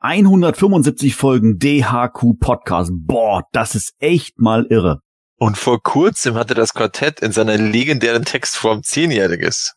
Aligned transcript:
175 0.00 1.16
Folgen 1.16 1.58
DHQ 1.58 2.38
Podcast. 2.38 2.92
Boah, 2.94 3.42
das 3.50 3.74
ist 3.74 3.94
echt 3.98 4.38
mal 4.38 4.64
irre. 4.70 5.00
Und 5.38 5.58
vor 5.58 5.82
kurzem 5.82 6.36
hatte 6.36 6.54
das 6.54 6.72
Quartett 6.72 7.20
in 7.20 7.32
seiner 7.32 7.56
legendären 7.56 8.24
Textform 8.24 8.84
Zehnjähriges. 8.84 9.74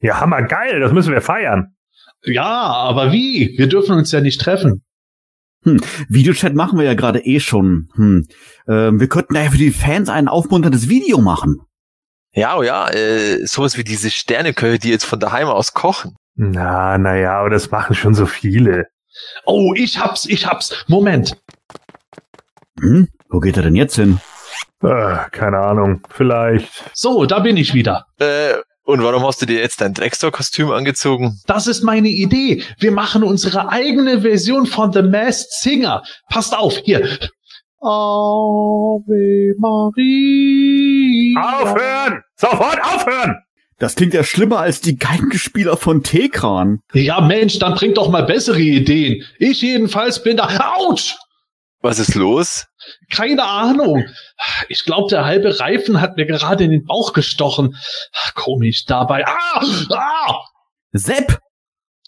Ja, 0.00 0.20
hammer 0.20 0.42
geil, 0.42 0.80
das 0.80 0.92
müssen 0.92 1.12
wir 1.12 1.20
feiern. 1.20 1.76
Ja, 2.24 2.44
aber 2.44 3.12
wie? 3.12 3.54
Wir 3.56 3.68
dürfen 3.68 3.96
uns 3.96 4.10
ja 4.10 4.20
nicht 4.20 4.40
treffen. 4.40 4.84
Hm, 5.62 5.80
Videochat 6.08 6.54
machen 6.54 6.76
wir 6.76 6.84
ja 6.84 6.94
gerade 6.94 7.20
eh 7.20 7.38
schon. 7.38 7.88
Hm, 7.94 8.26
äh, 8.66 8.90
wir 8.90 9.08
könnten 9.08 9.36
ja 9.36 9.50
für 9.50 9.56
die 9.56 9.70
Fans 9.70 10.08
ein 10.08 10.26
aufmunterndes 10.26 10.88
Video 10.88 11.20
machen. 11.20 11.60
Ja, 12.32 12.56
oh 12.56 12.64
ja, 12.64 12.88
äh, 12.90 13.46
sowas 13.46 13.78
wie 13.78 13.84
diese 13.84 14.10
Sterneköche, 14.10 14.80
die 14.80 14.90
jetzt 14.90 15.04
von 15.04 15.20
daheim 15.20 15.46
aus 15.46 15.74
kochen. 15.74 16.16
Na, 16.34 16.98
na 16.98 17.16
ja, 17.16 17.38
aber 17.38 17.50
das 17.50 17.70
machen 17.70 17.94
schon 17.94 18.14
so 18.14 18.26
viele. 18.26 18.88
Oh, 19.44 19.74
ich 19.74 19.98
hab's, 19.98 20.26
ich 20.26 20.46
hab's. 20.46 20.84
Moment. 20.88 21.36
Hm, 22.80 23.08
wo 23.30 23.40
geht 23.40 23.56
er 23.56 23.62
denn 23.62 23.74
jetzt 23.74 23.96
hin? 23.96 24.20
Äh, 24.82 25.16
keine 25.32 25.58
Ahnung, 25.58 26.02
vielleicht. 26.10 26.68
So, 26.94 27.26
da 27.26 27.40
bin 27.40 27.56
ich 27.56 27.74
wieder. 27.74 28.06
Äh, 28.18 28.54
und 28.84 29.02
warum 29.02 29.26
hast 29.26 29.42
du 29.42 29.46
dir 29.46 29.58
jetzt 29.58 29.80
dein 29.80 29.94
Drextor-Kostüm 29.94 30.70
angezogen? 30.70 31.40
Das 31.46 31.66
ist 31.66 31.82
meine 31.82 32.08
Idee. 32.08 32.62
Wir 32.78 32.92
machen 32.92 33.24
unsere 33.24 33.68
eigene 33.70 34.20
Version 34.20 34.66
von 34.66 34.92
The 34.92 35.02
Masked 35.02 35.52
Singer. 35.52 36.02
Passt 36.28 36.56
auf, 36.56 36.76
hier. 36.84 37.04
Ave 37.80 39.54
Maria. 39.58 41.40
Aufhören! 41.62 42.22
Sofort 42.36 42.80
aufhören! 42.80 43.36
Das 43.78 43.94
klingt 43.94 44.14
ja 44.14 44.24
schlimmer 44.24 44.60
als 44.60 44.80
die 44.80 44.96
Geigenspieler 44.96 45.76
von 45.76 46.02
Tekran. 46.02 46.80
Ja, 46.94 47.20
Mensch, 47.20 47.58
dann 47.58 47.74
bringt 47.74 47.98
doch 47.98 48.08
mal 48.08 48.24
bessere 48.24 48.60
Ideen. 48.60 49.22
Ich 49.38 49.60
jedenfalls 49.60 50.22
bin 50.22 50.38
da. 50.38 50.48
Autsch! 50.76 51.14
Was 51.82 51.98
ist 51.98 52.14
los? 52.14 52.66
Keine 53.10 53.44
Ahnung. 53.44 54.06
Ich 54.68 54.84
glaube, 54.84 55.08
der 55.10 55.24
halbe 55.24 55.60
Reifen 55.60 56.00
hat 56.00 56.16
mir 56.16 56.24
gerade 56.24 56.64
in 56.64 56.70
den 56.70 56.84
Bauch 56.86 57.12
gestochen. 57.12 57.76
Komisch 58.34 58.86
dabei. 58.86 59.24
Ah! 59.26 59.62
Ah! 59.90 60.40
Sepp! 60.92 61.38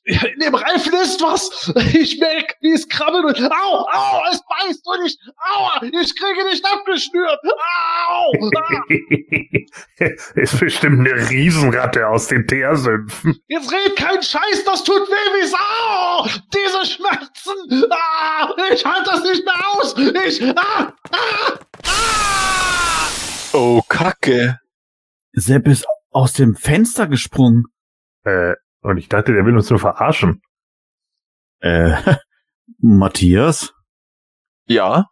In 0.08 0.40
dem 0.40 0.54
Reifen 0.54 0.94
ist 0.94 1.20
was. 1.20 1.70
Ich 1.92 2.18
merke, 2.18 2.54
wie 2.62 2.72
es 2.72 2.88
krabbelt 2.88 3.26
und 3.26 3.52
au, 3.52 3.86
au, 3.92 4.22
es 4.32 4.40
beißt 4.42 4.86
und 4.86 5.04
ich, 5.04 5.18
aua, 5.36 5.82
ich 5.82 6.16
kriege 6.16 6.44
nicht 6.46 6.64
abgeschnürt. 6.64 7.38
Au! 8.08 8.32
Ah. 8.56 8.84
ist 10.34 10.58
bestimmt 10.58 11.06
eine 11.06 11.28
Riesenratte 11.28 12.08
aus 12.08 12.28
den 12.28 12.46
Teersümpfen. 12.46 13.38
Jetzt 13.48 13.70
red 13.70 13.96
kein 13.96 14.22
Scheiß, 14.22 14.64
das 14.64 14.82
tut 14.82 15.06
weh 15.08 15.42
wie 15.42 15.46
Sau. 15.46 16.40
Diese 16.54 16.86
Schmerzen. 16.90 17.90
Ah, 17.90 18.54
ich 18.72 18.84
halte 18.86 19.10
das 19.10 19.22
nicht 19.24 19.44
mehr 19.44 19.68
aus. 19.72 19.94
Ich, 20.26 20.42
ah, 20.56 20.94
ah, 21.12 21.58
ah. 21.84 23.08
Oh, 23.52 23.82
Kacke. 23.86 24.58
Sepp 25.32 25.68
ist 25.68 25.86
aus 26.10 26.32
dem 26.32 26.56
Fenster 26.56 27.06
gesprungen. 27.08 27.64
Äh, 28.24 28.54
und 28.89 28.98
ich 28.98 29.08
dachte, 29.08 29.33
der 29.33 29.44
will 29.44 29.56
uns 29.56 29.70
nur 29.70 29.78
verarschen. 29.78 30.41
Äh, 31.61 31.97
Matthias, 32.78 33.72
Ja? 34.67 35.06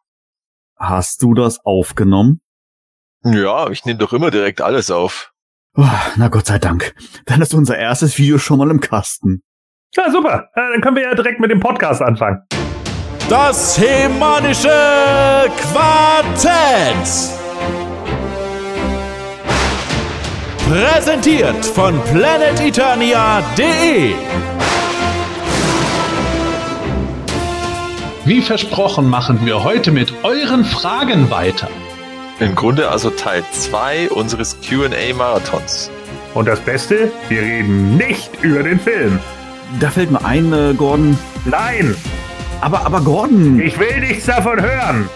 hast 0.78 1.22
du 1.22 1.32
das 1.34 1.64
aufgenommen? 1.64 2.40
Ja, 3.24 3.70
ich 3.70 3.84
nehme 3.84 3.98
doch 3.98 4.12
immer 4.12 4.30
direkt 4.30 4.60
alles 4.60 4.90
auf. 4.90 5.32
Oh, 5.74 5.84
na 6.16 6.28
Gott 6.28 6.46
sei 6.46 6.58
Dank. 6.58 6.94
Dann 7.24 7.40
ist 7.42 7.54
unser 7.54 7.76
erstes 7.78 8.18
Video 8.18 8.38
schon 8.38 8.58
mal 8.58 8.70
im 8.70 8.80
Kasten. 8.80 9.42
Ja, 9.94 10.10
super. 10.10 10.48
Dann 10.54 10.80
können 10.80 10.96
wir 10.96 11.02
ja 11.04 11.14
direkt 11.14 11.40
mit 11.40 11.50
dem 11.50 11.60
Podcast 11.60 12.02
anfangen. 12.02 12.42
Das 13.28 13.78
hemanische 13.78 14.68
Quartett. 15.72 17.45
Präsentiert 20.68 21.64
von 21.64 22.00
planeteternia.de. 22.12 24.14
Wie 28.24 28.42
versprochen 28.42 29.08
machen 29.08 29.38
wir 29.44 29.62
heute 29.62 29.92
mit 29.92 30.12
euren 30.24 30.64
Fragen 30.64 31.30
weiter. 31.30 31.68
Im 32.40 32.56
Grunde 32.56 32.90
also 32.90 33.10
Teil 33.10 33.44
2 33.52 34.10
unseres 34.10 34.56
QA-Marathons. 34.60 35.90
Und 36.34 36.48
das 36.48 36.58
Beste, 36.60 37.12
wir 37.28 37.40
reden 37.42 37.96
nicht 37.96 38.30
über 38.42 38.64
den 38.64 38.80
Film. 38.80 39.20
Da 39.78 39.90
fällt 39.90 40.10
mir 40.10 40.24
ein, 40.24 40.52
äh, 40.52 40.74
Gordon. 40.74 41.16
Nein, 41.44 41.94
Aber, 42.60 42.84
aber 42.84 43.00
Gordon, 43.02 43.60
ich 43.60 43.78
will 43.78 44.00
nichts 44.00 44.26
davon 44.26 44.60
hören. 44.60 45.08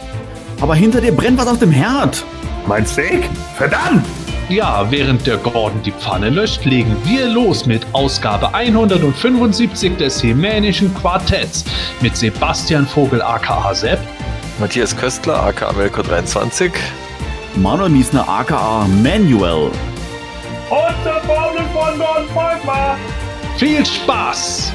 aber 0.61 0.77
hinter 0.77 1.01
dir 1.01 1.11
brennt 1.13 1.39
was 1.39 1.49
auf 1.49 1.59
dem 1.59 1.73
Herd. 1.73 2.25
Mein 2.67 2.87
Steak? 2.87 3.25
Verdammt! 3.57 4.05
Ja, 4.51 4.85
während 4.91 5.29
der 5.29 5.37
Gordon 5.37 5.81
die 5.85 5.93
Pfanne 5.93 6.29
löscht, 6.29 6.65
legen 6.65 6.97
wir 7.05 7.29
los 7.29 7.67
mit 7.67 7.87
Ausgabe 7.93 8.53
175 8.53 9.97
des 9.97 10.21
Hemänischen 10.25 10.93
Quartetts 10.93 11.65
mit 12.01 12.17
Sebastian 12.17 12.85
Vogel 12.85 13.23
aka 13.23 13.73
Sepp, 13.73 14.01
Matthias 14.59 14.97
Köstler, 14.97 15.41
aka 15.41 15.71
Melko 15.71 16.03
23. 16.03 16.73
Manuel 17.55 17.91
Miesner, 17.91 18.29
aka 18.29 18.89
Manuel. 19.01 19.71
Und 20.69 20.97
der 21.05 21.21
Formel 21.21 21.63
von 21.73 21.97
Gordon 21.97 22.29
Volkmar. 22.35 22.99
Viel 23.57 23.87
Spaß! 23.87 24.73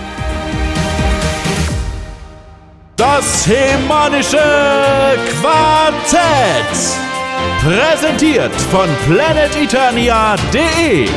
Das 2.96 3.46
hemanische 3.46 4.38
Quartett. 5.42 7.15
Präsentiert 7.62 8.54
von 8.54 8.90
planeteternia.de. 9.08 11.08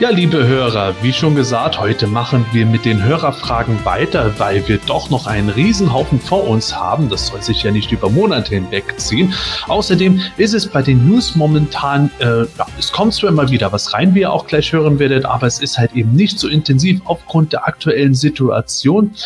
Ja, 0.00 0.10
liebe 0.10 0.46
Hörer, 0.46 0.94
wie 1.02 1.12
schon 1.12 1.34
gesagt, 1.34 1.80
heute 1.80 2.06
machen 2.06 2.46
wir 2.52 2.64
mit 2.66 2.84
den 2.84 3.02
Hörerfragen 3.02 3.84
weiter, 3.84 4.38
weil 4.38 4.68
wir 4.68 4.78
doch 4.78 5.10
noch 5.10 5.26
einen 5.26 5.48
Riesenhaufen 5.48 6.20
vor 6.20 6.46
uns 6.46 6.72
haben. 6.72 7.08
Das 7.08 7.26
soll 7.26 7.42
sich 7.42 7.64
ja 7.64 7.72
nicht 7.72 7.90
über 7.90 8.08
Monate 8.08 8.54
hinwegziehen. 8.54 9.34
Außerdem 9.66 10.20
ist 10.36 10.54
es 10.54 10.68
bei 10.68 10.82
den 10.82 11.08
News 11.08 11.34
momentan, 11.34 12.12
äh, 12.20 12.42
ja, 12.42 12.66
es 12.78 12.92
kommt 12.92 13.14
zwar 13.14 13.30
immer 13.30 13.50
wieder 13.50 13.72
was 13.72 13.92
rein, 13.92 14.14
wie 14.14 14.20
ihr 14.20 14.32
auch 14.32 14.46
gleich 14.46 14.72
hören 14.72 15.00
werdet, 15.00 15.24
aber 15.24 15.48
es 15.48 15.58
ist 15.58 15.78
halt 15.78 15.92
eben 15.94 16.12
nicht 16.12 16.38
so 16.38 16.46
intensiv 16.46 17.00
aufgrund 17.04 17.52
der 17.52 17.66
aktuellen 17.66 18.14
Situation. 18.14 19.16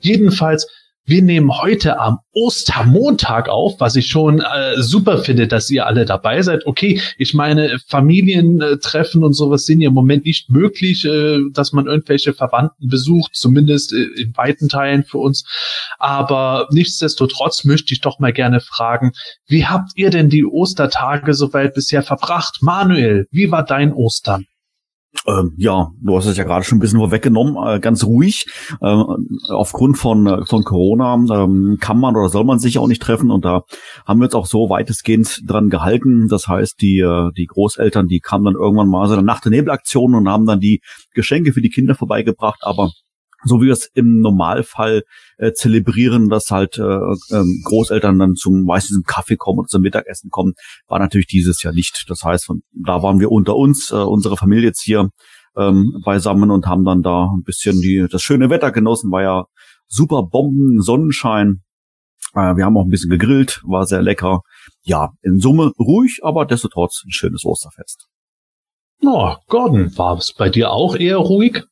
Jedenfalls 0.00 0.66
wir 1.06 1.22
nehmen 1.22 1.56
heute 1.56 2.00
am 2.00 2.18
Ostermontag 2.32 3.48
auf, 3.48 3.78
was 3.78 3.96
ich 3.96 4.08
schon 4.08 4.40
äh, 4.40 4.82
super 4.82 5.18
finde, 5.18 5.46
dass 5.46 5.70
ihr 5.70 5.86
alle 5.86 6.04
dabei 6.04 6.42
seid. 6.42 6.66
Okay, 6.66 7.00
ich 7.16 7.32
meine, 7.32 7.78
Familientreffen 7.86 9.22
und 9.22 9.32
sowas 9.32 9.64
sind 9.64 9.80
ja 9.80 9.88
im 9.88 9.94
Moment 9.94 10.24
nicht 10.24 10.50
möglich, 10.50 11.04
äh, 11.04 11.38
dass 11.52 11.72
man 11.72 11.86
irgendwelche 11.86 12.34
Verwandten 12.34 12.88
besucht, 12.88 13.30
zumindest 13.34 13.92
äh, 13.92 14.02
in 14.20 14.36
weiten 14.36 14.68
Teilen 14.68 15.04
für 15.04 15.18
uns. 15.18 15.44
Aber 15.98 16.66
nichtsdestotrotz 16.72 17.64
möchte 17.64 17.94
ich 17.94 18.00
doch 18.00 18.18
mal 18.18 18.32
gerne 18.32 18.60
fragen, 18.60 19.12
wie 19.46 19.64
habt 19.64 19.92
ihr 19.94 20.10
denn 20.10 20.28
die 20.28 20.44
Ostertage 20.44 21.34
soweit 21.34 21.74
bisher 21.74 22.02
verbracht? 22.02 22.58
Manuel, 22.60 23.26
wie 23.30 23.50
war 23.50 23.64
dein 23.64 23.92
Ostern? 23.92 24.46
Ähm, 25.26 25.54
ja, 25.56 25.90
du 26.00 26.16
hast 26.16 26.26
es 26.26 26.36
ja 26.36 26.44
gerade 26.44 26.64
schon 26.64 26.78
ein 26.78 26.80
bisschen 26.80 26.98
vorweggenommen, 26.98 27.56
äh, 27.66 27.80
ganz 27.80 28.04
ruhig. 28.04 28.46
Äh, 28.80 29.04
aufgrund 29.48 29.98
von, 29.98 30.26
äh, 30.26 30.46
von 30.46 30.64
Corona 30.64 31.14
ähm, 31.14 31.78
kann 31.80 31.98
man 31.98 32.16
oder 32.16 32.28
soll 32.28 32.44
man 32.44 32.58
sich 32.58 32.78
auch 32.78 32.86
nicht 32.86 33.02
treffen 33.02 33.30
und 33.30 33.44
da 33.44 33.62
haben 34.06 34.20
wir 34.20 34.26
uns 34.26 34.34
auch 34.34 34.46
so 34.46 34.70
weitestgehend 34.70 35.42
dran 35.46 35.68
gehalten. 35.68 36.28
Das 36.28 36.48
heißt, 36.48 36.80
die, 36.80 36.98
äh, 36.98 37.30
die 37.36 37.46
Großeltern, 37.46 38.06
die 38.06 38.20
kamen 38.20 38.44
dann 38.44 38.54
irgendwann 38.54 38.88
mal 38.88 39.08
so 39.08 39.14
eine 39.14 39.22
Nacht- 39.22 39.46
und 39.46 39.52
Nebelaktion 39.52 40.14
und 40.14 40.28
haben 40.28 40.46
dann 40.46 40.60
die 40.60 40.80
Geschenke 41.14 41.52
für 41.52 41.62
die 41.62 41.70
Kinder 41.70 41.94
vorbeigebracht, 41.94 42.60
aber 42.62 42.90
so 43.46 43.60
wie 43.60 43.66
wir 43.66 43.72
es 43.72 43.86
im 43.94 44.20
Normalfall 44.20 45.02
äh, 45.38 45.52
zelebrieren, 45.52 46.28
dass 46.28 46.50
halt 46.50 46.78
äh, 46.78 46.82
ähm, 46.82 47.62
Großeltern 47.64 48.18
dann 48.18 48.34
zum 48.34 48.64
meistens 48.64 48.96
zum 48.96 49.04
Kaffee 49.04 49.36
kommen 49.36 49.60
und 49.60 49.70
zum 49.70 49.82
Mittagessen 49.82 50.30
kommen, 50.30 50.54
war 50.88 50.98
natürlich 50.98 51.26
dieses 51.26 51.62
Jahr 51.62 51.72
nicht. 51.72 52.04
Das 52.08 52.22
heißt, 52.22 52.50
da 52.72 53.02
waren 53.02 53.20
wir 53.20 53.30
unter 53.30 53.56
uns, 53.56 53.90
äh, 53.90 53.96
unsere 53.96 54.36
Familie 54.36 54.66
jetzt 54.66 54.82
hier 54.82 55.10
ähm, 55.56 56.02
beisammen 56.04 56.50
und 56.50 56.66
haben 56.66 56.84
dann 56.84 57.02
da 57.02 57.30
ein 57.34 57.42
bisschen 57.42 57.80
die 57.80 58.06
das 58.10 58.22
schöne 58.22 58.50
Wetter 58.50 58.72
genossen. 58.72 59.10
War 59.10 59.22
ja 59.22 59.44
super 59.86 60.22
Bomben, 60.24 60.82
Sonnenschein. 60.82 61.62
Äh, 62.34 62.56
wir 62.56 62.64
haben 62.64 62.76
auch 62.76 62.84
ein 62.84 62.90
bisschen 62.90 63.10
gegrillt, 63.10 63.62
war 63.64 63.86
sehr 63.86 64.02
lecker. 64.02 64.40
Ja, 64.82 65.10
in 65.22 65.38
Summe 65.40 65.72
ruhig, 65.78 66.20
aber 66.22 66.44
destotrotz 66.44 67.02
ein 67.06 67.12
schönes 67.12 67.44
Osterfest. 67.44 68.06
Oh, 69.02 69.34
Gordon, 69.48 69.96
war 69.98 70.16
es 70.16 70.32
bei 70.32 70.48
dir 70.48 70.70
auch 70.70 70.96
eher 70.96 71.18
ruhig? 71.18 71.64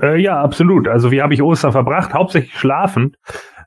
Äh, 0.00 0.20
ja, 0.20 0.40
absolut. 0.40 0.88
Also 0.88 1.10
wie 1.10 1.22
habe 1.22 1.34
ich 1.34 1.42
Ostern 1.42 1.72
verbracht? 1.72 2.14
Hauptsächlich 2.14 2.58
schlafend. 2.58 3.18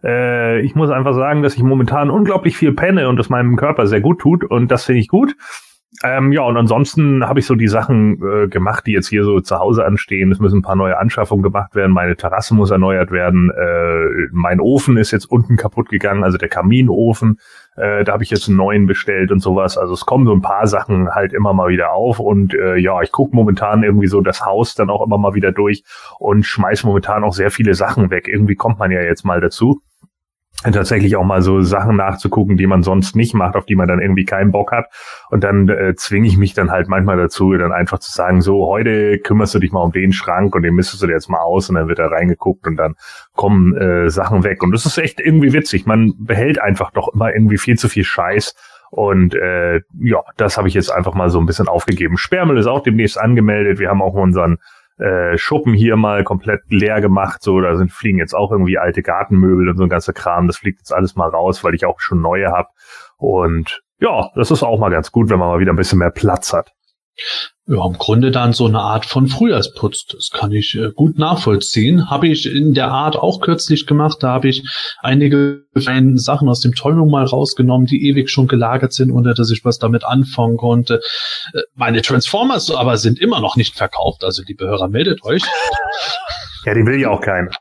Äh, 0.03 0.61
ich 0.61 0.75
muss 0.75 0.89
einfach 0.89 1.13
sagen, 1.13 1.41
dass 1.41 1.55
ich 1.55 1.63
momentan 1.63 2.09
unglaublich 2.09 2.57
viel 2.57 2.73
penne 2.73 3.09
und 3.09 3.19
es 3.19 3.29
meinem 3.29 3.55
Körper 3.55 3.87
sehr 3.87 4.01
gut 4.01 4.19
tut 4.19 4.43
und 4.43 4.69
das 4.69 4.85
finde 4.85 4.99
ich 5.01 5.07
gut. 5.07 5.35
Ähm, 6.03 6.31
ja, 6.31 6.41
und 6.41 6.57
ansonsten 6.57 7.25
habe 7.25 7.39
ich 7.39 7.45
so 7.45 7.55
die 7.55 7.69
Sachen 7.69 8.21
äh, 8.21 8.47
gemacht, 8.47 8.85
die 8.85 8.91
jetzt 8.91 9.07
hier 9.07 9.23
so 9.23 9.39
zu 9.39 9.57
Hause 9.57 9.85
anstehen. 9.85 10.31
Es 10.31 10.39
müssen 10.39 10.59
ein 10.59 10.61
paar 10.61 10.75
neue 10.75 10.97
Anschaffungen 10.97 11.41
gemacht 11.41 11.75
werden. 11.75 11.91
Meine 11.91 12.15
Terrasse 12.15 12.53
muss 12.53 12.71
erneuert 12.71 13.09
werden. 13.09 13.49
Äh, 13.49 14.27
mein 14.31 14.59
Ofen 14.59 14.97
ist 14.97 15.11
jetzt 15.11 15.25
unten 15.25 15.55
kaputt 15.55 15.89
gegangen, 15.89 16.23
also 16.23 16.37
der 16.37 16.49
Kaminofen. 16.49 17.39
Äh, 17.77 18.03
da 18.03 18.13
habe 18.13 18.23
ich 18.23 18.29
jetzt 18.29 18.47
einen 18.47 18.57
neuen 18.57 18.85
bestellt 18.85 19.31
und 19.31 19.39
sowas. 19.39 19.77
Also 19.77 19.93
es 19.93 20.05
kommen 20.05 20.27
so 20.27 20.33
ein 20.33 20.41
paar 20.41 20.67
Sachen 20.67 21.15
halt 21.15 21.33
immer 21.33 21.53
mal 21.53 21.69
wieder 21.69 21.93
auf. 21.93 22.19
Und 22.19 22.53
äh, 22.53 22.75
ja, 22.75 23.01
ich 23.01 23.11
gucke 23.11 23.35
momentan 23.35 23.81
irgendwie 23.81 24.07
so 24.07 24.21
das 24.21 24.45
Haus 24.45 24.75
dann 24.75 24.89
auch 24.89 25.03
immer 25.03 25.17
mal 25.17 25.33
wieder 25.33 25.51
durch 25.51 25.83
und 26.19 26.43
schmeiß 26.45 26.83
momentan 26.83 27.23
auch 27.23 27.33
sehr 27.33 27.49
viele 27.49 27.73
Sachen 27.73 28.11
weg. 28.11 28.27
Irgendwie 28.27 28.55
kommt 28.55 28.77
man 28.77 28.91
ja 28.91 29.01
jetzt 29.01 29.25
mal 29.25 29.41
dazu 29.41 29.81
tatsächlich 30.63 31.15
auch 31.15 31.23
mal 31.23 31.41
so 31.41 31.61
Sachen 31.61 31.97
nachzugucken, 31.97 32.57
die 32.57 32.65
man 32.65 32.81
sonst 32.81 33.15
nicht 33.15 33.33
macht, 33.33 33.55
auf 33.55 33.65
die 33.65 33.75
man 33.75 33.87
dann 33.87 33.99
irgendwie 33.99 34.25
keinen 34.25 34.51
Bock 34.51 34.71
hat. 34.71 34.87
Und 35.29 35.43
dann 35.43 35.69
äh, 35.69 35.93
zwinge 35.95 36.27
ich 36.27 36.37
mich 36.37 36.53
dann 36.53 36.71
halt 36.71 36.87
manchmal 36.87 37.17
dazu, 37.17 37.53
dann 37.53 37.71
einfach 37.71 37.99
zu 37.99 38.11
sagen, 38.11 38.41
so, 38.41 38.65
heute 38.65 39.19
kümmerst 39.19 39.53
du 39.53 39.59
dich 39.59 39.71
mal 39.71 39.81
um 39.81 39.91
den 39.91 40.13
Schrank 40.13 40.55
und 40.55 40.63
den 40.63 40.73
misstest 40.73 41.03
du 41.03 41.07
dir 41.07 41.13
jetzt 41.13 41.29
mal 41.29 41.41
aus 41.41 41.69
und 41.69 41.75
dann 41.75 41.87
wird 41.87 41.99
da 41.99 42.07
reingeguckt 42.07 42.65
und 42.65 42.75
dann 42.75 42.95
kommen 43.35 43.75
äh, 43.77 44.09
Sachen 44.09 44.43
weg. 44.43 44.63
Und 44.63 44.71
das 44.71 44.85
ist 44.85 44.97
echt 44.97 45.19
irgendwie 45.19 45.53
witzig. 45.53 45.85
Man 45.85 46.13
behält 46.17 46.59
einfach 46.59 46.91
doch 46.91 47.13
immer 47.13 47.33
irgendwie 47.33 47.57
viel 47.57 47.77
zu 47.77 47.87
viel 47.87 48.03
Scheiß. 48.03 48.55
Und 48.89 49.35
äh, 49.35 49.81
ja, 49.99 50.23
das 50.37 50.57
habe 50.57 50.69
ich 50.69 50.73
jetzt 50.73 50.89
einfach 50.89 51.13
mal 51.13 51.29
so 51.29 51.39
ein 51.39 51.45
bisschen 51.45 51.67
aufgegeben. 51.67 52.17
Sperrmüll 52.17 52.57
ist 52.57 52.67
auch 52.67 52.81
demnächst 52.81 53.19
angemeldet. 53.19 53.79
Wir 53.79 53.89
haben 53.89 54.01
auch 54.01 54.13
unseren 54.13 54.57
äh, 54.97 55.37
Schuppen 55.37 55.73
hier 55.73 55.95
mal 55.95 56.23
komplett 56.23 56.61
leer 56.69 57.01
gemacht. 57.01 57.41
So, 57.43 57.61
da 57.61 57.75
sind 57.75 57.91
fliegen 57.91 58.17
jetzt 58.17 58.33
auch 58.33 58.51
irgendwie 58.51 58.77
alte 58.77 59.01
Gartenmöbel 59.01 59.69
und 59.69 59.77
so 59.77 59.83
ein 59.83 59.89
ganzer 59.89 60.13
Kram. 60.13 60.47
Das 60.47 60.57
fliegt 60.57 60.79
jetzt 60.79 60.93
alles 60.93 61.15
mal 61.15 61.29
raus, 61.29 61.63
weil 61.63 61.75
ich 61.75 61.85
auch 61.85 61.99
schon 61.99 62.21
neue 62.21 62.51
habe. 62.51 62.69
Und 63.17 63.83
ja, 63.99 64.29
das 64.35 64.51
ist 64.51 64.63
auch 64.63 64.79
mal 64.79 64.89
ganz 64.89 65.11
gut, 65.11 65.29
wenn 65.29 65.39
man 65.39 65.49
mal 65.49 65.59
wieder 65.59 65.73
ein 65.73 65.77
bisschen 65.77 65.99
mehr 65.99 66.11
Platz 66.11 66.53
hat. 66.53 66.73
Ja, 67.69 67.85
im 67.85 67.97
Grunde 67.97 68.31
dann 68.31 68.53
so 68.53 68.65
eine 68.65 68.79
Art 68.79 69.05
von 69.05 69.27
Frühjahrsputz. 69.27 70.05
Das 70.05 70.29
kann 70.29 70.53
ich 70.53 70.75
äh, 70.75 70.91
gut 70.93 71.17
nachvollziehen. 71.17 72.09
Habe 72.09 72.29
ich 72.29 72.45
in 72.45 72.73
der 72.73 72.89
Art 72.89 73.17
auch 73.17 73.41
kürzlich 73.41 73.85
gemacht. 73.85 74.19
Da 74.21 74.29
habe 74.29 74.47
ich 74.47 74.63
einige 75.01 75.65
Sachen 76.15 76.47
aus 76.47 76.61
dem 76.61 76.75
Tollung 76.75 77.09
mal 77.09 77.25
rausgenommen, 77.25 77.85
die 77.85 78.07
ewig 78.07 78.29
schon 78.29 78.47
gelagert 78.47 78.93
sind, 78.93 79.11
ohne 79.11 79.33
dass 79.33 79.51
ich 79.51 79.65
was 79.65 79.79
damit 79.79 80.05
anfangen 80.05 80.55
konnte. 80.55 81.01
Äh, 81.53 81.61
meine 81.75 82.01
Transformers 82.01 82.71
aber 82.71 82.97
sind 82.97 83.19
immer 83.19 83.41
noch 83.41 83.57
nicht 83.57 83.75
verkauft. 83.75 84.23
Also 84.23 84.43
liebe 84.47 84.65
Hörer, 84.65 84.87
meldet 84.87 85.23
euch. 85.23 85.43
Ja, 86.65 86.73
die 86.73 86.85
will 86.85 86.99
ja 86.99 87.11
auch 87.11 87.21
keiner. 87.21 87.51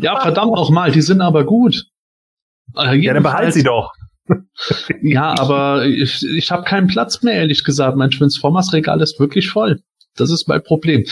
Ja, 0.00 0.18
verdammt 0.18 0.56
auch 0.56 0.70
mal, 0.70 0.90
die 0.90 1.02
sind 1.02 1.20
aber 1.20 1.44
gut. 1.44 1.84
Äh, 2.74 2.96
ja, 2.96 3.12
dann 3.12 3.22
behalt 3.22 3.52
sie 3.52 3.62
doch 3.62 3.92
ja, 5.02 5.38
aber 5.38 5.86
ich, 5.86 6.24
ich 6.24 6.50
habe 6.50 6.64
keinen 6.64 6.86
Platz 6.86 7.22
mehr, 7.22 7.34
ehrlich 7.34 7.64
gesagt. 7.64 7.96
Mein 7.96 8.10
Transformers-Regal 8.10 9.00
ist 9.00 9.18
wirklich 9.18 9.50
voll. 9.50 9.80
Das 10.16 10.30
ist 10.30 10.48
mein 10.48 10.62
Problem. 10.62 11.04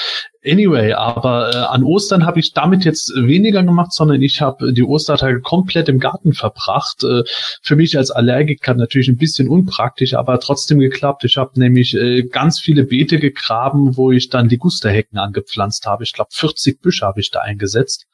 Anyway, 0.44 0.92
aber 0.92 1.54
äh, 1.54 1.56
an 1.56 1.84
Ostern 1.84 2.26
habe 2.26 2.40
ich 2.40 2.52
damit 2.52 2.84
jetzt 2.84 3.12
weniger 3.14 3.62
gemacht, 3.62 3.92
sondern 3.92 4.22
ich 4.22 4.40
habe 4.40 4.72
die 4.72 4.82
Ostertage 4.82 5.40
komplett 5.40 5.88
im 5.88 6.00
Garten 6.00 6.32
verbracht. 6.32 7.04
Äh, 7.04 7.22
für 7.62 7.76
mich 7.76 7.96
als 7.96 8.10
Allergiker 8.10 8.74
natürlich 8.74 9.08
ein 9.08 9.16
bisschen 9.16 9.48
unpraktisch, 9.48 10.14
aber 10.14 10.40
trotzdem 10.40 10.78
geklappt. 10.78 11.24
Ich 11.24 11.36
habe 11.36 11.58
nämlich 11.58 11.94
äh, 11.94 12.22
ganz 12.24 12.60
viele 12.60 12.84
Beete 12.84 13.18
gegraben, 13.18 13.96
wo 13.96 14.10
ich 14.10 14.30
dann 14.30 14.48
die 14.48 14.58
Gusterhecken 14.58 15.18
angepflanzt 15.18 15.86
habe. 15.86 16.02
Ich 16.04 16.12
glaube, 16.12 16.30
40 16.32 16.80
Büsche 16.80 17.06
habe 17.06 17.20
ich 17.20 17.30
da 17.30 17.40
eingesetzt. 17.40 18.06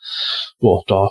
Boah, 0.59 0.83
da 0.87 1.11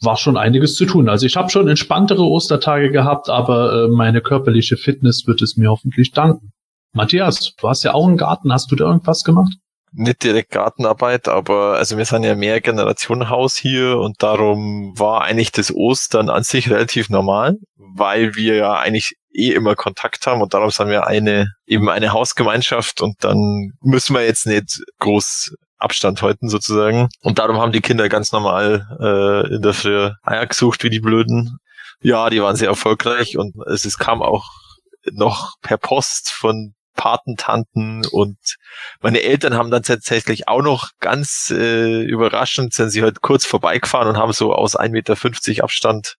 war 0.00 0.16
schon 0.16 0.36
einiges 0.36 0.74
zu 0.74 0.86
tun. 0.86 1.08
Also 1.08 1.26
ich 1.26 1.36
habe 1.36 1.50
schon 1.50 1.68
entspanntere 1.68 2.22
Ostertage 2.22 2.90
gehabt, 2.90 3.28
aber 3.28 3.84
äh, 3.84 3.88
meine 3.88 4.20
körperliche 4.20 4.76
Fitness 4.76 5.26
wird 5.26 5.42
es 5.42 5.56
mir 5.56 5.70
hoffentlich 5.70 6.12
danken. 6.12 6.52
Matthias, 6.92 7.54
du 7.60 7.68
hast 7.68 7.82
ja 7.84 7.94
auch 7.94 8.06
einen 8.06 8.16
Garten. 8.16 8.52
Hast 8.52 8.70
du 8.70 8.76
da 8.76 8.86
irgendwas 8.86 9.24
gemacht? 9.24 9.52
Nicht 9.92 10.22
direkt 10.22 10.50
Gartenarbeit, 10.50 11.28
aber 11.28 11.76
also 11.76 11.96
wir 11.96 12.04
sind 12.04 12.22
ja 12.22 12.34
mehr 12.34 12.60
Generationenhaus 12.60 13.56
hier 13.56 13.98
und 13.98 14.22
darum 14.22 14.92
war 14.98 15.22
eigentlich 15.22 15.50
das 15.50 15.74
Ostern 15.74 16.28
an 16.28 16.42
sich 16.42 16.70
relativ 16.70 17.08
normal, 17.08 17.56
weil 17.76 18.34
wir 18.34 18.56
ja 18.56 18.74
eigentlich 18.74 19.14
eh 19.32 19.52
immer 19.52 19.76
Kontakt 19.76 20.26
haben 20.26 20.42
und 20.42 20.52
darum 20.52 20.70
sind 20.70 20.88
wir 20.88 21.06
eine 21.06 21.52
eben 21.66 21.88
eine 21.88 22.12
Hausgemeinschaft 22.12 23.00
und 23.00 23.16
dann 23.24 23.72
müssen 23.80 24.14
wir 24.14 24.24
jetzt 24.24 24.46
nicht 24.46 24.82
groß 24.98 25.54
Abstand 25.78 26.22
halten 26.22 26.48
sozusagen. 26.48 27.08
Und 27.22 27.38
darum 27.38 27.58
haben 27.58 27.72
die 27.72 27.80
Kinder 27.80 28.08
ganz 28.08 28.32
normal 28.32 28.86
äh, 29.00 29.54
in 29.54 29.62
der 29.62 29.74
Früh 29.74 30.10
Eier 30.22 30.46
gesucht 30.46 30.82
wie 30.84 30.90
die 30.90 31.00
Blöden. 31.00 31.58
Ja, 32.00 32.30
die 32.30 32.42
waren 32.42 32.56
sehr 32.56 32.68
erfolgreich 32.68 33.36
und 33.36 33.54
es, 33.66 33.84
es 33.84 33.98
kam 33.98 34.22
auch 34.22 34.50
noch 35.12 35.54
per 35.62 35.78
Post 35.78 36.30
von 36.30 36.74
Patentanten 36.94 38.04
und 38.10 38.38
meine 39.00 39.22
Eltern 39.22 39.54
haben 39.54 39.70
dann 39.70 39.84
tatsächlich 39.84 40.48
auch 40.48 40.62
noch 40.62 40.90
ganz 40.98 41.52
äh, 41.56 42.02
überraschend, 42.02 42.74
sind 42.74 42.90
sie 42.90 43.02
halt 43.02 43.20
kurz 43.20 43.46
vorbeigefahren 43.46 44.08
und 44.08 44.16
haben 44.16 44.32
so 44.32 44.52
aus 44.52 44.76
1,50 44.76 44.90
Meter 44.90 45.62
Abstand 45.64 46.16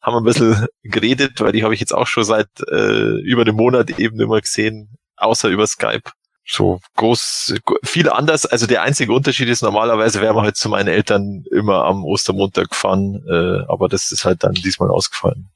haben 0.00 0.16
ein 0.16 0.24
bisschen 0.24 0.66
geredet, 0.82 1.40
weil 1.40 1.52
die 1.52 1.62
habe 1.62 1.74
ich 1.74 1.80
jetzt 1.80 1.94
auch 1.94 2.06
schon 2.06 2.24
seit 2.24 2.48
äh, 2.70 3.20
über 3.20 3.42
einem 3.42 3.56
Monat 3.56 3.98
eben 3.98 4.20
immer 4.20 4.40
gesehen, 4.40 4.96
außer 5.16 5.48
über 5.48 5.66
Skype 5.66 6.10
so 6.44 6.80
groß, 6.96 7.54
viel 7.84 8.08
anders. 8.10 8.46
Also 8.46 8.66
der 8.66 8.82
einzige 8.82 9.12
Unterschied 9.12 9.48
ist, 9.48 9.62
normalerweise 9.62 10.20
wären 10.20 10.36
wir 10.36 10.42
halt 10.42 10.56
zu 10.56 10.68
meinen 10.68 10.88
Eltern 10.88 11.44
immer 11.50 11.84
am 11.84 12.04
Ostermontag 12.04 12.70
gefahren, 12.70 13.24
äh, 13.28 13.64
aber 13.68 13.88
das 13.88 14.12
ist 14.12 14.24
halt 14.24 14.42
dann 14.44 14.54
diesmal 14.54 14.90
ausgefallen. 14.90 15.48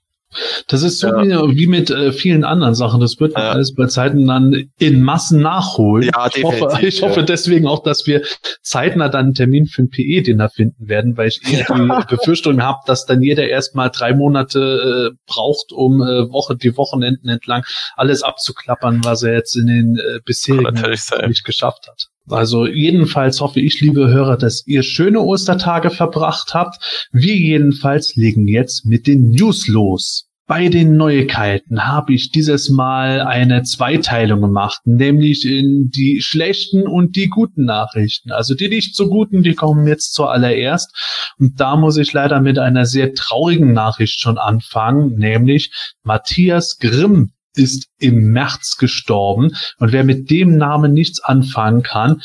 Das 0.69 0.83
ist 0.83 0.99
so 0.99 1.07
ja. 1.07 1.49
wie, 1.55 1.67
mit 1.67 1.91
äh, 1.91 2.13
vielen 2.13 2.45
anderen 2.45 2.75
Sachen. 2.75 3.01
Das 3.01 3.19
wird 3.21 3.33
ja. 3.33 3.51
alles 3.51 3.75
bei 3.75 3.87
Zeiten 3.87 4.27
dann 4.27 4.71
in 4.79 5.03
Massen 5.03 5.41
nachholen. 5.41 6.11
Ja, 6.13 6.29
ich 6.35 6.43
hoffe, 6.43 6.79
ich 6.85 7.03
hoffe 7.03 7.23
deswegen 7.23 7.67
auch, 7.67 7.83
dass 7.83 8.07
wir 8.07 8.23
zeitnah 8.63 9.09
dann 9.09 9.27
einen 9.27 9.35
Termin 9.35 9.67
für 9.67 9.83
ein 9.83 9.91
PE-Dinner 9.91 10.49
finden 10.49 10.89
werden, 10.89 11.17
weil 11.17 11.29
ich 11.29 11.41
eher 11.51 11.67
die 11.75 12.07
Befürchtung 12.09 12.63
habe, 12.63 12.81
dass 12.87 13.07
dann 13.07 13.23
jeder 13.23 13.49
erstmal 13.49 13.91
drei 13.91 14.15
Monate 14.15 15.13
äh, 15.13 15.17
braucht, 15.27 15.73
um 15.73 16.03
äh, 16.03 16.31
Woche, 16.31 16.57
die 16.57 16.77
Wochenenden 16.77 17.29
entlang 17.29 17.65
alles 17.97 18.23
abzuklappern, 18.23 19.05
was 19.05 19.23
er 19.23 19.35
jetzt 19.35 19.57
in 19.57 19.67
den 19.67 19.97
äh, 19.97 20.21
bisherigen 20.25 20.83
nicht 21.29 21.45
geschafft 21.45 21.87
hat. 21.89 22.09
Also 22.29 22.67
jedenfalls 22.67 23.41
hoffe 23.41 23.61
ich, 23.61 23.81
liebe 23.81 24.09
Hörer, 24.09 24.37
dass 24.37 24.67
ihr 24.67 24.83
schöne 24.83 25.21
Ostertage 25.21 25.91
verbracht 25.91 26.55
habt. 26.55 27.09
Wir 27.13 27.37
jedenfalls 27.37 28.17
legen 28.17 28.49
jetzt 28.49 28.85
mit 28.85 29.07
den 29.07 29.31
News 29.31 29.69
los. 29.69 30.27
Bei 30.49 30.69
den 30.69 30.97
Neuigkeiten 30.97 31.89
habe 31.89 32.15
ich 32.15 32.31
dieses 32.31 32.71
Mal 32.71 33.21
eine 33.21 33.65
Zweiteilung 33.65 34.41
gemacht, 34.41 34.81
nämlich 34.85 35.45
in 35.45 35.91
die 35.91 36.21
schlechten 36.21 36.87
und 36.87 37.17
die 37.17 37.27
guten 37.27 37.65
Nachrichten. 37.65 38.31
Also 38.31 38.55
die 38.55 38.69
nicht 38.69 38.95
so 38.95 39.09
guten, 39.09 39.43
die 39.43 39.55
kommen 39.55 39.89
jetzt 39.89 40.15
zuallererst. 40.15 41.35
Und 41.41 41.61
da 41.61 41.75
muss 41.75 41.97
ich 41.97 42.13
leider 42.13 42.41
mit 42.41 42.61
einer 42.61 42.87
sehr 42.87 43.13
traurigen 43.13 43.73
Nachricht 43.73 44.21
schon 44.21 44.39
anfangen, 44.39 45.17
nämlich 45.17 45.73
Matthias 46.05 46.79
Grimm 46.79 47.33
ist 47.57 47.89
im 47.99 48.33
März 48.33 48.77
gestorben. 48.79 49.57
Und 49.79 49.93
wer 49.93 50.05
mit 50.05 50.31
dem 50.31 50.57
Namen 50.57 50.93
nichts 50.93 51.21
anfangen 51.21 51.83
kann, 51.83 52.23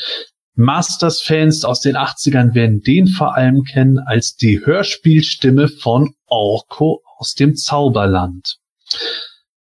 Masters-Fans 0.54 1.64
aus 1.64 1.80
den 1.80 1.96
80ern 1.96 2.54
werden 2.54 2.82
den 2.82 3.06
vor 3.06 3.34
allem 3.36 3.62
kennen 3.64 3.98
als 3.98 4.36
die 4.36 4.64
Hörspielstimme 4.64 5.68
von 5.68 6.14
Orko 6.26 7.02
aus 7.16 7.34
dem 7.34 7.56
Zauberland. 7.56 8.58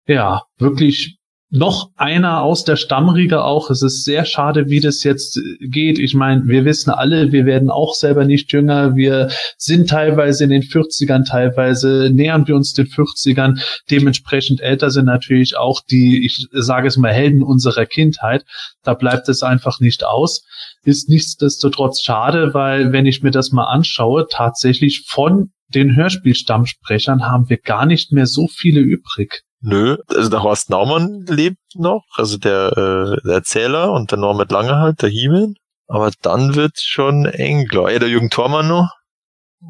Ja, 0.07 0.43
wirklich 0.57 1.17
noch 1.55 1.91
einer 1.95 2.41
aus 2.41 2.65
der 2.65 2.75
Stammriege 2.75 3.43
auch. 3.43 3.69
Es 3.69 3.81
ist 3.81 4.03
sehr 4.03 4.25
schade, 4.25 4.67
wie 4.67 4.81
das 4.81 5.03
jetzt 5.03 5.39
geht. 5.61 5.97
Ich 5.97 6.13
meine, 6.13 6.47
wir 6.47 6.65
wissen 6.65 6.91
alle, 6.91 7.31
wir 7.31 7.45
werden 7.45 7.69
auch 7.69 7.95
selber 7.95 8.25
nicht 8.25 8.51
jünger. 8.51 8.95
Wir 8.95 9.29
sind 9.57 9.89
teilweise 9.89 10.43
in 10.43 10.49
den 10.49 10.63
40ern, 10.63 11.25
teilweise 11.25 12.09
nähern 12.11 12.47
wir 12.47 12.55
uns 12.55 12.73
den 12.73 12.87
40ern. 12.87 13.61
Dementsprechend 13.89 14.59
älter 14.61 14.91
sind 14.91 15.05
natürlich 15.05 15.55
auch 15.57 15.81
die, 15.89 16.25
ich 16.25 16.47
sage 16.51 16.87
es 16.87 16.97
mal, 16.97 17.13
Helden 17.13 17.41
unserer 17.41 17.85
Kindheit. 17.85 18.43
Da 18.83 18.93
bleibt 18.93 19.29
es 19.29 19.41
einfach 19.41 19.79
nicht 19.79 20.03
aus. 20.03 20.43
Ist 20.83 21.09
nichtsdestotrotz 21.09 22.01
schade, 22.01 22.53
weil 22.53 22.91
wenn 22.91 23.05
ich 23.05 23.23
mir 23.23 23.31
das 23.31 23.51
mal 23.51 23.65
anschaue, 23.65 24.27
tatsächlich 24.29 25.05
von 25.07 25.51
den 25.69 25.95
Hörspielstammsprechern 25.95 27.25
haben 27.25 27.49
wir 27.49 27.57
gar 27.57 27.85
nicht 27.85 28.11
mehr 28.11 28.27
so 28.27 28.47
viele 28.47 28.81
übrig. 28.81 29.44
Nö, 29.61 29.97
also 30.07 30.29
der 30.29 30.43
Horst 30.43 30.69
Naumann 30.69 31.25
lebt 31.27 31.59
noch, 31.75 32.03
also 32.15 32.37
der, 32.37 32.71
äh, 32.77 33.21
der 33.25 33.35
Erzähler 33.35 33.91
und 33.91 34.11
der 34.11 34.19
Norbert 34.19 34.51
Lange 34.51 34.75
halt, 34.77 35.01
der 35.01 35.09
Hiemen. 35.09 35.55
Aber 35.87 36.11
dann 36.21 36.55
wird 36.55 36.79
schon 36.79 37.25
eng, 37.25 37.67
klar. 37.67 37.91
Ja, 37.91 37.99
der 37.99 38.09
Jürgen 38.09 38.29
Thormann 38.29 38.67
noch 38.67 38.91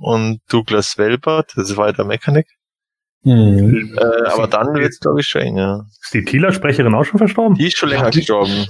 und 0.01 0.39
Douglas 0.49 0.97
Welbert, 0.97 1.53
das 1.55 1.75
war 1.77 1.91
der 1.93 2.05
Mechanik. 2.05 2.47
Hm. 3.23 3.97
Äh, 3.97 4.29
aber 4.29 4.47
dann 4.47 4.73
wird's, 4.75 4.99
glaube 4.99 5.21
ich, 5.21 5.27
schon 5.27 5.41
eng, 5.41 5.57
ja. 5.57 5.85
Ist 6.01 6.13
die 6.13 6.23
Thieler-Sprecherin 6.23 6.93
auch 6.93 7.03
schon 7.03 7.17
verstorben? 7.17 7.57
Die 7.57 7.67
ist 7.67 7.77
schon 7.77 7.89
länger 7.89 8.11
gestorben. 8.11 8.67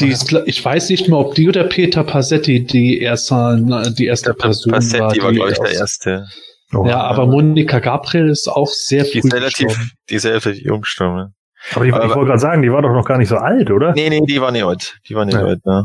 Die 0.00 0.08
ist, 0.08 0.32
ich 0.46 0.64
weiß 0.64 0.90
nicht 0.90 1.08
mehr, 1.08 1.18
ob 1.18 1.34
die 1.34 1.48
oder 1.48 1.64
Peter 1.64 2.04
Passetti 2.04 2.64
die 2.64 3.00
erste, 3.00 3.58
die 3.98 4.06
erste 4.06 4.32
Person 4.32 4.72
Passetti 4.72 5.00
war. 5.00 5.08
Passetti 5.08 5.24
war, 5.24 5.32
glaube 5.32 5.52
ich, 5.52 5.58
der 5.58 5.72
erste. 5.72 6.26
Oh, 6.74 6.86
ja, 6.86 7.00
aber 7.00 7.26
Monika 7.26 7.78
Gabriel 7.78 8.28
ist 8.28 8.46
auch 8.48 8.66
sehr 8.68 9.04
früh 9.04 9.12
die 9.12 9.18
ist 9.20 9.32
relativ, 9.34 9.92
Die 10.10 10.14
ist 10.16 10.26
relativ 10.26 10.56
jung 10.58 10.82
gestorben. 10.82 11.34
Aber 11.74 11.84
die, 11.84 11.90
ich 11.90 11.96
wollte 11.96 12.24
gerade 12.26 12.38
sagen, 12.38 12.62
die 12.62 12.70
war 12.70 12.82
doch 12.82 12.92
noch 12.92 13.06
gar 13.06 13.18
nicht 13.18 13.28
so 13.28 13.36
alt, 13.36 13.70
oder? 13.70 13.92
Nee, 13.92 14.10
nee, 14.10 14.20
die 14.26 14.40
war 14.40 14.52
nicht 14.52 14.64
alt. 14.64 14.98
Die 15.08 15.14
war 15.14 15.24
nicht 15.24 15.34
Ja. 15.34 15.44
alt, 15.44 15.64
ne? 15.64 15.84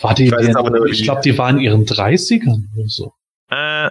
War 0.00 0.14
die, 0.14 0.24
Ich 0.24 0.30
denn- 0.34 0.56
aber 0.56 0.86
ich 0.86 1.02
glaube, 1.02 1.20
die 1.20 1.36
war 1.38 1.50
in 1.50 1.60
ihren 1.60 1.84
30ern 1.86 2.68
oder 2.76 2.88
so. 2.88 3.12
Äh, 3.50 3.90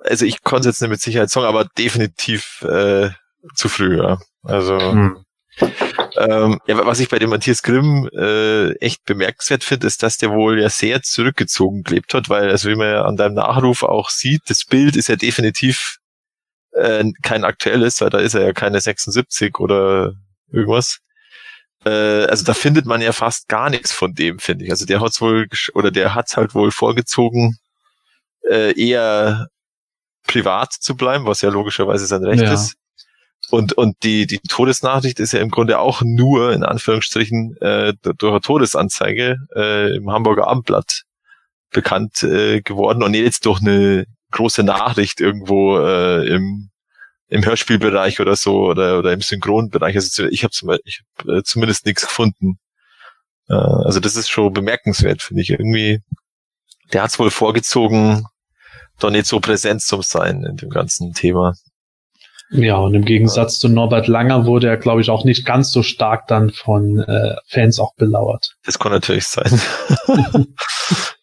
also 0.00 0.26
ich 0.26 0.42
konnte 0.42 0.68
es 0.68 0.76
jetzt 0.76 0.82
nicht 0.82 0.90
mit 0.90 1.00
Sicherheit 1.00 1.30
sagen, 1.30 1.46
aber 1.46 1.64
definitiv 1.78 2.62
äh, 2.62 3.08
zu 3.54 3.68
früh, 3.70 3.96
ja. 3.98 4.18
Also 4.42 4.78
Hm. 4.78 5.23
Ähm, 5.60 6.60
ja, 6.66 6.86
was 6.86 7.00
ich 7.00 7.08
bei 7.08 7.18
dem 7.18 7.30
Matthias 7.30 7.62
Grimm 7.62 8.08
äh, 8.16 8.72
echt 8.78 9.04
bemerkenswert 9.04 9.64
finde, 9.64 9.86
ist, 9.86 10.02
dass 10.02 10.18
der 10.18 10.30
wohl 10.30 10.60
ja 10.60 10.68
sehr 10.68 11.02
zurückgezogen 11.02 11.82
gelebt 11.82 12.14
hat, 12.14 12.28
weil, 12.28 12.50
also 12.50 12.68
wie 12.68 12.74
man 12.76 12.88
ja 12.88 13.04
an 13.04 13.16
deinem 13.16 13.34
Nachruf 13.34 13.82
auch 13.82 14.10
sieht, 14.10 14.42
das 14.48 14.64
Bild 14.64 14.96
ist 14.96 15.08
ja 15.08 15.16
definitiv 15.16 15.98
äh, 16.72 17.04
kein 17.22 17.44
aktuelles, 17.44 18.00
weil 18.00 18.10
da 18.10 18.18
ist 18.18 18.34
er 18.34 18.42
ja 18.42 18.52
keine 18.52 18.80
76 18.80 19.58
oder 19.58 20.14
irgendwas. 20.50 20.98
Äh, 21.84 22.24
also 22.26 22.44
da 22.44 22.54
findet 22.54 22.86
man 22.86 23.00
ja 23.00 23.12
fast 23.12 23.48
gar 23.48 23.70
nichts 23.70 23.92
von 23.92 24.14
dem, 24.14 24.38
finde 24.38 24.64
ich. 24.64 24.70
Also 24.70 24.86
der 24.86 25.00
hat's 25.00 25.20
wohl 25.20 25.46
oder 25.74 25.90
der 25.90 26.14
hat's 26.14 26.36
halt 26.36 26.54
wohl 26.54 26.70
vorgezogen, 26.70 27.58
äh, 28.48 28.78
eher 28.80 29.48
privat 30.26 30.72
zu 30.72 30.96
bleiben, 30.96 31.26
was 31.26 31.42
ja 31.42 31.50
logischerweise 31.50 32.06
sein 32.06 32.24
Recht 32.24 32.42
Ja. 32.42 32.52
ist. 32.52 32.74
Und, 33.50 33.72
und 33.74 33.96
die, 34.02 34.26
die 34.26 34.38
Todesnachricht 34.38 35.20
ist 35.20 35.32
ja 35.32 35.40
im 35.40 35.50
Grunde 35.50 35.78
auch 35.78 36.02
nur, 36.02 36.52
in 36.52 36.64
Anführungsstrichen, 36.64 37.56
äh, 37.60 37.92
durch 38.02 38.32
eine 38.32 38.40
Todesanzeige 38.40 39.36
äh, 39.54 39.94
im 39.96 40.10
Hamburger 40.10 40.48
Abendblatt 40.48 41.02
bekannt 41.70 42.22
äh, 42.22 42.62
geworden 42.62 43.02
und 43.02 43.14
jetzt 43.14 43.46
durch 43.46 43.60
eine 43.60 44.06
große 44.30 44.62
Nachricht 44.62 45.20
irgendwo 45.20 45.78
äh, 45.78 46.26
im, 46.26 46.70
im 47.28 47.44
Hörspielbereich 47.44 48.20
oder 48.20 48.36
so 48.36 48.66
oder, 48.66 48.98
oder 48.98 49.12
im 49.12 49.20
Synchronbereich. 49.20 49.94
Also 49.96 50.24
ich 50.24 50.44
habe 50.44 50.54
hab, 50.54 51.28
äh, 51.28 51.42
zumindest 51.42 51.86
nichts 51.86 52.02
gefunden. 52.02 52.58
Äh, 53.48 53.54
also 53.54 54.00
das 54.00 54.16
ist 54.16 54.30
schon 54.30 54.52
bemerkenswert, 54.52 55.22
finde 55.22 55.42
ich. 55.42 55.50
Irgendwie, 55.50 56.00
der 56.92 57.02
hat's 57.02 57.18
wohl 57.18 57.30
vorgezogen, 57.30 58.24
doch 58.98 59.10
nicht 59.10 59.26
so 59.26 59.40
präsent 59.40 59.82
zu 59.82 60.02
sein 60.02 60.44
in 60.44 60.56
dem 60.56 60.70
ganzen 60.70 61.12
Thema. 61.12 61.54
Ja, 62.56 62.76
und 62.76 62.94
im 62.94 63.04
Gegensatz 63.04 63.58
zu 63.58 63.68
Norbert 63.68 64.06
Langer 64.06 64.46
wurde 64.46 64.68
er, 64.68 64.76
glaube 64.76 65.00
ich, 65.00 65.10
auch 65.10 65.24
nicht 65.24 65.44
ganz 65.44 65.72
so 65.72 65.82
stark 65.82 66.28
dann 66.28 66.50
von 66.50 67.00
äh, 67.00 67.34
Fans 67.48 67.80
auch 67.80 67.94
belauert. 67.96 68.54
Das 68.64 68.78
kann 68.78 68.92
natürlich 68.92 69.26
sein. 69.26 69.60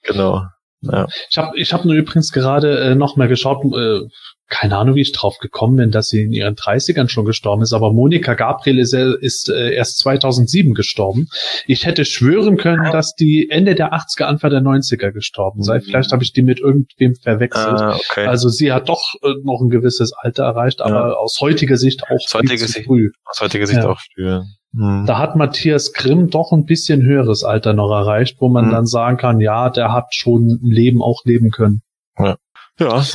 genau. 0.04 0.44
Ja. 0.82 1.08
Ich 1.30 1.38
habe 1.38 1.58
ich 1.60 1.74
hab 1.74 1.86
nur 1.86 1.94
übrigens 1.96 2.32
gerade 2.32 2.80
äh, 2.80 2.96
noch 2.96 3.16
mal 3.16 3.28
geschaut, 3.28 3.64
äh, 3.76 4.02
keine 4.48 4.78
Ahnung, 4.78 4.96
wie 4.96 5.02
ich 5.02 5.14
drauf 5.14 5.38
gekommen 5.38 5.78
bin, 5.78 5.92
dass 5.92 6.08
sie 6.10 6.24
in 6.24 6.34
ihren 6.34 6.56
30ern 6.56 7.08
schon 7.08 7.24
gestorben 7.24 7.62
ist, 7.62 7.72
aber 7.72 7.94
Monika 7.94 8.34
Gabriel 8.34 8.80
ist, 8.80 8.92
äh, 8.94 9.14
ist 9.22 9.48
äh, 9.50 9.74
erst 9.74 10.00
2007 10.00 10.74
gestorben. 10.74 11.28
Ich 11.68 11.86
hätte 11.86 12.04
schwören 12.04 12.58
können, 12.58 12.92
dass 12.92 13.14
die 13.16 13.48
Ende 13.50 13.76
der 13.76 13.94
80er, 13.94 14.24
Anfang 14.24 14.50
der 14.50 14.60
90er 14.62 15.12
gestorben 15.12 15.64
sei. 15.64 15.80
Vielleicht 15.80 16.12
habe 16.12 16.24
ich 16.24 16.34
die 16.34 16.42
mit 16.42 16.60
irgendwem 16.60 17.16
verwechselt. 17.16 17.80
Ah, 17.80 17.96
okay. 17.96 18.26
Also 18.28 18.50
sie 18.50 18.74
hat 18.74 18.90
doch 18.90 19.02
äh, 19.24 19.30
noch 19.44 19.62
ein 19.62 19.70
gewisses 19.70 20.12
Alter 20.12 20.44
erreicht, 20.44 20.82
aber 20.82 21.18
aus 21.20 21.38
heutiger 21.40 21.78
Sicht 21.78 22.04
auch 22.04 22.10
Aus 22.12 22.34
heutiger 22.34 22.50
viel 22.58 22.60
zu 22.60 22.68
Sicht. 22.74 22.86
früh. 22.88 23.10
Aus 23.24 23.40
heutiger 23.40 23.68
Sicht 23.68 23.80
Ja. 23.80 23.90
auch 23.90 24.02
früher. 24.16 24.44
Hm. 24.74 25.06
Da 25.06 25.18
hat 25.18 25.36
Matthias 25.36 25.94
Grimm 25.94 26.30
doch 26.30 26.52
ein 26.52 26.66
bisschen 26.66 27.02
höheres 27.02 27.44
Alter 27.44 27.74
noch 27.74 27.92
erreicht, 27.92 28.38
wo 28.40 28.48
man 28.50 28.68
Mhm. 28.68 28.72
dann 28.72 28.86
sagen 28.86 29.18
kann, 29.18 29.42
ja, 29.42 29.70
der 29.70 29.92
hat 29.92 30.14
schon 30.16 30.48
ein 30.48 30.60
Leben 30.72 31.02
auch 31.02 31.26
leben 31.26 31.52
können. 31.52 31.82
Ja, 32.18 32.38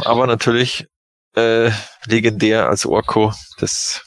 aber 0.04 0.26
natürlich 0.26 0.86
äh, 1.34 1.70
legendär 2.06 2.68
als 2.68 2.86
Orko. 2.86 3.32
Das 3.58 4.02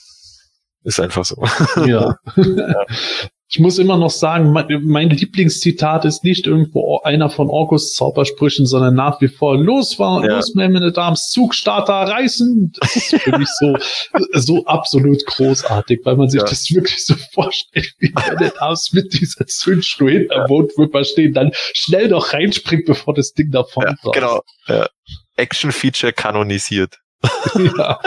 ist 0.84 1.00
einfach 1.00 1.25
so. 1.25 1.44
Ja. 1.86 2.15
Ich 3.51 3.60
muss 3.60 3.79
immer 3.79 3.98
noch 3.98 4.12
sagen, 4.12 4.51
mein, 4.51 4.68
mein 4.86 5.10
Lieblingszitat 5.10 6.06
ist 6.06 6.24
nicht 6.24 6.46
irgendwo 6.46 7.00
einer 7.03 7.32
von 7.32 7.50
Orkus 7.50 7.96
Zaubersprüchen, 7.96 8.68
sondern 8.68 8.94
nach 8.94 9.20
wie 9.22 9.27
vor 9.27 9.58
los 9.58 9.98
war, 9.98 10.24
Ja. 10.24 10.36
los, 10.36 10.53
meine 10.53 10.91
Damen, 10.91 11.15
Zugstarter 11.15 11.94
reißen. 11.94 12.74
Das 12.79 12.96
ist 12.96 13.15
für 13.22 13.36
mich 13.39 13.50
so, 13.60 13.75
so 14.34 14.65
absolut 14.65 15.25
großartig, 15.25 16.01
weil 16.03 16.15
man 16.15 16.29
sich 16.29 16.41
Ja. 16.41 16.48
das 16.48 16.70
wirklich 16.70 17.03
so 17.03 17.15
vorstellt, 17.34 17.91
wie 17.98 18.12
meine 18.13 18.51
Damen 18.51 18.77
mit 18.91 19.13
dieser 19.20 19.48
Zündschnur 19.48 20.12
hinterm 20.12 20.48
Wohnwipper 20.48 21.03
stehen, 21.03 21.34
dann 21.34 21.50
schnell 21.53 22.10
noch 22.10 22.34
reinspringt, 22.34 22.86
bevor 22.86 23.15
das 23.15 23.34
Ding 23.34 23.50
davon 23.50 23.84
ja, 23.84 24.12
genau. 24.12 24.41
Ja. 24.68 24.88
Action-Feature 25.38 26.13
kanonisiert. 26.13 27.00
Ja. 27.58 28.00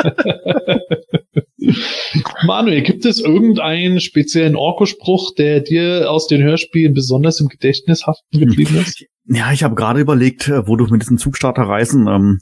Manuel, 2.46 2.82
gibt 2.82 3.04
es 3.06 3.20
irgendeinen 3.20 4.00
speziellen 4.00 4.56
Orko-Spruch, 4.56 5.34
der 5.36 5.60
dir 5.60 6.10
aus 6.10 6.26
den 6.26 6.42
Hörspielen 6.42 6.94
besonders 6.94 7.40
im 7.40 7.48
Gedächtnis 7.48 8.06
haften 8.06 8.38
geblieben 8.40 8.76
ist? 8.76 9.04
Ja, 9.24 9.52
ich 9.52 9.62
habe 9.62 9.76
gerade 9.76 10.00
überlegt, 10.00 10.48
äh, 10.48 10.66
wo 10.66 10.74
du 10.74 10.84
mit 10.88 11.00
diesen 11.00 11.16
Zugstarterreisen 11.16 12.08
ähm, 12.08 12.38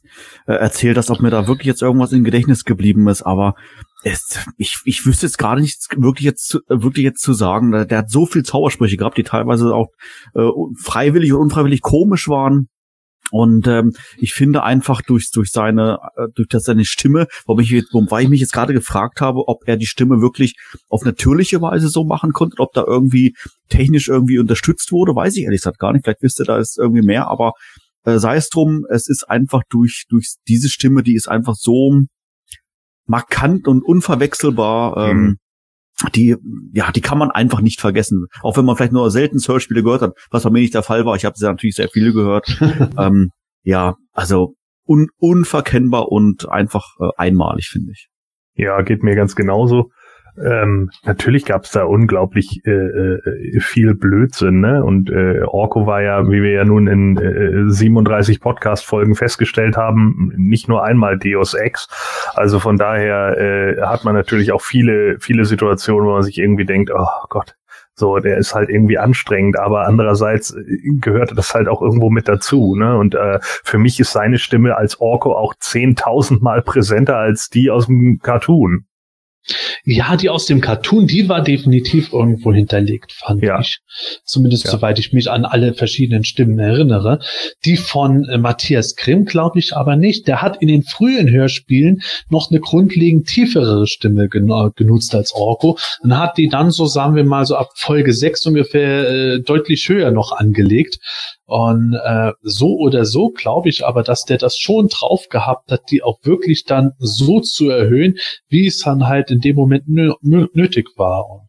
äh, 0.46 0.54
erzählt 0.54 0.96
hast, 0.96 1.10
ob 1.10 1.20
mir 1.20 1.28
da 1.28 1.46
wirklich 1.46 1.66
jetzt 1.66 1.82
irgendwas 1.82 2.10
im 2.12 2.24
Gedächtnis 2.24 2.64
geblieben 2.64 3.06
ist, 3.06 3.20
aber 3.20 3.52
es, 4.02 4.38
ich, 4.56 4.78
ich 4.86 5.04
wüsste 5.04 5.26
jetzt 5.26 5.36
gerade 5.36 5.60
nichts 5.60 5.88
wirklich 5.94 6.24
jetzt 6.24 6.48
zu- 6.48 6.60
äh, 6.70 6.82
wirklich 6.82 7.04
jetzt 7.04 7.20
zu 7.20 7.34
sagen. 7.34 7.70
Der, 7.72 7.84
der 7.84 7.98
hat 7.98 8.10
so 8.10 8.24
viel 8.24 8.44
Zaubersprüche 8.44 8.96
gehabt, 8.96 9.18
die 9.18 9.24
teilweise 9.24 9.74
auch 9.74 9.88
äh, 10.34 10.48
freiwillig 10.82 11.34
und 11.34 11.40
unfreiwillig 11.42 11.82
komisch 11.82 12.28
waren. 12.28 12.70
Und 13.30 13.66
ähm, 13.66 13.92
ich 14.18 14.32
finde 14.32 14.62
einfach 14.62 15.02
durch 15.02 15.30
durch 15.30 15.50
seine 15.50 15.98
äh, 16.16 16.26
durch 16.34 16.48
das 16.48 16.64
seine 16.64 16.84
Stimme, 16.84 17.26
warum 17.46 17.60
ich 17.60 17.72
wobei 17.92 18.22
ich 18.22 18.28
mich 18.28 18.40
jetzt 18.40 18.52
gerade 18.52 18.72
gefragt 18.72 19.20
habe, 19.20 19.48
ob 19.48 19.62
er 19.66 19.76
die 19.76 19.86
Stimme 19.86 20.20
wirklich 20.20 20.56
auf 20.88 21.04
natürliche 21.04 21.60
Weise 21.62 21.88
so 21.88 22.04
machen 22.04 22.32
konnte, 22.32 22.58
ob 22.58 22.72
da 22.72 22.84
irgendwie 22.86 23.34
technisch 23.68 24.08
irgendwie 24.08 24.38
unterstützt 24.38 24.92
wurde, 24.92 25.14
weiß 25.14 25.36
ich 25.36 25.44
ehrlich 25.44 25.60
gesagt 25.60 25.78
gar 25.78 25.92
nicht. 25.92 26.04
Vielleicht 26.04 26.22
wisst 26.22 26.40
ihr 26.40 26.46
da 26.46 26.58
ist 26.58 26.78
irgendwie 26.78 27.02
mehr, 27.02 27.28
aber 27.28 27.52
äh, 28.04 28.18
sei 28.18 28.36
es 28.36 28.48
drum, 28.48 28.86
es 28.90 29.08
ist 29.08 29.24
einfach 29.28 29.62
durch 29.68 30.04
durch 30.08 30.34
diese 30.48 30.68
Stimme, 30.68 31.02
die 31.02 31.14
ist 31.14 31.28
einfach 31.28 31.54
so 31.54 32.00
markant 33.06 33.66
und 33.68 33.82
unverwechselbar. 33.82 35.10
Ähm, 35.10 35.38
die, 36.14 36.36
ja, 36.72 36.90
die 36.92 37.00
kann 37.00 37.18
man 37.18 37.30
einfach 37.30 37.60
nicht 37.60 37.80
vergessen. 37.80 38.26
Auch 38.42 38.56
wenn 38.56 38.64
man 38.64 38.76
vielleicht 38.76 38.92
nur 38.92 39.10
selten 39.10 39.38
Hörspiele 39.38 39.82
gehört 39.82 40.02
hat, 40.02 40.12
was 40.30 40.44
bei 40.44 40.50
mir 40.50 40.60
nicht 40.60 40.74
der 40.74 40.82
Fall 40.82 41.04
war. 41.04 41.16
Ich 41.16 41.24
habe 41.24 41.36
ja 41.38 41.48
natürlich 41.48 41.76
sehr 41.76 41.88
viele 41.88 42.12
gehört. 42.12 42.46
ähm, 42.98 43.30
ja, 43.62 43.96
also 44.12 44.54
un 44.86 45.08
unverkennbar 45.18 46.08
und 46.10 46.48
einfach 46.48 46.84
äh, 47.00 47.08
einmalig, 47.16 47.68
finde 47.68 47.92
ich. 47.92 48.08
Ja, 48.54 48.82
geht 48.82 49.02
mir 49.02 49.14
ganz 49.14 49.36
genauso. 49.36 49.90
Ähm, 50.38 50.90
natürlich 51.04 51.44
gab 51.44 51.64
es 51.64 51.70
da 51.72 51.84
unglaublich 51.84 52.62
äh, 52.64 52.70
äh, 52.70 53.60
viel 53.60 53.94
Blödsinn, 53.94 54.60
ne? 54.60 54.84
Und 54.84 55.10
äh, 55.10 55.42
Orko 55.44 55.86
war 55.86 56.02
ja, 56.02 56.28
wie 56.28 56.42
wir 56.42 56.52
ja 56.52 56.64
nun 56.64 56.86
in 56.86 57.16
äh, 57.16 57.70
37 57.70 58.40
Podcast-Folgen 58.40 59.14
festgestellt 59.14 59.76
haben, 59.76 60.32
nicht 60.36 60.68
nur 60.68 60.84
einmal 60.84 61.18
Deus 61.18 61.54
Ex. 61.54 61.88
Also 62.34 62.60
von 62.60 62.76
daher 62.76 63.38
äh, 63.38 63.82
hat 63.82 64.04
man 64.04 64.14
natürlich 64.14 64.52
auch 64.52 64.62
viele, 64.62 65.18
viele 65.20 65.44
Situationen, 65.44 66.08
wo 66.08 66.12
man 66.14 66.22
sich 66.22 66.38
irgendwie 66.38 66.66
denkt, 66.66 66.90
oh 66.94 67.06
Gott, 67.28 67.54
so, 68.00 68.18
der 68.18 68.38
ist 68.38 68.54
halt 68.54 68.70
irgendwie 68.70 68.98
anstrengend, 68.98 69.58
aber 69.58 69.86
andererseits 69.86 70.52
äh, 70.54 70.64
gehörte 71.00 71.34
das 71.34 71.54
halt 71.54 71.68
auch 71.68 71.82
irgendwo 71.82 72.08
mit 72.08 72.28
dazu, 72.28 72.74
ne? 72.74 72.96
Und 72.96 73.14
äh, 73.14 73.38
für 73.42 73.78
mich 73.78 74.00
ist 74.00 74.12
seine 74.12 74.38
Stimme 74.38 74.76
als 74.76 75.00
Orko 75.00 75.36
auch 75.36 75.54
zehntausendmal 75.60 76.62
präsenter 76.62 77.16
als 77.16 77.50
die 77.50 77.70
aus 77.70 77.86
dem 77.86 78.18
Cartoon. 78.20 78.86
Ja, 79.84 80.16
die 80.16 80.28
aus 80.28 80.46
dem 80.46 80.60
Cartoon, 80.60 81.06
die 81.06 81.28
war 81.28 81.42
definitiv 81.42 82.12
irgendwo 82.12 82.52
hinterlegt, 82.52 83.12
fand 83.12 83.42
Ja. 83.42 83.60
ich. 83.60 83.78
Zumindest 84.24 84.64
Ja. 84.64 84.72
soweit 84.72 84.98
ich 84.98 85.12
mich 85.12 85.30
an 85.30 85.44
alle 85.44 85.74
verschiedenen 85.74 86.24
Stimmen 86.24 86.58
erinnere. 86.58 87.20
Die 87.64 87.76
von 87.76 88.28
äh, 88.28 88.38
Matthias 88.38 88.96
Grimm 88.96 89.24
glaube 89.24 89.58
ich 89.58 89.74
aber 89.76 89.96
nicht. 89.96 90.28
Der 90.28 90.42
hat 90.42 90.60
in 90.60 90.68
den 90.68 90.82
frühen 90.82 91.28
Hörspielen 91.30 92.02
noch 92.28 92.50
eine 92.50 92.60
grundlegend 92.60 93.26
tiefere 93.26 93.86
Stimme 93.86 94.28
gen 94.28 94.50
genutzt 94.76 95.14
als 95.14 95.32
Orko 95.34 95.78
und 96.02 96.16
hat 96.18 96.36
die 96.36 96.48
dann 96.48 96.70
so, 96.70 96.86
sagen 96.86 97.14
wir 97.16 97.24
mal, 97.24 97.46
so 97.46 97.56
ab 97.56 97.70
Folge 97.76 98.12
6 98.12 98.46
ungefähr 98.46 99.08
äh, 99.08 99.40
deutlich 99.40 99.88
höher 99.88 100.10
noch 100.10 100.32
angelegt. 100.32 100.98
Und 101.50 101.94
äh, 101.94 102.30
so 102.42 102.76
oder 102.78 103.04
so 103.04 103.30
glaube 103.30 103.70
ich 103.70 103.84
aber, 103.84 104.04
dass 104.04 104.24
der 104.24 104.38
das 104.38 104.56
schon 104.56 104.86
drauf 104.86 105.28
gehabt 105.30 105.72
hat, 105.72 105.90
die 105.90 106.00
auch 106.00 106.20
wirklich 106.22 106.64
dann 106.64 106.92
so 107.00 107.40
zu 107.40 107.68
erhöhen, 107.68 108.18
wie 108.48 108.68
es 108.68 108.78
dann 108.78 109.08
halt 109.08 109.32
in 109.32 109.40
dem 109.40 109.56
Moment 109.56 109.88
nö 109.88 110.12
nö 110.20 110.46
nötig 110.52 110.90
war. 110.96 111.28
Und, 111.28 111.48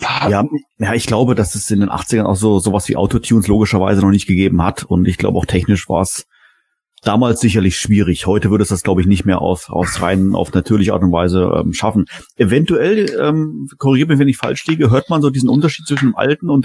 Ja, 0.00 0.44
ja, 0.78 0.94
ich 0.94 1.06
glaube, 1.06 1.36
dass 1.36 1.54
es 1.54 1.70
in 1.70 1.78
den 1.78 1.90
80ern 1.90 2.24
auch 2.24 2.34
so 2.34 2.58
sowas 2.58 2.88
wie 2.88 2.96
Autotunes 2.96 3.46
logischerweise 3.46 4.00
noch 4.00 4.10
nicht 4.10 4.26
gegeben 4.26 4.60
hat 4.64 4.82
und 4.82 5.06
ich 5.06 5.16
glaube 5.16 5.38
auch 5.38 5.46
technisch 5.46 5.88
war 5.88 6.02
es 6.02 6.26
damals 7.02 7.38
sicherlich 7.38 7.78
schwierig. 7.78 8.26
Heute 8.26 8.50
würde 8.50 8.62
es 8.62 8.70
das 8.70 8.82
glaube 8.82 9.00
ich 9.00 9.06
nicht 9.06 9.26
mehr 9.26 9.40
aus 9.40 9.70
aus 9.70 10.02
rein 10.02 10.34
auf 10.34 10.52
natürliche 10.54 10.92
Art 10.92 11.04
und 11.04 11.12
Weise 11.12 11.52
ähm, 11.56 11.72
schaffen. 11.72 12.06
Eventuell 12.34 13.16
ähm, 13.22 13.68
korrigiert 13.78 14.08
mich, 14.08 14.18
wenn 14.18 14.26
ich 14.26 14.38
falsch 14.38 14.66
liege, 14.66 14.90
hört 14.90 15.08
man 15.08 15.22
so 15.22 15.30
diesen 15.30 15.48
Unterschied 15.48 15.86
zwischen 15.86 16.08
dem 16.08 16.16
alten 16.16 16.50
und 16.50 16.64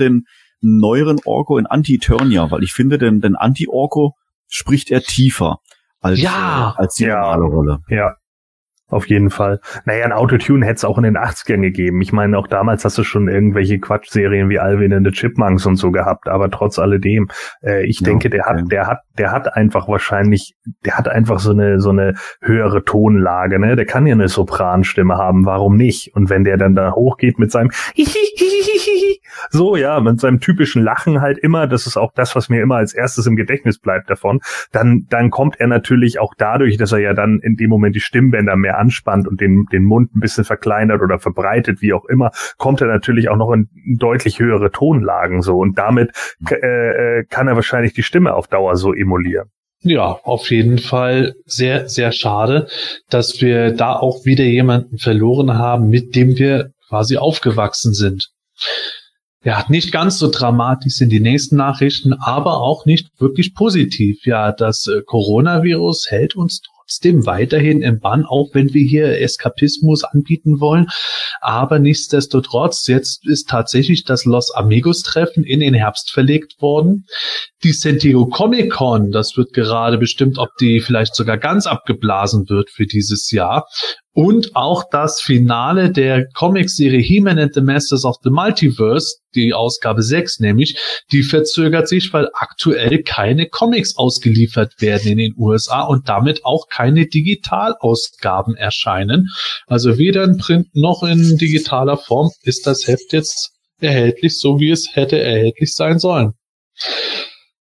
dem 0.62 0.78
neueren 0.78 1.20
Orko 1.26 1.58
in 1.58 1.66
Anti-Eternia, 1.66 2.52
weil 2.52 2.64
ich 2.64 2.74
finde, 2.74 2.98
denn 2.98 3.22
den 3.22 3.36
Anti-Orko 3.36 4.16
spricht 4.48 4.92
er 4.92 5.02
tiefer 5.02 5.60
als 6.00 6.22
Ja. 6.22 6.74
äh, 6.78 6.82
als 6.82 6.96
die 6.96 7.06
Ja. 7.06 7.20
normale 7.22 7.44
Rolle. 7.46 7.80
Ja, 7.90 8.16
auf 8.92 9.08
jeden 9.08 9.30
Fall. 9.30 9.60
Naja, 9.86 10.06
ein 10.06 10.12
Autotune 10.12 10.66
hätte 10.66 10.76
es 10.76 10.86
auch 10.86 10.98
in 10.98 11.04
den 11.04 11.18
80ern 11.18 11.62
gegeben. 11.62 12.02
Ich 12.02 12.14
meine, 12.14 12.38
auch 12.38 12.48
damals 12.48 12.86
hast 12.86 12.98
du 12.98 13.04
schon 13.04 13.28
irgendwelche 13.28 13.80
Quatschserien 13.80 14.50
wie 14.50 14.60
Alvin 14.60 14.94
and 14.94 15.08
the 15.08 15.12
Chipmunks 15.12 15.66
und 15.66 15.78
so 15.78 15.92
gehabt, 15.92 16.28
aber 16.28 16.50
trotz 16.52 16.78
alledem, 16.78 17.30
äh, 17.64 17.86
ich 17.86 18.02
ja, 18.02 18.06
denke, 18.06 18.30
der 18.30 18.46
okay. 18.46 18.62
hat, 18.62 18.72
der 18.72 18.88
hat, 18.88 19.00
der 19.18 19.32
hat 19.32 19.56
einfach 19.56 19.88
wahrscheinlich, 19.88 20.56
der 20.86 20.98
hat 20.98 21.08
einfach 21.08 21.40
so 21.40 21.52
eine, 21.52 21.80
so 21.80 21.90
eine 21.90 22.16
höhere 22.42 22.84
Tonlage, 22.84 23.60
ne? 23.60 23.76
Der 23.76 23.86
kann 23.86 24.06
ja 24.06 24.14
eine 24.14 24.28
Sopranstimme 24.28 25.16
haben, 25.16 25.46
warum 25.46 25.76
nicht? 25.76 26.14
Und 26.16 26.30
wenn 26.30 26.44
der 26.44 26.58
dann 26.58 26.76
da 26.76 26.94
hochgeht 26.94 27.40
mit 27.40 27.52
seinem 27.52 27.72
so, 29.50 29.76
ja, 29.76 30.00
mit 30.00 30.20
seinem 30.20 30.40
typischen 30.40 30.84
Lachen 30.84 31.22
halt 31.22 31.38
immer, 31.38 31.68
das 31.68 31.88
ist 31.88 31.98
auch 31.98 32.12
das, 32.14 32.36
was 32.36 32.50
mir 32.50 32.62
immer 32.62 32.76
als 32.76 32.94
erstes 32.94 33.26
im 33.26 33.36
Gedächtnis 33.36 33.80
bleibt 33.80 34.10
davon, 34.10 34.42
dann, 34.72 35.06
dann 35.10 35.30
kommt 35.30 35.60
er 35.60 35.68
natürlich 35.68 36.20
auch 36.20 36.34
dadurch, 36.38 36.78
dass 36.78 36.92
er 36.92 37.00
ja 37.00 37.14
dann 37.14 37.40
in 37.40 37.56
dem 37.56 37.70
Moment 37.70 37.96
die 37.96 38.02
Stimmbänder 38.02 38.56
mehr 38.56 38.78
anspannt 38.82 39.28
und 39.28 39.40
den, 39.40 39.66
den 39.72 39.84
Mund 39.84 40.16
ein 40.16 40.20
bisschen 40.20 40.44
verkleinert 40.44 41.02
oder 41.02 41.20
verbreitet, 41.20 41.82
wie 41.82 41.94
auch 41.94 42.06
immer, 42.06 42.32
kommt 42.58 42.82
er 42.82 42.88
natürlich 42.88 43.30
auch 43.30 43.38
noch 43.38 43.52
in 43.52 43.70
deutlich 43.98 44.40
höhere 44.40 44.72
Tonlagen 44.72 45.42
so 45.42 45.60
und 45.60 45.78
damit 45.78 46.12
äh, 46.50 46.56
äh, 47.20 47.24
kann 47.26 47.48
er 47.48 47.56
wahrscheinlich 47.56 47.94
die 47.94 48.04
Stimme 48.04 48.34
auf 48.34 48.48
Dauer 48.48 48.76
so 48.76 48.94
emulieren. 48.94 49.50
Ja, 49.84 50.20
auf 50.24 50.52
jeden 50.52 50.78
Fall 50.78 51.34
sehr, 51.46 51.90
sehr 51.90 52.12
schade, 52.12 52.68
dass 53.10 53.42
wir 53.42 53.72
da 53.72 53.96
auch 53.96 54.26
wieder 54.26 54.44
jemanden 54.44 54.98
verloren 54.98 55.58
haben, 55.58 55.90
mit 55.90 56.16
dem 56.16 56.38
wir 56.38 56.72
quasi 56.88 57.18
aufgewachsen 57.18 57.94
sind. 57.94 58.30
Ja, 59.44 59.66
nicht 59.70 59.92
ganz 59.92 60.20
so 60.20 60.30
dramatisch 60.30 60.94
sind 60.94 61.10
die 61.10 61.20
nächsten 61.20 61.56
Nachrichten, 61.56 62.14
aber 62.14 62.62
auch 62.62 62.86
nicht 62.86 63.10
wirklich 63.20 63.56
positiv. 63.56 64.24
Ja, 64.24 64.52
das 64.52 64.86
äh, 64.86 65.02
Coronavirus 65.02 66.08
hält 66.10 66.36
uns 66.36 66.62
trotzdem 66.82 67.26
weiterhin 67.26 67.82
im 67.82 68.00
Bann, 68.00 68.26
auch 68.26 68.50
wenn 68.54 68.74
wir 68.74 68.84
hier 68.84 69.20
Eskapismus 69.22 70.04
anbieten 70.04 70.60
wollen. 70.60 70.88
Aber 71.40 71.80
nichtsdestotrotz, 71.80 72.88
jetzt 72.88 73.28
ist 73.28 73.50
tatsächlich 73.50 74.04
das 74.04 74.26
Los 74.26 74.54
Amigos 74.54 75.02
Treffen 75.04 75.44
in 75.44 75.60
den 75.60 75.74
Herbst 75.74 76.12
verlegt 76.12 76.62
worden. 76.62 77.06
Die 77.64 77.72
San 77.72 78.00
Diego 78.00 78.26
Comic 78.26 78.72
Con, 78.72 79.12
das 79.12 79.38
wird 79.38 79.54
gerade 79.54 79.98
bestimmt, 79.98 80.38
ob 80.38 80.50
die 80.60 80.82
vielleicht 80.82 81.16
sogar 81.16 81.38
ganz 81.38 81.68
abgeblasen 81.68 82.50
wird 82.50 82.70
für 82.70 82.86
dieses 82.86 83.32
Jahr. 83.32 83.68
Und 84.14 84.56
auch 84.58 84.84
das 84.92 85.22
Finale 85.22 85.90
der 85.90 86.28
Comicserie 86.34 87.02
He-Man 87.02 87.40
and 87.40 87.54
the 87.54 87.62
Masters 87.62 88.04
of 88.04 88.18
the 88.24 88.30
Multiverse, 88.30 89.16
die 89.36 89.54
Ausgabe 89.54 90.04
6 90.04 90.42
nämlich, 90.42 90.78
die 91.14 91.24
verzögert 91.24 91.88
sich, 91.88 92.12
weil 92.12 92.28
aktuell 92.34 93.04
keine 93.04 93.48
Comics 93.48 93.96
ausgeliefert 93.96 94.82
werden 94.82 95.14
in 95.14 95.18
den 95.18 95.34
USA 95.38 95.84
und 95.84 96.10
damit 96.10 96.44
auch 96.44 96.68
keine 96.68 97.08
Digitalausgaben 97.08 98.56
erscheinen. 98.56 99.30
Also 99.68 99.98
weder 99.98 100.26
in 100.26 100.38
Print 100.38 100.68
noch 100.74 101.04
in 101.04 101.38
digitaler 101.38 101.98
Form 101.98 102.32
ist 102.44 102.68
das 102.68 102.88
Heft 102.88 103.14
jetzt 103.14 103.52
erhältlich, 103.80 104.38
so 104.38 104.60
wie 104.60 104.72
es 104.72 104.90
hätte 104.94 105.20
erhältlich 105.20 105.74
sein 105.74 106.00
sollen. 106.00 106.34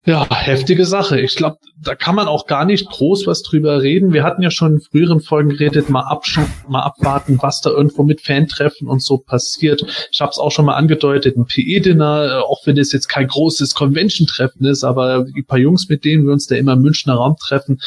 Ja, 0.05 0.27
heftige 0.31 0.85
Sache. 0.85 1.21
Ich 1.21 1.37
glaube, 1.37 1.59
da 1.81 1.95
kann 1.95 2.17
man 2.17 2.27
auch 2.27 2.47
gar 2.47 2.65
nicht 2.65 2.89
groß 2.89 3.29
was 3.29 3.43
drüber 3.43 3.83
reden. 3.83 4.13
Wir 4.13 4.25
hatten 4.25 4.43
ja 4.43 4.51
schon 4.51 4.75
in 4.75 4.81
früheren 4.81 5.21
Folgen 5.21 5.51
geredet, 5.51 5.91
mal, 5.91 6.03
absch 6.03 6.41
mal 6.69 6.83
abwarten, 6.83 7.39
was 7.41 7.61
da 7.61 7.71
irgendwo 7.71 8.03
mit 8.03 8.21
Fantreffen 8.21 8.89
und 8.89 9.01
so 9.01 9.19
passiert. 9.19 9.85
Ich 10.11 10.21
habe 10.21 10.31
es 10.31 10.39
auch 10.39 10.51
schon 10.51 10.65
mal 10.65 10.75
angedeutet, 10.75 11.37
ein 11.37 11.47
PE-Dinner, 11.47 12.27
äh, 12.27 12.43
auch 12.43 12.67
wenn 12.67 12.79
es 12.79 12.91
jetzt 12.91 13.09
kein 13.09 13.29
großes 13.29 13.75
Convention-Treffen 13.75 14.65
ist, 14.67 14.83
aber 14.83 15.25
die 15.25 15.43
paar 15.43 15.59
Jungs, 15.59 15.89
mit 15.89 16.05
denen 16.05 16.25
wir 16.25 16.33
uns 16.33 16.47
da 16.49 16.57
immer 16.57 16.73
im 16.73 16.83
Münchner 16.83 17.15
Raum 17.15 17.37
treffen, 17.37 17.81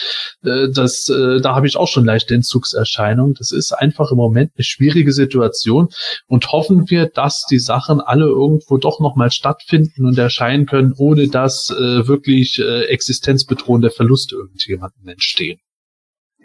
äh, 0.46 0.70
das, 0.70 1.10
äh, 1.10 1.42
da 1.42 1.54
habe 1.56 1.68
ich 1.68 1.76
auch 1.76 1.88
schon 1.90 2.06
leichte 2.06 2.34
Entzugserscheinungen. 2.34 3.36
Das 3.38 3.52
ist 3.52 3.74
einfach 3.74 4.12
im 4.12 4.18
Moment 4.18 4.52
eine 4.56 4.64
schwierige 4.64 5.12
Situation 5.12 5.90
und 6.28 6.52
hoffen 6.54 6.90
wir, 6.90 7.08
dass 7.08 7.46
die 7.50 7.60
Sachen 7.60 8.00
alle 8.00 8.26
irgendwo 8.26 8.78
doch 8.78 9.02
nochmal 9.02 9.32
stattfinden 9.32 10.06
und 10.06 10.18
erscheinen 10.18 10.66
können, 10.66 10.94
ohne 10.98 11.28
dass 11.28 11.74
wirklich 12.08 12.60
äh, 12.60 12.86
existenzbedrohende 12.86 13.90
Verluste 13.90 14.36
irgendjemandem 14.36 15.08
entstehen. 15.08 15.60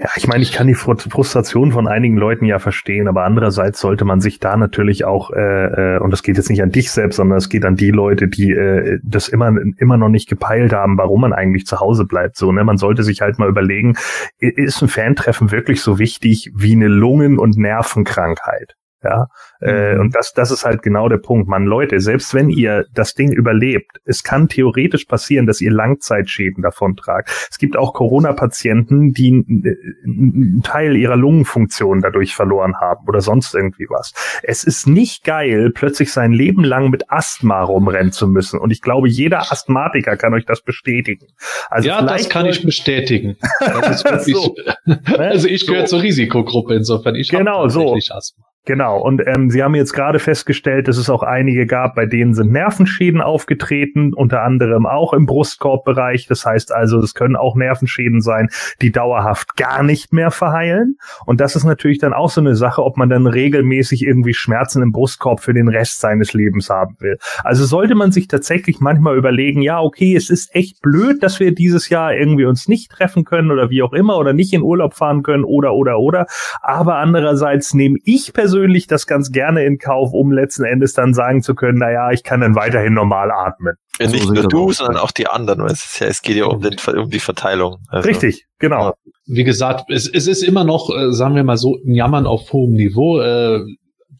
Ja, 0.00 0.08
ich 0.16 0.26
meine, 0.26 0.42
ich 0.42 0.52
kann 0.52 0.66
die 0.66 0.74
Frustration 0.74 1.72
von 1.72 1.86
einigen 1.86 2.16
Leuten 2.16 2.46
ja 2.46 2.58
verstehen, 2.58 3.06
aber 3.06 3.24
andererseits 3.24 3.80
sollte 3.80 4.06
man 4.06 4.22
sich 4.22 4.38
da 4.38 4.56
natürlich 4.56 5.04
auch, 5.04 5.30
äh, 5.30 5.96
äh, 5.96 5.98
und 5.98 6.10
das 6.10 6.22
geht 6.22 6.38
jetzt 6.38 6.48
nicht 6.48 6.62
an 6.62 6.70
dich 6.70 6.90
selbst, 6.90 7.16
sondern 7.16 7.36
es 7.36 7.50
geht 7.50 7.66
an 7.66 7.76
die 7.76 7.90
Leute, 7.90 8.26
die 8.26 8.50
äh, 8.50 8.98
das 9.02 9.28
immer, 9.28 9.52
immer 9.76 9.98
noch 9.98 10.08
nicht 10.08 10.26
gepeilt 10.26 10.72
haben, 10.72 10.96
warum 10.96 11.20
man 11.20 11.34
eigentlich 11.34 11.66
zu 11.66 11.80
Hause 11.80 12.06
bleibt. 12.06 12.38
So, 12.38 12.50
ne? 12.50 12.64
Man 12.64 12.78
sollte 12.78 13.02
sich 13.02 13.20
halt 13.20 13.38
mal 13.38 13.50
überlegen, 13.50 13.94
ist 14.38 14.80
ein 14.80 14.88
Fantreffen 14.88 15.50
wirklich 15.50 15.82
so 15.82 15.98
wichtig 15.98 16.50
wie 16.54 16.72
eine 16.72 16.88
Lungen- 16.88 17.38
und 17.38 17.58
Nervenkrankheit? 17.58 18.76
Ja, 19.02 19.28
äh, 19.60 19.94
mhm. 19.94 20.00
und 20.00 20.14
das, 20.14 20.32
das 20.34 20.50
ist 20.50 20.64
halt 20.66 20.82
genau 20.82 21.08
der 21.08 21.16
Punkt. 21.16 21.48
Man, 21.48 21.64
Leute, 21.64 22.00
selbst 22.00 22.34
wenn 22.34 22.50
ihr 22.50 22.84
das 22.92 23.14
Ding 23.14 23.32
überlebt, 23.32 23.98
es 24.04 24.22
kann 24.22 24.48
theoretisch 24.48 25.06
passieren, 25.06 25.46
dass 25.46 25.62
ihr 25.62 25.70
Langzeitschäden 25.70 26.62
davon 26.62 26.96
tragt. 26.96 27.30
Es 27.50 27.56
gibt 27.56 27.78
auch 27.78 27.94
Corona-Patienten, 27.94 29.12
die 29.12 29.44
einen 30.04 30.60
Teil 30.62 30.96
ihrer 30.96 31.16
Lungenfunktion 31.16 32.02
dadurch 32.02 32.34
verloren 32.34 32.76
haben 32.78 33.08
oder 33.08 33.22
sonst 33.22 33.54
irgendwie 33.54 33.86
was. 33.88 34.12
Es 34.42 34.64
ist 34.64 34.86
nicht 34.86 35.24
geil, 35.24 35.70
plötzlich 35.74 36.12
sein 36.12 36.32
Leben 36.32 36.62
lang 36.62 36.90
mit 36.90 37.10
Asthma 37.10 37.62
rumrennen 37.62 38.12
zu 38.12 38.28
müssen. 38.28 38.58
Und 38.58 38.70
ich 38.70 38.82
glaube, 38.82 39.08
jeder 39.08 39.50
Asthmatiker 39.50 40.18
kann 40.18 40.34
euch 40.34 40.44
das 40.44 40.60
bestätigen. 40.60 41.26
Also 41.70 41.88
ja, 41.88 42.02
das 42.02 42.28
kann 42.28 42.44
ich 42.44 42.62
bestätigen. 42.62 43.36
so. 44.20 44.54
also 45.16 45.48
ich 45.48 45.66
gehöre 45.66 45.86
so. 45.86 45.96
zur 45.96 46.02
Risikogruppe 46.02 46.74
insofern. 46.74 47.14
Ich 47.14 47.30
genau 47.30 47.68
so. 47.68 47.94
Asthma. 47.94 48.49
Genau, 48.70 49.00
und 49.00 49.20
ähm, 49.26 49.50
Sie 49.50 49.64
haben 49.64 49.74
jetzt 49.74 49.94
gerade 49.94 50.20
festgestellt, 50.20 50.86
dass 50.86 50.96
es 50.96 51.10
auch 51.10 51.24
einige 51.24 51.66
gab, 51.66 51.96
bei 51.96 52.06
denen 52.06 52.34
sind 52.34 52.52
Nervenschäden 52.52 53.20
aufgetreten, 53.20 54.14
unter 54.14 54.44
anderem 54.44 54.86
auch 54.86 55.12
im 55.12 55.26
Brustkorbbereich. 55.26 56.28
Das 56.28 56.46
heißt 56.46 56.72
also, 56.72 57.00
es 57.00 57.14
können 57.14 57.34
auch 57.34 57.56
Nervenschäden 57.56 58.20
sein, 58.20 58.48
die 58.80 58.92
dauerhaft 58.92 59.56
gar 59.56 59.82
nicht 59.82 60.12
mehr 60.12 60.30
verheilen. 60.30 60.98
Und 61.26 61.40
das 61.40 61.56
ist 61.56 61.64
natürlich 61.64 61.98
dann 61.98 62.12
auch 62.12 62.30
so 62.30 62.40
eine 62.40 62.54
Sache, 62.54 62.84
ob 62.84 62.96
man 62.96 63.08
dann 63.08 63.26
regelmäßig 63.26 64.06
irgendwie 64.06 64.34
Schmerzen 64.34 64.84
im 64.84 64.92
Brustkorb 64.92 65.40
für 65.40 65.52
den 65.52 65.66
Rest 65.66 65.98
seines 65.98 66.32
Lebens 66.32 66.70
haben 66.70 66.94
will. 67.00 67.18
Also 67.42 67.64
sollte 67.64 67.96
man 67.96 68.12
sich 68.12 68.28
tatsächlich 68.28 68.78
manchmal 68.78 69.16
überlegen, 69.16 69.62
ja, 69.62 69.80
okay, 69.80 70.14
es 70.14 70.30
ist 70.30 70.54
echt 70.54 70.80
blöd, 70.80 71.24
dass 71.24 71.40
wir 71.40 71.52
dieses 71.52 71.88
Jahr 71.88 72.14
irgendwie 72.14 72.44
uns 72.44 72.68
nicht 72.68 72.92
treffen 72.92 73.24
können 73.24 73.50
oder 73.50 73.68
wie 73.68 73.82
auch 73.82 73.94
immer 73.94 74.16
oder 74.16 74.32
nicht 74.32 74.52
in 74.52 74.62
Urlaub 74.62 74.94
fahren 74.94 75.24
können 75.24 75.42
oder 75.42 75.74
oder 75.74 75.98
oder. 75.98 76.26
Aber 76.62 76.98
andererseits 76.98 77.74
nehme 77.74 77.98
ich 78.04 78.32
persönlich 78.32 78.59
persönlich 78.60 78.86
das 78.86 79.06
ganz 79.06 79.32
gerne 79.32 79.64
in 79.64 79.78
Kauf, 79.78 80.12
um 80.12 80.32
letzten 80.32 80.64
Endes 80.64 80.92
dann 80.92 81.14
sagen 81.14 81.42
zu 81.42 81.54
können, 81.54 81.78
naja, 81.78 82.10
ich 82.12 82.22
kann 82.22 82.40
dann 82.40 82.54
weiterhin 82.54 82.94
normal 82.94 83.30
atmen. 83.30 83.74
Ja, 83.98 84.08
nicht 84.08 84.26
so 84.26 84.32
nur 84.32 84.48
du, 84.48 84.72
sondern 84.72 84.96
auch 84.96 85.10
die 85.10 85.26
anderen. 85.26 85.66
Es, 85.66 85.98
ja, 85.98 86.06
es 86.06 86.22
geht 86.22 86.36
ja 86.36 86.44
um, 86.46 86.60
den, 86.60 86.76
um 86.96 87.10
die 87.10 87.20
Verteilung. 87.20 87.78
Also, 87.88 88.08
Richtig, 88.08 88.46
genau. 88.58 88.94
Wie 89.26 89.44
gesagt, 89.44 89.90
es, 89.90 90.08
es 90.08 90.26
ist 90.26 90.42
immer 90.42 90.64
noch, 90.64 90.90
äh, 90.94 91.12
sagen 91.12 91.34
wir 91.34 91.44
mal 91.44 91.56
so, 91.56 91.76
ein 91.84 91.94
Jammern 91.94 92.26
auf 92.26 92.52
hohem 92.52 92.72
Niveau. 92.72 93.20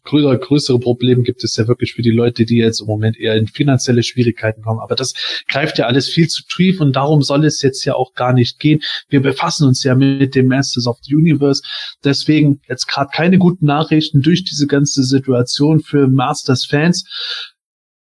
Größere, 0.03 0.39
größere 0.39 0.79
Probleme 0.79 1.21
gibt 1.21 1.43
es 1.43 1.55
ja 1.57 1.67
wirklich 1.67 1.93
für 1.93 2.01
die 2.01 2.11
Leute, 2.11 2.45
die 2.45 2.57
jetzt 2.57 2.81
im 2.81 2.87
Moment 2.87 3.19
eher 3.19 3.35
in 3.35 3.47
finanzielle 3.47 4.01
Schwierigkeiten 4.01 4.63
kommen. 4.63 4.79
Aber 4.79 4.95
das 4.95 5.13
greift 5.47 5.77
ja 5.77 5.85
alles 5.85 6.09
viel 6.09 6.27
zu 6.27 6.43
tief 6.43 6.81
und 6.81 6.95
darum 6.95 7.21
soll 7.21 7.45
es 7.45 7.61
jetzt 7.61 7.85
ja 7.85 7.93
auch 7.93 8.13
gar 8.13 8.33
nicht 8.33 8.59
gehen. 8.59 8.81
Wir 9.09 9.21
befassen 9.21 9.67
uns 9.67 9.83
ja 9.83 9.93
mit 9.93 10.33
dem 10.33 10.47
Masters 10.47 10.87
of 10.87 10.97
the 11.03 11.15
Universe. 11.15 11.61
Deswegen 12.03 12.61
jetzt 12.67 12.87
gerade 12.87 13.11
keine 13.13 13.37
guten 13.37 13.65
Nachrichten 13.65 14.21
durch 14.21 14.43
diese 14.43 14.65
ganze 14.65 15.03
Situation 15.03 15.81
für 15.81 16.07
Masters-Fans. 16.07 17.05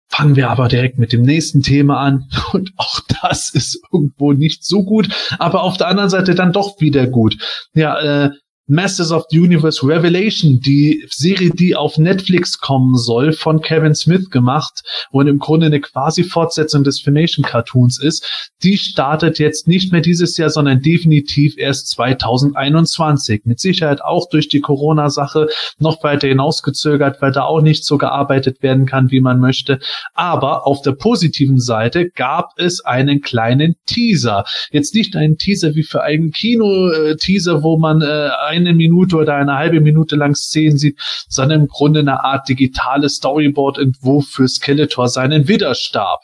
Fangen 0.07 0.35
wir 0.35 0.49
aber 0.49 0.69
direkt 0.69 0.97
mit 0.97 1.13
dem 1.13 1.21
nächsten 1.21 1.61
Thema 1.61 1.99
an. 1.99 2.29
Und 2.53 2.71
auch 2.77 3.01
das 3.21 3.53
ist 3.53 3.79
irgendwo 3.91 4.33
nicht 4.33 4.63
so 4.63 4.83
gut, 4.83 5.09
aber 5.37 5.63
auf 5.63 5.77
der 5.77 5.87
anderen 5.87 6.09
Seite 6.09 6.33
dann 6.33 6.53
doch 6.53 6.79
wieder 6.79 7.07
gut. 7.07 7.37
Ja, 7.73 7.99
äh, 8.25 8.31
Masters 8.69 9.11
of 9.11 9.25
the 9.31 9.39
Universe 9.39 9.85
Revelation, 9.85 10.59
die 10.59 11.03
Serie, 11.09 11.49
die 11.49 11.75
auf 11.75 11.97
Netflix 11.97 12.59
kommen 12.59 12.95
soll, 12.95 13.33
von 13.33 13.61
Kevin 13.61 13.95
Smith 13.95 14.29
gemacht 14.29 14.83
und 15.09 15.27
im 15.27 15.39
Grunde 15.39 15.65
eine 15.65 15.81
quasi 15.81 16.23
Fortsetzung 16.23 16.83
des 16.83 17.01
Filmation 17.01 17.43
Cartoons 17.43 17.99
ist, 17.99 18.51
die 18.61 18.77
startet 18.77 19.39
jetzt 19.39 19.67
nicht 19.67 19.91
mehr 19.91 20.01
dieses 20.01 20.37
Jahr, 20.37 20.49
sondern 20.51 20.81
definitiv 20.81 21.57
erst 21.57 21.89
2021. 21.89 23.41
Mit 23.45 23.59
Sicherheit 23.59 24.03
auch 24.03 24.29
durch 24.29 24.49
die 24.49 24.59
Corona-Sache 24.59 25.47
noch 25.79 26.03
weiter 26.03 26.27
hinausgezögert, 26.27 27.21
weil 27.21 27.31
da 27.31 27.45
auch 27.45 27.61
nicht 27.61 27.85
so 27.85 27.97
gearbeitet 27.97 28.61
werden 28.61 28.85
kann, 28.85 29.09
wie 29.11 29.21
man 29.21 29.39
möchte. 29.39 29.79
Aber 30.13 30.67
auf 30.67 30.81
der 30.81 30.91
positiven 30.91 31.59
Seite 31.59 32.09
gab 32.09 32.51
es 32.57 32.85
einen 32.85 33.21
kleinen 33.21 33.75
Teaser. 33.87 34.43
Jetzt 34.71 34.93
nicht 34.93 35.15
einen 35.15 35.37
Teaser 35.37 35.73
wie 35.73 35.83
für 35.83 36.03
einen 36.03 36.31
Kino-Teaser, 36.31 37.63
wo 37.63 37.77
man 37.77 38.01
äh, 38.01 38.29
eine 38.59 38.73
Minute 38.73 39.15
oder 39.15 39.35
eine 39.35 39.55
halbe 39.55 39.81
Minute 39.81 40.15
lang 40.15 40.35
Szenen 40.35 40.77
sieht, 40.77 40.99
sondern 41.27 41.61
im 41.61 41.67
Grunde 41.67 42.01
eine 42.01 42.23
Art 42.23 42.47
digitales 42.47 43.15
Storyboard-Entwurf 43.15 44.27
für 44.27 44.47
Skeletor 44.47 45.07
seinen 45.07 45.47
Widerstab. 45.47 46.21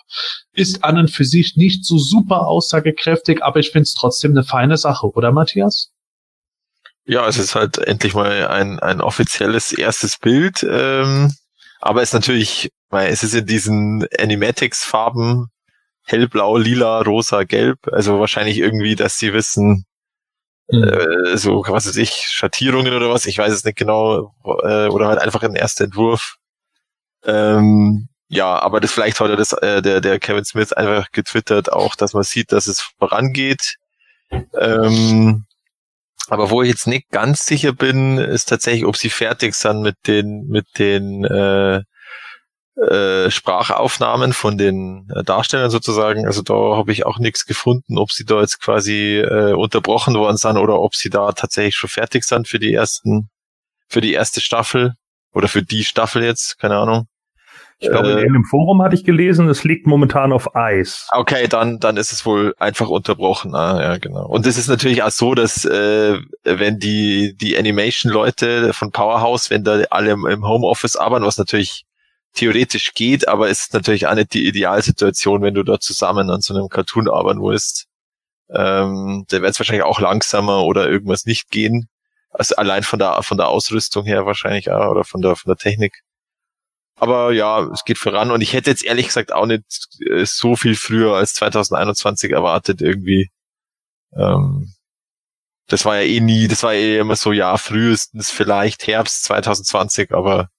Ist 0.54 0.84
an 0.84 0.98
und 0.98 1.12
für 1.12 1.26
sich 1.26 1.56
nicht 1.56 1.86
so 1.86 1.98
super 1.98 2.48
aussagekräftig, 2.48 3.44
aber 3.44 3.60
ich 3.60 3.72
finde 3.72 3.84
es 3.84 3.94
trotzdem 3.94 4.32
eine 4.32 4.44
feine 4.44 4.78
Sache, 4.78 5.08
oder 5.08 5.32
Matthias? 5.32 5.92
Ja, 7.06 7.28
es 7.28 7.38
ist 7.38 7.56
halt 7.56 7.78
endlich 7.78 8.16
mal 8.16 8.48
ein, 8.48 8.80
ein 8.80 9.00
offizielles 9.00 9.74
erstes 9.74 10.18
Bild. 10.18 10.66
Ähm, 10.68 11.32
aber 11.80 12.02
es 12.02 12.10
ist 12.10 12.14
natürlich, 12.14 12.72
weil 12.90 13.12
es 13.12 13.22
ist 13.22 13.36
in 13.36 13.46
diesen 13.46 14.08
Animatics-Farben 14.18 15.50
hellblau, 16.04 16.58
lila, 16.58 17.02
rosa, 17.02 17.44
gelb. 17.44 17.78
Also 17.92 18.20
wahrscheinlich 18.20 18.58
irgendwie, 18.58 18.96
dass 18.96 19.18
sie 19.18 19.34
wissen. 19.34 19.86
Äh, 20.68 21.38
so, 21.38 21.64
was 21.68 21.88
weiß 21.88 21.98
ich, 21.98 22.26
Schattierungen 22.28 22.94
oder 22.94 23.10
was, 23.10 23.26
ich 23.26 23.38
weiß 23.38 23.54
es 23.54 23.64
nicht 23.64 23.78
genau, 23.78 24.34
äh, 24.64 24.88
oder 24.88 25.08
halt 25.08 25.20
einfach 25.20 25.44
ein 25.44 25.56
erster 25.56 25.86
Entwurf. 25.86 26.38
Ähm, 27.24 28.08
ja, 28.28 28.60
aber 28.60 28.80
das 28.80 28.92
vielleicht 28.92 29.20
heute 29.20 29.36
das, 29.36 29.54
äh, 29.54 29.82
der, 29.82 30.02
der 30.02 30.20
Kevin 30.20 30.46
Smith 30.46 30.74
einfach 30.74 31.12
getwittert 31.12 31.72
auch, 31.72 31.96
dass 31.96 32.14
man 32.14 32.24
sieht, 32.24 32.52
dass 32.52 32.68
es 32.68 32.82
vorangeht. 32.98 33.76
Ähm, 34.60 35.46
aber 36.28 36.50
wo 36.50 36.64
ich 36.64 36.70
jetzt 36.70 36.88
nicht 36.88 37.10
ganz 37.12 37.46
sicher 37.46 37.74
bin, 37.74 38.18
ist 38.18 38.46
tatsächlich, 38.46 38.86
ob 38.86 38.98
sie 38.98 39.10
fertig 39.10 39.54
sind 39.54 39.82
mit 39.82 39.96
den, 40.08 40.48
mit 40.48 40.66
den 40.80 41.24
äh, 41.24 41.84
äh, 42.78 43.32
Sprachaufnahmen 43.32 44.34
von 44.34 44.58
den 44.58 45.08
äh, 45.16 45.24
Darstellern 45.24 45.70
sozusagen. 45.70 46.26
Also 46.26 46.42
da 46.42 46.54
habe 46.54 46.92
ich 46.92 47.06
auch 47.06 47.20
nichts 47.20 47.46
gefunden, 47.46 47.98
ob 47.98 48.12
sie 48.12 48.26
da 48.26 48.42
jetzt 48.42 48.62
quasi 48.62 49.20
äh, 49.20 49.54
unterbrochen 49.54 50.16
worden 50.16 50.38
sind 50.38 50.58
oder 50.58 50.82
ob 50.82 50.96
sie 50.96 51.10
da 51.10 51.32
tatsächlich 51.32 51.76
schon 51.76 51.90
fertig 51.90 52.26
sind 52.26 52.48
für 52.48 52.60
die 52.60 52.74
ersten, 52.74 53.30
für 53.88 54.02
die 54.02 54.14
erste 54.14 54.42
Staffel 54.42 54.94
oder 55.34 55.48
für 55.48 55.64
die 55.64 55.84
Staffel 55.84 56.24
jetzt, 56.24 56.60
keine 56.60 56.78
Ahnung. 56.78 57.08
Ich 57.80 57.90
glaube, 57.90 58.22
äh, 58.22 58.26
in 58.26 58.34
dem 58.34 58.46
Forum 58.46 58.82
hatte 58.82 58.96
ich 58.96 59.04
gelesen, 59.04 59.50
es 59.50 59.64
liegt 59.64 59.86
momentan 59.86 60.32
auf 60.32 60.56
Eis. 60.56 61.08
Okay, 61.12 61.48
dann, 61.48 61.80
dann 61.80 61.98
ist 61.98 62.12
es 62.12 62.26
wohl 62.26 62.56
einfach 62.58 62.90
unterbrochen. 62.90 63.54
Ah, 63.54 63.82
ja, 63.82 63.98
genau. 63.98 64.28
Und 64.28 64.46
es 64.46 64.58
ist 64.58 64.68
natürlich 64.70 65.04
auch 65.04 65.12
so, 65.12 65.36
dass 65.36 65.66
äh, 65.66 66.18
wenn 66.44 66.80
die, 66.80 67.36
die 67.36 67.58
Animation-Leute 67.58 68.74
von 68.74 68.92
Powerhouse, 68.92 69.50
wenn 69.50 69.64
da 69.64 69.82
alle 69.90 70.12
im, 70.12 70.26
im 70.26 70.48
Homeoffice 70.48 70.96
arbeiten, 70.96 71.26
was 71.26 71.38
natürlich 71.38 71.85
theoretisch 72.36 72.94
geht, 72.94 73.28
aber 73.28 73.50
ist 73.50 73.74
natürlich 73.74 74.08
auch 74.08 74.16
nicht 74.16 74.34
die 74.34 74.48
Idealsituation, 74.48 75.42
wenn 75.42 75.54
du 75.56 75.64
da 75.64 75.80
zusammen 75.80 76.30
an 76.30 76.42
so 76.42 76.54
einem 76.54 76.70
Cartoon 76.70 77.10
arbeiten 77.10 77.42
willst. 77.42 77.88
Ähm, 78.50 79.26
da 79.30 79.42
wird 79.42 79.52
es 79.52 79.60
wahrscheinlich 79.60 79.86
auch 79.86 80.00
langsamer 80.00 80.64
oder 80.64 80.88
irgendwas 80.90 81.26
nicht 81.26 81.50
gehen. 81.50 81.90
Also 82.30 82.56
allein 82.58 82.84
von 82.84 83.00
der 83.00 83.24
von 83.24 83.38
der 83.38 83.48
Ausrüstung 83.48 84.06
her 84.06 84.26
wahrscheinlich 84.26 84.72
auch 84.72 84.92
oder 84.92 85.04
von 85.06 85.22
der 85.22 85.36
von 85.36 85.50
der 85.50 85.58
Technik. 85.58 86.02
Aber 86.98 87.32
ja, 87.34 87.62
es 87.74 87.84
geht 87.86 87.98
voran 87.98 88.32
und 88.32 88.42
ich 88.42 88.54
hätte 88.54 88.70
jetzt 88.70 88.84
ehrlich 88.86 89.08
gesagt 89.08 89.34
auch 89.34 89.46
nicht 89.46 89.64
äh, 90.10 90.26
so 90.26 90.56
viel 90.56 90.76
früher 90.76 91.16
als 91.16 91.34
2021 91.36 92.32
erwartet 92.32 92.82
irgendwie. 92.82 93.32
Ähm, 94.16 94.74
das 95.68 95.86
war 95.86 95.98
ja 96.00 96.04
eh 96.08 96.20
nie, 96.22 96.48
das 96.48 96.64
war 96.64 96.74
eh 96.74 97.00
immer 97.00 97.16
so, 97.16 97.32
ja, 97.32 97.58
frühestens 97.58 98.32
vielleicht 98.32 98.88
Herbst 98.88 99.24
2020, 99.26 100.12
aber 100.14 100.50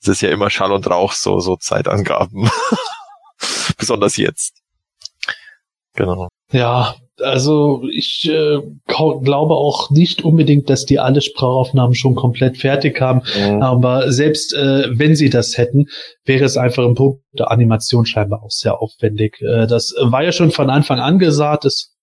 das 0.00 0.16
ist 0.16 0.20
ja 0.20 0.30
immer 0.30 0.50
Schall 0.50 0.72
und 0.72 0.88
Rauch, 0.88 1.12
so, 1.12 1.40
so 1.40 1.56
Zeitangaben. 1.56 2.48
Besonders 3.78 4.16
jetzt. 4.16 4.54
Genau. 5.94 6.28
Ja, 6.52 6.94
also 7.20 7.82
ich 7.90 8.28
äh, 8.28 8.60
glaube 8.86 9.54
auch 9.54 9.90
nicht 9.90 10.22
unbedingt, 10.22 10.68
dass 10.68 10.84
die 10.84 10.98
alle 10.98 11.22
Sprachaufnahmen 11.22 11.94
schon 11.94 12.14
komplett 12.14 12.58
fertig 12.58 13.00
haben. 13.00 13.22
Mhm. 13.38 13.62
Aber 13.62 14.12
selbst 14.12 14.54
äh, 14.54 14.88
wenn 14.90 15.16
sie 15.16 15.30
das 15.30 15.56
hätten, 15.56 15.86
wäre 16.24 16.44
es 16.44 16.56
einfach 16.56 16.84
im 16.84 16.94
Punkt 16.94 17.22
der 17.32 17.50
Animation 17.50 18.06
scheinbar 18.06 18.42
auch 18.42 18.50
sehr 18.50 18.80
aufwendig. 18.80 19.40
Äh, 19.40 19.66
das 19.66 19.94
war 19.98 20.22
ja 20.22 20.32
schon 20.32 20.50
von 20.50 20.68
Anfang 20.68 21.00
an 21.00 21.18
gesagt. 21.18 21.64
Es 21.64 21.94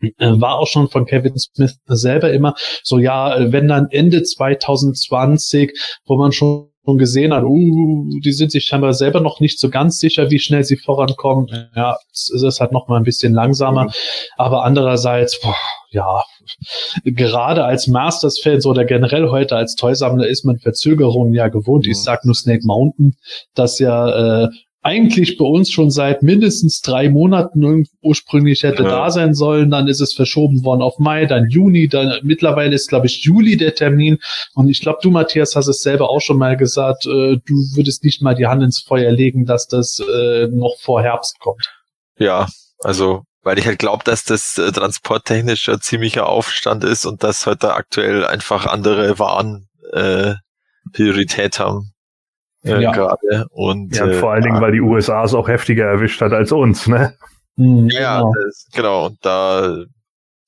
äh, 0.00 0.10
war 0.18 0.58
auch 0.58 0.68
schon 0.68 0.88
von 0.88 1.06
Kevin 1.06 1.36
Smith 1.38 1.78
selber 1.86 2.32
immer 2.32 2.54
so, 2.82 2.98
ja, 2.98 3.52
wenn 3.52 3.68
dann 3.68 3.88
Ende 3.90 4.22
2020, 4.22 5.72
wo 6.06 6.16
man 6.16 6.32
schon 6.32 6.70
schon 6.86 6.98
gesehen 6.98 7.34
hat, 7.34 7.44
uh, 7.44 8.20
die 8.24 8.32
sind 8.32 8.52
sich 8.52 8.64
scheinbar 8.64 8.94
selber 8.94 9.20
noch 9.20 9.40
nicht 9.40 9.58
so 9.58 9.68
ganz 9.70 9.98
sicher, 9.98 10.30
wie 10.30 10.38
schnell 10.38 10.64
sie 10.64 10.76
vorankommen. 10.76 11.48
Ja, 11.74 11.96
es 12.12 12.30
ist 12.30 12.60
halt 12.60 12.72
noch 12.72 12.88
mal 12.88 12.96
ein 12.96 13.04
bisschen 13.04 13.34
langsamer. 13.34 13.84
Mhm. 13.84 13.90
Aber 14.36 14.64
andererseits, 14.64 15.40
boah, 15.40 15.56
ja, 15.90 16.22
gerade 17.04 17.64
als 17.64 17.88
Masters-Fans 17.88 18.66
oder 18.66 18.84
generell 18.84 19.30
heute 19.30 19.56
als 19.56 19.74
Toysammler 19.74 20.28
ist 20.28 20.44
man 20.44 20.58
Verzögerungen 20.58 21.34
ja 21.34 21.48
gewohnt. 21.48 21.86
Mhm. 21.86 21.92
Ich 21.92 21.98
sag 21.98 22.24
nur 22.24 22.34
Snake 22.34 22.64
Mountain, 22.64 23.14
das 23.54 23.78
ja 23.78 24.44
äh, 24.44 24.48
eigentlich 24.86 25.36
bei 25.36 25.44
uns 25.44 25.72
schon 25.72 25.90
seit 25.90 26.22
mindestens 26.22 26.80
drei 26.80 27.08
Monaten 27.08 27.88
ursprünglich 28.02 28.62
hätte 28.62 28.84
ja. 28.84 28.88
da 28.88 29.10
sein 29.10 29.34
sollen. 29.34 29.68
Dann 29.68 29.88
ist 29.88 30.00
es 30.00 30.14
verschoben 30.14 30.64
worden 30.64 30.80
auf 30.80 31.00
Mai, 31.00 31.26
dann 31.26 31.50
Juni, 31.50 31.88
dann 31.88 32.20
mittlerweile 32.22 32.72
ist, 32.72 32.88
glaube 32.88 33.06
ich, 33.06 33.24
Juli 33.24 33.56
der 33.56 33.74
Termin. 33.74 34.18
Und 34.54 34.68
ich 34.68 34.80
glaube, 34.80 35.00
du, 35.02 35.10
Matthias, 35.10 35.56
hast 35.56 35.66
es 35.66 35.82
selber 35.82 36.08
auch 36.08 36.20
schon 36.20 36.38
mal 36.38 36.56
gesagt, 36.56 37.04
äh, 37.04 37.36
du 37.44 37.54
würdest 37.74 38.04
nicht 38.04 38.22
mal 38.22 38.36
die 38.36 38.46
Hand 38.46 38.62
ins 38.62 38.80
Feuer 38.80 39.10
legen, 39.10 39.44
dass 39.44 39.66
das 39.66 39.98
äh, 39.98 40.46
noch 40.52 40.76
vor 40.78 41.02
Herbst 41.02 41.40
kommt. 41.40 41.68
Ja, 42.16 42.46
also 42.78 43.24
weil 43.42 43.58
ich 43.58 43.66
halt 43.66 43.80
glaube, 43.80 44.04
dass 44.04 44.22
das 44.22 44.56
äh, 44.56 44.70
transporttechnisch 44.70 45.68
ein 45.68 45.80
ziemlicher 45.80 46.28
Aufstand 46.28 46.84
ist 46.84 47.06
und 47.06 47.24
dass 47.24 47.44
heute 47.46 47.74
aktuell 47.74 48.24
einfach 48.24 48.66
andere 48.66 49.18
Waren 49.18 49.66
äh, 49.92 50.34
Priorität 50.92 51.58
haben 51.58 51.92
äh, 52.66 52.82
ja. 52.82 52.92
gerade. 52.92 53.46
Und, 53.50 53.96
ja, 53.96 54.06
äh, 54.06 54.14
vor 54.14 54.32
allen 54.32 54.42
Dingen, 54.42 54.60
weil 54.60 54.72
die 54.72 54.80
USA 54.80 55.24
es 55.24 55.34
auch 55.34 55.48
heftiger 55.48 55.84
erwischt 55.84 56.20
hat 56.20 56.32
als 56.32 56.52
uns, 56.52 56.86
ne? 56.86 57.16
Mhm, 57.56 57.88
ja, 57.90 58.18
genau. 58.18 58.32
Das, 58.44 58.66
genau. 58.72 59.06
Und 59.06 59.18
da, 59.22 59.84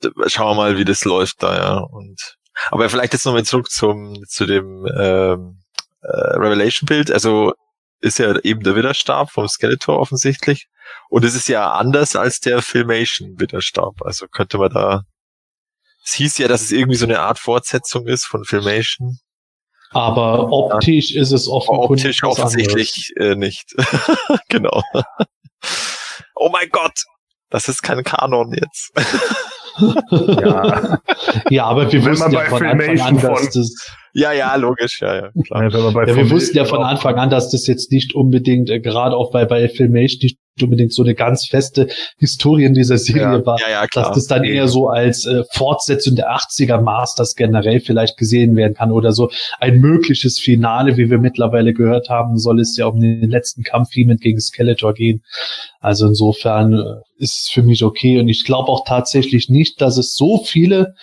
da 0.00 0.10
schauen 0.26 0.56
wir 0.56 0.62
mal, 0.62 0.78
wie 0.78 0.84
das 0.84 1.04
läuft 1.04 1.42
da, 1.42 1.56
ja. 1.56 1.78
Und 1.78 2.36
aber 2.70 2.88
vielleicht 2.88 3.12
jetzt 3.12 3.24
nochmal 3.24 3.44
zurück 3.44 3.70
zum 3.70 4.24
zu 4.26 4.46
dem 4.46 4.86
ähm, 4.98 5.60
äh, 6.02 6.36
Revelation-Bild. 6.36 7.10
Also 7.10 7.52
ist 8.00 8.18
ja 8.18 8.38
eben 8.40 8.62
der 8.62 8.76
Widerstab 8.76 9.30
vom 9.30 9.48
Skeletor 9.48 9.98
offensichtlich. 9.98 10.68
Und 11.08 11.24
es 11.24 11.34
ist 11.34 11.48
ja 11.48 11.72
anders 11.72 12.16
als 12.16 12.40
der 12.40 12.62
Filmation-Widerstab. 12.62 14.02
Also 14.02 14.26
könnte 14.28 14.58
man 14.58 14.70
da. 14.72 15.02
Es 16.04 16.14
hieß 16.14 16.38
ja, 16.38 16.48
dass 16.48 16.62
es 16.62 16.72
irgendwie 16.72 16.96
so 16.96 17.06
eine 17.06 17.20
Art 17.20 17.38
Fortsetzung 17.38 18.06
ist 18.06 18.24
von 18.24 18.44
Filmation. 18.44 19.18
Aber 19.92 20.52
optisch 20.52 21.14
ist 21.14 21.32
es 21.32 21.48
offenkundig 21.48 22.22
Optisch 22.22 22.24
offensichtlich 22.24 23.12
äh, 23.16 23.34
nicht. 23.34 23.74
genau. 24.48 24.82
oh 26.34 26.50
mein 26.50 26.68
Gott, 26.70 27.04
das 27.50 27.68
ist 27.68 27.82
kein 27.82 28.04
Kanon 28.04 28.52
jetzt. 28.52 28.92
ja. 30.10 30.98
ja, 31.50 31.64
aber 31.64 31.90
wir 31.90 32.04
wussten 32.04 32.32
ja 32.32 32.44
von 32.44 32.66
Anfang 32.66 33.00
an, 33.00 33.20
dass 33.20 33.50
das 33.50 33.74
ja, 34.14 34.32
ja, 34.32 34.54
logisch, 34.56 35.00
ja, 35.00 35.14
ja. 35.14 35.30
Klar. 35.44 35.70
Ja, 35.70 36.06
ja 36.06 36.16
wir 36.16 36.30
wussten 36.30 36.56
ja 36.56 36.64
von 36.64 36.82
Anfang 36.82 37.16
an, 37.16 37.30
dass 37.30 37.50
das 37.50 37.66
jetzt 37.66 37.92
nicht 37.92 38.14
unbedingt, 38.14 38.68
äh, 38.68 38.80
gerade 38.80 39.16
auch 39.16 39.30
bei, 39.30 39.44
bei 39.44 39.68
Filmation, 39.68 40.20
nicht 40.22 40.38
unbedingt 40.62 40.92
so 40.92 41.02
eine 41.02 41.14
ganz 41.14 41.46
feste 41.46 41.88
Historie 42.18 42.64
in 42.64 42.74
dieser 42.74 42.98
Serie 42.98 43.38
ja, 43.38 43.46
war, 43.46 43.60
ja, 43.60 43.70
ja, 43.70 43.86
klar. 43.86 44.06
dass 44.06 44.14
das 44.14 44.26
dann 44.26 44.44
eher 44.44 44.68
so 44.68 44.88
als 44.88 45.26
äh, 45.26 45.44
Fortsetzung 45.52 46.16
der 46.16 46.30
80er 46.30 46.80
Masters 46.80 47.34
generell 47.34 47.80
vielleicht 47.80 48.16
gesehen 48.16 48.56
werden 48.56 48.74
kann 48.74 48.92
oder 48.92 49.12
so 49.12 49.30
ein 49.58 49.80
mögliches 49.80 50.38
Finale, 50.38 50.96
wie 50.96 51.10
wir 51.10 51.18
mittlerweile 51.18 51.72
gehört 51.72 52.08
haben, 52.08 52.38
soll 52.38 52.60
es 52.60 52.76
ja 52.76 52.86
um 52.86 53.00
den 53.00 53.30
letzten 53.30 53.62
Kampf 53.62 53.90
He-Man 53.92 54.18
gegen 54.18 54.40
Skeletor 54.40 54.94
gehen. 54.94 55.22
Also 55.80 56.06
insofern 56.06 56.72
äh, 56.72 57.22
ist 57.22 57.42
es 57.42 57.50
für 57.52 57.62
mich 57.62 57.82
okay 57.84 58.18
und 58.18 58.28
ich 58.28 58.44
glaube 58.44 58.68
auch 58.68 58.84
tatsächlich 58.86 59.48
nicht, 59.48 59.80
dass 59.80 59.96
es 59.98 60.14
so 60.14 60.42
viele 60.44 60.94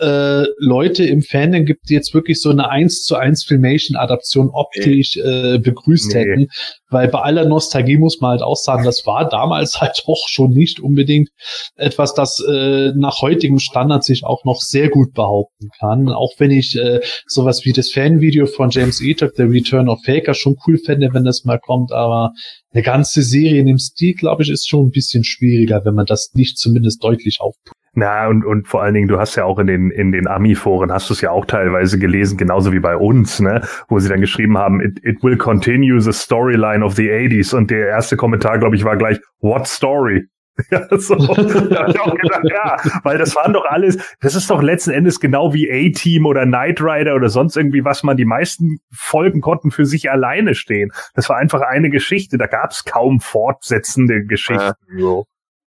äh, 0.00 0.44
Leute 0.58 1.04
im 1.04 1.22
Fandom 1.22 1.64
gibt, 1.64 1.88
die 1.88 1.94
jetzt 1.94 2.14
wirklich 2.14 2.40
so 2.40 2.50
eine 2.50 2.68
1 2.68 3.04
zu 3.04 3.16
1 3.16 3.44
Filmation-Adaption 3.44 4.50
optisch 4.50 5.16
äh, 5.16 5.58
begrüßt 5.58 6.14
nee. 6.14 6.20
hätten. 6.20 6.48
Weil 6.94 7.08
bei 7.08 7.20
aller 7.20 7.44
Nostalgie 7.44 7.98
muss 7.98 8.20
man 8.20 8.30
halt 8.30 8.42
auch 8.42 8.56
sagen, 8.56 8.84
das 8.84 9.04
war 9.04 9.28
damals 9.28 9.78
halt 9.80 10.04
auch 10.06 10.28
schon 10.28 10.52
nicht 10.52 10.80
unbedingt 10.80 11.28
etwas, 11.76 12.14
das 12.14 12.40
äh, 12.40 12.92
nach 12.94 13.20
heutigem 13.20 13.58
Standard 13.58 14.04
sich 14.04 14.24
auch 14.24 14.44
noch 14.44 14.60
sehr 14.60 14.88
gut 14.88 15.12
behaupten 15.12 15.68
kann. 15.78 16.08
Auch 16.08 16.32
wenn 16.38 16.50
ich 16.50 16.76
äh, 16.76 17.00
sowas 17.26 17.64
wie 17.64 17.72
das 17.72 17.90
Fanvideo 17.90 18.46
von 18.46 18.70
James 18.70 19.02
Etock, 19.02 19.32
The 19.36 19.42
Return 19.42 19.88
of 19.88 19.98
Faker, 20.04 20.34
schon 20.34 20.56
cool 20.66 20.78
fände, 20.78 21.10
wenn 21.12 21.24
das 21.24 21.44
mal 21.44 21.58
kommt, 21.58 21.92
aber 21.92 22.32
eine 22.74 22.82
ganze 22.82 23.22
Serie 23.22 23.60
in 23.60 23.66
dem 23.66 23.78
Stil, 23.78 24.14
glaube 24.14 24.42
ich, 24.42 24.50
ist 24.50 24.68
schon 24.68 24.86
ein 24.86 24.90
bisschen 24.90 25.24
schwieriger, 25.24 25.84
wenn 25.84 25.94
man 25.94 26.06
das 26.06 26.32
nicht 26.34 26.58
zumindest 26.58 27.02
deutlich 27.02 27.40
aufpumpt. 27.40 27.72
Na, 27.96 28.26
und, 28.26 28.44
und 28.44 28.66
vor 28.66 28.82
allen 28.82 28.94
Dingen, 28.94 29.06
du 29.06 29.20
hast 29.20 29.36
ja 29.36 29.44
auch 29.44 29.60
in 29.60 29.68
den, 29.68 29.92
in 29.92 30.10
den 30.10 30.26
Ami-Foren, 30.26 30.90
hast 30.90 31.08
du 31.08 31.14
es 31.14 31.20
ja 31.20 31.30
auch 31.30 31.46
teilweise 31.46 31.96
gelesen, 31.96 32.36
genauso 32.36 32.72
wie 32.72 32.80
bei 32.80 32.96
uns, 32.96 33.38
ne, 33.38 33.62
wo 33.88 34.00
sie 34.00 34.08
dann 34.08 34.20
geschrieben 34.20 34.58
haben, 34.58 34.80
it, 34.80 34.98
it 35.04 35.22
will 35.22 35.36
continue 35.36 36.00
the 36.00 36.12
storyline 36.12 36.84
of 36.84 36.96
the 36.96 37.08
80s. 37.08 37.54
Und 37.54 37.70
der 37.70 37.86
erste 37.86 38.16
Kommentar, 38.16 38.58
glaube 38.58 38.74
ich, 38.74 38.84
war 38.84 38.96
gleich, 38.96 39.20
what 39.40 39.68
story? 39.68 40.26
Ja, 40.70 40.86
so. 40.98 41.16
da 41.16 41.88
ich 41.88 42.00
auch 42.00 42.14
gedacht, 42.14 42.44
ja, 42.44 42.76
weil 43.02 43.18
das 43.18 43.34
waren 43.34 43.52
doch 43.52 43.64
alles, 43.64 43.98
das 44.20 44.34
ist 44.34 44.48
doch 44.50 44.62
letzten 44.62 44.90
Endes 44.90 45.18
genau 45.18 45.52
wie 45.52 45.70
A-Team 45.70 46.26
oder 46.26 46.44
Knight 46.44 46.80
Rider 46.80 47.14
oder 47.16 47.28
sonst 47.28 47.56
irgendwie, 47.56 47.84
was 47.84 48.02
man 48.02 48.16
die 48.16 48.24
meisten 48.24 48.78
Folgen 48.92 49.40
konnten 49.40 49.70
für 49.70 49.84
sich 49.84 50.10
alleine 50.10 50.54
stehen. 50.54 50.92
Das 51.14 51.28
war 51.28 51.36
einfach 51.38 51.62
eine 51.62 51.90
Geschichte, 51.90 52.38
da 52.38 52.46
gab 52.46 52.70
es 52.70 52.84
kaum 52.84 53.20
fortsetzende 53.20 54.24
Geschichten. 54.24 54.62
Ja. 54.62 54.98
So. 54.98 55.26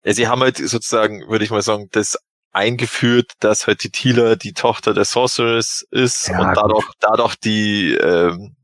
Ja, 0.03 0.13
sie 0.13 0.27
haben 0.27 0.41
halt 0.41 0.57
sozusagen, 0.57 1.27
würde 1.29 1.45
ich 1.45 1.51
mal 1.51 1.61
sagen, 1.61 1.87
das 1.91 2.17
eingeführt, 2.51 3.33
dass 3.39 3.67
halt 3.67 3.83
die 3.83 3.91
Tila 3.91 4.35
die 4.35 4.53
Tochter 4.53 4.93
der 4.93 5.05
Sorceress 5.05 5.85
ist 5.91 6.27
Ja, 6.27 6.49
und 6.49 6.57
dadurch, 6.57 6.85
dadurch 6.99 7.35
die 7.35 7.93
ähm, 7.93 8.55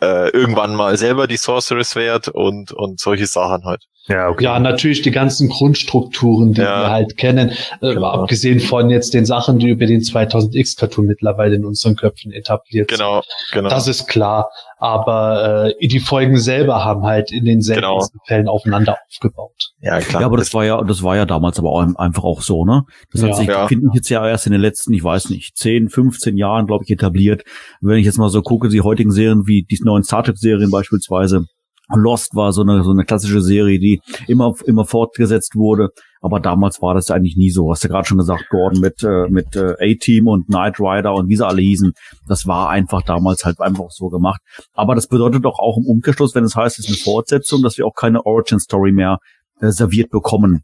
äh, 0.00 0.30
irgendwann 0.30 0.74
mal 0.74 0.96
selber 0.96 1.26
die 1.26 1.36
Sorceress 1.36 1.96
wird 1.96 2.28
und, 2.28 2.72
und 2.72 3.00
solche 3.00 3.26
Sachen 3.26 3.64
halt. 3.64 3.82
Ja, 4.08 4.28
okay. 4.28 4.44
Ja, 4.44 4.60
natürlich 4.60 5.02
die 5.02 5.10
ganzen 5.10 5.48
Grundstrukturen, 5.48 6.52
die 6.54 6.60
Ja. 6.60 6.82
wir 6.82 6.90
halt 6.90 7.16
kennen, 7.16 7.50
äh, 7.80 7.94
Genau. 7.94 8.06
abgesehen 8.06 8.60
von 8.60 8.88
jetzt 8.88 9.14
den 9.14 9.26
Sachen, 9.26 9.58
die 9.58 9.68
über 9.68 9.86
den 9.86 10.00
2000X-Cartoon 10.00 11.06
mittlerweile 11.06 11.56
in 11.56 11.64
unseren 11.64 11.96
Köpfen 11.96 12.32
etabliert 12.32 12.88
sind. 12.90 12.98
Genau, 12.98 13.22
genau. 13.52 13.68
Das 13.68 13.88
ist 13.88 14.06
klar. 14.06 14.50
Aber 14.78 15.72
äh, 15.80 15.88
die 15.88 16.00
Folgen 16.00 16.36
selber 16.38 16.84
haben 16.84 17.02
halt 17.04 17.32
in 17.32 17.44
den 17.44 17.62
seltensten 17.62 18.20
Fällen 18.26 18.46
aufeinander 18.48 18.98
aufgebaut. 19.08 19.72
ja, 19.80 19.98
klar. 20.00 20.20
Ja, 20.20 20.26
aber 20.26 20.36
das 20.36 20.52
war 20.52 20.64
ja, 20.64 20.82
das 20.82 21.02
war 21.02 21.16
ja 21.16 21.24
damals 21.24 21.58
aber 21.58 21.70
auch 21.70 21.80
einfach 21.96 22.24
auch 22.24 22.42
so, 22.42 22.64
ne? 22.66 22.82
Das 23.12 23.22
Ja. 23.22 23.28
hat 23.28 23.36
sich, 23.36 23.48
Ja. 23.48 23.66
finde 23.68 23.86
ich 23.90 23.96
jetzt 23.96 24.08
ja 24.10 24.26
erst 24.28 24.46
in 24.46 24.52
den 24.52 24.60
letzten, 24.60 24.92
ich 24.92 25.02
weiß 25.02 25.30
nicht, 25.30 25.56
10, 25.56 25.88
15 25.88 26.36
Jahren, 26.36 26.66
glaube 26.66 26.84
ich, 26.84 26.90
etabliert. 26.90 27.42
Wenn 27.80 27.98
ich 27.98 28.04
jetzt 28.06 28.18
mal 28.18 28.28
so 28.28 28.42
gucke, 28.42 28.68
die 28.68 28.82
heutigen 28.82 29.10
Serien 29.12 29.46
wie 29.46 29.62
die 29.64 29.78
neuen 29.82 30.02
Star 30.02 30.22
Trek 30.22 30.36
Serien 30.36 30.70
beispielsweise, 30.70 31.46
Lost 31.94 32.34
war 32.34 32.52
so 32.52 32.62
eine, 32.62 32.82
so 32.82 32.90
eine 32.90 33.04
klassische 33.04 33.40
Serie, 33.40 33.78
die 33.78 34.00
immer, 34.26 34.54
immer 34.66 34.84
fortgesetzt 34.84 35.54
wurde. 35.54 35.90
Aber 36.20 36.40
damals 36.40 36.82
war 36.82 36.94
das 36.94 37.08
ja 37.08 37.14
eigentlich 37.14 37.36
nie 37.36 37.50
so. 37.50 37.70
Hast 37.70 37.84
du 37.84 37.88
gerade 37.88 38.06
schon 38.08 38.18
gesagt, 38.18 38.46
Gordon 38.50 38.80
mit, 38.80 39.02
äh, 39.04 39.28
mit 39.28 39.54
äh, 39.54 39.74
A-Team 39.78 40.26
und 40.26 40.46
Knight 40.46 40.80
Rider 40.80 41.14
und 41.14 41.28
wie 41.28 41.36
sie 41.36 41.46
alle 41.46 41.62
hießen. 41.62 41.92
Das 42.26 42.46
war 42.46 42.70
einfach 42.70 43.02
damals 43.02 43.44
halt 43.44 43.60
einfach 43.60 43.90
so 43.90 44.08
gemacht. 44.08 44.40
Aber 44.72 44.94
das 44.96 45.06
bedeutet 45.06 45.44
doch 45.44 45.58
auch 45.60 45.76
im 45.76 45.84
Umkehrschluss, 45.86 46.34
wenn 46.34 46.42
es 46.44 46.56
heißt, 46.56 46.78
es 46.80 46.88
ist 46.88 46.96
eine 47.06 47.14
Fortsetzung, 47.14 47.62
dass 47.62 47.78
wir 47.78 47.86
auch 47.86 47.94
keine 47.94 48.26
Origin 48.26 48.58
Story 48.58 48.90
mehr 48.90 49.18
äh, 49.60 49.70
serviert 49.70 50.10
bekommen. 50.10 50.62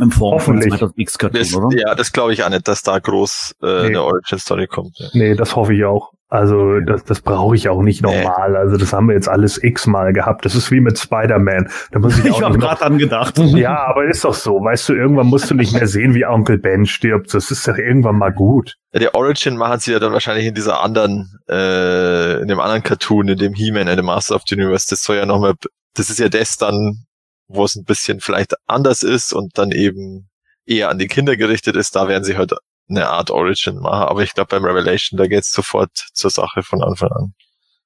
In 0.00 0.10
Form 0.12 0.38
von 0.38 0.56
Hoffentlich. 0.58 0.80
2000X 0.80 1.18
Cartoon, 1.18 1.40
das, 1.40 1.54
oder? 1.56 1.76
ja, 1.76 1.94
das 1.94 2.12
glaube 2.12 2.32
ich 2.32 2.44
auch 2.44 2.50
nicht, 2.50 2.68
dass 2.68 2.82
da 2.82 2.98
groß 2.98 3.54
äh, 3.62 3.66
Nee. 3.66 3.86
eine 3.86 4.02
Origin 4.02 4.38
Story 4.38 4.66
kommt. 4.66 4.92
Ja. 4.98 5.08
Nee, 5.14 5.34
das 5.34 5.56
hoffe 5.56 5.74
ich 5.74 5.84
auch. 5.84 6.12
Also 6.30 6.80
das, 6.80 7.04
das 7.04 7.22
brauche 7.22 7.56
ich 7.56 7.70
auch 7.70 7.80
nicht 7.80 8.02
normal. 8.02 8.54
Also 8.54 8.76
das 8.76 8.92
haben 8.92 9.08
wir 9.08 9.14
jetzt 9.14 9.30
alles 9.30 9.62
x-mal 9.62 10.12
gehabt. 10.12 10.44
Das 10.44 10.54
ist 10.54 10.70
wie 10.70 10.80
mit 10.80 10.98
Spider-Man. 10.98 11.70
Da 11.90 11.98
muss 12.00 12.18
ich 12.18 12.26
Ich 12.26 12.32
auch 12.32 12.42
habe 12.42 12.58
gerade 12.58 12.80
dran 12.80 12.98
gedacht. 12.98 13.38
Ja, 13.58 13.86
aber 13.86 14.04
ist 14.04 14.24
doch 14.24 14.34
so. 14.34 14.62
Weißt 14.62 14.90
du, 14.90 14.94
irgendwann 14.94 15.26
musst 15.26 15.50
du 15.50 15.54
nicht 15.54 15.72
mehr 15.72 15.86
sehen, 15.86 16.14
wie 16.14 16.26
Onkel 16.26 16.58
Ben 16.58 16.84
stirbt. 16.84 17.32
Das 17.32 17.50
ist 17.50 17.66
doch 17.66 17.78
irgendwann 17.78 18.16
mal 18.16 18.30
gut. 18.30 18.76
Ja, 18.92 19.00
die 19.00 19.14
Origin 19.14 19.56
machen 19.56 19.80
sie 19.80 19.92
ja 19.92 19.98
dann 19.98 20.12
wahrscheinlich 20.12 20.46
in 20.46 20.54
dieser 20.54 20.80
anderen, 20.82 21.38
äh, 21.48 22.42
in 22.42 22.48
dem 22.48 22.60
anderen 22.60 22.82
Cartoon, 22.82 23.28
in 23.28 23.38
dem 23.38 23.54
He-Man, 23.54 23.88
in 23.88 23.96
dem 23.96 24.06
Master 24.06 24.36
of 24.36 24.42
the 24.46 24.54
Universe. 24.54 24.86
Das 24.90 25.02
soll 25.02 25.16
ja 25.16 25.24
nochmal, 25.24 25.54
das 25.94 26.10
ist 26.10 26.18
ja 26.18 26.28
das 26.28 26.58
dann, 26.58 27.04
wo 27.48 27.64
es 27.64 27.74
ein 27.74 27.84
bisschen 27.84 28.20
vielleicht 28.20 28.54
anders 28.66 29.02
ist 29.02 29.32
und 29.32 29.56
dann 29.56 29.70
eben 29.72 30.28
eher 30.66 30.90
an 30.90 30.98
die 30.98 31.06
Kinder 31.08 31.36
gerichtet 31.36 31.74
ist. 31.74 31.96
Da 31.96 32.06
werden 32.06 32.24
sie 32.24 32.36
halt 32.36 32.52
eine 32.88 33.08
Art 33.08 33.30
Origin 33.30 33.76
machen. 33.76 34.08
Aber 34.08 34.22
ich 34.22 34.34
glaube 34.34 34.48
beim 34.48 34.64
Revelation, 34.64 35.18
da 35.18 35.26
geht's 35.26 35.52
sofort 35.52 35.90
zur 36.12 36.30
Sache 36.30 36.62
von 36.62 36.82
Anfang 36.82 37.10
an. 37.12 37.34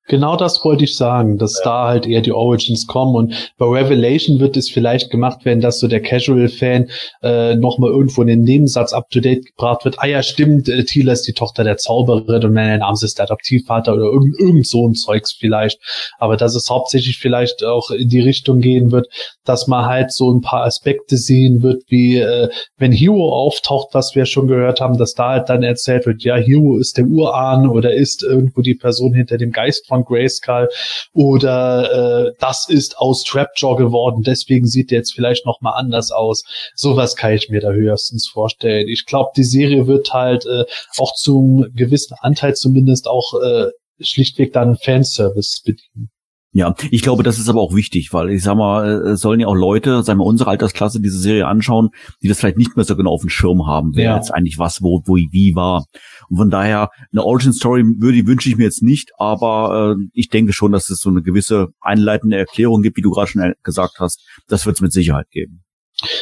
Genau 0.09 0.37
das 0.37 0.65
wollte 0.65 0.85
ich 0.85 0.97
sagen, 0.97 1.39
dass 1.39 1.61
da 1.63 1.87
halt 1.87 2.07
eher 2.07 2.21
die 2.21 2.33
Origins 2.33 2.87
kommen 2.87 3.15
und 3.15 3.53
bei 3.57 3.67
Revelation 3.67 4.41
wird 4.41 4.57
es 4.57 4.69
vielleicht 4.69 5.11
gemacht 5.11 5.45
werden, 5.45 5.61
dass 5.61 5.79
so 5.79 5.87
der 5.87 6.03
Casual-Fan 6.03 6.91
äh, 7.23 7.55
nochmal 7.55 7.91
irgendwo 7.91 8.23
in 8.23 8.29
den 8.29 8.43
Nebensatz 8.43 8.93
up-to-date 8.93 9.47
gebracht 9.47 9.85
wird. 9.85 9.97
Ah 9.99 10.07
ja, 10.07 10.23
stimmt, 10.23 10.69
äh, 10.69 10.85
Tila 10.85 11.13
ist 11.13 11.29
die 11.29 11.33
Tochter 11.33 11.65
der 11.65 11.77
Zauberin 11.77 12.45
und 12.45 12.53
nein, 12.53 12.81
Name 12.81 12.97
ist 13.01 13.19
der 13.19 13.25
Adoptivvater 13.25 13.95
oder 13.95 14.07
irgend, 14.07 14.39
irgend 14.39 14.67
so 14.67 14.89
ein 14.89 14.95
Zeugs 14.95 15.33
vielleicht. 15.33 15.81
Aber 16.19 16.37
dass 16.37 16.55
es 16.55 16.69
hauptsächlich 16.69 17.19
vielleicht 17.19 17.65
auch 17.65 17.91
in 17.91 18.09
die 18.09 18.21
Richtung 18.21 18.61
gehen 18.61 18.91
wird, 18.91 19.07
dass 19.45 19.67
man 19.67 19.87
halt 19.87 20.13
so 20.13 20.33
ein 20.33 20.41
paar 20.41 20.65
Aspekte 20.65 21.17
sehen 21.17 21.63
wird, 21.63 21.83
wie 21.89 22.19
äh, 22.19 22.49
wenn 22.77 22.93
Hero 22.93 23.33
auftaucht, 23.33 23.89
was 23.93 24.15
wir 24.15 24.27
schon 24.27 24.49
gehört 24.49 24.81
haben, 24.81 24.99
dass 24.99 25.15
da 25.15 25.31
halt 25.31 25.49
dann 25.49 25.63
erzählt 25.63 26.07
wird, 26.07 26.23
ja, 26.23 26.37
Hero 26.37 26.79
ist 26.79 26.97
der 26.97 27.07
Urahn 27.07 27.69
oder 27.69 27.95
ist 27.95 28.23
irgendwo 28.23 28.63
die 28.63 28.75
Person 28.75 29.15
hinter 29.15 29.39
dem 29.39 29.53
Geist 29.53 29.87
von 29.93 30.05
Grayskull 30.05 30.71
oder 31.13 32.29
äh, 32.29 32.33
das 32.39 32.67
ist 32.69 32.97
aus 32.97 33.25
Trapjaw 33.25 33.77
geworden, 33.77 34.23
deswegen 34.23 34.67
sieht 34.67 34.91
der 34.91 34.99
jetzt 34.99 35.13
vielleicht 35.13 35.45
noch 35.45 35.61
mal 35.61 35.73
anders 35.73 36.11
aus. 36.11 36.45
Sowas 36.75 37.15
kann 37.15 37.35
ich 37.35 37.51
mir 37.51 37.61
da 37.61 37.73
höchstens 37.73 38.27
vorstellen. 38.27 38.89
Ich 38.89 39.05
glaube, 39.05 39.31
die 39.37 39.45
Serie 39.45 39.87
wird 39.87 40.15
halt 40.15 40.47
äh, 40.47 40.65
auch 40.97 41.15
zum 41.15 41.67
gewissen 41.75 42.17
Anteil 42.21 42.55
zumindest 42.55 43.07
auch 43.07 43.35
äh, 43.43 43.67
schlichtweg 44.01 44.55
dann 44.55 44.77
Fanservice 44.77 45.61
bedienen. 45.63 46.12
Ja, 46.55 46.75
ich 46.91 47.01
glaube, 47.01 47.23
das 47.23 47.39
ist 47.39 47.49
aber 47.49 47.63
auch 47.63 47.75
wichtig, 47.75 48.13
weil 48.13 48.29
ich 48.31 48.43
sag 48.43 48.57
mal, 48.57 48.85
äh, 49.07 49.11
es 49.13 49.21
sollen 49.21 49.41
ja 49.41 49.47
auch 49.47 49.55
Leute, 49.55 50.03
sagen 50.03 50.19
wir 50.21 50.27
unsere 50.27 50.51
Altersklasse, 50.51 51.01
diese 51.01 51.19
Serie 51.19 51.47
anschauen, 51.47 51.89
die 52.23 52.29
das 52.29 52.39
vielleicht 52.41 52.59
nicht 52.59 52.77
mehr 52.77 52.85
so 52.85 52.95
genau 52.95 53.13
auf 53.13 53.23
dem 53.23 53.31
Schirm 53.31 53.67
haben, 53.67 53.93
wer 53.95 54.05
Ja. 54.05 54.17
jetzt 54.17 54.35
eigentlich 54.35 54.59
was, 54.59 54.83
wo, 54.83 55.03
wo, 55.07 55.17
wie 55.17 55.55
war. 55.55 55.87
Und 56.29 56.37
von 56.37 56.51
daher, 56.51 56.91
eine 57.11 57.25
Origin 57.25 57.55
Story 57.55 57.85
würde, 57.99 58.27
wünsche 58.27 58.51
ich 58.51 58.57
mir 58.59 58.65
jetzt 58.65 58.83
nicht, 58.83 59.13
aber 59.17 59.97
äh, 59.99 60.05
ich 60.13 60.29
denke 60.29 60.53
schon, 60.53 60.73
dass 60.73 60.91
es 60.91 60.99
so 61.01 61.09
eine 61.09 61.23
gewisse 61.23 61.69
einleitende 61.81 62.37
Erklärung 62.37 62.83
gibt, 62.83 62.99
wie 62.99 63.03
du 63.03 63.11
gerade 63.11 63.29
schon 63.29 63.55
gesagt 63.63 63.95
hast. 63.99 64.21
Das 64.47 64.67
wird 64.67 64.77
es 64.77 64.83
mit 64.83 64.93
Sicherheit 64.93 65.31
geben. 65.31 65.65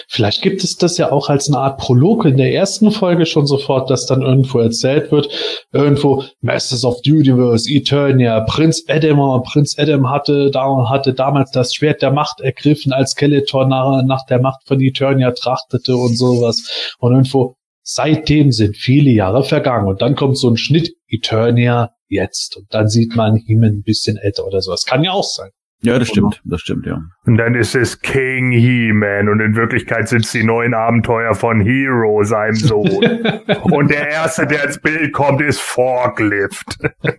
Vielleicht 0.09 0.43
gibt 0.43 0.65
es 0.65 0.77
das 0.77 0.99
ja 0.99 1.13
auch 1.13 1.29
als 1.29 1.49
eine 1.49 1.59
Art 1.59 1.79
Prolog 1.79 2.25
in 2.25 2.37
der 2.37 2.53
ersten 2.53 2.91
Folge 2.91 3.27
schon 3.27 3.47
sofort, 3.47 3.91
dass 3.91 4.07
dann 4.07 4.23
irgendwo 4.23 4.59
erzählt 4.59 5.13
wird, 5.13 5.29
irgendwo 5.73 6.25
Masters 6.41 6.85
of 6.85 6.99
the 7.05 7.13
Universe, 7.13 7.71
Eternia, 7.71 8.41
Prinz 8.41 8.85
Adam, 8.89 9.43
Prinz 9.43 9.79
Adam 9.79 10.11
hatte, 10.11 10.51
hatte 10.55 11.15
damals 11.15 11.51
das 11.51 11.75
Schwert 11.75 12.03
der 12.03 12.13
Macht 12.13 12.41
ergriffen, 12.41 12.93
als 12.93 13.13
Skeletor 13.13 13.67
nach, 13.67 14.03
nach 14.05 14.25
der 14.27 14.41
Macht 14.41 14.67
von 14.67 14.81
Eternia 14.81 15.33
trachtete 15.33 15.97
und 15.97 16.17
sowas. 16.17 16.95
Und 16.99 17.13
irgendwo, 17.13 17.57
seitdem 17.83 18.53
sind 18.53 18.77
viele 18.77 19.11
Jahre 19.11 19.45
vergangen 19.45 19.89
und 19.89 20.03
dann 20.03 20.15
kommt 20.15 20.39
so 20.39 20.49
ein 20.49 20.57
Schnitt, 20.57 20.93
Eternia 21.09 21.91
jetzt. 22.09 22.57
Und 22.57 22.67
dann 22.71 22.89
sieht 22.89 23.17
man 23.17 23.37
ihn 23.37 23.65
ein 23.65 23.83
bisschen 23.83 24.17
älter 24.17 24.47
oder 24.47 24.61
sowas. 24.61 24.85
Kann 24.85 25.05
ja 25.05 25.13
auch 25.13 25.25
sein. 25.25 25.51
Ja, 25.83 25.99
das 25.99 26.09
stimmt, 26.09 26.43
das 26.45 26.61
stimmt, 26.61 26.85
ja. 26.87 27.01
Und 27.25 27.39
dann 27.39 27.55
ist 27.55 27.75
es 27.75 28.01
King 28.01 28.53
He-Man 28.53 29.31
und 29.31 29.41
in 29.41 29.57
Wirklichkeit 29.57 30.09
sind 30.09 30.27
es 30.27 30.33
die 30.33 30.45
neuen 30.45 30.75
Abenteuer 30.75 31.35
von 31.35 31.61
Hero, 31.61 32.23
seinem 32.23 32.55
Sohn. 32.55 32.87
und 33.63 33.91
der 33.91 34.11
erste, 34.11 34.47
der 34.47 34.65
ins 34.65 34.79
Bild 34.79 35.13
kommt, 35.13 35.41
ist 35.41 35.61
Forklift. 35.61 36.79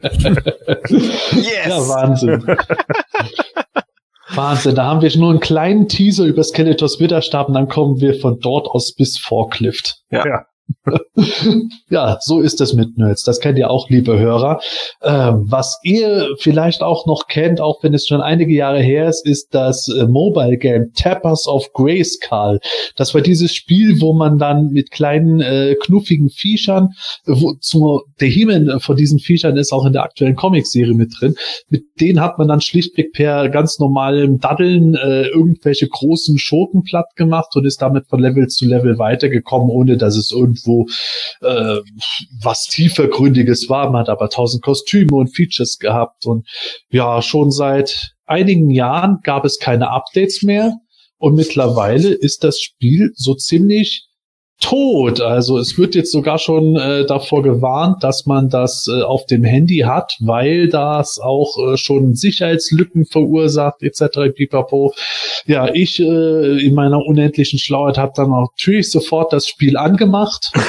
Yes! 1.32 1.68
Ja, 1.68 1.78
Wahnsinn. 1.88 2.46
Wahnsinn, 4.36 4.76
da 4.76 4.86
haben 4.86 5.02
wir 5.02 5.18
nur 5.18 5.32
einen 5.32 5.40
kleinen 5.40 5.88
Teaser 5.88 6.26
über 6.26 6.44
Skeletors 6.44 7.00
Widerstab 7.00 7.48
und 7.48 7.54
dann 7.56 7.68
kommen 7.68 8.00
wir 8.00 8.14
von 8.16 8.40
dort 8.40 8.68
aus 8.68 8.94
bis 8.96 9.18
Forklift. 9.18 10.02
Ja. 10.10 10.26
Ja. 10.26 10.46
ja, 11.90 12.18
so 12.22 12.40
ist 12.42 12.60
es 12.62 12.74
mit 12.74 12.98
Nerds. 12.98 13.24
Das 13.24 13.40
kennt 13.40 13.58
ihr 13.58 13.70
auch, 13.70 13.90
liebe 13.90 14.18
Hörer. 14.18 14.60
Ähm, 15.04 15.46
was 15.48 15.80
ihr 15.84 16.36
vielleicht 16.40 16.82
auch 16.82 17.06
noch 17.06 17.28
kennt, 17.28 17.62
auch 17.62 17.84
wenn 17.84 17.94
es 17.94 18.08
schon 18.08 18.22
einige 18.22 18.54
Jahre 18.54 18.82
her 18.82 19.08
ist, 19.08 19.26
ist 19.26 19.54
das 19.54 19.88
äh, 19.90 20.08
Mobile 20.08 20.58
Game 20.58 20.92
Tappers 20.94 21.48
of 21.48 21.72
Grayskull. 21.74 22.60
Das 22.96 23.14
war 23.14 23.22
dieses 23.22 23.54
Spiel, 23.54 24.02
wo 24.02 24.14
man 24.14 24.38
dann 24.40 24.70
mit 24.70 24.92
kleinen 24.92 25.40
äh, 25.42 25.76
knuffigen 25.80 26.30
Viechern, 26.30 26.90
äh, 27.26 27.34
wo 27.34 27.54
zu, 27.60 28.02
der 28.20 28.30
He-Man 28.30 28.80
von 28.80 28.96
diesen 28.96 29.20
Viechern 29.20 29.58
ist 29.58 29.72
auch 29.72 29.86
in 29.86 29.94
der 29.94 30.04
aktuellen 30.04 30.36
Comic-Serie 30.36 30.94
mit 30.94 31.14
drin. 31.20 31.36
Mit 31.70 31.84
denen 32.00 32.22
hat 32.22 32.38
man 32.38 32.48
dann 32.48 32.62
schlichtweg 32.62 33.14
per 33.14 33.50
ganz 33.50 33.80
normalem 33.80 34.40
Daddeln 34.40 34.96
äh, 34.96 35.28
irgendwelche 35.28 35.88
großen 35.88 36.38
Schoten 36.40 36.84
platt 36.84 37.16
gemacht 37.16 37.56
und 37.56 37.66
ist 37.66 37.82
damit 37.82 38.08
von 38.08 38.20
Level 38.20 38.48
zu 38.48 38.66
Level 38.66 38.98
weitergekommen, 38.98 39.70
ohne 39.70 39.98
dass 39.98 40.16
es 40.16 40.32
irgendwo 40.62 40.88
äh, 41.42 41.82
was 42.42 42.68
tiefergründiges 42.68 43.70
war. 43.70 43.90
Man 43.92 44.02
hat 44.02 44.10
aber 44.10 44.30
tausend 44.30 44.64
Kostüme 44.64 45.16
und 45.16 45.36
Features 45.36 45.78
gehabt 45.80 46.26
und 46.26 46.48
ja, 46.90 47.22
schon 47.22 47.52
seit 47.52 48.14
einigen 48.26 48.70
Jahren 48.70 49.20
gab 49.24 49.46
es 49.46 49.60
keine 49.60 49.90
Updates 49.90 50.42
mehr 50.42 50.74
und 51.18 51.36
mittlerweile 51.36 52.10
ist 52.10 52.44
das 52.44 52.60
Spiel 52.60 53.12
so 53.16 53.36
ziemlich 53.36 54.08
tot. 54.62 55.20
Also 55.20 55.58
es 55.58 55.78
wird 55.78 55.96
jetzt 55.96 56.12
sogar 56.12 56.38
schon 56.38 56.78
äh, 56.78 57.06
davor 57.06 57.44
gewarnt, 57.44 58.04
dass 58.04 58.26
man 58.26 58.50
das 58.50 58.88
äh, 58.88 59.02
auf 59.02 59.26
dem 59.26 59.44
Handy 59.44 59.80
hat, 59.80 60.16
weil 60.20 60.70
das 60.70 61.20
auch 61.20 61.58
äh, 61.58 61.78
schon 61.78 62.16
Sicherheitslücken 62.16 63.06
verursacht 63.06 63.84
etc. 63.84 64.34
Pipapo. 64.34 64.94
Ja, 65.46 65.70
ich 65.74 66.00
äh, 66.00 66.66
in 66.66 66.74
meiner 66.74 67.06
unendlichen 67.06 67.60
Schlauheit 67.60 67.98
habe 67.98 68.14
dann 68.16 68.30
natürlich 68.30 68.90
sofort 68.92 69.34
das 69.34 69.48
Spiel 69.48 69.76
angemacht. 69.76 70.52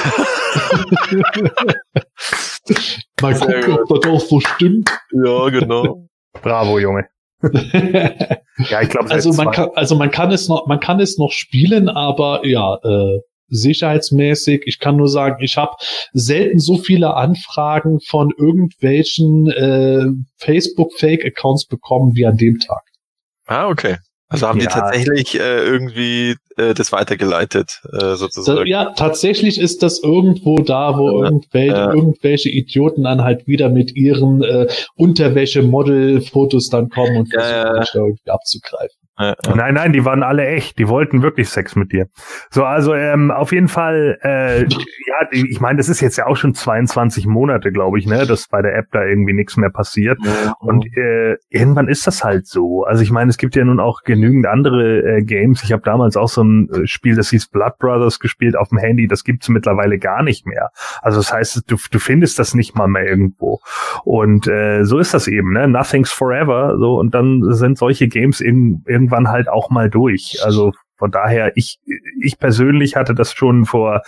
Mal 3.21 3.35
gucken, 3.35 3.77
ob 3.79 4.01
das 4.01 4.11
auch 4.11 4.19
so 4.19 4.39
stimmt. 4.41 4.89
Ja, 5.11 5.49
genau. 5.49 6.07
Bravo, 6.41 6.79
Junge. 6.79 7.07
Ja, 8.69 8.81
ich 8.81 8.89
glaube, 8.89 9.09
also 9.09 9.33
man 9.33 9.51
kann, 9.51 9.69
also 9.73 9.95
man 9.95 10.11
kann 10.11 10.31
es 10.31 10.47
noch, 10.47 10.67
man 10.67 10.79
kann 10.79 10.99
es 10.99 11.17
noch 11.17 11.31
spielen, 11.31 11.89
aber 11.89 12.45
ja, 12.45 12.75
äh, 12.83 13.19
sicherheitsmäßig. 13.53 14.63
Ich 14.65 14.79
kann 14.79 14.97
nur 14.97 15.07
sagen, 15.09 15.37
ich 15.43 15.57
habe 15.57 15.73
selten 16.13 16.59
so 16.59 16.77
viele 16.77 17.15
Anfragen 17.15 17.99
von 18.01 18.31
irgendwelchen 18.37 19.47
äh, 19.51 20.05
Facebook-Fake-Accounts 20.37 21.65
bekommen 21.67 22.11
wie 22.15 22.25
an 22.25 22.37
dem 22.37 22.59
Tag. 22.59 22.81
Ah, 23.45 23.67
okay. 23.67 23.97
Also 24.29 24.47
haben 24.47 24.59
Ja. 24.59 24.65
die 24.65 24.73
tatsächlich 24.73 25.39
äh, 25.39 25.63
irgendwie 25.63 26.35
äh, 26.57 26.73
das 26.73 26.91
weitergeleitet, 26.91 27.81
äh, 27.91 27.97
Da, 27.99 28.15
sozusagen. 28.15 28.65
ja, 28.65 28.91
tatsächlich 28.95 29.59
ist 29.59 29.83
das 29.83 30.01
irgendwo 30.01 30.55
da, 30.57 30.97
wo 30.97 31.07
Ja, 31.19 31.25
irgendwelche, 31.25 31.75
ja. 31.75 31.93
irgendwelche 31.93 32.49
Idioten 32.49 33.03
dann 33.03 33.21
halt 33.23 33.45
wieder 33.45 33.69
mit 33.69 33.95
ihren 33.95 34.41
äh, 34.41 34.67
Unterwäsche-Model-Fotos 34.95 36.69
dann 36.69 36.89
kommen 36.89 37.17
und 37.17 37.31
versuchen, 37.31 37.53
ja. 37.53 37.83
irgendwie 37.93 38.29
abzugreifen. 38.31 39.02
Ja, 39.19 39.35
ja. 39.45 39.55
Nein, 39.55 39.75
nein, 39.75 39.93
die 39.93 40.05
waren 40.05 40.23
alle 40.23 40.45
echt. 40.47 40.79
Die 40.79 40.87
wollten 40.87 41.21
wirklich 41.21 41.49
Sex 41.49 41.75
mit 41.75 41.91
dir. 41.91 42.07
So, 42.49 42.65
also 42.65 42.95
ähm, 42.95 43.29
auf 43.29 43.51
jeden 43.51 43.67
Fall, 43.67 44.17
äh, 44.23 44.63
ja, 44.63 45.27
ich 45.31 45.59
meine, 45.61 45.77
das 45.77 45.87
ist 45.87 46.01
jetzt 46.01 46.17
ja 46.17 46.25
auch 46.25 46.35
schon 46.35 46.55
22 46.55 47.27
Monate, 47.27 47.71
glaube 47.71 47.99
ich, 47.99 48.07
ne, 48.07 48.25
dass 48.25 48.47
bei 48.47 48.63
der 48.63 48.75
App 48.75 48.87
da 48.91 49.03
irgendwie 49.03 49.33
nichts 49.33 49.55
mehr 49.55 49.69
passiert. 49.69 50.17
Und 50.59 50.85
äh, 50.97 51.37
irgendwann 51.49 51.87
ist 51.87 52.07
das 52.07 52.23
halt 52.23 52.47
so. 52.47 52.85
Also 52.85 53.03
ich 53.03 53.11
meine, 53.11 53.29
es 53.29 53.37
gibt 53.37 53.55
ja 53.55 53.63
nun 53.63 53.79
auch 53.79 54.01
genügend 54.01 54.47
andere 54.47 55.17
äh, 55.17 55.21
Games. 55.21 55.63
Ich 55.63 55.71
habe 55.71 55.83
damals 55.83 56.17
auch 56.17 56.29
so 56.29 56.43
ein 56.43 56.69
äh, 56.69 56.87
Spiel, 56.87 57.15
das 57.15 57.29
hieß 57.29 57.49
Blood 57.49 57.77
Brothers 57.77 58.19
gespielt 58.19 58.57
auf 58.57 58.69
dem 58.69 58.79
Handy. 58.79 59.07
Das 59.07 59.23
gibt's 59.23 59.47
mittlerweile 59.47 59.99
gar 59.99 60.23
nicht 60.23 60.47
mehr. 60.47 60.71
Also 61.03 61.19
das 61.19 61.31
heißt, 61.31 61.69
du, 61.69 61.75
du 61.91 61.99
findest 61.99 62.39
das 62.39 62.55
nicht 62.55 62.75
mal 62.75 62.87
mehr 62.87 63.05
irgendwo. 63.05 63.59
Und 64.05 64.47
äh, 64.47 64.85
so 64.85 64.97
ist 64.97 65.13
das 65.13 65.27
eben, 65.27 65.53
ne? 65.53 65.67
Nothing's 65.67 66.11
forever. 66.11 66.77
So 66.79 66.99
und 66.99 67.13
dann 67.13 67.43
sind 67.53 67.77
solche 67.77 68.07
Games 68.07 68.41
irg 68.41 68.79
irgendwann 69.03 69.29
halt 69.29 69.49
auch 69.49 69.69
mal 69.69 69.89
durch. 69.89 70.39
Also 70.43 70.71
von 70.97 71.11
daher, 71.11 71.51
ich, 71.55 71.79
ich 72.21 72.39
persönlich 72.39 72.95
hatte 72.95 73.13
das 73.13 73.33
schon 73.33 73.65
vor 73.65 74.01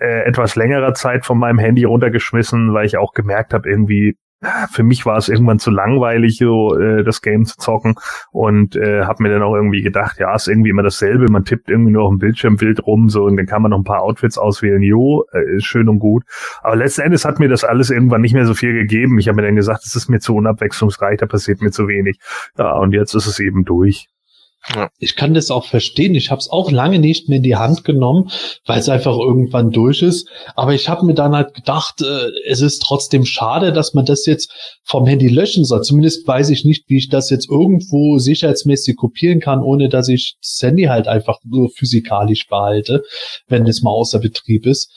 äh, 0.00 0.24
etwas 0.24 0.54
längerer 0.54 0.92
Zeit 0.92 1.24
von 1.24 1.38
meinem 1.38 1.58
Handy 1.58 1.84
runtergeschmissen, 1.84 2.74
weil 2.74 2.84
ich 2.84 2.98
auch 2.98 3.14
gemerkt 3.14 3.54
habe, 3.54 3.70
irgendwie, 3.70 4.16
ah, 4.42 4.66
für 4.70 4.82
mich 4.82 5.06
war 5.06 5.16
es 5.16 5.30
irgendwann 5.30 5.60
zu 5.60 5.70
langweilig, 5.70 6.38
so 6.38 6.76
äh, 6.76 7.04
das 7.04 7.22
Game 7.22 7.46
zu 7.46 7.56
zocken 7.56 7.94
und 8.32 8.76
äh, 8.76 9.04
habe 9.04 9.22
mir 9.22 9.30
dann 9.30 9.42
auch 9.42 9.54
irgendwie 9.54 9.80
gedacht, 9.80 10.18
ja, 10.18 10.34
ist 10.34 10.48
irgendwie 10.48 10.70
immer 10.70 10.82
dasselbe, 10.82 11.30
man 11.30 11.44
tippt 11.44 11.70
irgendwie 11.70 11.92
nur 11.92 12.02
auf 12.02 12.10
dem 12.10 12.18
Bildschirmbild 12.18 12.86
rum, 12.86 13.08
so 13.08 13.24
und 13.24 13.36
dann 13.38 13.46
kann 13.46 13.62
man 13.62 13.70
noch 13.70 13.78
ein 13.78 13.84
paar 13.84 14.02
Outfits 14.02 14.36
auswählen, 14.36 14.82
jo, 14.82 15.24
äh, 15.32 15.56
ist 15.56 15.64
schön 15.64 15.88
und 15.88 16.00
gut. 16.00 16.24
Aber 16.60 16.76
letzten 16.76 17.02
Endes 17.02 17.24
hat 17.24 17.38
mir 17.38 17.48
das 17.48 17.64
alles 17.64 17.88
irgendwann 17.88 18.20
nicht 18.20 18.34
mehr 18.34 18.46
so 18.46 18.54
viel 18.54 18.74
gegeben. 18.74 19.18
Ich 19.18 19.28
habe 19.28 19.36
mir 19.36 19.46
dann 19.46 19.56
gesagt, 19.56 19.84
es 19.86 19.96
ist 19.96 20.10
mir 20.10 20.18
zu 20.18 20.34
unabwechslungsreich, 20.34 21.18
da 21.18 21.26
passiert 21.26 21.62
mir 21.62 21.70
zu 21.70 21.86
wenig. 21.88 22.18
Ja, 22.58 22.72
und 22.72 22.92
jetzt 22.92 23.14
ist 23.14 23.26
es 23.26 23.38
eben 23.38 23.64
durch. 23.64 24.08
Ich 24.98 25.16
kann 25.16 25.34
das 25.34 25.50
auch 25.50 25.66
verstehen. 25.66 26.14
Ich 26.14 26.30
habe 26.30 26.38
es 26.38 26.48
auch 26.48 26.70
lange 26.70 27.00
nicht 27.00 27.28
mehr 27.28 27.38
in 27.38 27.42
die 27.42 27.56
Hand 27.56 27.84
genommen, 27.84 28.30
weil 28.64 28.78
es 28.78 28.88
einfach 28.88 29.16
irgendwann 29.18 29.70
durch 29.70 30.02
ist. 30.02 30.28
Aber 30.54 30.72
ich 30.72 30.88
habe 30.88 31.04
mir 31.04 31.14
dann 31.14 31.34
halt 31.34 31.54
gedacht, 31.54 32.00
äh, 32.00 32.30
es 32.46 32.60
ist 32.60 32.80
trotzdem 32.80 33.24
schade, 33.24 33.72
dass 33.72 33.92
man 33.92 34.04
das 34.04 34.24
jetzt 34.24 34.52
vom 34.84 35.06
Handy 35.06 35.26
löschen 35.26 35.64
soll. 35.64 35.82
Zumindest 35.82 36.26
weiß 36.28 36.50
ich 36.50 36.64
nicht, 36.64 36.84
wie 36.88 36.98
ich 36.98 37.08
das 37.08 37.28
jetzt 37.30 37.50
irgendwo 37.50 38.18
sicherheitsmäßig 38.18 38.96
kopieren 38.96 39.40
kann, 39.40 39.62
ohne 39.62 39.88
dass 39.88 40.08
ich 40.08 40.36
das 40.40 40.58
Handy 40.62 40.84
halt 40.84 41.08
einfach 41.08 41.38
nur 41.44 41.70
physikalisch 41.70 42.46
behalte, 42.46 43.02
wenn 43.48 43.66
es 43.66 43.82
mal 43.82 43.90
außer 43.90 44.20
Betrieb 44.20 44.66
ist. 44.66 44.92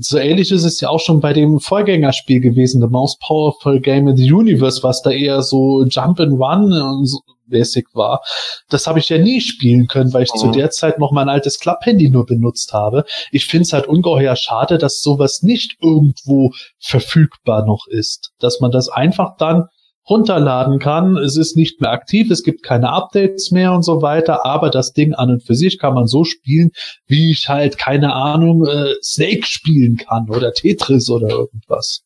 So 0.00 0.18
ähnlich 0.18 0.52
ist 0.52 0.64
es 0.64 0.80
ja 0.80 0.90
auch 0.90 1.00
schon 1.00 1.20
bei 1.20 1.32
dem 1.32 1.58
Vorgängerspiel 1.58 2.40
gewesen, 2.40 2.80
The 2.80 2.88
Most 2.88 3.20
Powerful 3.20 3.80
Game 3.80 4.06
in 4.06 4.16
the 4.16 4.32
Universe, 4.32 4.82
was 4.84 5.02
da 5.02 5.10
eher 5.10 5.42
so 5.42 5.84
Jump 5.84 6.20
and 6.20 6.40
Run 6.40 6.72
und 6.72 7.06
so 7.06 7.18
mäßig 7.52 7.86
war. 7.92 8.22
Das 8.68 8.86
habe 8.86 8.98
ich 8.98 9.08
ja 9.08 9.18
nie 9.18 9.40
spielen 9.40 9.86
können, 9.86 10.12
weil 10.12 10.24
ich 10.24 10.32
zu 10.32 10.46
Mhm. 10.48 10.52
der 10.52 10.70
Zeit 10.70 10.98
noch 10.98 11.12
mein 11.12 11.28
altes 11.28 11.60
Klapphandy 11.60 12.10
nur 12.10 12.26
benutzt 12.26 12.72
habe. 12.72 13.04
Ich 13.30 13.46
finde 13.46 13.62
es 13.62 13.72
halt 13.72 13.86
ungeheuer 13.86 14.34
schade, 14.34 14.78
dass 14.78 15.00
sowas 15.00 15.42
nicht 15.42 15.76
irgendwo 15.80 16.50
verfügbar 16.80 17.64
noch 17.64 17.86
ist. 17.88 18.32
Dass 18.40 18.60
man 18.60 18.70
das 18.72 18.88
einfach 18.88 19.36
dann 19.36 19.66
runterladen 20.08 20.80
kann. 20.80 21.16
Es 21.16 21.36
ist 21.36 21.56
nicht 21.56 21.80
mehr 21.80 21.90
aktiv, 21.92 22.30
es 22.30 22.42
gibt 22.42 22.64
keine 22.64 22.90
Updates 22.90 23.52
mehr 23.52 23.72
und 23.72 23.84
so 23.84 24.02
weiter, 24.02 24.44
aber 24.44 24.68
das 24.70 24.92
Ding 24.92 25.14
an 25.14 25.30
und 25.30 25.44
für 25.46 25.54
sich 25.54 25.78
kann 25.78 25.94
man 25.94 26.06
so 26.08 26.24
spielen, 26.24 26.70
wie 27.06 27.30
ich 27.30 27.48
halt, 27.48 27.78
keine 27.78 28.12
Ahnung, 28.12 28.66
äh, 28.66 28.94
Snake 29.02 29.46
spielen 29.46 29.96
kann 29.96 30.28
oder 30.28 30.52
Tetris 30.52 31.08
oder 31.08 31.28
irgendwas. 31.28 32.02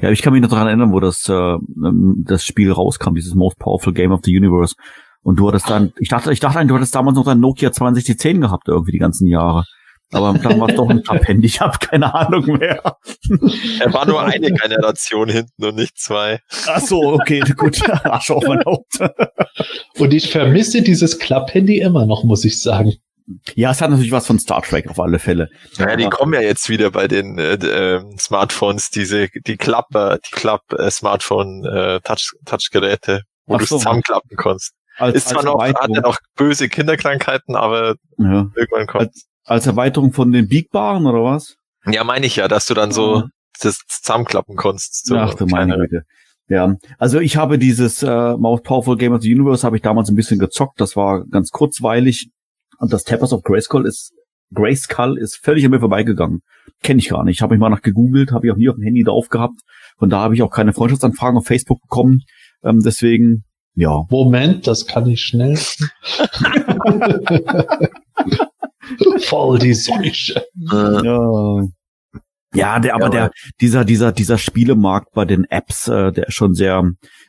Ja, 0.00 0.10
ich 0.10 0.22
kann 0.22 0.32
mich 0.32 0.42
noch 0.42 0.48
daran 0.48 0.66
erinnern, 0.68 0.92
wo 0.92 1.00
das, 1.00 1.28
äh, 1.28 1.32
ähm, 1.32 2.24
das 2.26 2.44
Spiel 2.44 2.72
rauskam, 2.72 3.14
dieses 3.14 3.34
Most 3.34 3.58
Powerful 3.58 3.92
Game 3.92 4.12
of 4.12 4.20
the 4.24 4.36
Universe. 4.36 4.74
Und 5.22 5.38
du 5.38 5.48
hattest 5.48 5.68
dann, 5.68 5.92
ich 5.98 6.08
dachte, 6.08 6.32
ich 6.32 6.40
dachte 6.40 6.64
du 6.66 6.74
hattest 6.74 6.94
damals 6.94 7.16
noch 7.16 7.24
dein 7.24 7.40
Nokia 7.40 7.70
6210 7.72 8.40
gehabt, 8.40 8.68
irgendwie 8.68 8.92
die 8.92 8.98
ganzen 8.98 9.26
Jahre. 9.26 9.64
Aber 10.12 10.38
dann 10.38 10.60
war 10.60 10.68
es 10.68 10.76
doch 10.76 10.88
ein 10.88 11.02
Klapphandy, 11.02 11.46
ich 11.46 11.60
habe 11.60 11.78
keine 11.78 12.14
Ahnung 12.14 12.58
mehr. 12.58 12.96
Er 13.80 13.92
war 13.92 14.06
nur 14.06 14.22
eine 14.22 14.52
Generation 14.52 15.28
hinten 15.28 15.64
und 15.64 15.74
nicht 15.76 15.98
zwei. 15.98 16.40
Ach 16.66 16.80
so, 16.80 17.14
okay, 17.14 17.40
gut. 17.56 17.80
Arsch 18.04 18.30
auf 18.30 18.44
mein 18.46 18.64
Haupt. 18.64 18.98
Und 19.98 20.14
ich 20.14 20.30
vermisse 20.30 20.82
dieses 20.82 21.18
Klapphandy 21.18 21.78
immer 21.80 22.06
noch, 22.06 22.24
muss 22.24 22.44
ich 22.44 22.62
sagen. 22.62 22.94
Ja, 23.54 23.72
es 23.72 23.80
hat 23.80 23.90
natürlich 23.90 24.12
was 24.12 24.26
von 24.26 24.38
Star 24.38 24.62
Trek 24.62 24.88
auf 24.88 25.00
alle 25.00 25.18
Fälle. 25.18 25.48
Ja, 25.78 25.96
die 25.96 26.08
kommen 26.08 26.34
ja 26.34 26.40
jetzt 26.40 26.68
wieder 26.68 26.90
bei 26.90 27.08
den 27.08 27.38
äh, 27.38 27.54
ähm, 27.54 28.16
Smartphones, 28.18 28.90
diese, 28.90 29.28
die 29.46 29.56
Klapper, 29.56 30.18
die 30.18 30.30
Klapp-Smartphone, 30.30 31.64
äh, 31.64 32.00
Touch, 32.00 32.34
Touchgeräte, 32.44 33.22
wo 33.46 33.56
du 33.56 33.64
es 33.64 33.68
so. 33.70 33.78
zusammenklappen 33.78 34.36
kannst. 34.36 34.72
Als, 34.96 35.16
Ist 35.16 35.28
zwar 35.28 35.44
noch, 35.44 35.60
hat 35.62 35.76
ja 35.88 36.00
noch 36.00 36.18
böse 36.36 36.68
Kinderkrankheiten, 36.68 37.56
aber 37.56 37.96
ja. 38.18 38.46
irgendwann 38.54 38.86
kommt. 38.86 39.10
als 39.44 39.66
Erweiterung 39.66 40.12
von 40.12 40.32
den 40.32 40.48
Biegbaren 40.48 41.06
oder 41.06 41.22
was? 41.22 41.56
Ja, 41.84 42.02
meine 42.04 42.26
ich 42.26 42.36
ja, 42.36 42.48
dass 42.48 42.66
du 42.66 42.74
dann 42.74 42.92
so 42.92 43.20
Mhm. 43.20 43.30
das 43.60 43.80
zusammenklappen 43.88 44.56
kannst. 44.56 45.06
So 45.06 45.16
Ach 45.16 45.34
du 45.34 45.46
meine 45.46 45.76
Güte. 45.76 46.02
Ja, 46.48 46.76
also 46.98 47.18
ich 47.18 47.36
habe 47.36 47.58
dieses 47.58 48.02
äh, 48.04 48.36
Most 48.36 48.62
Powerful 48.62 48.96
Game 48.96 49.12
of 49.12 49.22
the 49.22 49.34
Universe 49.34 49.66
habe 49.66 49.76
ich 49.76 49.82
damals 49.82 50.08
ein 50.08 50.14
bisschen 50.14 50.38
gezockt. 50.38 50.80
Das 50.80 50.94
war 50.94 51.24
ganz 51.26 51.50
kurzweilig. 51.50 52.30
Und 52.78 52.92
das 52.92 53.04
Tappers 53.04 53.32
of 53.32 53.42
Grayskull 53.42 53.86
ist 53.86 54.12
Grayskull 54.54 55.18
ist 55.18 55.36
völlig 55.36 55.64
an 55.64 55.72
mir 55.72 55.80
vorbeigegangen. 55.80 56.42
Kenne 56.82 57.00
ich 57.00 57.08
gar 57.08 57.24
nicht. 57.24 57.42
Habe 57.42 57.54
ich 57.54 57.60
mal 57.60 57.70
nach 57.70 57.82
gegoogelt, 57.82 58.32
habe 58.32 58.46
ich 58.46 58.52
auch 58.52 58.56
nie 58.56 58.68
auf 58.68 58.76
dem 58.76 58.84
Handy 58.84 59.02
drauf 59.02 59.28
gehabt. 59.28 59.60
Von 59.98 60.10
da 60.10 60.20
habe 60.20 60.34
ich 60.34 60.42
auch 60.42 60.50
keine 60.50 60.72
Freundschaftsanfragen 60.72 61.38
auf 61.38 61.46
Facebook 61.46 61.80
bekommen. 61.82 62.20
Ähm, 62.62 62.80
deswegen, 62.84 63.44
ja. 63.74 64.04
Moment, 64.10 64.66
das 64.66 64.86
kann 64.86 65.06
ich 65.06 65.20
schnell. 65.20 65.56
Voll 69.18 69.58
die 69.58 69.74
Seuche. 69.74 70.44
Äh, 70.70 71.04
Ja. 71.04 71.66
Ja, 72.56 72.78
der, 72.78 72.94
aber 72.94 73.04
Ja, 73.04 73.10
der, 73.10 73.30
dieser, 73.60 73.84
dieser, 73.84 74.12
dieser 74.12 74.38
Spielemarkt 74.38 75.12
bei 75.12 75.24
den 75.24 75.44
Apps, 75.44 75.88
äh, 75.88 76.12
der 76.12 76.28
ist 76.28 76.34
schon 76.34 76.54
sehr, 76.54 76.82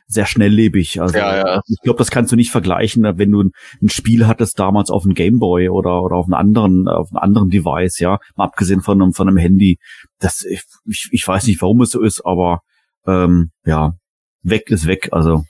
sehr 0.06 0.26
schnelllebig. 0.26 1.00
Also, 1.00 1.18
Ja, 1.18 1.36
ja. 1.36 1.60
ich 1.66 1.80
glaube, 1.82 1.98
das 1.98 2.10
kannst 2.10 2.32
du 2.32 2.36
nicht 2.36 2.50
vergleichen, 2.50 3.04
wenn 3.04 3.30
du 3.30 3.42
ein, 3.42 3.50
ein 3.82 3.88
Spiel 3.88 4.26
hattest 4.26 4.58
damals 4.58 4.90
auf 4.90 5.04
einem 5.04 5.14
Gameboy 5.14 5.68
oder, 5.68 6.02
oder 6.02 6.16
auf 6.16 6.26
einem 6.26 6.34
anderen, 6.34 6.88
auf 6.88 7.08
einem 7.10 7.18
anderen 7.18 7.48
Device, 7.50 7.98
ja, 8.00 8.18
mal 8.36 8.44
abgesehen 8.44 8.80
von 8.80 9.00
einem, 9.00 9.12
von 9.12 9.28
einem 9.28 9.36
Handy. 9.36 9.78
Das, 10.18 10.44
ich, 10.44 10.62
ich 11.10 11.26
weiß 11.26 11.46
nicht, 11.46 11.62
warum 11.62 11.80
es 11.82 11.90
so 11.90 12.02
ist, 12.02 12.24
aber, 12.24 12.60
ähm, 13.06 13.50
ja, 13.64 13.94
weg 14.42 14.70
ist 14.70 14.86
weg, 14.86 15.08
also. 15.12 15.44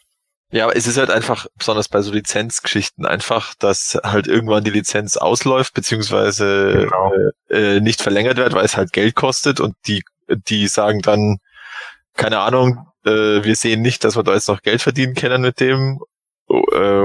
Ja, 0.51 0.65
aber 0.65 0.77
es 0.77 0.87
ist 0.87 0.97
halt 0.97 1.11
einfach, 1.11 1.47
besonders 1.59 1.89
bei 1.89 2.01
so 2.01 2.11
Lizenzgeschichten 2.13 3.05
einfach, 3.05 3.55
dass 3.59 3.99
halt 4.03 4.27
irgendwann 4.27 4.65
die 4.65 4.71
Lizenz 4.71 5.17
ausläuft, 5.19 5.75
beziehungsweise 5.75 6.89
Genau. 6.89 7.13
äh, 7.51 7.77
äh, 7.77 7.81
nicht 7.81 8.01
verlängert 8.01 8.39
wird, 8.39 8.55
weil 8.55 8.65
es 8.65 8.77
halt 8.77 8.93
Geld 8.93 9.15
kostet 9.15 9.61
und 9.61 9.75
die, 9.87 10.03
die 10.29 10.67
sagen 10.69 11.01
dann, 11.03 11.37
keine 12.15 12.39
Ahnung, 12.41 12.87
äh, 13.05 13.45
wir 13.45 13.57
sehen 13.57 13.83
nicht, 13.83 14.05
dass 14.05 14.17
wir 14.17 14.23
da 14.23 14.33
jetzt 14.35 14.49
noch 14.49 14.63
Geld 14.63 14.81
verdienen 14.81 15.15
können 15.15 15.43
mit 15.43 15.61
dem 15.61 16.01
äh, 16.49 16.55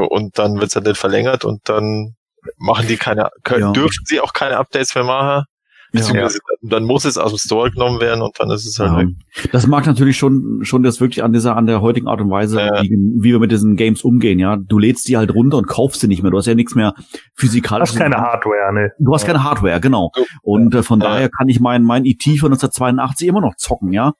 und 0.07 0.39
dann 0.39 0.55
wird 0.59 0.69
es 0.69 0.75
halt 0.75 0.85
nicht 0.87 0.97
verlängert 0.97 1.43
und 1.43 1.67
dann 1.67 2.15
machen 2.57 2.87
die 2.87 2.97
keine, 2.97 3.29
können, 3.43 3.61
Ja. 3.61 3.71
dürfen 3.73 4.05
sie 4.05 4.21
auch 4.21 4.31
keine 4.33 4.57
Updates 4.57 4.95
mehr 4.95 5.03
machen, 5.03 5.45
beziehungsweise 5.93 6.39
dann, 6.61 6.69
dann 6.69 6.83
muss 6.83 7.05
es 7.05 7.17
aus 7.17 7.31
dem 7.31 7.37
Store 7.37 7.71
genommen 7.71 8.01
werden 8.01 8.21
und 8.21 8.37
dann 8.39 8.49
ist 8.51 8.65
es 8.65 8.77
halt 8.79 8.91
Ja. 8.91 8.97
weg. 8.99 9.51
Das 9.51 9.67
mag 9.67 9.85
natürlich 9.85 10.17
schon, 10.17 10.59
schon 10.63 10.83
das 10.83 10.99
wirklich 10.99 11.23
an 11.23 11.31
dieser, 11.31 11.55
an 11.55 11.65
der 11.67 11.79
heutigen 11.81 12.07
Art 12.07 12.19
und 12.19 12.29
Weise, 12.29 12.59
Ja. 12.59 12.81
wie, 12.81 12.89
wie 12.89 13.31
wir 13.31 13.39
mit 13.39 13.51
diesen 13.51 13.75
Games 13.77 14.01
umgehen, 14.03 14.39
ja. 14.39 14.57
Du 14.57 14.79
lädst 14.79 15.07
die 15.07 15.15
halt 15.17 15.33
runter 15.33 15.57
und 15.57 15.67
kaufst 15.67 16.01
sie 16.01 16.07
nicht 16.07 16.21
mehr. 16.23 16.31
Du 16.31 16.37
hast 16.37 16.47
ja 16.47 16.55
nichts 16.55 16.75
mehr 16.75 16.93
Du 16.97 17.03
physikalisch. 17.35 17.89
hast 17.91 17.97
keine 17.97 18.17
Hardware, 18.17 18.73
ne? 18.73 18.91
Du 18.99 19.13
hast 19.13 19.25
keine 19.25 19.43
Hardware, 19.43 19.79
genau. 19.79 20.11
Und 20.41 20.75
äh, 20.75 20.83
von 20.83 20.99
Ja. 20.99 21.07
daher 21.09 21.29
kann 21.29 21.47
ich 21.47 21.59
mein, 21.61 21.83
mein 21.83 22.03
IT 22.05 22.23
von 22.39 22.51
1982 22.51 23.27
immer 23.27 23.41
noch 23.41 23.55
zocken, 23.55 23.93
ja. 23.93 24.13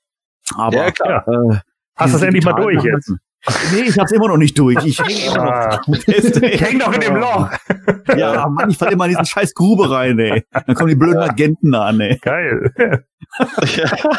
Aber, 0.56 0.76
Ja, 0.76 0.92
klar. 0.92 1.26
äh, 1.28 1.58
Hast 1.96 2.14
du 2.14 2.18
das 2.20 2.22
endlich 2.24 2.46
mal 2.46 2.54
durch 2.54 2.84
jetzt? 2.84 3.14
Nee, 3.73 3.82
ich 3.88 3.99
hab's 3.99 4.12
immer 4.12 4.27
noch 4.29 4.38
nicht 4.38 4.58
durch. 4.58 4.77
Ich 4.86 4.99
hänge 4.99 5.36
immer 5.36 5.51
Ah. 5.53 5.82
noch 5.86 5.97
fest. 5.97 6.41
Ich 6.41 6.62
häng 6.62 6.79
doch 6.79 6.93
in 6.93 7.01
dem 7.01 7.15
Loch. 7.17 7.50
Ja, 8.15 8.48
Mann, 8.48 8.69
ich 8.69 8.77
fall 8.77 8.91
immer 8.94 9.06
in 9.06 9.10
diesen 9.12 9.25
scheiß 9.25 9.54
Grube 9.54 9.91
rein, 9.91 10.17
ey. 10.19 10.44
Dann 10.52 10.75
kommen 10.75 10.89
die 10.89 10.96
blöden 10.96 11.19
Agenten 11.19 11.71
da 11.71 11.85
an, 11.87 12.00
ey. 12.00 12.17
Geil. 12.21 12.71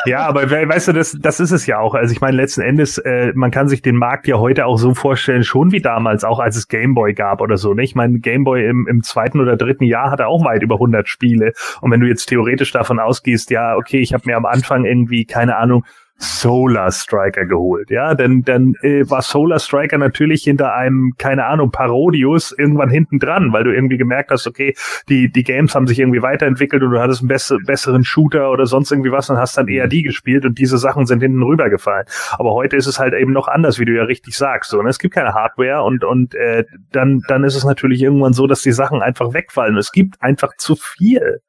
Ja, 0.07 0.27
aber 0.27 0.51
we- 0.51 0.68
weißt 0.68 0.89
du, 0.89 0.93
das, 0.93 1.16
das 1.20 1.39
ist 1.41 1.53
es 1.53 1.66
ja 1.66 1.79
auch. 1.79 1.95
Also 1.95 2.12
ich 2.12 2.20
meine, 2.20 2.37
letzten 2.37 2.62
Endes, 2.62 2.99
äh, 2.99 3.33
man 3.35 3.51
kann 3.51 3.68
sich 3.68 3.81
den 3.83 3.97
Markt 3.97 4.27
ja 4.27 4.37
heute 4.39 4.66
auch 4.66 4.77
so 4.77 4.95
vorstellen, 4.95 5.45
schon 5.45 5.72
wie 5.72 5.81
damals, 5.81 6.25
auch 6.25 6.41
als 6.41 6.57
es 6.57 6.68
Gameboy 6.68 7.14
gab 7.14 7.41
oder 7.41 7.57
so. 7.57 7.75
Ne? 7.75 7.83
Ich 7.85 7.95
meine, 7.95 8.18
Gameboy 8.18 8.66
im, 8.66 8.87
im 8.89 9.03
zweiten 9.03 9.41
oder 9.41 9.57
dritten 9.57 9.85
Jahr 9.85 10.11
hatte 10.11 10.27
auch 10.27 10.45
weit 10.45 10.62
über 10.62 10.75
100 10.77 11.09
Spiele. 11.09 11.53
Und 11.81 11.91
wenn 11.91 12.01
du 12.01 12.07
jetzt 12.09 12.27
theoretisch 12.27 12.72
davon 12.72 12.99
ausgehst, 12.99 13.51
ja, 13.51 13.77
okay, 13.77 13.99
ich 14.01 14.12
habe 14.14 14.25
mir 14.27 14.37
am 14.37 14.47
Anfang 14.47 14.85
irgendwie, 14.85 15.25
keine 15.27 15.57
Ahnung, 15.57 15.85
Solar 16.17 16.93
Striker 16.93 17.45
geholt. 17.45 17.91
Ja, 17.91 18.15
denn 18.15 18.43
dann 18.43 18.75
äh, 18.83 19.09
war 19.11 19.23
Solar 19.23 19.59
Striker 19.59 19.99
natürlich 19.99 20.45
hinter 20.45 20.75
einem, 20.75 21.15
keine 21.19 21.47
Ahnung, 21.47 21.71
Parodius 21.71 22.53
irgendwann 22.53 22.89
hinten 22.89 23.19
dran, 23.19 23.53
weil 23.53 23.65
du 23.65 23.75
irgendwie 23.75 23.99
gemerkt 23.99 24.31
hast, 24.31 24.47
okay, 24.47 24.75
die, 25.09 25.31
die 25.31 25.43
Games 25.43 25.75
haben 25.75 25.87
sich 25.87 25.99
irgendwie 25.99 26.23
weiterentwickelt 26.23 26.83
und 26.83 26.93
du 26.93 27.01
hattest 27.01 27.23
einen 27.23 27.29
besser, 27.29 27.59
besseren 27.67 28.05
Shooter 28.05 28.51
oder 28.51 28.67
sonst 28.67 28.93
irgendwie 28.93 29.11
was 29.11 29.29
und 29.29 29.39
hast 29.39 29.59
dann 29.59 29.69
eher 29.69 29.89
die 29.89 30.03
gespielt 30.03 30.45
und 30.45 30.59
diese 30.59 30.79
Sachen 30.79 31.07
sind 31.07 31.21
hinten 31.21 31.43
rübergefallen. 31.43 32.07
Aber 32.39 32.53
heute 32.53 32.77
ist 32.77 32.87
es 32.87 32.99
halt 32.99 33.15
eben 33.15 33.33
noch 33.33 33.49
anders, 33.49 33.79
wie 33.79 33.85
du 33.85 33.95
ja 33.95 34.05
richtig 34.05 34.37
sagst. 34.37 34.71
So, 34.71 34.81
ne? 34.83 34.91
Es 34.91 34.99
gibt 34.99 35.15
keine 35.15 35.35
Hardware 35.35 35.83
und, 35.83 36.05
und 36.05 36.35
äh, 36.35 36.65
dann, 36.93 37.23
dann 37.29 37.45
ist 37.45 37.57
es 37.57 37.65
natürlich 37.65 38.03
irgendwann 38.03 38.33
so, 38.33 38.47
dass 38.47 38.62
die 38.62 38.73
Sachen 38.73 39.03
einfach 39.03 39.35
wegfallen. 39.35 39.77
Es 39.77 39.93
gibt 39.93 40.23
einfach 40.23 40.53
zu 40.57 40.77
viel. 40.77 41.41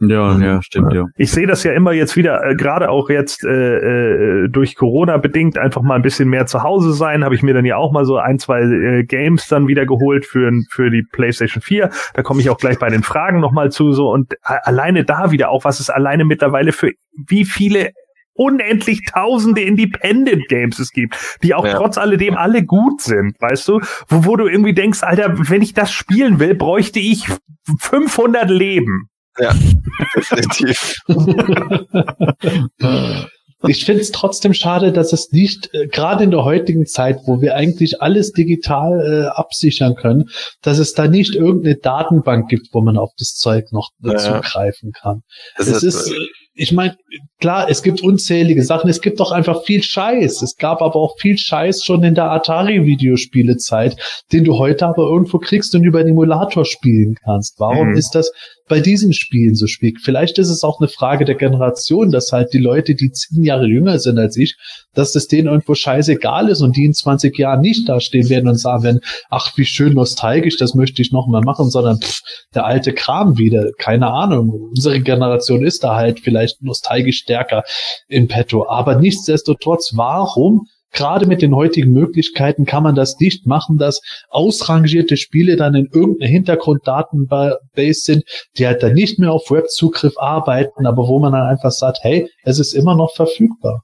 Ja, 0.00 0.38
ja, 0.38 0.62
stimmt, 0.62 0.92
ja. 0.94 1.06
Ich 1.16 1.30
sehe 1.30 1.46
das 1.46 1.62
ja 1.62 1.72
immer 1.72 1.92
jetzt 1.92 2.16
wieder, 2.16 2.42
äh, 2.44 2.54
gerade 2.54 2.90
auch 2.90 3.10
jetzt 3.10 3.44
äh, 3.44 4.44
äh, 4.44 4.48
durch 4.48 4.74
Corona 4.74 5.18
bedingt, 5.18 5.58
einfach 5.58 5.82
mal 5.82 5.96
ein 5.96 6.02
bisschen 6.02 6.28
mehr 6.28 6.46
zu 6.46 6.62
Hause 6.62 6.92
sein, 6.94 7.22
habe 7.22 7.34
ich 7.34 7.42
mir 7.42 7.52
dann 7.52 7.66
ja 7.66 7.76
auch 7.76 7.92
mal 7.92 8.06
so 8.06 8.16
ein, 8.16 8.38
zwei 8.38 8.62
äh, 8.62 9.04
Games 9.04 9.48
dann 9.48 9.68
wieder 9.68 9.84
geholt 9.84 10.24
für, 10.24 10.50
für 10.70 10.90
die 10.90 11.02
PlayStation 11.02 11.62
4. 11.62 11.90
Da 12.14 12.22
komme 12.22 12.40
ich 12.40 12.48
auch 12.48 12.58
gleich 12.58 12.78
bei 12.78 12.88
den 12.88 13.02
Fragen 13.02 13.40
nochmal 13.40 13.70
zu. 13.70 13.92
so 13.92 14.10
Und 14.10 14.34
alleine 14.42 15.04
da 15.04 15.30
wieder 15.30 15.50
auch, 15.50 15.64
was 15.64 15.80
es 15.80 15.90
alleine 15.90 16.24
mittlerweile 16.24 16.72
für 16.72 16.92
wie 17.28 17.44
viele 17.44 17.90
unendlich 18.40 19.02
tausende 19.04 19.60
Independent 19.60 20.48
Games 20.48 20.78
es 20.78 20.92
gibt, 20.92 21.38
die 21.42 21.54
auch 21.54 21.66
ja. 21.66 21.74
trotz 21.74 21.98
alledem 21.98 22.36
alle 22.36 22.64
gut 22.64 23.02
sind, 23.02 23.36
weißt 23.38 23.68
du? 23.68 23.80
Wo, 24.08 24.24
wo 24.24 24.36
du 24.36 24.46
irgendwie 24.46 24.72
denkst, 24.72 25.02
Alter, 25.02 25.34
wenn 25.50 25.60
ich 25.60 25.74
das 25.74 25.92
spielen 25.92 26.40
will, 26.40 26.54
bräuchte 26.54 27.00
ich 27.00 27.28
500 27.80 28.48
Leben. 28.48 29.09
Ja, 29.38 29.54
definitiv. 30.16 30.96
ich 33.68 33.84
finde 33.84 34.02
es 34.02 34.10
trotzdem 34.10 34.54
schade, 34.54 34.92
dass 34.92 35.12
es 35.12 35.32
nicht, 35.32 35.70
äh, 35.72 35.86
gerade 35.86 36.24
in 36.24 36.30
der 36.30 36.44
heutigen 36.44 36.86
Zeit, 36.86 37.20
wo 37.26 37.40
wir 37.40 37.54
eigentlich 37.54 38.02
alles 38.02 38.32
digital 38.32 39.00
äh, 39.00 39.28
absichern 39.28 39.94
können, 39.94 40.30
dass 40.62 40.78
es 40.78 40.94
da 40.94 41.08
nicht 41.08 41.34
irgendeine 41.34 41.76
Datenbank 41.76 42.48
gibt, 42.48 42.68
wo 42.72 42.80
man 42.80 42.96
auf 42.96 43.10
das 43.18 43.34
Zeug 43.34 43.72
noch 43.72 43.90
ja. 44.02 44.16
zugreifen 44.16 44.92
kann. 44.92 45.22
Das 45.56 45.68
es 45.68 45.82
ist, 45.82 46.06
ist 46.06 46.14
ich 46.54 46.72
meine, 46.72 46.96
klar, 47.40 47.68
es 47.68 47.82
gibt 47.82 48.02
unzählige 48.02 48.62
Sachen, 48.62 48.90
es 48.90 49.00
gibt 49.00 49.20
doch 49.20 49.32
einfach 49.32 49.64
viel 49.64 49.82
Scheiß. 49.82 50.42
Es 50.42 50.56
gab 50.56 50.82
aber 50.82 50.96
auch 50.96 51.18
viel 51.18 51.38
Scheiß 51.38 51.84
schon 51.84 52.02
in 52.04 52.14
der 52.14 52.30
Atari-Videospielezeit, 52.30 53.96
den 54.32 54.44
du 54.44 54.58
heute 54.58 54.86
aber 54.86 55.04
irgendwo 55.04 55.38
kriegst 55.38 55.74
und 55.74 55.84
über 55.84 56.02
den 56.02 56.12
Emulator 56.12 56.64
spielen 56.64 57.16
kannst. 57.24 57.58
Warum 57.58 57.90
mhm. 57.90 57.96
ist 57.96 58.14
das 58.14 58.30
bei 58.68 58.80
diesen 58.80 59.12
Spielen 59.12 59.54
so 59.54 59.66
schwierig? 59.66 60.00
Vielleicht 60.00 60.38
ist 60.38 60.48
es 60.48 60.62
auch 60.62 60.80
eine 60.80 60.88
Frage 60.88 61.24
der 61.24 61.34
Generation, 61.34 62.10
dass 62.10 62.32
halt 62.32 62.52
die 62.52 62.58
Leute, 62.58 62.94
die 62.94 63.10
zehn 63.10 63.42
Jahre 63.42 63.66
jünger 63.66 63.98
sind 63.98 64.18
als 64.18 64.36
ich, 64.36 64.56
dass 64.94 65.12
das 65.12 65.26
denen 65.26 65.48
irgendwo 65.48 65.74
scheißegal 65.74 66.48
ist 66.48 66.60
und 66.60 66.76
die 66.76 66.84
in 66.84 66.94
20 66.94 67.36
Jahren 67.38 67.60
nicht 67.60 67.88
dastehen 67.88 68.28
werden 68.28 68.48
und 68.48 68.58
sagen 68.58 68.82
werden, 68.82 69.00
ach, 69.28 69.56
wie 69.56 69.64
schön 69.64 69.94
nostalgisch, 69.94 70.56
das 70.56 70.74
möchte 70.74 71.02
ich 71.02 71.12
noch 71.12 71.26
mal 71.26 71.42
machen, 71.42 71.70
sondern 71.70 72.00
pff, 72.00 72.20
der 72.54 72.66
alte 72.66 72.92
Kram 72.92 73.38
wieder. 73.38 73.70
Keine 73.78 74.08
Ahnung. 74.08 74.50
Unsere 74.50 75.00
Generation 75.00 75.64
ist 75.64 75.82
da 75.84 75.96
halt 75.96 76.20
vielleicht 76.20 76.62
nostalgisch 76.62 76.99
stärker 77.12 77.62
in 78.08 78.28
petto. 78.28 78.68
Aber 78.68 78.96
nichtsdestotrotz, 78.96 79.92
warum 79.94 80.66
gerade 80.92 81.26
mit 81.26 81.42
den 81.42 81.54
heutigen 81.54 81.92
Möglichkeiten 81.92 82.64
kann 82.64 82.82
man 82.82 82.94
das 82.94 83.18
nicht 83.20 83.46
machen, 83.46 83.78
dass 83.78 84.00
ausrangierte 84.28 85.16
Spiele 85.16 85.56
dann 85.56 85.74
in 85.74 85.88
irgendeiner 85.92 86.30
Hintergrunddatenbase 86.30 87.60
sind, 87.92 88.24
die 88.58 88.66
halt 88.66 88.82
dann 88.82 88.94
nicht 88.94 89.18
mehr 89.18 89.32
auf 89.32 89.50
Webzugriff 89.50 90.18
arbeiten, 90.18 90.86
aber 90.86 91.08
wo 91.08 91.18
man 91.18 91.32
dann 91.32 91.46
einfach 91.46 91.70
sagt, 91.70 91.98
hey, 92.02 92.28
es 92.42 92.58
ist 92.58 92.72
immer 92.72 92.96
noch 92.96 93.14
verfügbar. 93.14 93.82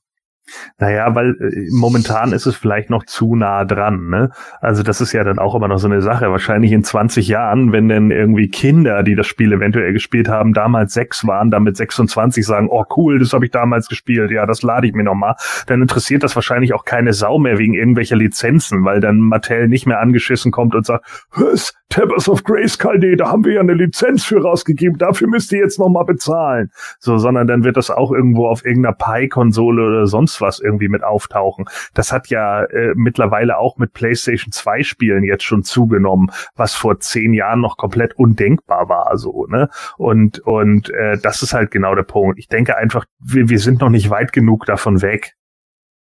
Naja, 0.78 1.14
weil 1.14 1.30
äh, 1.40 1.68
momentan 1.70 2.32
ist 2.32 2.46
es 2.46 2.56
vielleicht 2.56 2.90
noch 2.90 3.04
zu 3.04 3.34
nah 3.34 3.64
dran. 3.64 4.08
Ne? 4.08 4.30
Also 4.60 4.82
das 4.82 5.00
ist 5.00 5.12
ja 5.12 5.24
dann 5.24 5.38
auch 5.38 5.54
immer 5.54 5.68
noch 5.68 5.78
so 5.78 5.88
eine 5.88 6.02
Sache. 6.02 6.30
Wahrscheinlich 6.30 6.72
in 6.72 6.84
20 6.84 7.28
Jahren, 7.28 7.72
wenn 7.72 7.88
dann 7.88 8.10
irgendwie 8.10 8.48
Kinder, 8.48 9.02
die 9.02 9.14
das 9.14 9.26
Spiel 9.26 9.52
eventuell 9.52 9.92
gespielt 9.92 10.28
haben, 10.28 10.52
damals 10.52 10.94
sechs 10.94 11.26
waren, 11.26 11.50
damit 11.50 11.76
26 11.76 12.44
sagen, 12.44 12.68
oh 12.70 12.84
cool, 12.96 13.18
das 13.18 13.32
habe 13.32 13.44
ich 13.44 13.50
damals 13.50 13.88
gespielt, 13.88 14.30
ja, 14.30 14.46
das 14.46 14.62
lade 14.62 14.86
ich 14.86 14.94
mir 14.94 15.04
nochmal, 15.04 15.34
dann 15.66 15.82
interessiert 15.82 16.22
das 16.22 16.34
wahrscheinlich 16.36 16.74
auch 16.74 16.84
keine 16.84 17.12
Sau 17.12 17.38
mehr 17.38 17.58
wegen 17.58 17.74
irgendwelcher 17.74 18.16
Lizenzen, 18.16 18.84
weil 18.84 19.00
dann 19.00 19.18
Mattel 19.20 19.68
nicht 19.68 19.86
mehr 19.86 20.00
angeschissen 20.00 20.52
kommt 20.52 20.74
und 20.74 20.86
sagt, 20.86 21.04
was, 21.32 21.74
Tabbers 21.88 22.28
of 22.28 22.42
Grayskull, 22.42 22.98
nee, 22.98 23.14
da 23.14 23.30
haben 23.30 23.44
wir 23.44 23.54
ja 23.54 23.60
eine 23.60 23.74
Lizenz 23.74 24.24
für 24.24 24.42
rausgegeben, 24.42 24.98
dafür 24.98 25.28
müsst 25.28 25.52
ihr 25.52 25.60
jetzt 25.60 25.78
nochmal 25.78 26.04
bezahlen. 26.04 26.70
So, 26.98 27.16
sondern 27.16 27.46
dann 27.46 27.64
wird 27.64 27.76
das 27.76 27.90
auch 27.90 28.10
irgendwo 28.10 28.48
auf 28.48 28.64
irgendeiner 28.64 28.94
Pi-Konsole 28.94 29.86
oder 29.86 30.06
sonst 30.06 30.35
was 30.40 30.60
irgendwie 30.60 30.88
mit 30.88 31.02
auftauchen. 31.02 31.66
Das 31.94 32.12
hat 32.12 32.28
ja 32.28 32.64
äh, 32.64 32.92
mittlerweile 32.94 33.58
auch 33.58 33.76
mit 33.76 33.92
PlayStation 33.92 34.52
2 34.52 34.82
Spielen 34.82 35.24
jetzt 35.24 35.44
schon 35.44 35.62
zugenommen, 35.62 36.30
was 36.54 36.74
vor 36.74 37.00
zehn 37.00 37.34
Jahren 37.34 37.60
noch 37.60 37.76
komplett 37.76 38.14
undenkbar 38.16 38.88
war, 38.88 39.16
so, 39.16 39.46
ne? 39.46 39.68
Und, 39.96 40.38
und 40.40 40.90
äh, 40.90 41.18
das 41.18 41.42
ist 41.42 41.54
halt 41.54 41.70
genau 41.70 41.94
der 41.94 42.02
Punkt. 42.02 42.38
Ich 42.38 42.48
denke 42.48 42.76
einfach, 42.76 43.04
wir, 43.18 43.48
wir 43.48 43.58
sind 43.58 43.80
noch 43.80 43.90
nicht 43.90 44.10
weit 44.10 44.32
genug 44.32 44.66
davon 44.66 45.02
weg. 45.02 45.34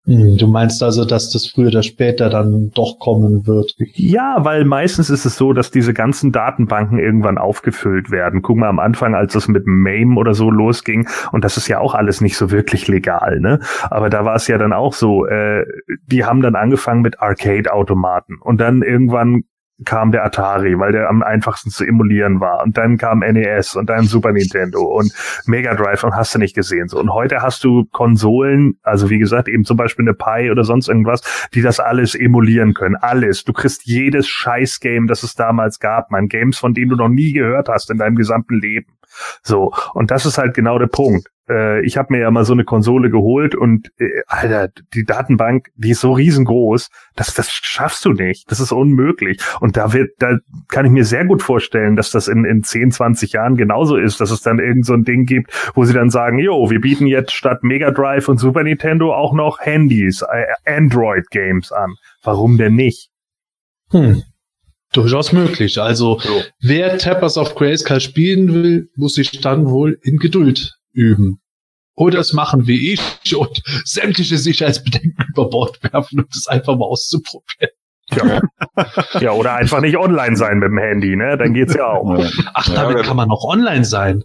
Hm, 0.05 0.37
du 0.37 0.47
meinst 0.47 0.83
also, 0.83 1.03
dass 1.03 1.31
das 1.31 1.47
früher 1.47 1.69
oder 1.69 1.81
später 1.81 2.29
dann 2.29 2.71
doch 2.75 2.99
kommen 2.99 3.47
wird? 3.47 3.73
Ja, 3.93 4.37
weil 4.45 4.63
meistens 4.63 5.09
ist 5.09 5.25
es 5.25 5.35
so, 5.35 5.51
dass 5.51 5.71
diese 5.71 5.93
ganzen 5.93 6.31
Datenbanken 6.31 6.99
irgendwann 6.99 7.39
aufgefüllt 7.39 8.11
werden. 8.11 8.43
Guck 8.43 8.57
mal 8.57 8.69
am 8.69 8.79
Anfang, 8.79 9.15
als 9.15 9.33
es 9.33 9.47
mit 9.47 9.65
MAME 9.65 10.17
oder 10.17 10.35
so 10.35 10.51
losging, 10.51 11.07
und 11.31 11.43
das 11.43 11.57
ist 11.57 11.67
ja 11.67 11.79
auch 11.79 11.95
alles 11.95 12.21
nicht 12.21 12.37
so 12.37 12.51
wirklich 12.51 12.87
legal, 12.87 13.39
ne? 13.39 13.59
Aber 13.89 14.09
da 14.09 14.25
war 14.25 14.35
es 14.35 14.47
ja 14.47 14.59
dann 14.59 14.73
auch 14.73 14.93
so, 14.93 15.25
äh, 15.25 15.65
die 16.05 16.23
haben 16.23 16.41
dann 16.41 16.55
angefangen 16.55 17.01
mit 17.01 17.19
Arcade-Automaten 17.19 18.37
und 18.39 18.61
dann 18.61 18.83
irgendwann 18.83 19.43
kam 19.83 20.11
der 20.11 20.23
Atari, 20.23 20.79
weil 20.79 20.93
der 20.93 21.09
am 21.09 21.21
einfachsten 21.21 21.69
zu 21.69 21.83
emulieren 21.83 22.39
war. 22.39 22.63
Und 22.63 22.77
dann 22.77 22.97
kam 22.97 23.19
NES 23.19 23.75
und 23.75 23.89
dann 23.89 24.05
Super 24.05 24.31
Nintendo 24.31 24.81
und 24.81 25.11
Mega 25.45 25.75
Drive 25.75 26.03
und 26.03 26.15
hast 26.15 26.33
du 26.33 26.39
nicht 26.39 26.55
gesehen. 26.55 26.87
So. 26.87 26.97
Und 26.99 27.11
heute 27.13 27.41
hast 27.41 27.63
du 27.63 27.85
Konsolen, 27.91 28.77
also 28.83 29.09
wie 29.09 29.19
gesagt, 29.19 29.49
eben 29.49 29.65
zum 29.65 29.75
Beispiel 29.75 30.05
eine 30.05 30.13
Pi 30.13 30.49
oder 30.49 30.63
sonst 30.63 30.87
irgendwas, 30.87 31.21
die 31.53 31.61
das 31.61 31.79
alles 31.79 32.15
emulieren 32.15 32.73
können. 32.73 32.95
Alles. 32.95 33.43
Du 33.43 33.51
kriegst 33.51 33.85
jedes 33.85 34.29
Scheiß-Game, 34.29 35.07
das 35.07 35.23
es 35.23 35.35
damals 35.35 35.79
gab, 35.79 36.11
man. 36.11 36.27
Games, 36.27 36.57
von 36.57 36.73
denen 36.73 36.89
du 36.89 36.95
noch 36.95 37.09
nie 37.09 37.33
gehört 37.33 37.67
hast 37.69 37.91
in 37.91 37.97
deinem 37.97 38.15
gesamten 38.15 38.59
Leben. 38.59 38.87
So. 39.43 39.73
Und 39.93 40.11
das 40.11 40.25
ist 40.25 40.37
halt 40.37 40.53
genau 40.53 40.79
der 40.79 40.87
Punkt 40.87 41.29
äh, 41.49 41.85
ich 41.85 41.97
habe 41.97 42.13
mir 42.13 42.21
ja 42.21 42.31
mal 42.31 42.45
so 42.45 42.53
eine 42.53 42.63
Konsole 42.63 43.09
geholt 43.09 43.55
und 43.55 43.91
äh, 43.97 44.21
Alter, 44.27 44.69
die 44.93 45.05
Datenbank, 45.05 45.69
die 45.75 45.91
ist 45.91 46.01
so 46.01 46.13
riesengroß, 46.13 46.89
das, 47.15 47.33
das 47.33 47.51
schaffst 47.51 48.05
du 48.05 48.11
nicht. 48.11 48.49
Das 48.51 48.59
ist 48.59 48.71
unmöglich. 48.71 49.39
Und 49.59 49.77
da 49.77 49.93
wird, 49.93 50.11
da 50.19 50.37
kann 50.69 50.85
ich 50.85 50.91
mir 50.91 51.05
sehr 51.05 51.25
gut 51.25 51.41
vorstellen, 51.41 51.95
dass 51.95 52.11
das 52.11 52.27
in, 52.27 52.45
in 52.45 52.63
10, 52.63 52.91
20 52.91 53.33
Jahren 53.33 53.55
genauso 53.55 53.97
ist, 53.97 54.21
dass 54.21 54.31
es 54.31 54.41
dann 54.41 54.59
irgend 54.59 54.85
so 54.85 54.93
ein 54.93 55.03
Ding 55.03 55.25
gibt, 55.25 55.51
wo 55.75 55.85
sie 55.85 55.93
dann 55.93 56.09
sagen, 56.09 56.39
jo, 56.39 56.69
wir 56.69 56.81
bieten 56.81 57.07
jetzt 57.07 57.31
statt 57.31 57.63
Mega 57.63 57.91
Drive 57.91 58.27
und 58.27 58.37
Super 58.37 58.63
Nintendo 58.63 59.13
auch 59.13 59.33
noch 59.33 59.59
Handys, 59.59 60.21
äh, 60.21 60.45
Android-Games 60.65 61.71
an. 61.71 61.95
Warum 62.23 62.57
denn 62.57 62.75
nicht? 62.75 63.09
Hm. 63.91 64.23
Durchaus 64.95 65.33
möglich. 65.33 65.81
Also, 65.81 66.19
so. 66.19 66.41
wer 66.61 66.97
Tappers 66.97 67.37
of 67.37 67.53
Grayskull 67.55 67.99
spielen 67.99 68.53
will, 68.53 68.89
muss 68.95 69.15
sich 69.15 69.41
dann 69.41 69.69
wohl 69.69 69.99
in 70.03 70.17
Geduld 70.17 70.77
üben. 70.93 71.41
Oder 71.95 72.19
es 72.19 72.31
machen 72.31 72.65
wie 72.65 72.93
ich 72.93 73.35
und 73.35 73.61
sämtliche 73.85 74.37
Sicherheitsbedenken 74.37 75.25
über 75.33 75.49
Bord 75.49 75.83
werfen 75.83 76.21
und 76.21 76.33
es 76.33 76.47
einfach 76.47 76.77
mal 76.77 76.85
auszuprobieren. 76.85 77.71
Ja. 78.11 78.41
ja, 79.19 79.31
oder 79.31 79.55
einfach 79.55 79.81
nicht 79.81 79.97
online 79.97 80.37
sein 80.37 80.59
mit 80.59 80.69
dem 80.69 80.77
Handy, 80.77 81.15
ne? 81.15 81.37
Dann 81.37 81.53
geht's 81.53 81.73
ja 81.73 81.87
auch. 81.87 82.23
Ach, 82.53 82.69
damit 82.69 83.03
kann 83.03 83.17
man 83.17 83.27
noch 83.27 83.43
online 83.43 83.83
sein. 83.83 84.23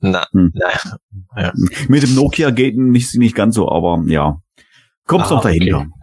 Na, 0.00 0.26
hm. 0.32 0.52
na. 0.54 1.40
Ja. 1.40 1.52
Mit 1.88 2.02
dem 2.02 2.14
Nokia 2.14 2.50
geht 2.50 2.76
nicht, 2.76 3.14
nicht 3.16 3.34
ganz 3.36 3.54
so, 3.54 3.70
aber 3.70 4.02
ja. 4.06 4.38
Kommst 5.06 5.30
ah, 5.30 5.36
noch 5.36 5.42
dahinter. 5.42 5.78
Okay. 5.78 5.95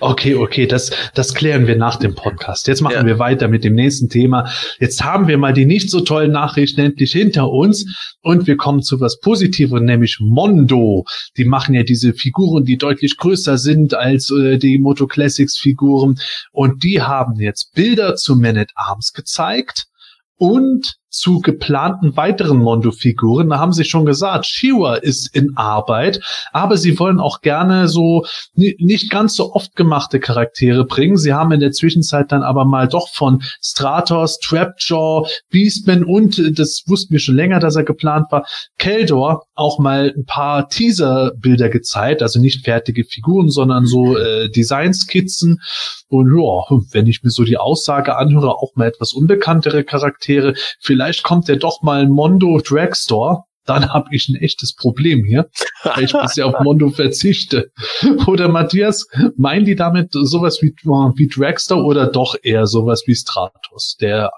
Okay, 0.00 0.34
okay, 0.34 0.66
das, 0.66 0.90
das 1.14 1.34
klären 1.34 1.66
wir 1.66 1.76
nach 1.76 1.96
dem 1.96 2.14
Podcast. 2.14 2.66
Jetzt 2.66 2.80
machen 2.80 2.94
ja. 2.94 3.06
wir 3.06 3.18
weiter 3.18 3.48
mit 3.48 3.62
dem 3.62 3.74
nächsten 3.74 4.08
Thema. 4.08 4.50
Jetzt 4.78 5.04
haben 5.04 5.28
wir 5.28 5.36
mal 5.36 5.52
die 5.52 5.66
nicht 5.66 5.90
so 5.90 6.00
tollen 6.00 6.32
Nachrichten 6.32 6.80
endlich 6.80 7.12
hinter 7.12 7.50
uns 7.50 8.16
und 8.22 8.46
wir 8.46 8.56
kommen 8.56 8.82
zu 8.82 9.00
was 9.00 9.20
Positives, 9.20 9.82
nämlich 9.82 10.18
Mondo. 10.20 11.04
Die 11.36 11.44
machen 11.44 11.74
ja 11.74 11.82
diese 11.82 12.14
Figuren, 12.14 12.64
die 12.64 12.78
deutlich 12.78 13.18
größer 13.18 13.58
sind 13.58 13.92
als 13.92 14.30
äh, 14.30 14.56
die 14.56 14.78
Moto 14.78 15.06
Classics 15.06 15.58
Figuren 15.58 16.18
und 16.52 16.82
die 16.82 17.02
haben 17.02 17.38
jetzt 17.38 17.74
Bilder 17.74 18.16
zu 18.16 18.36
Man 18.36 18.56
at 18.56 18.70
Arms 18.76 19.12
gezeigt 19.12 19.88
und 20.36 20.99
zu 21.10 21.40
geplanten 21.40 22.16
weiteren 22.16 22.58
Mondo-Figuren. 22.58 23.50
Da 23.50 23.58
haben 23.58 23.72
sie 23.72 23.84
schon 23.84 24.06
gesagt, 24.06 24.46
Shiwa 24.46 24.94
ist 24.94 25.34
in 25.34 25.56
Arbeit, 25.56 26.20
aber 26.52 26.76
sie 26.76 26.98
wollen 26.98 27.20
auch 27.20 27.40
gerne 27.40 27.88
so 27.88 28.24
nicht 28.54 29.10
ganz 29.10 29.34
so 29.34 29.52
oft 29.52 29.74
gemachte 29.74 30.20
Charaktere 30.20 30.84
bringen. 30.84 31.16
Sie 31.16 31.32
haben 31.32 31.52
in 31.52 31.60
der 31.60 31.72
Zwischenzeit 31.72 32.30
dann 32.30 32.42
aber 32.42 32.64
mal 32.64 32.88
doch 32.88 33.08
von 33.08 33.42
Stratos, 33.60 34.38
Trapjaw, 34.38 35.28
Beastman 35.50 36.04
und, 36.04 36.58
das 36.58 36.84
wussten 36.86 37.12
wir 37.12 37.20
schon 37.20 37.36
länger, 37.36 37.58
dass 37.58 37.76
er 37.76 37.84
geplant 37.84 38.26
war, 38.30 38.46
Keldor 38.78 39.44
auch 39.54 39.78
mal 39.78 40.14
ein 40.16 40.24
paar 40.24 40.68
Teaser-Bilder 40.68 41.68
gezeigt, 41.68 42.22
also 42.22 42.40
nicht 42.40 42.64
fertige 42.64 43.04
Figuren, 43.04 43.50
sondern 43.50 43.84
so 43.84 44.16
äh, 44.16 44.48
Designskizzen. 44.48 45.60
Und 46.08 46.28
ja, 46.36 46.78
wenn 46.92 47.06
ich 47.06 47.22
mir 47.22 47.30
so 47.30 47.44
die 47.44 47.58
Aussage 47.58 48.16
anhöre, 48.16 48.56
auch 48.56 48.74
mal 48.74 48.88
etwas 48.88 49.12
unbekanntere 49.12 49.84
Charaktere, 49.84 50.54
vielleicht 50.80 50.99
kommt 51.22 51.48
ja 51.48 51.56
doch 51.56 51.82
mal 51.82 52.02
ein 52.02 52.10
Mondo 52.10 52.60
Dragstore 52.60 53.44
dann 53.70 53.92
habe 53.92 54.08
ich 54.10 54.28
ein 54.28 54.36
echtes 54.36 54.74
Problem 54.74 55.24
hier, 55.24 55.48
weil 55.84 56.04
ich 56.04 56.12
bisher 56.12 56.46
auf 56.46 56.60
Mondo 56.60 56.90
verzichte. 56.90 57.70
Oder 58.26 58.48
Matthias, 58.48 59.06
meinen 59.36 59.64
die 59.64 59.76
damit 59.76 60.08
sowas 60.12 60.60
wie, 60.62 60.74
wie 60.82 61.28
Dragster 61.28 61.76
oder 61.76 62.06
doch 62.06 62.34
eher 62.42 62.66
sowas 62.66 63.04
wie 63.06 63.14
Stratos, 63.14 63.96
der 64.00 64.30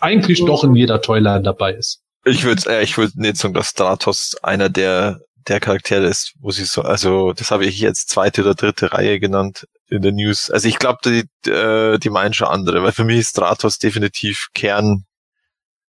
eigentlich 0.00 0.44
doch 0.44 0.64
in 0.64 0.74
jeder 0.74 1.00
Toyline 1.00 1.42
dabei 1.42 1.74
ist? 1.74 2.00
Ich 2.24 2.44
würde 2.44 2.62
äh, 2.68 2.82
ich 2.82 2.96
würde 2.96 3.20
nicht 3.20 3.36
sagen, 3.36 3.54
dass 3.54 3.68
Stratos 3.68 4.34
einer 4.42 4.68
der 4.68 5.20
der 5.46 5.60
Charaktere 5.60 6.06
ist, 6.06 6.32
wo 6.40 6.50
sie 6.50 6.64
so, 6.64 6.80
also 6.80 7.34
das 7.34 7.50
habe 7.50 7.66
ich 7.66 7.78
jetzt 7.78 8.08
zweite 8.08 8.40
oder 8.40 8.54
dritte 8.54 8.92
Reihe 8.92 9.20
genannt 9.20 9.66
in 9.88 10.00
der 10.00 10.12
News. 10.12 10.50
Also 10.50 10.68
ich 10.68 10.78
glaube, 10.78 10.98
die, 11.04 11.50
äh, 11.50 11.98
die 11.98 12.08
meinen 12.08 12.32
schon 12.32 12.48
andere, 12.48 12.82
weil 12.82 12.92
für 12.92 13.04
mich 13.04 13.18
ist 13.18 13.30
Stratos 13.30 13.78
definitiv 13.78 14.48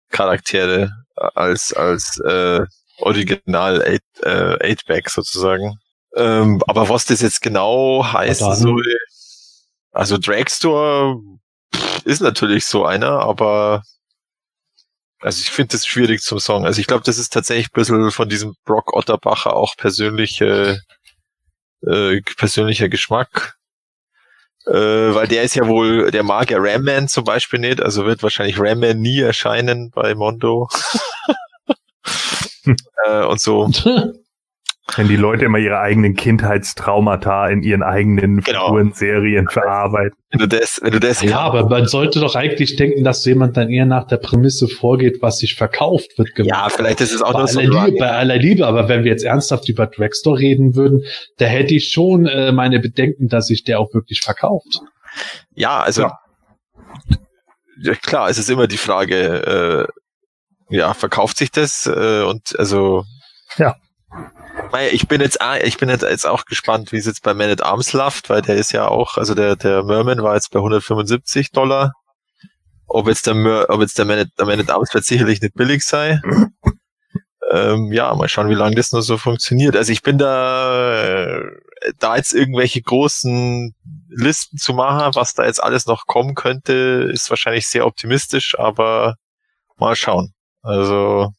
Kerncharaktere 0.09 0.91
als 1.15 1.73
als 1.73 2.19
äh, 2.19 2.65
Original 2.99 3.81
8, 3.81 4.01
äh, 4.23 4.73
8-Back 4.73 5.09
sozusagen. 5.09 5.79
Ähm, 6.15 6.61
aber 6.67 6.89
was 6.89 7.05
das 7.05 7.21
jetzt 7.21 7.41
genau 7.41 8.03
heißt, 8.03 8.41
so, 8.55 8.81
also 9.91 10.17
Dragstore 10.17 11.17
ist 12.03 12.21
natürlich 12.21 12.65
so 12.65 12.85
einer, 12.85 13.19
aber 13.21 13.83
also 15.21 15.41
ich 15.41 15.51
finde 15.51 15.73
das 15.73 15.85
schwierig 15.85 16.21
zum 16.21 16.39
Song. 16.39 16.65
Also 16.65 16.79
ich 16.79 16.87
glaube, 16.87 17.03
das 17.05 17.17
ist 17.17 17.33
tatsächlich 17.33 17.67
ein 17.67 17.73
bisschen 17.73 18.11
von 18.11 18.29
diesem 18.29 18.55
Brock 18.65 18.93
Otterbacher 18.95 19.53
auch 19.55 19.75
persönliche, 19.75 20.79
äh, 21.85 22.21
persönlicher 22.37 22.89
Geschmack. 22.89 23.58
Äh, 24.69 25.15
weil 25.15 25.27
der 25.27 25.41
ist 25.41 25.55
ja 25.55 25.67
wohl, 25.67 26.11
der 26.11 26.21
mag 26.21 26.51
ja 26.51 26.57
Ram 26.59 26.83
Man 26.83 27.07
zum 27.07 27.23
Beispiel 27.23 27.59
nicht, 27.59 27.81
also 27.81 28.05
wird 28.05 28.21
wahrscheinlich 28.21 28.59
Ram 28.59 28.79
Man 28.81 28.99
nie 28.99 29.19
erscheinen 29.19 29.89
bei 29.89 30.13
Mondo. 30.13 30.69
äh, 33.07 33.23
und 33.25 33.41
so. 33.41 33.67
Wenn 34.95 35.07
die 35.07 35.15
Leute 35.15 35.45
immer 35.45 35.57
ihre 35.57 35.79
eigenen 35.79 36.15
Kindheitstraumata 36.15 37.47
in 37.47 37.63
ihren 37.63 37.83
eigenen 37.83 38.41
genau. 38.41 38.65
Figuren-Serien 38.65 39.47
verarbeiten. 39.47 40.17
Wenn 40.31 40.39
du 40.39 40.47
das, 40.47 40.79
wenn 40.81 40.91
du 40.91 40.99
das 40.99 41.21
ja, 41.21 41.39
aber 41.39 41.67
man 41.67 41.87
sollte 41.87 42.19
doch 42.19 42.35
eigentlich 42.35 42.75
denken, 42.75 43.03
dass 43.03 43.25
jemand 43.25 43.57
dann 43.57 43.69
eher 43.69 43.85
nach 43.85 44.07
der 44.07 44.17
Prämisse 44.17 44.67
vorgeht, 44.67 45.21
was 45.21 45.39
sich 45.39 45.55
verkauft 45.55 46.17
wird. 46.17 46.35
Gemacht. 46.35 46.49
Ja, 46.49 46.69
vielleicht 46.69 47.01
ist 47.01 47.13
es 47.13 47.21
auch 47.21 47.33
bei 47.33 47.39
nur 47.39 47.47
so. 47.47 47.59
Liebe, 47.59 47.97
bei 47.97 48.11
aller 48.11 48.37
Liebe, 48.37 48.67
aber 48.67 48.87
wenn 48.87 49.03
wir 49.03 49.11
jetzt 49.11 49.23
ernsthaft 49.23 49.67
über 49.69 49.87
Dragstore 49.87 50.39
reden 50.39 50.75
würden, 50.75 51.03
da 51.37 51.45
hätte 51.45 51.73
ich 51.75 51.91
schon 51.91 52.25
äh, 52.25 52.51
meine 52.51 52.79
Bedenken, 52.79 53.27
dass 53.27 53.47
sich 53.47 53.63
der 53.63 53.79
auch 53.79 53.93
wirklich 53.93 54.21
verkauft. 54.21 54.81
Ja, 55.55 55.79
also 55.79 56.03
ja. 56.03 56.19
Ja, 57.81 57.95
klar, 57.95 58.29
es 58.29 58.37
ist 58.37 58.49
immer 58.49 58.67
die 58.67 58.77
Frage, 58.77 59.87
äh, 60.69 60.75
ja, 60.75 60.93
verkauft 60.93 61.37
sich 61.37 61.51
das? 61.51 61.85
Äh, 61.85 62.23
und 62.23 62.57
also 62.59 63.05
ja. 63.57 63.75
Ich 64.91 65.07
bin 65.07 65.21
jetzt, 65.21 65.39
ich 65.63 65.77
bin 65.77 65.89
jetzt 65.89 66.27
auch 66.27 66.45
gespannt, 66.45 66.91
wie 66.91 66.97
es 66.97 67.05
jetzt 67.05 67.23
bei 67.23 67.33
Man 67.33 67.49
at 67.49 67.63
Arms 67.63 67.93
läuft, 67.93 68.29
weil 68.29 68.41
der 68.41 68.55
ist 68.55 68.71
ja 68.71 68.87
auch, 68.87 69.17
also 69.17 69.33
der, 69.33 69.55
der 69.55 69.83
Merman 69.83 70.21
war 70.21 70.35
jetzt 70.35 70.51
bei 70.51 70.59
175 70.59 71.51
Dollar. 71.51 71.93
Ob 72.87 73.07
jetzt 73.07 73.27
der, 73.27 73.35
Mer, 73.35 73.65
ob 73.69 73.81
jetzt 73.81 73.97
der 73.97 74.05
Man 74.05 74.19
at, 74.19 74.29
Man 74.37 74.59
at 74.59 74.69
Arms 74.69 74.93
wird 74.93 75.05
sicherlich 75.05 75.41
nicht 75.41 75.55
billig 75.55 75.83
sei. 75.83 76.21
ähm, 77.51 77.91
ja, 77.91 78.13
mal 78.13 78.29
schauen, 78.29 78.49
wie 78.49 78.55
lange 78.55 78.75
das 78.75 78.91
nur 78.91 79.01
so 79.01 79.17
funktioniert. 79.17 79.75
Also 79.75 79.91
ich 79.91 80.01
bin 80.01 80.17
da, 80.17 81.41
da 81.97 82.15
jetzt 82.15 82.33
irgendwelche 82.33 82.81
großen 82.81 83.73
Listen 84.09 84.57
zu 84.57 84.73
machen, 84.73 85.15
was 85.15 85.33
da 85.33 85.45
jetzt 85.45 85.63
alles 85.63 85.85
noch 85.85 86.05
kommen 86.05 86.35
könnte, 86.35 87.09
ist 87.11 87.29
wahrscheinlich 87.29 87.67
sehr 87.67 87.85
optimistisch, 87.85 88.57
aber 88.57 89.15
mal 89.77 89.95
schauen. 89.95 90.33
Also, 90.61 91.31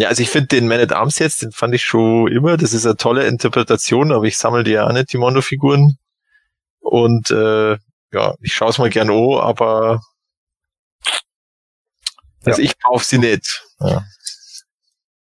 ja, 0.00 0.08
also 0.08 0.22
ich 0.22 0.30
finde 0.30 0.48
den 0.48 0.66
Man 0.66 0.80
at 0.80 0.92
Arms 0.92 1.18
jetzt, 1.18 1.42
den 1.42 1.52
fand 1.52 1.74
ich 1.74 1.82
schon 1.82 2.26
immer, 2.28 2.56
das 2.56 2.72
ist 2.72 2.86
eine 2.86 2.96
tolle 2.96 3.26
Interpretation, 3.26 4.12
aber 4.12 4.24
ich 4.24 4.38
sammle 4.38 4.64
die 4.64 4.70
ja 4.70 4.86
auch 4.86 4.92
nicht, 4.92 5.12
die 5.12 5.18
Mondo-Figuren. 5.18 5.98
Und 6.80 7.30
äh, 7.30 7.72
ja, 8.12 8.34
ich 8.40 8.54
schaue 8.54 8.70
es 8.70 8.78
mal 8.78 8.88
gern 8.88 9.10
an, 9.10 9.40
aber 9.40 10.00
also 12.46 12.62
ja. 12.62 12.66
ich 12.66 12.78
kaufe 12.82 13.04
sie 13.04 13.18
nicht. 13.18 13.62
Ja. 13.80 14.02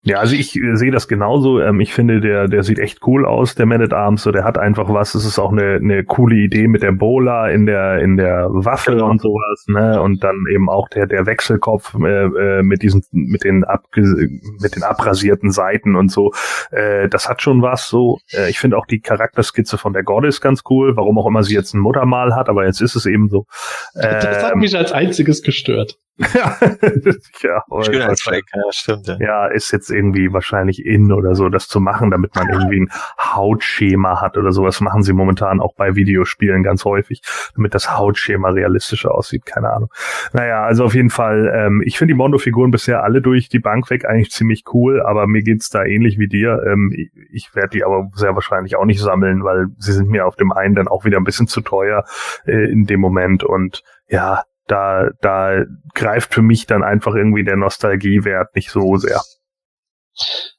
Ja, 0.05 0.18
also 0.18 0.34
ich 0.34 0.57
äh, 0.57 0.74
sehe 0.74 0.90
das 0.90 1.07
genauso. 1.07 1.61
Ähm, 1.61 1.78
ich 1.78 1.94
finde, 1.94 2.20
der, 2.20 2.48
der 2.48 2.64
sieht 2.64 2.80
echt 2.80 3.07
cool 3.07 3.24
aus, 3.24 3.55
der 3.55 3.66
Man 3.66 3.80
at 3.80 3.92
Arms. 3.92 4.24
So, 4.24 4.32
der 4.32 4.42
hat 4.42 4.59
einfach 4.59 4.92
was. 4.92 5.14
Es 5.14 5.24
ist 5.24 5.38
auch 5.38 5.53
eine, 5.53 5.76
eine 5.76 6.03
coole 6.03 6.34
Idee 6.34 6.66
mit 6.66 6.82
der 6.82 6.90
Bola 6.90 7.48
in 7.50 7.66
der, 7.66 8.00
in 8.00 8.16
der 8.16 8.48
Waffe 8.50 8.92
genau. 8.92 9.11
und 9.11 9.20
sowas, 9.20 9.64
ne? 9.68 10.03
Und 10.03 10.24
dann 10.24 10.44
eben 10.53 10.68
auch 10.68 10.88
der, 10.88 11.07
der 11.07 11.26
Wechselkopf 11.26 11.94
äh, 11.94 12.24
äh, 12.24 12.62
mit 12.64 12.82
diesen, 12.82 13.05
mit 13.12 13.44
den 13.44 13.62
ab, 13.62 13.84
mit 13.94 14.74
den 14.74 14.82
abrasierten 14.82 15.53
Seiten 15.53 15.94
und 15.94 16.11
so. 16.11 16.32
Äh, 16.72 17.09
das 17.09 17.28
hat 17.28 17.40
schon 17.40 17.62
was. 17.62 17.86
So, 17.86 18.18
äh, 18.32 18.50
ich 18.50 18.59
finde 18.59 18.78
auch 18.78 18.86
die 18.86 19.00
Charakterskizze 19.00 19.78
von 19.78 19.92
der 19.92 20.03
Goddess 20.03 20.40
ganz 20.40 20.62
cool. 20.68 20.96
Warum 20.96 21.16
auch 21.16 21.26
immer 21.26 21.44
sie 21.44 21.55
jetzt 21.55 21.74
ein 21.74 21.80
Muttermal 21.80 22.34
hat, 22.34 22.48
aber 22.48 22.66
jetzt 22.66 22.80
ist 22.80 22.96
es 22.96 23.07
eben 23.07 23.28
so. 23.28 23.46
Äh, 23.94 24.20
das 24.20 24.42
hat 24.42 24.55
ähm, 24.55 24.59
mich 24.59 24.76
als 24.76 24.90
einziges 24.90 25.44
gestört. 25.44 25.96
Ja, 26.34 26.56
ja, 27.42 27.82
Schönheitsfleck, 27.82 28.44
ja, 28.54 28.62
stimmt. 28.70 29.06
Ja. 29.06 29.16
ja, 29.20 29.46
ist 29.46 29.72
jetzt 29.72 29.90
irgendwie 29.90 30.32
wahrscheinlich 30.32 30.84
in 30.84 31.12
oder 31.12 31.34
so, 31.34 31.48
das 31.48 31.68
zu 31.68 31.80
machen, 31.80 32.10
damit 32.10 32.34
man 32.34 32.48
irgendwie 32.48 32.80
ein 32.80 32.88
Hautschema 33.18 34.20
hat 34.20 34.36
oder 34.36 34.52
sowas. 34.52 34.80
Machen 34.80 35.02
sie 35.02 35.12
momentan 35.12 35.60
auch 35.60 35.74
bei 35.74 35.94
Videospielen 35.94 36.62
ganz 36.62 36.84
häufig, 36.84 37.22
damit 37.54 37.74
das 37.74 37.96
Hautschema 37.96 38.50
realistischer 38.50 39.14
aussieht. 39.14 39.46
Keine 39.46 39.70
Ahnung. 39.70 39.90
Naja, 40.32 40.64
also 40.64 40.84
auf 40.84 40.94
jeden 40.94 41.10
Fall, 41.10 41.52
ähm, 41.54 41.82
ich 41.84 41.98
finde 41.98 42.14
die 42.14 42.18
Mondo-Figuren 42.18 42.70
bisher 42.70 43.02
alle 43.02 43.22
durch 43.22 43.48
die 43.48 43.58
Bank 43.58 43.90
weg 43.90 44.04
eigentlich 44.04 44.30
ziemlich 44.30 44.64
cool, 44.72 45.02
aber 45.02 45.26
mir 45.26 45.42
geht's 45.42 45.70
da 45.70 45.84
ähnlich 45.84 46.18
wie 46.18 46.28
dir. 46.28 46.62
Ähm, 46.66 46.92
ich, 46.94 47.10
ich 47.30 47.54
werde 47.54 47.70
die 47.70 47.84
aber 47.84 48.08
sehr 48.14 48.34
wahrscheinlich 48.34 48.76
auch 48.76 48.84
nicht 48.84 49.00
sammeln, 49.00 49.44
weil 49.44 49.66
sie 49.78 49.92
sind 49.92 50.08
mir 50.08 50.26
auf 50.26 50.36
dem 50.36 50.52
einen 50.52 50.74
dann 50.74 50.88
auch 50.88 51.04
wieder 51.04 51.18
ein 51.18 51.24
bisschen 51.24 51.46
zu 51.46 51.60
teuer 51.60 52.04
äh, 52.46 52.70
in 52.70 52.86
dem 52.86 53.00
Moment 53.00 53.44
und 53.44 53.82
ja, 54.08 54.42
da, 54.66 55.10
da 55.20 55.64
greift 55.94 56.34
für 56.34 56.42
mich 56.42 56.66
dann 56.66 56.82
einfach 56.82 57.14
irgendwie 57.14 57.44
der 57.44 57.56
Nostalgiewert 57.56 58.54
nicht 58.54 58.70
so 58.70 58.96
sehr. 58.96 59.20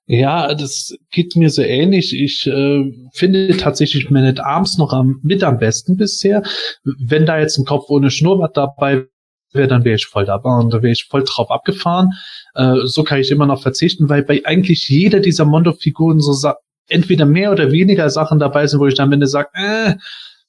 Ja, 0.06 0.54
das 0.54 0.96
geht 1.12 1.36
mir 1.36 1.50
so 1.50 1.62
ähnlich. 1.62 2.14
Ich 2.20 2.46
äh, 2.48 2.92
finde 3.14 3.56
tatsächlich 3.58 4.10
Man 4.10 4.26
at 4.26 4.40
Arms 4.40 4.78
noch 4.78 4.92
am, 4.92 5.20
mit 5.24 5.44
am 5.44 5.58
besten 5.58 5.96
bisher. 5.96 6.44
Wenn 6.84 7.26
da 7.26 7.40
jetzt 7.40 7.58
ein 7.58 7.66
Kopf 7.66 7.90
ohne 7.90 8.12
Schnurrbart 8.12 8.58
dabei 8.58 9.06
wäre, 9.54 9.68
dann 9.68 9.86
wäre 9.86 9.96
ich 9.96 10.08
voll 10.08 10.26
dabei 10.26 10.50
und 10.58 10.74
da 10.74 10.82
wäre 10.82 10.92
ich 10.92 11.06
voll 11.06 11.24
drauf 11.24 11.52
abgefahren. 11.52 12.10
Äh, 12.56 12.86
so 12.86 13.04
kann 13.04 13.20
ich 13.20 13.32
immer 13.32 13.46
noch 13.46 13.62
verzichten, 13.62 14.10
weil 14.10 14.24
bei 14.24 14.42
eigentlich 14.44 14.90
jeder 14.90 15.20
dieser 15.20 15.46
Mondo-Figuren 15.46 16.20
so 16.20 16.52
entweder 16.90 17.26
mehr 17.26 17.52
oder 17.52 17.72
weniger 17.72 18.10
Sachen 18.10 18.40
dabei 18.40 18.68
sind, 18.68 18.80
wo 18.80 18.88
ich 18.88 18.96
dann 18.96 19.08
am 19.08 19.14
Ende 19.14 19.28
sage, 19.28 19.50
äh, 19.54 19.96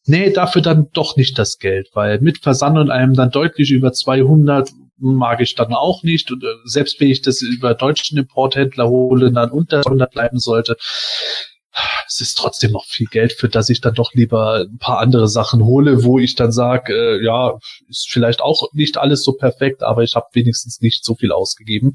nee, 0.06 0.30
dafür 0.30 0.62
dann 0.62 0.88
doch 0.92 1.16
nicht 1.16 1.38
das 1.38 1.58
Geld, 1.58 1.88
weil 1.94 2.20
mit 2.20 2.38
Versand 2.38 2.78
und 2.78 2.90
einem 2.90 3.14
dann 3.14 3.30
deutlich 3.30 3.70
über 3.70 3.92
200 3.92 4.70
mag 4.98 5.40
ich 5.40 5.54
dann 5.54 5.74
auch 5.74 6.02
nicht. 6.02 6.30
Und 6.30 6.44
äh, 6.44 6.46
selbst 6.64 7.00
wenn 7.00 7.10
ich 7.10 7.22
das 7.22 7.42
über 7.42 7.74
deutschen 7.74 8.18
Importhändler 8.18 8.88
hole, 8.88 9.32
dann 9.32 9.50
unter 9.50 9.78
100 9.78 10.10
bleiben 10.10 10.38
sollte, 10.38 10.76
es 12.06 12.20
ist 12.20 12.34
trotzdem 12.34 12.72
noch 12.72 12.84
viel 12.84 13.06
Geld, 13.06 13.32
für 13.32 13.48
das 13.48 13.68
ich 13.68 13.80
dann 13.80 13.94
doch 13.94 14.12
lieber 14.14 14.66
ein 14.70 14.78
paar 14.78 14.98
andere 14.98 15.26
Sachen 15.26 15.64
hole, 15.64 16.04
wo 16.04 16.18
ich 16.18 16.36
dann 16.36 16.52
sage, 16.52 16.92
äh, 16.92 17.24
ja, 17.24 17.58
ist 17.88 18.08
vielleicht 18.10 18.40
auch 18.40 18.68
nicht 18.72 18.98
alles 18.98 19.24
so 19.24 19.32
perfekt, 19.32 19.82
aber 19.82 20.02
ich 20.02 20.14
habe 20.14 20.26
wenigstens 20.32 20.80
nicht 20.80 21.04
so 21.04 21.16
viel 21.16 21.32
ausgegeben. 21.32 21.94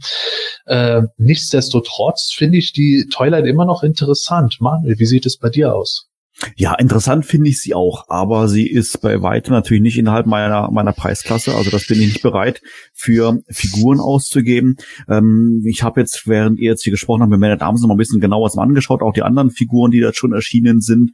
Äh, 0.65 1.03
nichtsdestotrotz 1.17 2.33
finde 2.35 2.57
ich 2.57 2.73
die 2.73 3.07
Toyline 3.09 3.47
immer 3.47 3.65
noch 3.65 3.83
interessant. 3.83 4.57
Manuel, 4.59 4.99
wie 4.99 5.05
sieht 5.05 5.25
es 5.25 5.37
bei 5.37 5.49
dir 5.49 5.73
aus? 5.73 6.08
Ja, 6.55 6.75
interessant 6.75 7.25
finde 7.25 7.49
ich 7.49 7.61
sie 7.61 7.73
auch, 7.73 8.05
aber 8.07 8.47
sie 8.47 8.67
ist 8.67 9.01
bei 9.01 9.21
weitem 9.21 9.53
natürlich 9.53 9.81
nicht 9.81 9.97
innerhalb 9.97 10.25
meiner 10.25 10.71
meiner 10.71 10.93
Preisklasse. 10.93 11.53
Also 11.53 11.69
das 11.69 11.87
bin 11.87 11.99
ich 11.99 12.07
nicht 12.07 12.21
bereit 12.21 12.61
für 12.93 13.39
Figuren 13.49 13.99
auszugeben. 13.99 14.77
Ähm, 15.09 15.61
ich 15.65 15.83
habe 15.83 15.99
jetzt, 15.99 16.27
während 16.27 16.59
ihr 16.59 16.71
jetzt 16.71 16.83
hier 16.83 16.91
gesprochen 16.91 17.21
habt, 17.21 17.31
mit 17.31 17.39
Man 17.39 17.51
at 17.51 17.59
noch 17.59 17.87
mal 17.87 17.95
ein 17.95 17.97
bisschen 17.97 18.21
genauer 18.21 18.49
angeschaut, 18.57 19.01
auch 19.01 19.13
die 19.13 19.23
anderen 19.23 19.51
Figuren, 19.51 19.91
die 19.91 19.99
da 19.99 20.13
schon 20.13 20.33
erschienen 20.33 20.79
sind. 20.79 21.11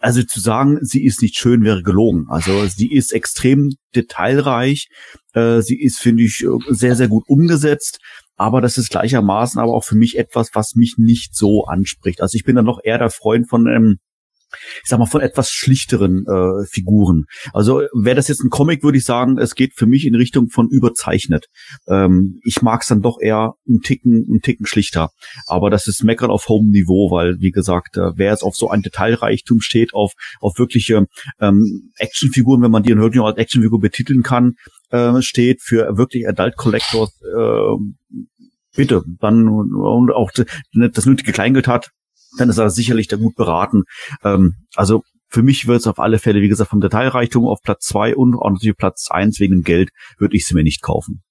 also 0.00 0.22
zu 0.22 0.40
sagen, 0.40 0.78
sie 0.82 1.04
ist 1.04 1.20
nicht 1.20 1.36
schön, 1.36 1.64
wäre 1.64 1.82
gelogen. 1.82 2.26
Also 2.28 2.66
sie 2.66 2.92
ist 2.92 3.12
extrem 3.12 3.72
detailreich. 3.94 4.88
Äh, 5.34 5.62
sie 5.62 5.80
ist, 5.80 5.98
finde 5.98 6.22
ich, 6.22 6.46
sehr, 6.68 6.94
sehr 6.94 7.08
gut 7.08 7.24
umgesetzt. 7.26 7.98
Aber 8.36 8.60
das 8.60 8.78
ist 8.78 8.90
gleichermaßen 8.90 9.60
aber 9.60 9.74
auch 9.74 9.84
für 9.84 9.96
mich 9.96 10.18
etwas, 10.18 10.50
was 10.54 10.74
mich 10.74 10.94
nicht 10.96 11.34
so 11.34 11.64
anspricht. 11.64 12.20
Also 12.20 12.36
ich 12.36 12.44
bin 12.44 12.56
dann 12.56 12.64
noch 12.64 12.80
eher 12.82 12.98
der 12.98 13.10
Freund 13.10 13.48
von 13.48 13.68
einem 13.68 13.98
ich 14.82 14.88
sag 14.88 14.98
mal, 14.98 15.06
von 15.06 15.20
etwas 15.20 15.50
schlichteren 15.50 16.24
äh, 16.26 16.66
Figuren. 16.68 17.24
Also 17.52 17.82
wäre 17.92 18.16
das 18.16 18.28
jetzt 18.28 18.42
ein 18.42 18.50
Comic, 18.50 18.82
würde 18.82 18.98
ich 18.98 19.04
sagen, 19.04 19.38
es 19.38 19.54
geht 19.54 19.74
für 19.74 19.86
mich 19.86 20.06
in 20.06 20.14
Richtung 20.14 20.48
von 20.48 20.68
überzeichnet. 20.68 21.46
Ähm, 21.88 22.40
ich 22.44 22.62
mag 22.62 22.82
es 22.82 22.88
dann 22.88 23.02
doch 23.02 23.18
eher 23.20 23.54
einen 23.68 23.80
Ticken, 23.80 24.26
einen 24.28 24.40
Ticken 24.40 24.66
schlichter. 24.66 25.10
Aber 25.46 25.70
das 25.70 25.86
ist 25.86 26.04
Meckern 26.04 26.30
auf 26.30 26.48
hohem 26.48 26.70
Niveau, 26.70 27.10
weil, 27.10 27.36
wie 27.40 27.50
gesagt, 27.50 27.96
äh, 27.96 28.12
wer 28.16 28.30
jetzt 28.30 28.42
auf 28.42 28.54
so 28.56 28.68
ein 28.68 28.82
Detailreichtum 28.82 29.60
steht, 29.60 29.94
auf, 29.94 30.12
auf 30.40 30.58
wirkliche 30.58 31.06
ähm, 31.40 31.92
Actionfiguren, 31.96 32.62
wenn 32.62 32.70
man 32.70 32.82
die 32.82 32.96
wirklich 32.96 33.22
als 33.22 33.38
Actionfigur 33.38 33.80
betiteln 33.80 34.22
kann, 34.22 34.54
äh, 34.90 35.20
steht 35.22 35.62
für 35.62 35.96
wirklich 35.96 36.28
Adult 36.28 36.56
Collectors, 36.56 37.10
äh, 37.22 37.76
bitte, 38.74 39.02
dann 39.20 39.48
und 39.48 40.10
auch 40.12 40.30
das 40.30 41.06
nötige 41.06 41.32
Kleingeld 41.32 41.68
hat, 41.68 41.90
dann 42.38 42.48
ist 42.48 42.58
er 42.58 42.70
sicherlich 42.70 43.08
da 43.08 43.16
gut 43.16 43.34
beraten. 43.34 43.84
Ähm, 44.24 44.54
also 44.74 45.02
für 45.28 45.42
mich 45.42 45.66
wird 45.66 45.80
es 45.80 45.86
auf 45.86 45.98
alle 45.98 46.18
Fälle, 46.18 46.42
wie 46.42 46.48
gesagt, 46.48 46.70
vom 46.70 46.80
Detailreichtum 46.80 47.46
auf 47.46 47.62
Platz 47.62 47.86
zwei 47.86 48.14
und 48.14 48.34
auch 48.34 48.50
natürlich 48.50 48.76
Platz 48.76 49.08
eins 49.10 49.40
wegen 49.40 49.56
dem 49.56 49.62
Geld 49.62 49.90
würde 50.18 50.36
ich 50.36 50.46
sie 50.46 50.54
mir 50.54 50.62
nicht 50.62 50.82
kaufen. 50.82 51.22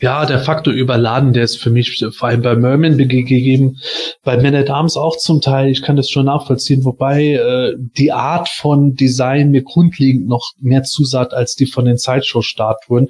Ja, 0.00 0.26
der 0.26 0.40
Faktor 0.40 0.74
überladen, 0.74 1.32
der 1.32 1.44
ist 1.44 1.62
für 1.62 1.70
mich 1.70 2.04
vor 2.12 2.28
allem 2.28 2.42
bei 2.42 2.56
Merman 2.56 2.98
gegeben, 2.98 3.78
bei 4.24 4.36
Man 4.36 4.54
at 4.54 4.68
Arms 4.68 4.96
auch 4.96 5.16
zum 5.16 5.40
Teil. 5.40 5.70
Ich 5.70 5.82
kann 5.82 5.94
das 5.94 6.10
schon 6.10 6.26
nachvollziehen, 6.26 6.84
wobei 6.84 7.34
äh, 7.34 7.74
die 7.78 8.10
Art 8.10 8.48
von 8.48 8.94
Design 8.94 9.52
mir 9.52 9.62
grundlegend 9.62 10.26
noch 10.26 10.50
mehr 10.60 10.82
zusagt 10.82 11.32
als 11.32 11.54
die 11.54 11.66
von 11.66 11.84
den 11.84 11.98
Sideshow-Statuen, 11.98 13.08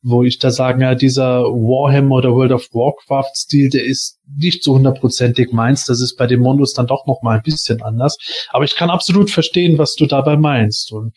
wo 0.00 0.22
ich 0.22 0.38
da 0.38 0.50
sagen, 0.50 0.80
ja, 0.80 0.94
dieser 0.94 1.42
Warhammer 1.42 2.16
oder 2.16 2.32
World 2.32 2.52
of 2.52 2.68
Warcraft-Stil, 2.72 3.68
der 3.68 3.84
ist 3.84 4.18
nicht 4.26 4.62
so 4.62 4.74
hundertprozentig 4.74 5.52
meins. 5.52 5.84
Das 5.84 6.00
ist 6.00 6.16
bei 6.16 6.26
den 6.26 6.40
Mondos 6.40 6.72
dann 6.72 6.86
doch 6.86 7.06
noch 7.06 7.22
mal 7.22 7.36
ein 7.36 7.42
bisschen 7.42 7.82
anders. 7.82 8.16
Aber 8.50 8.64
ich 8.64 8.76
kann 8.76 8.90
absolut 8.90 9.30
verstehen, 9.30 9.78
was 9.78 9.94
du 9.94 10.06
dabei 10.06 10.36
meinst. 10.36 10.92
Und 10.92 11.12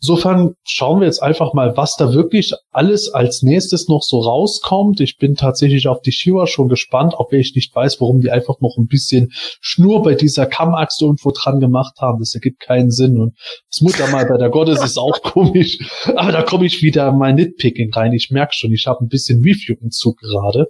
insofern 0.00 0.54
schauen 0.64 1.00
wir 1.00 1.06
jetzt 1.06 1.22
einfach 1.22 1.52
mal, 1.54 1.76
was 1.76 1.96
da 1.96 2.12
wirklich 2.12 2.52
alles 2.70 3.12
als 3.12 3.42
nächstes 3.42 3.88
noch 3.88 4.02
so 4.02 4.20
rauskommt. 4.20 5.00
Ich 5.00 5.18
bin 5.18 5.34
tatsächlich 5.34 5.86
auf 5.88 6.00
die 6.00 6.12
Shiva 6.12 6.46
schon 6.46 6.68
gespannt, 6.68 7.14
ob 7.16 7.32
ich 7.32 7.54
nicht 7.54 7.74
weiß, 7.74 8.00
warum 8.00 8.20
die 8.20 8.30
einfach 8.30 8.60
noch 8.60 8.76
ein 8.78 8.86
bisschen 8.86 9.32
Schnur 9.60 10.02
bei 10.02 10.14
dieser 10.14 10.46
Kammaxt 10.46 11.02
irgendwo 11.02 11.30
dran 11.30 11.60
gemacht 11.60 11.98
haben. 12.00 12.18
Das 12.20 12.34
ergibt 12.34 12.60
keinen 12.60 12.90
Sinn. 12.90 13.18
Und 13.18 13.36
das 13.70 13.80
Mutter 13.80 14.08
mal 14.08 14.26
bei 14.26 14.38
der 14.38 14.50
Gottes 14.50 14.82
ist 14.82 14.98
auch 14.98 15.22
komisch. 15.22 15.78
Aber 16.16 16.32
da 16.32 16.42
komme 16.42 16.66
ich 16.66 16.82
wieder 16.82 17.12
mein 17.12 17.36
Nitpicking 17.36 17.92
rein. 17.92 18.12
Ich 18.12 18.30
merke 18.30 18.54
schon, 18.54 18.72
ich 18.72 18.86
habe 18.86 19.04
ein 19.04 19.08
bisschen 19.08 19.42
Review 19.42 19.76
im 19.80 19.90
gerade, 20.20 20.66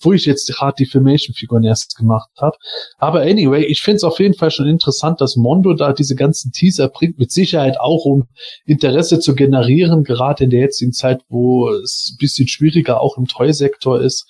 wo 0.00 0.12
ich 0.12 0.26
jetzt 0.26 0.52
gerade 0.54 0.74
die 0.78 0.86
Filmation 0.86 1.29
Figuren 1.32 1.64
erst 1.64 1.96
gemacht 1.96 2.30
habe. 2.38 2.56
Aber 2.98 3.22
anyway, 3.22 3.64
ich 3.64 3.82
finde 3.82 3.96
es 3.96 4.04
auf 4.04 4.18
jeden 4.18 4.34
Fall 4.34 4.50
schon 4.50 4.68
interessant, 4.68 5.20
dass 5.20 5.36
Mondo 5.36 5.74
da 5.74 5.92
diese 5.92 6.14
ganzen 6.14 6.52
Teaser 6.52 6.88
bringt, 6.88 7.18
mit 7.18 7.30
Sicherheit 7.32 7.80
auch 7.80 8.04
um 8.04 8.28
Interesse 8.64 9.20
zu 9.20 9.34
generieren, 9.34 10.04
gerade 10.04 10.44
in 10.44 10.50
der 10.50 10.60
jetzigen 10.60 10.92
Zeit, 10.92 11.22
wo 11.28 11.68
es 11.70 12.12
ein 12.12 12.18
bisschen 12.18 12.48
schwieriger 12.48 13.00
auch 13.00 13.16
im 13.16 13.26
Toy-Sektor 13.26 14.00
ist. 14.00 14.26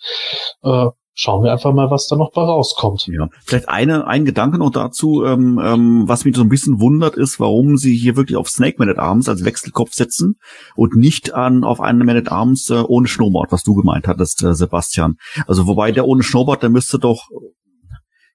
Äh, 0.62 0.86
schauen 1.14 1.44
wir 1.44 1.52
einfach 1.52 1.72
mal, 1.72 1.90
was 1.90 2.06
da 2.08 2.16
noch 2.16 2.32
bei 2.32 2.42
rauskommt. 2.42 3.06
Ja, 3.06 3.28
vielleicht 3.44 3.68
eine, 3.68 4.06
ein 4.06 4.24
Gedanke 4.24 4.58
noch 4.58 4.70
dazu, 4.70 5.24
ähm, 5.24 5.60
ähm, 5.62 6.04
was 6.06 6.24
mich 6.24 6.36
so 6.36 6.42
ein 6.42 6.48
bisschen 6.48 6.80
wundert, 6.80 7.16
ist, 7.16 7.40
warum 7.40 7.76
sie 7.76 7.94
hier 7.94 8.16
wirklich 8.16 8.36
auf 8.36 8.48
Snake 8.48 8.76
Man 8.78 8.88
at 8.88 8.98
Arms 8.98 9.28
als 9.28 9.44
Wechselkopf 9.44 9.92
setzen 9.92 10.36
und 10.76 10.96
nicht 10.96 11.34
an 11.34 11.64
auf 11.64 11.80
einen 11.80 12.04
Man 12.06 12.16
at 12.16 12.30
Arms 12.30 12.70
äh, 12.70 12.82
ohne 12.86 13.08
Snowboard, 13.08 13.52
was 13.52 13.62
du 13.62 13.74
gemeint 13.74 14.06
hattest, 14.06 14.42
äh, 14.42 14.54
Sebastian. 14.54 15.16
Also 15.46 15.66
wobei 15.66 15.92
der 15.92 16.06
ohne 16.06 16.22
Snowboard, 16.22 16.62
der 16.62 16.70
müsste 16.70 16.98
doch 16.98 17.28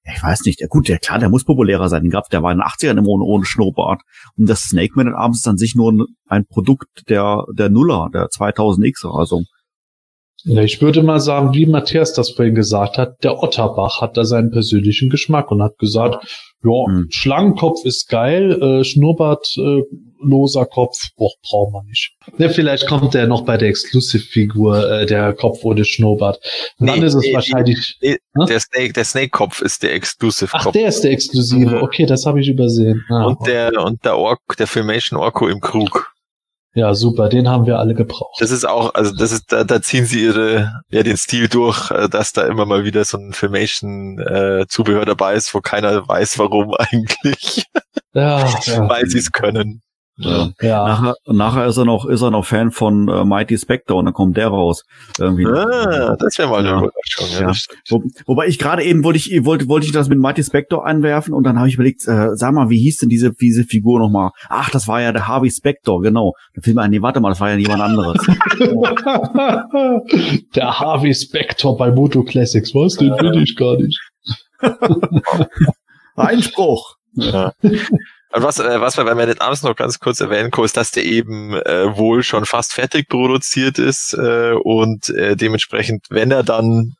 ich 0.07 0.21
weiß 0.21 0.45
nicht, 0.45 0.61
ja 0.61 0.67
gut, 0.67 0.87
der 0.87 0.99
klar, 0.99 1.17
der 1.17 1.29
muss 1.29 1.45
populärer 1.45 1.89
sein. 1.89 2.03
Den 2.03 2.11
gab, 2.11 2.29
der 2.29 2.43
war 2.43 2.51
in 2.51 2.59
den 2.59 2.63
80ern 2.63 2.99
immer 2.99 3.07
ohne, 3.07 3.23
ohne 3.23 3.45
Schnurrbart. 3.45 4.01
Und 4.37 4.47
das 4.47 4.61
Snake 4.61 4.93
Man 4.95 5.07
at 5.07 5.15
Arms 5.15 5.37
ist 5.37 5.47
an 5.47 5.57
sich 5.57 5.73
nur 5.73 6.05
ein 6.27 6.45
Produkt 6.45 7.09
der, 7.09 7.43
der 7.51 7.69
Nuller, 7.69 8.09
der 8.13 8.27
2000X. 8.27 9.07
Also 9.11 9.41
ja, 10.45 10.61
ich 10.61 10.79
würde 10.79 11.01
mal 11.01 11.19
sagen, 11.19 11.53
wie 11.53 11.65
Matthias 11.65 12.13
das 12.13 12.29
vorhin 12.29 12.53
gesagt 12.53 12.99
hat, 12.99 13.23
der 13.23 13.41
Otterbach 13.41 13.99
hat 14.01 14.15
da 14.15 14.25
seinen 14.25 14.51
persönlichen 14.51 15.09
Geschmack 15.09 15.49
und 15.49 15.63
hat 15.63 15.77
gesagt, 15.79 16.23
ja, 16.63 16.85
hm. 16.87 17.07
Schlangenkopf 17.09 17.83
ist 17.83 18.07
geil, 18.09 18.51
äh, 18.61 18.83
Schnurrbartloser 18.83 20.61
äh, 20.61 20.65
Kopf, 20.69 21.09
boah, 21.17 21.31
braucht 21.43 21.73
man 21.73 21.85
nicht. 21.85 22.15
Ja, 22.37 22.49
vielleicht 22.49 22.87
kommt 22.87 23.15
der 23.15 23.25
noch 23.25 23.43
bei 23.43 23.57
der 23.57 23.69
Exclusive-Figur, 23.69 25.01
äh, 25.01 25.05
der 25.07 25.33
Kopf 25.33 25.63
ohne 25.63 25.83
Schnurrbart. 25.83 26.39
Und 26.77 26.85
nee, 26.85 26.91
dann 26.93 27.03
ist 27.03 27.15
es 27.15 27.23
nee, 27.23 27.33
wahrscheinlich. 27.33 27.97
Nee, 28.01 28.17
ne? 28.35 28.45
der 28.45 28.59
Snake, 28.59 29.03
Snake-Kopf 29.03 29.61
ist 29.61 29.81
der 29.81 29.93
Exclusive-Kopf. 29.93 30.67
Ach, 30.67 30.71
der 30.71 30.89
ist 30.89 31.01
der 31.01 31.11
Exklusive. 31.11 31.77
Mhm. 31.77 31.83
Okay, 31.83 32.05
das 32.05 32.25
habe 32.27 32.39
ich 32.39 32.47
übersehen. 32.49 33.03
Ah, 33.09 33.25
und 33.25 33.47
der 33.47 33.71
und 33.83 34.05
der 34.05 34.17
Ork, 34.17 34.41
der 34.59 34.67
Filmation 34.67 35.19
Orko 35.19 35.47
im 35.47 35.59
Krug. 35.59 36.14
Ja, 36.75 36.93
super, 36.93 37.29
den 37.29 37.47
haben 37.47 37.65
wir 37.65 37.79
alle 37.79 37.93
gebraucht. 37.93 38.35
Das 38.39 38.51
ist 38.51 38.67
auch, 38.67 38.93
also 38.93 39.15
das 39.15 39.31
ist, 39.31 39.53
da, 39.53 39.63
da 39.63 39.81
ziehen 39.81 40.05
sie 40.05 40.25
ihre, 40.25 40.81
ja, 40.89 41.03
den 41.03 41.15
Stil 41.15 41.47
durch, 41.47 41.89
äh, 41.89 42.09
dass 42.09 42.33
da 42.33 42.43
immer 42.43 42.65
mal 42.65 42.83
wieder 42.83 43.05
so 43.05 43.17
ein 43.17 43.31
Filmation-Zubehör 43.31 45.03
äh, 45.03 45.05
dabei 45.05 45.35
ist, 45.35 45.53
wo 45.53 45.61
keiner 45.61 46.05
weiß, 46.05 46.37
warum 46.37 46.73
eigentlich. 46.77 47.63
Ja, 48.13 48.45
ja. 48.65 48.89
Weil 48.89 49.07
sie 49.07 49.19
es 49.19 49.31
können. 49.31 49.81
Ja. 50.17 50.49
ja. 50.61 50.87
Nachher, 50.87 51.15
nachher 51.25 51.65
ist 51.65 51.75
er 51.77 51.83
noch, 51.85 52.05
ist 52.05 52.21
er 52.21 52.29
noch 52.31 52.45
Fan 52.45 52.71
von 52.71 53.09
äh, 53.09 53.25
Mighty 53.25 53.57
Spectre 53.57 53.95
und 53.95 54.05
dann 54.05 54.13
kommt 54.13 54.37
der 54.37 54.47
raus. 54.47 54.85
Irgendwie. 55.19 55.45
Ah, 55.45 56.15
das 56.17 56.37
wäre 56.37 56.47
mal 56.49 56.59
eine 56.59 56.69
ja. 56.69 56.77
Überraschung. 56.77 57.27
Ja. 57.33 57.41
ja. 57.49 57.53
Wo, 57.89 58.01
wobei 58.25 58.47
ich 58.47 58.57
gerade 58.57 58.83
eben 58.83 59.03
wollte 59.03 59.17
ich, 59.17 59.43
wollte, 59.43 59.67
wollte 59.67 59.85
ich 59.85 59.91
das 59.91 60.07
mit 60.07 60.17
Mighty 60.19 60.41
Spectre 60.43 60.81
anwerfen 60.83 61.33
und 61.33 61.43
dann 61.43 61.57
habe 61.57 61.67
ich 61.67 61.73
überlegt, 61.75 62.07
äh, 62.07 62.29
sag 62.35 62.53
mal, 62.53 62.69
wie 62.69 62.79
hieß 62.79 62.95
denn 62.97 63.09
diese, 63.09 63.33
diese 63.33 63.65
Figur 63.65 63.99
nochmal? 63.99 64.31
Ach, 64.49 64.69
das 64.69 64.87
war 64.87 65.01
ja 65.01 65.11
der 65.11 65.27
Harvey 65.27 65.51
Spectre, 65.51 65.99
genau. 66.01 66.31
Da 66.53 66.61
fiel 66.61 66.73
mir 66.73 66.83
ein, 66.83 66.91
nee, 66.91 67.01
warte 67.01 67.19
mal, 67.19 67.27
das 67.29 67.41
war 67.41 67.49
ja 67.49 67.57
jemand 67.57 67.81
anderes. 67.81 68.15
der 70.55 70.79
Harvey 70.79 71.13
Spectre 71.13 71.75
bei 71.75 71.91
Moto 71.91 72.23
Classics, 72.23 72.73
was? 72.73 72.95
Den 72.95 73.11
will 73.11 73.41
ich 73.41 73.55
gar 73.55 73.77
nicht. 73.77 73.99
Einspruch. 76.15 76.95
Ja. 77.15 77.51
Was, 78.37 78.59
äh, 78.59 78.81
was 78.81 78.97
wir 78.97 79.05
bei 79.05 79.15
Man 79.15 79.29
at 79.29 79.41
Arms 79.41 79.63
noch 79.63 79.75
ganz 79.75 79.99
kurz 79.99 80.19
erwähnen 80.19 80.51
können, 80.51 80.65
ist, 80.65 80.77
dass 80.77 80.91
der 80.91 81.05
eben 81.05 81.53
äh, 81.53 81.95
wohl 81.95 82.21
schon 82.21 82.45
fast 82.45 82.73
fertig 82.73 83.07
produziert 83.07 83.79
ist 83.79 84.13
äh, 84.13 84.53
und 84.53 85.09
äh, 85.09 85.35
dementsprechend, 85.35 86.05
wenn 86.09 86.31
er 86.31 86.43
dann 86.43 86.95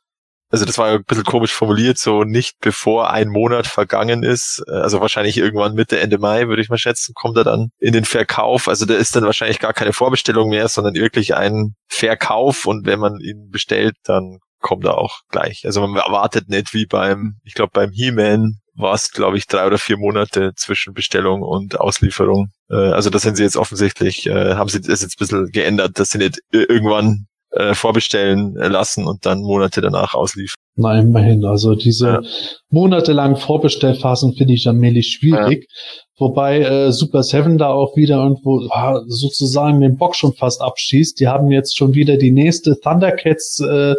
also 0.48 0.64
das 0.64 0.78
war 0.78 0.88
ein 0.88 1.04
bisschen 1.04 1.24
komisch 1.24 1.52
formuliert, 1.52 1.98
so 1.98 2.22
nicht 2.22 2.54
bevor 2.60 3.10
ein 3.10 3.28
Monat 3.28 3.66
vergangen 3.66 4.22
ist, 4.22 4.62
äh, 4.68 4.72
also 4.72 5.00
wahrscheinlich 5.00 5.38
irgendwann 5.38 5.74
Mitte, 5.74 5.98
Ende 5.98 6.18
Mai, 6.18 6.46
würde 6.48 6.62
ich 6.62 6.68
mal 6.68 6.78
schätzen, 6.78 7.14
kommt 7.14 7.36
er 7.36 7.44
dann 7.44 7.70
in 7.78 7.92
den 7.92 8.04
Verkauf. 8.04 8.68
Also 8.68 8.86
da 8.86 8.94
ist 8.94 9.16
dann 9.16 9.24
wahrscheinlich 9.24 9.58
gar 9.58 9.72
keine 9.72 9.92
Vorbestellung 9.92 10.50
mehr, 10.50 10.68
sondern 10.68 10.94
wirklich 10.94 11.34
ein 11.34 11.74
Verkauf 11.88 12.66
und 12.66 12.86
wenn 12.86 13.00
man 13.00 13.18
ihn 13.18 13.50
bestellt, 13.50 13.96
dann 14.04 14.38
kommt 14.60 14.84
er 14.84 14.98
auch 14.98 15.20
gleich. 15.30 15.62
Also 15.66 15.80
man 15.86 15.96
erwartet 15.96 16.48
nicht 16.48 16.72
wie 16.74 16.86
beim, 16.86 17.36
ich 17.44 17.54
glaube 17.54 17.70
beim 17.72 17.90
He-Man 17.90 18.60
war 18.76 18.94
es, 18.94 19.10
glaube 19.10 19.38
ich, 19.38 19.46
drei 19.46 19.66
oder 19.66 19.78
vier 19.78 19.96
Monate 19.96 20.52
zwischen 20.54 20.94
Bestellung 20.94 21.42
und 21.42 21.80
Auslieferung. 21.80 22.50
Äh, 22.70 22.74
also 22.76 23.10
da 23.10 23.18
sind 23.18 23.36
sie 23.36 23.42
jetzt 23.42 23.56
offensichtlich, 23.56 24.26
äh, 24.26 24.54
haben 24.54 24.68
sie 24.68 24.80
das 24.80 25.02
jetzt 25.02 25.16
ein 25.16 25.18
bisschen 25.18 25.50
geändert, 25.50 25.98
dass 25.98 26.10
sie 26.10 26.18
nicht 26.18 26.40
irgendwann 26.50 27.26
äh, 27.56 27.74
vorbestellen 27.74 28.54
lassen 28.54 29.06
und 29.06 29.26
dann 29.26 29.40
Monate 29.40 29.80
danach 29.80 30.14
ausliefern. 30.14 30.56
Na, 30.78 30.98
immerhin. 31.00 31.44
Also 31.46 31.74
diese 31.74 32.06
ja. 32.06 32.22
monatelangen 32.68 33.38
Vorbestellphasen 33.38 34.34
finde 34.34 34.52
ich 34.52 34.66
allmählich 34.66 35.14
schwierig. 35.18 35.66
Ja. 35.68 36.02
Wobei 36.18 36.60
äh, 36.60 36.92
Super 36.92 37.22
Seven 37.22 37.56
da 37.56 37.70
auch 37.70 37.96
wieder 37.96 38.22
irgendwo 38.22 38.68
ah, 38.70 39.00
sozusagen 39.06 39.80
den 39.80 39.96
Bock 39.96 40.14
schon 40.14 40.34
fast 40.34 40.60
abschießt. 40.60 41.18
Die 41.18 41.28
haben 41.28 41.50
jetzt 41.50 41.76
schon 41.76 41.94
wieder 41.94 42.18
die 42.18 42.30
nächste 42.30 42.78
Thundercats 42.78 43.60
äh, 43.60 43.92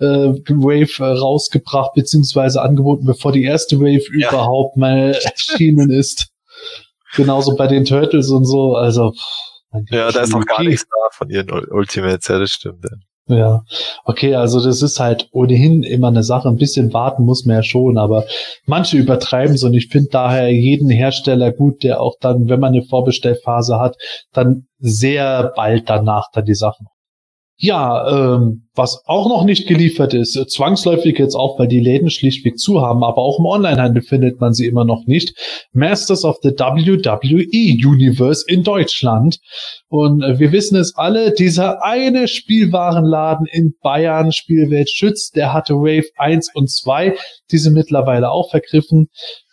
äh, 0.00 0.34
Wave 0.48 0.98
äh, 0.98 1.18
rausgebracht, 1.18 1.92
beziehungsweise 1.94 2.60
angeboten, 2.60 3.06
bevor 3.06 3.30
die 3.30 3.44
erste 3.44 3.78
Wave 3.78 4.04
ja. 4.18 4.28
überhaupt 4.28 4.76
mal 4.76 5.16
erschienen 5.22 5.90
ist. 5.90 6.28
Genauso 7.14 7.56
bei 7.56 7.68
den 7.68 7.84
Turtles 7.84 8.30
und 8.30 8.44
so. 8.46 8.74
Also 8.74 9.12
ja, 9.90 10.10
da 10.10 10.20
ist 10.20 10.32
noch 10.32 10.44
gar 10.44 10.62
nichts 10.62 10.86
da 10.88 11.08
von 11.10 11.30
ihren 11.30 11.50
Ultimates, 11.50 12.28
ja, 12.28 12.38
das 12.38 12.50
stimmt. 12.50 12.84
Ja. 12.84 12.96
Ja, 13.28 13.64
okay, 14.04 14.36
also 14.36 14.62
das 14.62 14.82
ist 14.82 15.00
halt 15.00 15.28
ohnehin 15.32 15.82
immer 15.82 16.08
eine 16.08 16.22
Sache. 16.22 16.48
Ein 16.48 16.58
bisschen 16.58 16.92
warten 16.92 17.24
muss 17.24 17.44
man 17.44 17.56
ja 17.56 17.62
schon, 17.64 17.98
aber 17.98 18.24
manche 18.66 18.96
übertreiben 18.98 19.56
es 19.56 19.64
und 19.64 19.74
ich 19.74 19.88
finde 19.88 20.10
daher 20.12 20.48
jeden 20.52 20.88
Hersteller 20.90 21.50
gut, 21.50 21.82
der 21.82 22.00
auch 22.00 22.14
dann, 22.20 22.48
wenn 22.48 22.60
man 22.60 22.72
eine 22.72 22.84
Vorbestellphase 22.84 23.80
hat, 23.80 23.96
dann 24.32 24.68
sehr 24.78 25.52
bald 25.56 25.90
danach 25.90 26.30
dann 26.32 26.44
die 26.44 26.54
Sachen. 26.54 26.86
Ja, 27.56 28.36
ähm, 28.36 28.65
was 28.76 29.02
auch 29.06 29.28
noch 29.28 29.44
nicht 29.44 29.66
geliefert 29.66 30.14
ist, 30.14 30.36
äh, 30.36 30.46
zwangsläufig 30.46 31.18
jetzt 31.18 31.34
auch, 31.34 31.58
weil 31.58 31.68
die 31.68 31.80
Läden 31.80 32.10
schlichtweg 32.10 32.58
zu 32.58 32.82
haben, 32.82 33.02
aber 33.02 33.18
auch 33.18 33.38
im 33.38 33.46
Onlinehandel 33.46 34.02
findet 34.02 34.40
man 34.40 34.52
sie 34.52 34.66
immer 34.66 34.84
noch 34.84 35.06
nicht. 35.06 35.34
Masters 35.72 36.24
of 36.24 36.38
the 36.42 36.50
WWE 36.50 37.88
Universe 37.88 38.44
in 38.46 38.62
Deutschland. 38.62 39.38
Und 39.88 40.22
äh, 40.22 40.38
wir 40.38 40.52
wissen 40.52 40.76
es 40.76 40.94
alle, 40.96 41.32
dieser 41.32 41.82
eine 41.82 42.28
Spielwarenladen 42.28 43.46
in 43.46 43.74
Bayern, 43.82 44.32
Spielwelt 44.32 44.90
Schütz, 44.90 45.30
der 45.30 45.52
hatte 45.52 45.74
Wave 45.74 46.08
1 46.16 46.50
und 46.54 46.70
2, 46.70 47.16
die 47.50 47.58
sind 47.58 47.74
mittlerweile 47.74 48.30
auch 48.30 48.50
vergriffen. 48.50 49.08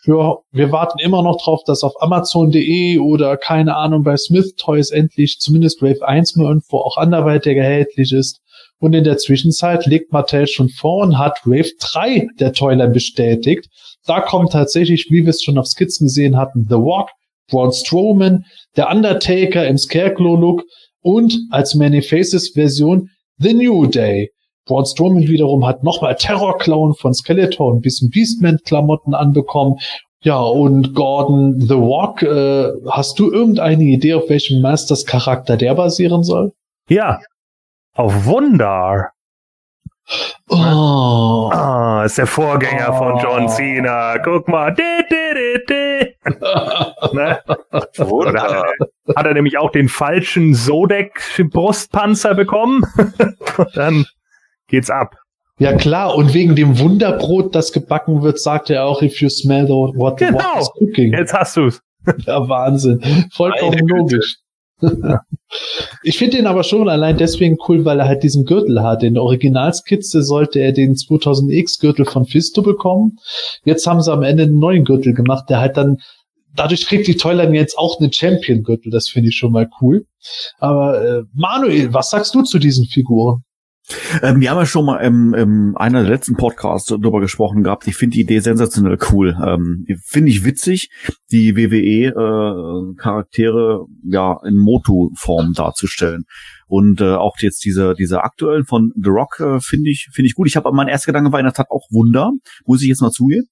Ja, 0.06 0.36
wir 0.52 0.70
warten 0.70 0.98
immer 0.98 1.22
noch 1.22 1.42
drauf, 1.42 1.62
dass 1.64 1.82
auf 1.82 1.94
Amazon.de 2.00 2.98
oder 2.98 3.38
keine 3.38 3.74
Ahnung 3.74 4.02
bei 4.02 4.18
Smith 4.18 4.54
Toys 4.56 4.90
endlich 4.90 5.38
zumindest 5.40 5.80
Wave 5.80 6.06
1 6.06 6.36
mal 6.36 6.48
irgendwo 6.48 6.78
auch 6.78 6.98
anderweitig 6.98 7.56
erhältlich 7.56 8.12
ist. 8.12 8.43
Und 8.80 8.94
in 8.94 9.04
der 9.04 9.18
Zwischenzeit 9.18 9.86
legt 9.86 10.12
Mattel 10.12 10.46
schon 10.46 10.68
vor 10.68 11.02
und 11.02 11.18
hat 11.18 11.38
Wave 11.44 11.70
3 11.80 12.26
der 12.38 12.52
Toyline 12.52 12.90
bestätigt. 12.90 13.68
Da 14.06 14.20
kommt 14.20 14.52
tatsächlich, 14.52 15.06
wie 15.10 15.22
wir 15.22 15.30
es 15.30 15.42
schon 15.42 15.58
auf 15.58 15.66
Skizzen 15.66 16.06
gesehen 16.06 16.36
hatten, 16.36 16.66
The 16.68 16.74
Rock, 16.74 17.10
Braun 17.48 17.72
Strowman, 17.72 18.44
der 18.76 18.90
Undertaker 18.90 19.66
im 19.66 19.78
Scarecrow-Look 19.78 20.64
und 21.02 21.36
als 21.50 21.74
Many 21.74 22.02
Faces 22.02 22.50
Version 22.50 23.10
The 23.38 23.54
New 23.54 23.86
Day. 23.86 24.30
Braun 24.66 24.86
Strowman 24.86 25.28
wiederum 25.28 25.66
hat 25.66 25.82
nochmal 25.82 26.16
Terror 26.16 26.58
Clown 26.58 26.94
von 26.94 27.12
Skeletor 27.12 27.72
und 27.72 27.82
bisschen 27.82 28.10
Beastman-Klamotten 28.10 29.14
anbekommen. 29.14 29.76
Ja, 30.22 30.40
und 30.40 30.94
Gordon 30.94 31.60
The 31.60 31.74
Rock, 31.74 32.22
äh, 32.22 32.70
hast 32.88 33.18
du 33.18 33.30
irgendeine 33.30 33.84
Idee, 33.84 34.14
auf 34.14 34.30
welchem 34.30 34.62
Masters 34.62 35.04
Charakter 35.04 35.58
der 35.58 35.74
basieren 35.74 36.22
soll? 36.22 36.52
Ja, 36.88 37.20
auf 37.94 38.26
Wunder. 38.26 39.10
Oh. 40.50 41.50
Ah, 41.52 42.02
ist 42.04 42.18
der 42.18 42.26
Vorgänger 42.26 42.90
Oh. 42.92 42.98
von 42.98 43.18
John 43.18 43.48
Cena. 43.48 44.18
Guck 44.18 44.48
mal. 44.48 44.74
Di, 44.74 44.82
di, 45.10 45.64
di, 45.66 46.14
ne? 47.14 47.40
Oder 47.40 47.62
hat, 47.72 47.98
Wunder. 48.10 48.64
er, 49.08 49.16
hat 49.16 49.26
er 49.26 49.32
nämlich 49.34 49.56
auch 49.58 49.70
den 49.70 49.88
falschen 49.88 50.54
Sodek-Brustpanzer 50.54 52.34
bekommen? 52.34 52.84
Dann 53.74 54.04
geht's 54.68 54.90
ab. 54.90 55.16
Ja 55.58 55.72
klar, 55.76 56.16
und 56.16 56.34
wegen 56.34 56.56
dem 56.56 56.78
Wunderbrot, 56.80 57.54
das 57.54 57.72
gebacken 57.72 58.22
wird, 58.22 58.40
sagt 58.40 58.70
er 58.70 58.84
auch, 58.84 59.00
if 59.02 59.20
you 59.20 59.28
smell 59.30 59.66
the, 59.66 59.72
what 59.72 60.18
the 60.18 60.26
Genau. 60.26 60.58
is 60.58 60.68
cooking. 60.72 61.12
Jetzt 61.12 61.32
hast 61.32 61.56
du's. 61.56 61.80
Ja, 62.26 62.46
Wahnsinn. 62.48 63.00
Vollkommen 63.32 63.86
logisch. 63.88 64.36
ich 66.02 66.18
finde 66.18 66.36
den 66.36 66.46
aber 66.46 66.64
schon 66.64 66.88
allein 66.88 67.16
deswegen 67.16 67.56
cool, 67.68 67.84
weil 67.84 68.00
er 68.00 68.08
halt 68.08 68.22
diesen 68.22 68.44
Gürtel 68.44 68.82
hat. 68.82 69.02
In 69.02 69.14
der 69.14 69.22
Originalskizze 69.22 70.22
sollte 70.22 70.58
er 70.58 70.72
den 70.72 70.94
2000X 70.94 71.80
Gürtel 71.80 72.04
von 72.04 72.26
Fisto 72.26 72.62
bekommen. 72.62 73.18
Jetzt 73.64 73.86
haben 73.86 74.00
sie 74.00 74.12
am 74.12 74.22
Ende 74.22 74.44
einen 74.44 74.58
neuen 74.58 74.84
Gürtel 74.84 75.14
gemacht, 75.14 75.48
der 75.48 75.60
halt 75.60 75.76
dann 75.76 75.98
Dadurch 76.56 76.86
kriegt 76.86 77.08
die 77.08 77.16
Toyline 77.16 77.56
jetzt 77.56 77.76
auch 77.76 77.98
einen 77.98 78.12
Champion-Gürtel, 78.12 78.92
das 78.92 79.08
finde 79.08 79.30
ich 79.30 79.36
schon 79.36 79.50
mal 79.50 79.68
cool. 79.80 80.06
Aber 80.58 81.02
äh, 81.04 81.22
Manuel, 81.32 81.92
was 81.92 82.10
sagst 82.10 82.32
du 82.34 82.42
zu 82.42 82.60
diesen 82.60 82.86
Figuren? 82.86 83.42
Ähm, 84.22 84.40
wir 84.40 84.50
haben 84.50 84.58
ja 84.58 84.66
schon 84.66 84.86
mal 84.86 84.96
im, 84.98 85.34
im 85.34 85.76
einer 85.76 86.02
der 86.02 86.10
letzten 86.10 86.36
Podcasts 86.36 86.88
darüber 86.88 87.20
gesprochen 87.20 87.62
gehabt. 87.62 87.86
Ich 87.86 87.94
finde 87.96 88.14
die 88.14 88.22
Idee 88.22 88.40
sensationell 88.40 88.98
cool. 89.12 89.36
Ähm, 89.44 89.84
finde 90.02 90.30
ich 90.30 90.44
witzig, 90.44 90.88
die 91.30 91.54
WWE-Charaktere 91.56 93.84
ja 94.04 94.38
in 94.44 94.56
Motu-Form 94.56 95.52
darzustellen. 95.52 96.24
Und 96.66 97.02
äh, 97.02 97.14
auch 97.14 97.36
jetzt 97.40 97.64
diese 97.64 97.94
diese 97.94 98.24
aktuellen 98.24 98.64
von 98.64 98.90
The 98.96 99.10
Rock 99.10 99.38
äh, 99.40 99.60
finde 99.60 99.90
ich 99.90 100.08
finde 100.12 100.28
ich 100.28 100.34
gut. 100.34 100.48
Ich 100.48 100.56
habe 100.56 100.72
mein 100.72 100.88
erster 100.88 101.12
Gedanke 101.12 101.30
war 101.30 101.40
in 101.40 101.44
der 101.44 101.52
Tat 101.52 101.70
auch 101.70 101.86
Wunder, 101.90 102.32
muss 102.64 102.80
ich 102.82 102.88
jetzt 102.88 103.02
mal 103.02 103.10
zugeben. 103.10 103.46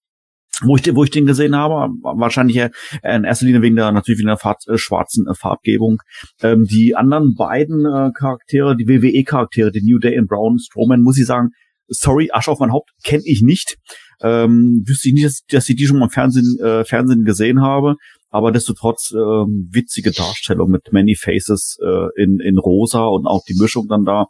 Wo 0.60 0.76
ich, 0.76 0.82
den- 0.82 0.94
wo 0.94 1.02
ich 1.02 1.10
den 1.10 1.26
gesehen 1.26 1.56
habe, 1.56 1.92
wahrscheinlich 2.02 2.56
äh, 2.58 2.70
in 3.02 3.24
erster 3.24 3.46
Linie 3.46 3.62
wegen 3.62 3.74
der 3.74 3.90
natürlich 3.90 4.18
wegen 4.18 4.28
der 4.28 4.36
Farb, 4.36 4.58
äh, 4.68 4.76
schwarzen 4.76 5.26
äh, 5.26 5.34
Farbgebung. 5.34 5.98
Ähm, 6.42 6.64
die 6.64 6.94
anderen 6.94 7.34
beiden 7.34 7.84
äh, 7.86 8.10
Charaktere, 8.12 8.76
die 8.76 8.86
WWE-Charaktere, 8.86 9.72
die 9.72 9.82
New 9.82 9.98
Day 9.98 10.18
und 10.18 10.28
Brown 10.28 10.58
Strowman, 10.58 11.00
muss 11.02 11.18
ich 11.18 11.26
sagen, 11.26 11.48
sorry, 11.88 12.28
Asche 12.32 12.50
auf 12.50 12.60
mein 12.60 12.70
Haupt, 12.72 12.90
kenne 13.02 13.22
ich 13.24 13.42
nicht. 13.42 13.76
Ähm, 14.22 14.84
wüsste 14.86 15.08
ich 15.08 15.14
nicht, 15.14 15.26
dass, 15.26 15.40
dass 15.48 15.68
ich 15.68 15.74
die 15.76 15.86
schon 15.86 15.98
mal 15.98 16.04
im 16.04 16.10
Fernsehen, 16.10 16.56
äh, 16.62 16.84
Fernsehen 16.84 17.24
gesehen 17.24 17.60
habe, 17.60 17.96
aber 18.30 18.52
desto 18.52 18.72
trotz 18.72 19.10
ähm, 19.12 19.68
witzige 19.72 20.12
Darstellung 20.12 20.70
mit 20.70 20.92
Many 20.92 21.16
Faces 21.16 21.76
äh, 21.84 22.22
in, 22.22 22.38
in 22.40 22.56
rosa 22.58 23.04
und 23.06 23.26
auch 23.26 23.42
die 23.48 23.58
Mischung 23.60 23.88
dann 23.88 24.04
da 24.04 24.26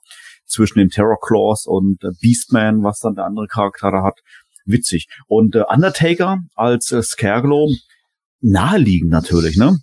zwischen 0.47 0.79
den 0.79 0.89
Terror 0.89 1.19
Claws 1.21 1.67
und 1.67 2.03
äh, 2.05 2.09
Beastman, 2.23 2.83
was 2.83 3.01
dann 3.01 3.15
der 3.17 3.27
andere 3.27 3.47
Charakter 3.49 3.91
da 3.91 4.03
hat. 4.03 4.19
Witzig. 4.65 5.09
Und 5.27 5.55
äh, 5.55 5.65
Undertaker 5.69 6.39
als 6.55 6.93
äh, 6.93 7.03
Scareglow, 7.03 7.73
naheliegend 8.41 9.11
natürlich, 9.11 9.57
ne? 9.57 9.79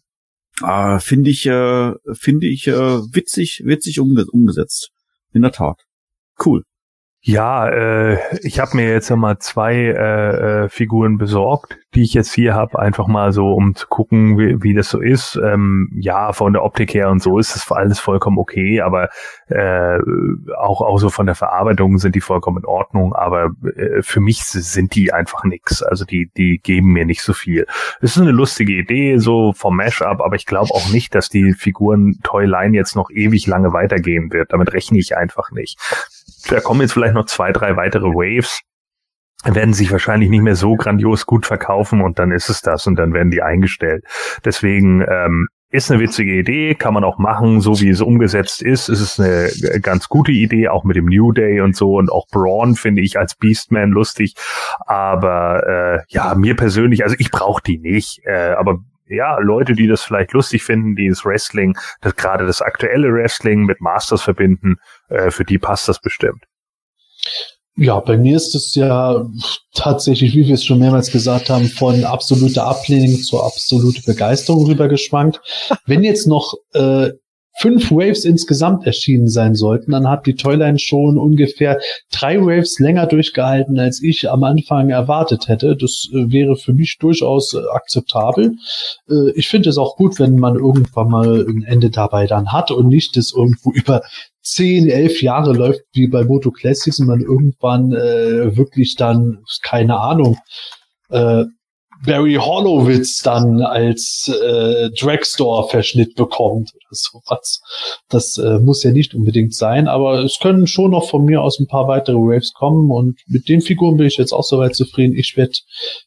Äh, 0.62 1.00
finde 1.00 1.30
ich, 1.30 1.46
äh, 1.46 1.94
finde 2.14 2.48
ich 2.48 2.68
äh, 2.68 2.74
witzig, 2.74 3.62
witzig 3.66 4.00
umge 4.00 4.26
umgesetzt. 4.26 4.92
In 5.32 5.42
der 5.42 5.52
Tat. 5.52 5.82
Cool. 6.44 6.64
Ja, 7.22 7.68
äh, 7.68 8.18
ich 8.44 8.62
habe 8.62 8.78
mir 8.78 8.90
jetzt 8.90 9.10
mal 9.10 9.38
zwei 9.40 9.76
äh, 9.76 10.64
äh, 10.64 10.70
Figuren 10.70 11.18
besorgt, 11.18 11.78
die 11.94 12.04
ich 12.04 12.14
jetzt 12.14 12.34
hier 12.34 12.54
habe, 12.54 12.80
einfach 12.80 13.08
mal 13.08 13.34
so, 13.34 13.52
um 13.52 13.76
zu 13.76 13.88
gucken, 13.88 14.38
wie, 14.38 14.64
wie 14.64 14.74
das 14.74 14.90
so 14.90 15.02
ist. 15.02 15.38
Ähm, 15.44 15.90
ja, 16.00 16.32
von 16.32 16.54
der 16.54 16.64
Optik 16.64 16.94
her 16.94 17.10
und 17.10 17.22
so 17.22 17.38
ist 17.38 17.56
das 17.56 17.70
alles 17.74 18.00
vollkommen 18.00 18.38
okay, 18.38 18.80
aber 18.80 19.10
äh, 19.48 20.00
auch, 20.58 20.80
auch 20.80 20.98
so 20.98 21.10
von 21.10 21.26
der 21.26 21.36
Verarbeitung 21.36 21.98
sind 21.98 22.16
die 22.16 22.22
vollkommen 22.22 22.60
in 22.60 22.66
Ordnung, 22.66 23.14
aber 23.14 23.52
äh, 23.76 24.02
für 24.02 24.22
mich 24.22 24.46
sind 24.46 24.96
die 24.96 25.12
einfach 25.12 25.44
nix. 25.44 25.84
Also 25.84 26.06
die, 26.06 26.32
die 26.38 26.60
geben 26.60 26.94
mir 26.94 27.06
nicht 27.06 27.22
so 27.22 27.34
viel. 27.34 27.68
Es 28.00 28.16
ist 28.16 28.22
eine 28.22 28.32
lustige 28.32 28.72
Idee, 28.72 29.18
so 29.18 29.52
vom 29.52 29.76
Mashup, 29.76 30.22
aber 30.22 30.38
ich 30.38 30.46
glaube 30.46 30.74
auch 30.74 30.90
nicht, 30.90 31.14
dass 31.16 31.28
die 31.28 31.52
Figuren 31.52 32.20
Toyline 32.24 32.78
jetzt 32.78 32.96
noch 32.96 33.10
ewig 33.10 33.46
lange 33.46 33.74
weitergehen 33.74 34.32
wird. 34.32 34.54
Damit 34.54 34.72
rechne 34.72 35.00
ich 35.00 35.18
einfach 35.18 35.52
nicht. 35.52 35.78
Da 36.50 36.60
kommen 36.60 36.82
jetzt 36.82 36.94
vielleicht 36.94 37.14
noch 37.14 37.26
zwei, 37.26 37.52
drei 37.52 37.76
weitere 37.76 38.08
Waves, 38.08 38.62
werden 39.46 39.74
sich 39.74 39.92
wahrscheinlich 39.92 40.30
nicht 40.30 40.42
mehr 40.42 40.56
so 40.56 40.76
grandios 40.76 41.26
gut 41.26 41.46
verkaufen 41.46 42.02
und 42.02 42.20
dann 42.20 42.32
ist 42.32 42.50
es 42.50 42.62
das 42.62 42.88
und 42.88 42.98
dann 42.98 43.14
werden 43.14 43.32
die 43.32 43.42
eingestellt. 43.42 44.04
Deswegen 44.44 45.06
ähm, 45.10 45.48
ist 45.72 45.92
eine 45.92 46.02
witzige 46.02 46.34
Idee, 46.34 46.74
kann 46.76 46.94
man 46.94 47.04
auch 47.04 47.20
machen, 47.20 47.62
so 47.62 47.80
wie 47.80 47.90
es 47.90 48.02
umgesetzt 48.02 48.62
ist. 48.62 48.90
Es 48.90 49.00
ist 49.00 49.20
eine 49.20 49.50
ganz 49.82 50.10
gute 50.10 50.32
Idee, 50.32 50.68
auch 50.68 50.84
mit 50.84 50.98
dem 50.98 51.06
New 51.06 51.32
Day 51.32 51.62
und 51.62 51.76
so 51.76 51.98
und 51.98 52.12
auch 52.12 52.26
Braun 52.32 52.76
finde 52.76 53.02
ich 53.02 53.20
als 53.20 53.36
Beastman 53.36 53.92
lustig. 53.92 54.34
Aber 54.80 55.64
äh, 55.68 56.00
ja, 56.10 56.34
mir 56.36 56.56
persönlich, 56.56 57.04
also 57.04 57.16
ich 57.20 57.30
brauche 57.30 57.62
die 57.62 57.78
nicht. 57.78 58.22
Äh, 58.26 58.56
aber 58.58 58.80
ja, 59.08 59.38
Leute, 59.40 59.74
die 59.74 59.88
das 59.88 60.04
vielleicht 60.04 60.34
lustig 60.34 60.64
finden, 60.64 60.96
die 60.96 61.08
das 61.08 61.24
Wrestling, 61.24 61.78
das 62.02 62.16
gerade 62.16 62.46
das 62.46 62.62
aktuelle 62.62 63.14
Wrestling 63.14 63.66
mit 63.66 63.80
Masters 63.80 64.22
verbinden, 64.22 64.78
äh, 65.10 65.32
für 65.32 65.46
die 65.46 65.58
passt 65.58 65.88
das 65.88 66.00
bestimmt. 66.00 66.44
Ja, 67.76 68.00
bei 68.02 68.18
mir 68.18 68.36
ist 68.36 68.56
es 68.56 68.76
ja 68.76 69.26
tatsächlich, 69.74 70.36
wie 70.36 70.48
wir 70.48 70.56
es 70.56 70.66
schon 70.66 70.80
mehrmals 70.80 71.12
gesagt 71.12 71.50
haben, 71.50 71.68
von 71.68 72.04
absoluter 72.04 72.66
Ablehnung 72.66 73.22
zu 73.22 73.42
absolute 73.42 74.02
Begeisterung 74.02 74.66
rübergeschwankt. 74.66 75.40
Wenn 75.86 76.04
jetzt 76.04 76.28
noch 76.28 76.56
äh, 76.74 77.12
fünf 77.60 77.92
Waves 77.92 78.24
insgesamt 78.24 78.86
erschienen 78.86 79.28
sein 79.28 79.54
sollten, 79.54 79.92
dann 79.92 80.10
hat 80.10 80.26
die 80.26 80.36
Toyline 80.36 80.80
schon 80.80 81.18
ungefähr 81.18 81.80
drei 82.12 82.40
Waves 82.42 82.80
länger 82.80 83.06
durchgehalten, 83.06 83.78
als 83.80 84.02
ich 84.02 84.30
am 84.30 84.44
Anfang 84.44 84.90
erwartet 84.90 85.48
hätte. 85.48 85.76
Das 85.76 86.10
äh, 86.14 86.32
wäre 86.32 86.56
für 86.56 86.74
mich 86.74 86.98
durchaus 87.00 87.54
äh, 87.54 87.60
akzeptabel. 87.74 88.56
Äh, 89.10 89.32
ich 89.36 89.50
finde 89.50 89.70
es 89.70 89.78
auch 89.78 89.98
gut, 89.98 90.20
wenn 90.20 90.38
man 90.38 90.56
irgendwann 90.56 91.10
mal 91.10 91.46
ein 91.48 91.64
Ende 91.64 91.90
dabei 91.90 92.28
dann 92.28 92.52
hat 92.54 92.72
und 92.72 92.88
nicht 92.88 93.18
das 93.18 93.34
irgendwo 93.36 93.72
über 93.74 94.04
zehn, 94.42 94.90
elf 94.90 95.22
Jahre 95.22 95.54
läuft 95.54 95.82
wie 95.94 96.08
bei 96.08 96.24
Moto 96.24 96.52
Classics 96.52 97.00
und 97.00 97.08
man 97.08 97.22
irgendwann 97.22 97.92
äh, 97.92 98.56
wirklich 98.58 98.96
dann, 98.96 99.44
keine 99.62 100.00
Ahnung, 100.00 100.38
äh, 101.10 101.46
Barry 102.06 102.36
Horowitz 102.36 103.22
dann 103.22 103.62
als 103.62 104.30
äh, 104.30 104.90
Dragstore-Verschnitt 104.92 106.16
bekommt 106.16 106.72
oder 106.74 106.92
sowas. 106.92 107.62
Das 108.10 108.38
äh, 108.38 108.60
muss 108.60 108.84
ja 108.84 108.92
nicht 108.92 109.14
unbedingt 109.14 109.54
sein, 109.54 109.88
aber 109.88 110.24
es 110.24 110.38
können 110.42 110.68
schon 110.68 110.92
noch 110.92 111.10
von 111.10 111.26
mir 111.26 111.42
aus 111.42 111.60
ein 111.60 111.68
paar 111.68 111.88
weitere 111.88 112.16
Waves 112.16 112.54
kommen 112.54 112.90
und 112.92 113.20
mit 113.28 113.50
den 113.50 113.62
Figuren 113.62 113.98
bin 113.98 114.08
ich 114.08 114.18
jetzt 114.18 114.32
auch 114.32 114.44
soweit 114.44 114.76
zufrieden. 114.76 115.16
Ich 115.16 115.36
werde 115.36 115.54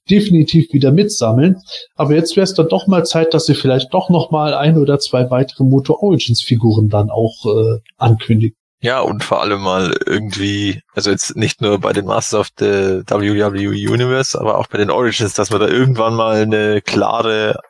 definitiv 0.09 0.73
wieder 0.73 0.93
mitsammeln, 0.93 1.57
aber 1.95 2.15
jetzt 2.15 2.37
wäre 2.37 2.45
es 2.45 2.55
dann 2.55 2.69
doch 2.69 2.87
mal 2.87 3.05
Zeit, 3.05 3.35
dass 3.35 3.47
sie 3.47 3.55
vielleicht 3.55 3.93
doch 3.93 4.09
noch 4.09 4.31
mal 4.31 4.55
ein 4.55 4.79
oder 4.79 4.99
zwei 4.99 5.31
weitere 5.31 5.65
Moto 5.65 5.99
Origins 6.01 6.43
Figuren 6.43 6.89
dann 6.89 7.11
auch 7.11 7.45
äh, 7.45 7.81
ankündigen. 7.99 8.57
Ja, 8.83 8.99
und 8.99 9.23
vor 9.23 9.41
allem 9.41 9.61
mal 9.61 9.97
irgendwie, 10.07 10.83
also 10.93 11.13
jetzt 11.13 11.37
nicht 11.37 11.61
nur 11.61 11.79
bei 11.79 11.93
den 11.93 12.05
Masters 12.05 12.41
of 12.41 12.49
the 12.59 13.05
WWE 13.07 13.69
Universe, 13.69 14.39
aber 14.39 14.59
auch 14.59 14.67
bei 14.67 14.77
den 14.77 14.91
Origins, 14.91 15.35
dass 15.35 15.51
man 15.51 15.61
da 15.61 15.69
irgendwann 15.69 16.17
mal 16.17 16.43
eine 16.43 16.83
klare 16.83 17.61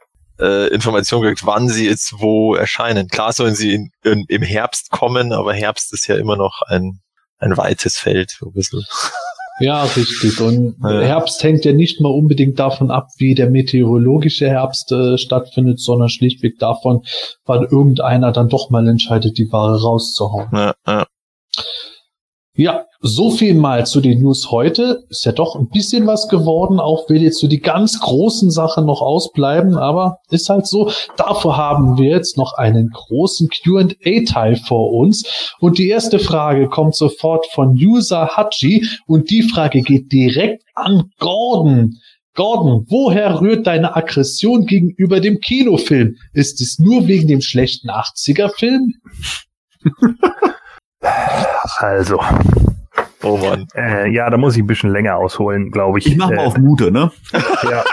äh, 0.41 0.69
Information 0.69 1.23
kriegt, 1.23 1.45
wann 1.45 1.69
sie 1.69 1.87
jetzt 1.87 2.15
wo 2.21 2.55
erscheinen. 2.55 3.09
Klar 3.09 3.35
sollen 3.35 3.55
sie 3.55 3.75
in, 3.75 3.91
in, 4.03 4.25
im 4.29 4.41
Herbst 4.41 4.91
kommen, 4.91 5.35
aber 5.35 5.53
Herbst 5.53 5.93
ist 5.93 6.07
ja 6.07 6.17
immer 6.17 6.37
noch 6.37 6.63
ein, 6.69 7.03
ein 7.39 7.59
weites 7.59 7.99
Feld, 7.99 8.31
so 8.31 8.47
ein 8.47 8.55
bisschen. 8.55 8.83
Ja, 9.61 9.85
richtig. 9.85 10.41
Und 10.41 10.77
ja. 10.83 11.01
Herbst 11.01 11.43
hängt 11.43 11.65
ja 11.65 11.73
nicht 11.73 12.01
mal 12.01 12.09
unbedingt 12.09 12.59
davon 12.59 12.91
ab, 12.91 13.09
wie 13.19 13.35
der 13.35 13.51
meteorologische 13.51 14.49
Herbst 14.49 14.91
äh, 14.93 15.19
stattfindet, 15.19 15.81
sondern 15.81 16.09
schlichtweg 16.09 16.59
davon, 16.59 17.03
wann 17.45 17.65
irgendeiner 17.65 18.33
dann 18.33 18.49
doch 18.49 18.71
mal 18.71 18.87
entscheidet, 18.89 19.39
die 19.39 19.51
Ware 19.53 19.81
rauszuhauen. 19.81 20.49
Ja, 20.53 20.75
ja. 20.87 21.07
Ja, 22.55 22.85
so 23.01 23.31
viel 23.31 23.55
mal 23.55 23.87
zu 23.87 24.03
den 24.03 24.21
News 24.21 24.51
heute. 24.51 25.05
Ist 25.09 25.25
ja 25.25 25.33
doch 25.33 25.57
ein 25.57 25.69
bisschen 25.71 26.07
was 26.07 26.29
geworden, 26.29 26.81
auch 26.81 27.09
will 27.09 27.23
jetzt 27.23 27.39
so 27.39 27.49
die 27.49 27.61
ganz 27.61 27.99
großen 27.99 28.51
Sachen 28.51 28.85
noch 28.85 29.01
ausbleiben, 29.01 29.79
aber 29.79 30.19
ist 30.29 30.51
halt 30.51 30.67
so. 30.67 30.91
Dafür 31.17 31.57
haben 31.57 31.97
wir 31.97 32.11
jetzt 32.11 32.37
noch 32.37 32.53
einen 32.59 32.91
großen 32.91 33.49
Q&A-Teil 33.49 34.57
vor 34.57 34.93
uns. 34.93 35.55
Und 35.61 35.79
die 35.79 35.89
erste 35.89 36.19
Frage 36.19 36.69
kommt 36.69 36.95
sofort 36.95 37.47
von 37.55 37.71
User 37.71 38.29
Hachi 38.37 38.87
und 39.07 39.31
die 39.31 39.43
Frage 39.43 39.81
geht 39.81 40.13
direkt 40.13 40.63
an 40.75 41.11
Gordon. 41.19 41.95
Gordon, 42.35 42.85
woher 42.89 43.41
rührt 43.41 43.67
deine 43.67 43.97
Aggression 43.97 44.67
gegenüber 44.67 45.21
dem 45.21 45.41
Kinofilm? 45.41 46.17
Ist 46.35 46.61
es 46.61 46.79
nur 46.79 47.07
wegen 47.07 47.29
dem 47.29 47.41
schlechten 47.41 47.89
80er-Film? 47.89 48.93
Also. 51.79 52.21
Oh 53.23 53.37
Mann. 53.37 53.67
Äh, 53.75 54.11
ja, 54.11 54.29
da 54.31 54.37
muss 54.37 54.57
ich 54.57 54.63
ein 54.63 54.67
bisschen 54.67 54.91
länger 54.91 55.17
ausholen, 55.17 55.71
glaube 55.71 55.99
ich. 55.99 56.07
Ich 56.07 56.17
mache 56.17 56.35
mal 56.35 56.43
äh, 56.43 56.47
auf 56.47 56.59
Mute, 56.59 56.91
ne? 56.91 57.11
Ja. 57.33 57.85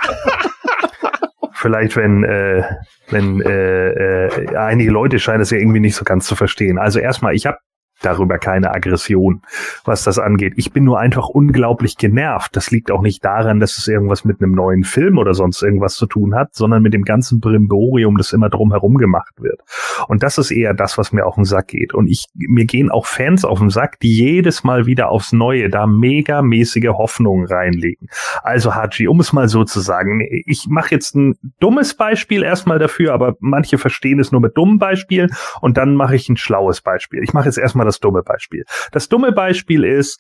Vielleicht, 1.54 1.96
wenn, 1.98 2.24
äh, 2.24 2.64
wenn 3.10 3.42
äh, 3.42 4.28
äh, 4.28 4.56
einige 4.56 4.92
Leute 4.92 5.20
scheinen 5.20 5.42
es 5.42 5.52
ja 5.52 5.58
irgendwie 5.58 5.82
nicht 5.82 5.96
so 5.96 6.06
ganz 6.06 6.26
zu 6.26 6.36
verstehen. 6.36 6.78
Also 6.80 7.00
erstmal, 7.00 7.36
ich 7.36 7.46
habe 7.46 7.58
darüber 8.02 8.38
keine 8.38 8.74
Aggression, 8.74 9.42
was 9.86 10.04
das 10.04 10.20
angeht. 10.20 10.54
Ich 10.56 10.72
bin 10.72 10.84
nur 10.84 11.00
einfach 11.00 11.30
unglaublich 11.30 11.98
genervt. 11.98 12.56
Das 12.56 12.72
liegt 12.72 12.92
auch 12.92 13.02
nicht 13.02 13.24
daran, 13.24 13.60
dass 13.60 13.78
es 13.78 13.88
irgendwas 13.88 14.26
mit 14.26 14.42
einem 14.42 14.54
neuen 14.54 14.84
Film 14.84 15.18
oder 15.18 15.34
sonst 15.34 15.62
irgendwas 15.62 15.96
zu 15.96 16.06
tun 16.06 16.36
hat, 16.36 16.56
sondern 16.56 16.82
mit 16.82 16.94
dem 16.94 17.04
ganzen 17.04 17.40
Brimborium, 17.40 18.18
das 18.18 18.34
immer 18.34 18.50
drumherum 18.50 18.98
gemacht 18.98 19.34
wird. 19.40 19.62
Und 20.08 20.24
das 20.24 20.38
ist 20.38 20.52
eher 20.52 20.74
das, 20.74 20.98
was 20.98 21.12
mir 21.12 21.26
auf 21.26 21.36
den 21.36 21.46
Sack 21.46 21.70
geht. 21.70 21.94
Und 21.94 22.08
ich, 22.08 22.28
mir 22.36 22.66
gehen 22.66 22.90
auch 22.90 23.06
Fans 23.06 23.46
auf 23.46 23.60
den 23.60 23.70
Sack, 23.70 24.00
die 24.00 24.14
jedes 24.14 24.64
Mal 24.64 24.86
wieder 24.86 25.10
aufs 25.10 25.32
Neue 25.32 25.70
da 25.70 25.88
megamäßige 25.88 26.90
Hoffnungen 26.90 27.46
reinlegen. 27.48 28.08
Also 28.44 28.76
Haji, 28.76 29.08
um 29.08 29.20
es 29.20 29.34
mal 29.34 29.48
so 29.48 29.64
zu 29.64 29.80
sagen, 29.80 30.22
ich 30.46 30.68
mache 30.70 30.92
jetzt 30.92 31.16
ein 31.16 31.36
dummes 31.60 31.94
Beispiel 31.94 32.44
erstmal 32.44 32.80
dafür, 32.80 33.14
aber 33.14 33.36
manche 33.40 33.78
verstehen 33.78 34.20
es 34.20 34.32
nur 34.32 34.42
mit 34.42 34.58
dummen 34.58 34.80
Beispielen 34.80 35.32
und 35.62 35.78
dann 35.78 35.96
mache 35.96 36.16
ich 36.16 36.30
ein 36.30 36.38
schlaues 36.38 36.82
Beispiel. 36.82 37.24
Ich 37.24 37.34
mache 37.34 37.46
jetzt 37.46 37.58
erstmal 37.58 37.86
das 37.90 38.00
dumme 38.00 38.24
Beispiel. 38.24 38.64
Das 38.92 39.10
dumme 39.10 39.32
Beispiel 39.32 39.84
ist, 39.84 40.20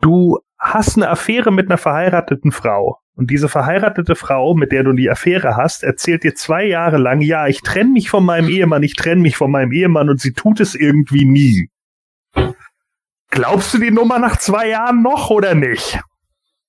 du 0.00 0.38
hast 0.58 0.96
eine 0.96 1.08
Affäre 1.08 1.50
mit 1.50 1.68
einer 1.68 1.78
verheirateten 1.78 2.52
Frau. 2.52 2.98
Und 3.14 3.30
diese 3.30 3.48
verheiratete 3.48 4.14
Frau, 4.14 4.54
mit 4.54 4.72
der 4.72 4.82
du 4.82 4.92
die 4.92 5.10
Affäre 5.10 5.56
hast, 5.56 5.82
erzählt 5.82 6.24
dir 6.24 6.34
zwei 6.34 6.64
Jahre 6.64 6.96
lang, 6.96 7.20
ja, 7.20 7.46
ich 7.48 7.60
trenne 7.60 7.90
mich 7.90 8.08
von 8.08 8.24
meinem 8.24 8.48
Ehemann, 8.48 8.82
ich 8.82 8.94
trenne 8.94 9.20
mich 9.20 9.36
von 9.36 9.50
meinem 9.50 9.72
Ehemann 9.72 10.08
und 10.08 10.20
sie 10.20 10.32
tut 10.32 10.60
es 10.60 10.74
irgendwie 10.74 11.26
nie. 11.26 11.68
Glaubst 13.30 13.74
du 13.74 13.78
die 13.78 13.90
Nummer 13.90 14.18
nach 14.18 14.38
zwei 14.38 14.68
Jahren 14.68 15.02
noch 15.02 15.30
oder 15.30 15.54
nicht? 15.54 16.00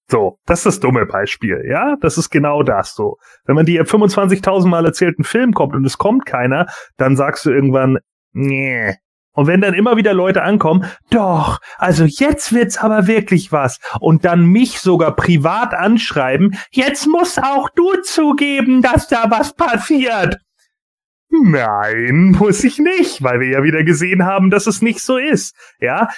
So, 0.09 0.38
das 0.45 0.59
ist 0.59 0.65
das 0.65 0.80
dumme 0.82 1.05
Beispiel, 1.05 1.63
ja? 1.69 1.95
Das 2.01 2.17
ist 2.17 2.30
genau 2.30 2.63
das 2.63 2.95
so. 2.95 3.15
Wenn 3.45 3.55
man 3.55 3.65
dir 3.65 3.86
25.000 3.86 4.67
Mal 4.67 4.86
erzählten 4.86 5.24
Film 5.24 5.53
kommt 5.53 5.74
und 5.74 5.86
es 5.86 5.97
kommt 5.97 6.26
keiner, 6.26 6.67
dann 6.97 7.15
sagst 7.15 7.45
du 7.45 7.51
irgendwann, 7.51 7.97
nee, 8.34 8.95
und 9.34 9.47
wenn 9.47 9.61
dann 9.61 9.73
immer 9.73 9.95
wieder 9.97 10.13
Leute 10.13 10.43
ankommen, 10.43 10.86
doch, 11.09 11.59
also 11.77 12.05
jetzt 12.05 12.53
wird's 12.53 12.77
aber 12.77 13.07
wirklich 13.07 13.51
was. 13.51 13.79
Und 13.99 14.25
dann 14.25 14.45
mich 14.45 14.79
sogar 14.79 15.15
privat 15.15 15.73
anschreiben, 15.73 16.57
jetzt 16.71 17.07
musst 17.07 17.41
auch 17.41 17.69
du 17.69 18.01
zugeben, 18.03 18.82
dass 18.82 19.07
da 19.07 19.29
was 19.29 19.53
passiert. 19.53 20.38
Nein, 21.29 22.36
muss 22.38 22.63
ich 22.63 22.77
nicht, 22.77 23.23
weil 23.23 23.39
wir 23.39 23.47
ja 23.47 23.63
wieder 23.63 23.84
gesehen 23.84 24.25
haben, 24.25 24.49
dass 24.49 24.67
es 24.67 24.82
nicht 24.82 25.01
so 25.01 25.17
ist. 25.17 25.55
Ja, 25.79 26.09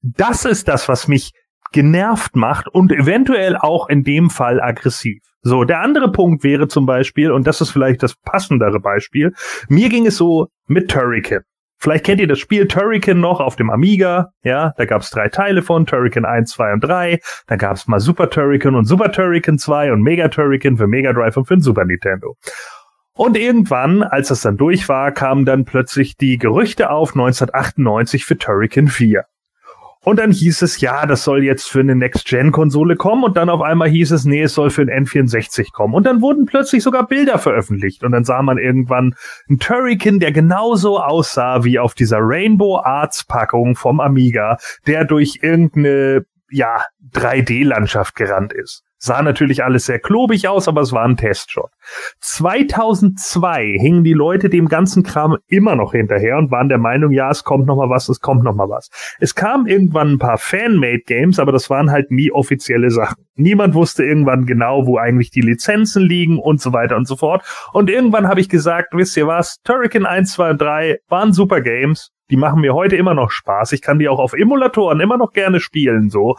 das 0.00 0.46
ist 0.46 0.68
das, 0.68 0.88
was 0.88 1.08
mich 1.08 1.32
genervt 1.72 2.36
macht 2.36 2.68
und 2.68 2.90
eventuell 2.90 3.56
auch 3.56 3.88
in 3.88 4.02
dem 4.02 4.30
Fall 4.30 4.62
aggressiv. 4.62 5.22
So, 5.42 5.64
der 5.64 5.80
andere 5.80 6.10
Punkt 6.10 6.42
wäre 6.42 6.68
zum 6.68 6.86
Beispiel, 6.86 7.30
und 7.30 7.46
das 7.46 7.60
ist 7.60 7.70
vielleicht 7.70 8.02
das 8.02 8.14
passendere 8.14 8.80
Beispiel, 8.80 9.34
mir 9.68 9.90
ging 9.90 10.06
es 10.06 10.16
so 10.16 10.48
mit 10.66 10.90
Turrican. 10.90 11.42
Vielleicht 11.78 12.04
kennt 12.04 12.20
ihr 12.20 12.26
das 12.26 12.38
Spiel 12.38 12.66
Turrican 12.66 13.20
noch 13.20 13.40
auf 13.40 13.56
dem 13.56 13.70
Amiga. 13.70 14.30
Ja, 14.42 14.72
da 14.76 14.84
gab 14.86 15.02
es 15.02 15.10
drei 15.10 15.28
Teile 15.28 15.62
von, 15.62 15.86
Turrican 15.86 16.24
1, 16.24 16.50
2 16.52 16.72
und 16.72 16.80
3. 16.80 17.20
Da 17.46 17.56
gab 17.56 17.76
es 17.76 17.86
mal 17.86 18.00
Super 18.00 18.30
Turrican 18.30 18.74
und 18.74 18.86
Super 18.86 19.12
Turrican 19.12 19.58
2 19.58 19.92
und 19.92 20.02
Mega 20.02 20.28
Turrican 20.28 20.76
für 20.76 20.86
Mega 20.86 21.12
Drive 21.12 21.36
und 21.36 21.46
für 21.46 21.56
den 21.56 21.62
Super 21.62 21.84
Nintendo. 21.84 22.36
Und 23.14 23.36
irgendwann, 23.36 24.02
als 24.02 24.28
das 24.28 24.42
dann 24.42 24.56
durch 24.56 24.88
war, 24.88 25.10
kamen 25.12 25.44
dann 25.44 25.64
plötzlich 25.64 26.16
die 26.16 26.38
Gerüchte 26.38 26.90
auf 26.90 27.10
1998 27.14 28.24
für 28.24 28.36
Turrican 28.36 28.88
4. 28.88 29.24
Und 30.08 30.20
dann 30.20 30.30
hieß 30.30 30.62
es, 30.62 30.80
ja, 30.80 31.04
das 31.04 31.24
soll 31.24 31.42
jetzt 31.42 31.68
für 31.68 31.80
eine 31.80 31.96
Next-Gen-Konsole 31.96 32.94
kommen. 32.94 33.24
Und 33.24 33.36
dann 33.36 33.48
auf 33.50 33.60
einmal 33.60 33.88
hieß 33.88 34.12
es, 34.12 34.24
nee, 34.24 34.42
es 34.42 34.54
soll 34.54 34.70
für 34.70 34.82
ein 34.82 35.04
N64 35.04 35.72
kommen. 35.72 35.94
Und 35.94 36.06
dann 36.06 36.22
wurden 36.22 36.46
plötzlich 36.46 36.84
sogar 36.84 37.08
Bilder 37.08 37.40
veröffentlicht. 37.40 38.04
Und 38.04 38.12
dann 38.12 38.22
sah 38.22 38.40
man 38.40 38.56
irgendwann 38.56 39.16
einen 39.48 39.58
Turrican, 39.58 40.20
der 40.20 40.30
genauso 40.30 41.00
aussah 41.00 41.64
wie 41.64 41.80
auf 41.80 41.94
dieser 41.94 42.18
Rainbow 42.20 42.78
Arts 42.78 43.24
Packung 43.24 43.74
vom 43.74 43.98
Amiga, 43.98 44.58
der 44.86 45.04
durch 45.04 45.40
irgendeine, 45.42 46.24
ja, 46.50 46.84
3D-Landschaft 47.12 48.14
gerannt 48.14 48.52
ist. 48.52 48.85
Sah 48.98 49.22
natürlich 49.22 49.62
alles 49.62 49.86
sehr 49.86 49.98
klobig 49.98 50.48
aus, 50.48 50.68
aber 50.68 50.80
es 50.80 50.92
war 50.92 51.04
ein 51.04 51.16
Testshot. 51.16 51.70
2002 52.20 53.76
hingen 53.78 54.04
die 54.04 54.14
Leute 54.14 54.48
dem 54.48 54.68
ganzen 54.68 55.02
Kram 55.02 55.36
immer 55.48 55.76
noch 55.76 55.92
hinterher 55.92 56.38
und 56.38 56.50
waren 56.50 56.70
der 56.70 56.78
Meinung, 56.78 57.12
ja, 57.12 57.30
es 57.30 57.44
kommt 57.44 57.66
noch 57.66 57.76
mal 57.76 57.90
was, 57.90 58.08
es 58.08 58.20
kommt 58.20 58.42
noch 58.42 58.54
mal 58.54 58.70
was. 58.70 58.88
Es 59.20 59.34
kamen 59.34 59.66
irgendwann 59.66 60.12
ein 60.12 60.18
paar 60.18 60.38
Fan-made 60.38 61.02
Games, 61.06 61.38
aber 61.38 61.52
das 61.52 61.68
waren 61.68 61.90
halt 61.90 62.10
nie 62.10 62.32
offizielle 62.32 62.90
Sachen. 62.90 63.26
Niemand 63.34 63.74
wusste 63.74 64.02
irgendwann 64.02 64.46
genau, 64.46 64.86
wo 64.86 64.96
eigentlich 64.96 65.30
die 65.30 65.42
Lizenzen 65.42 66.02
liegen 66.02 66.38
und 66.38 66.62
so 66.62 66.72
weiter 66.72 66.96
und 66.96 67.06
so 67.06 67.16
fort. 67.16 67.44
Und 67.74 67.90
irgendwann 67.90 68.26
habe 68.26 68.40
ich 68.40 68.48
gesagt, 68.48 68.94
wisst 68.94 69.16
ihr 69.18 69.26
was, 69.26 69.60
Turrican 69.62 70.06
1, 70.06 70.32
2 70.32 70.50
und 70.50 70.60
3 70.60 70.98
waren 71.08 71.34
super 71.34 71.60
Games. 71.60 72.12
Die 72.30 72.36
machen 72.36 72.60
mir 72.60 72.74
heute 72.74 72.96
immer 72.96 73.14
noch 73.14 73.30
Spaß. 73.30 73.72
Ich 73.72 73.82
kann 73.82 73.98
die 73.98 74.08
auch 74.08 74.18
auf 74.18 74.32
Emulatoren 74.32 75.00
immer 75.00 75.18
noch 75.18 75.32
gerne 75.32 75.60
spielen, 75.60 76.08
so. 76.10 76.36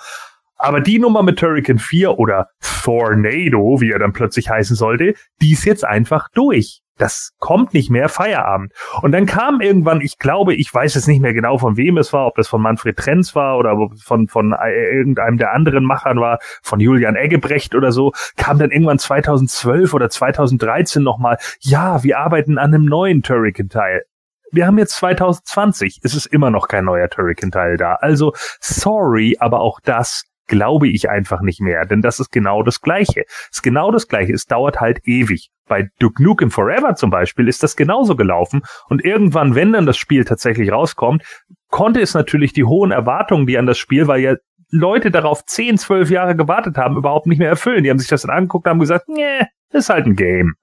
Aber 0.57 0.81
die 0.81 0.99
Nummer 0.99 1.23
mit 1.23 1.39
Turrican 1.39 1.79
4 1.79 2.17
oder 2.17 2.49
Tornado, 2.87 3.81
wie 3.81 3.91
er 3.91 3.99
dann 3.99 4.13
plötzlich 4.13 4.49
heißen 4.49 4.77
sollte, 4.77 5.13
die 5.41 5.51
ist 5.51 5.65
jetzt 5.65 5.83
einfach 5.83 6.29
durch. 6.33 6.81
Das 6.97 7.33
kommt 7.37 7.73
nicht 7.73 7.89
mehr 7.89 8.07
Feierabend. 8.07 8.71
Und 9.01 9.11
dann 9.11 9.25
kam 9.25 9.59
irgendwann, 9.59 9.99
ich 9.99 10.17
glaube, 10.17 10.55
ich 10.55 10.73
weiß 10.73 10.95
jetzt 10.95 11.09
nicht 11.09 11.21
mehr 11.21 11.33
genau 11.33 11.57
von 11.57 11.75
wem 11.75 11.97
es 11.97 12.13
war, 12.13 12.25
ob 12.25 12.35
das 12.35 12.47
von 12.47 12.61
Manfred 12.61 12.97
Trenz 12.97 13.35
war 13.35 13.57
oder 13.57 13.75
von, 14.01 14.29
von 14.29 14.53
äh, 14.53 14.95
irgendeinem 14.95 15.37
der 15.37 15.53
anderen 15.53 15.83
Machern 15.83 16.21
war, 16.21 16.39
von 16.63 16.79
Julian 16.79 17.17
Eggebrecht 17.17 17.75
oder 17.75 17.91
so, 17.91 18.13
kam 18.37 18.57
dann 18.57 18.71
irgendwann 18.71 18.99
2012 18.99 19.93
oder 19.93 20.09
2013 20.09 21.03
nochmal, 21.03 21.37
ja, 21.59 22.03
wir 22.03 22.17
arbeiten 22.19 22.57
an 22.57 22.73
einem 22.73 22.85
neuen 22.85 23.21
Turrican-Teil. 23.21 24.03
Wir 24.51 24.65
haben 24.65 24.77
jetzt 24.77 24.95
2020, 24.95 25.99
es 26.03 26.15
ist 26.15 26.25
immer 26.25 26.49
noch 26.51 26.69
kein 26.69 26.85
neuer 26.85 27.09
Turrican-Teil 27.09 27.75
da. 27.75 27.95
Also, 27.95 28.31
sorry, 28.61 29.35
aber 29.39 29.59
auch 29.59 29.81
das 29.81 30.23
glaube 30.47 30.87
ich 30.87 31.09
einfach 31.09 31.41
nicht 31.41 31.61
mehr, 31.61 31.85
denn 31.85 32.01
das 32.01 32.19
ist 32.19 32.31
genau 32.31 32.63
das 32.63 32.81
Gleiche. 32.81 33.23
Es 33.27 33.57
ist 33.57 33.63
genau 33.63 33.91
das 33.91 34.07
Gleiche. 34.07 34.33
Es 34.33 34.45
dauert 34.45 34.79
halt 34.79 34.99
ewig. 35.05 35.49
Bei 35.67 35.89
Duke 35.99 36.23
Nukem 36.23 36.49
Forever 36.49 36.95
zum 36.95 37.09
Beispiel 37.09 37.47
ist 37.47 37.61
das 37.61 37.75
genauso 37.75 38.15
gelaufen 38.15 38.61
und 38.89 39.03
irgendwann, 39.03 39.53
wenn 39.55 39.73
dann 39.73 39.85
das 39.85 39.97
Spiel 39.97 40.23
tatsächlich 40.23 40.71
rauskommt, 40.71 41.23
konnte 41.69 42.01
es 42.01 42.13
natürlich 42.13 42.53
die 42.53 42.63
hohen 42.63 42.91
Erwartungen, 42.91 43.47
die 43.47 43.57
an 43.57 43.65
das 43.65 43.77
Spiel, 43.77 44.07
weil 44.07 44.21
ja 44.21 44.35
Leute 44.69 45.11
darauf 45.11 45.45
10, 45.45 45.77
12 45.77 46.09
Jahre 46.09 46.35
gewartet 46.35 46.77
haben, 46.77 46.97
überhaupt 46.97 47.27
nicht 47.27 47.39
mehr 47.39 47.49
erfüllen. 47.49 47.83
Die 47.83 47.89
haben 47.89 47.99
sich 47.99 48.09
das 48.09 48.23
dann 48.23 48.31
angeguckt, 48.31 48.67
haben 48.67 48.79
gesagt, 48.79 49.07
nee, 49.07 49.45
ist 49.71 49.89
halt 49.89 50.05
ein 50.05 50.15
Game. 50.15 50.55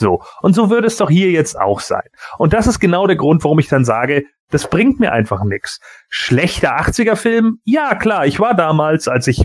So. 0.00 0.22
Und 0.40 0.54
so 0.54 0.70
würde 0.70 0.86
es 0.86 0.96
doch 0.96 1.10
hier 1.10 1.30
jetzt 1.30 1.60
auch 1.60 1.80
sein. 1.80 2.08
Und 2.38 2.54
das 2.54 2.66
ist 2.66 2.80
genau 2.80 3.06
der 3.06 3.16
Grund, 3.16 3.44
warum 3.44 3.58
ich 3.58 3.68
dann 3.68 3.84
sage, 3.84 4.24
das 4.50 4.68
bringt 4.68 4.98
mir 4.98 5.12
einfach 5.12 5.44
nichts. 5.44 5.78
Schlechter 6.08 6.80
80er-Film? 6.80 7.58
Ja, 7.64 7.94
klar. 7.94 8.26
Ich 8.26 8.40
war 8.40 8.54
damals, 8.54 9.08
als 9.08 9.26
ich 9.26 9.44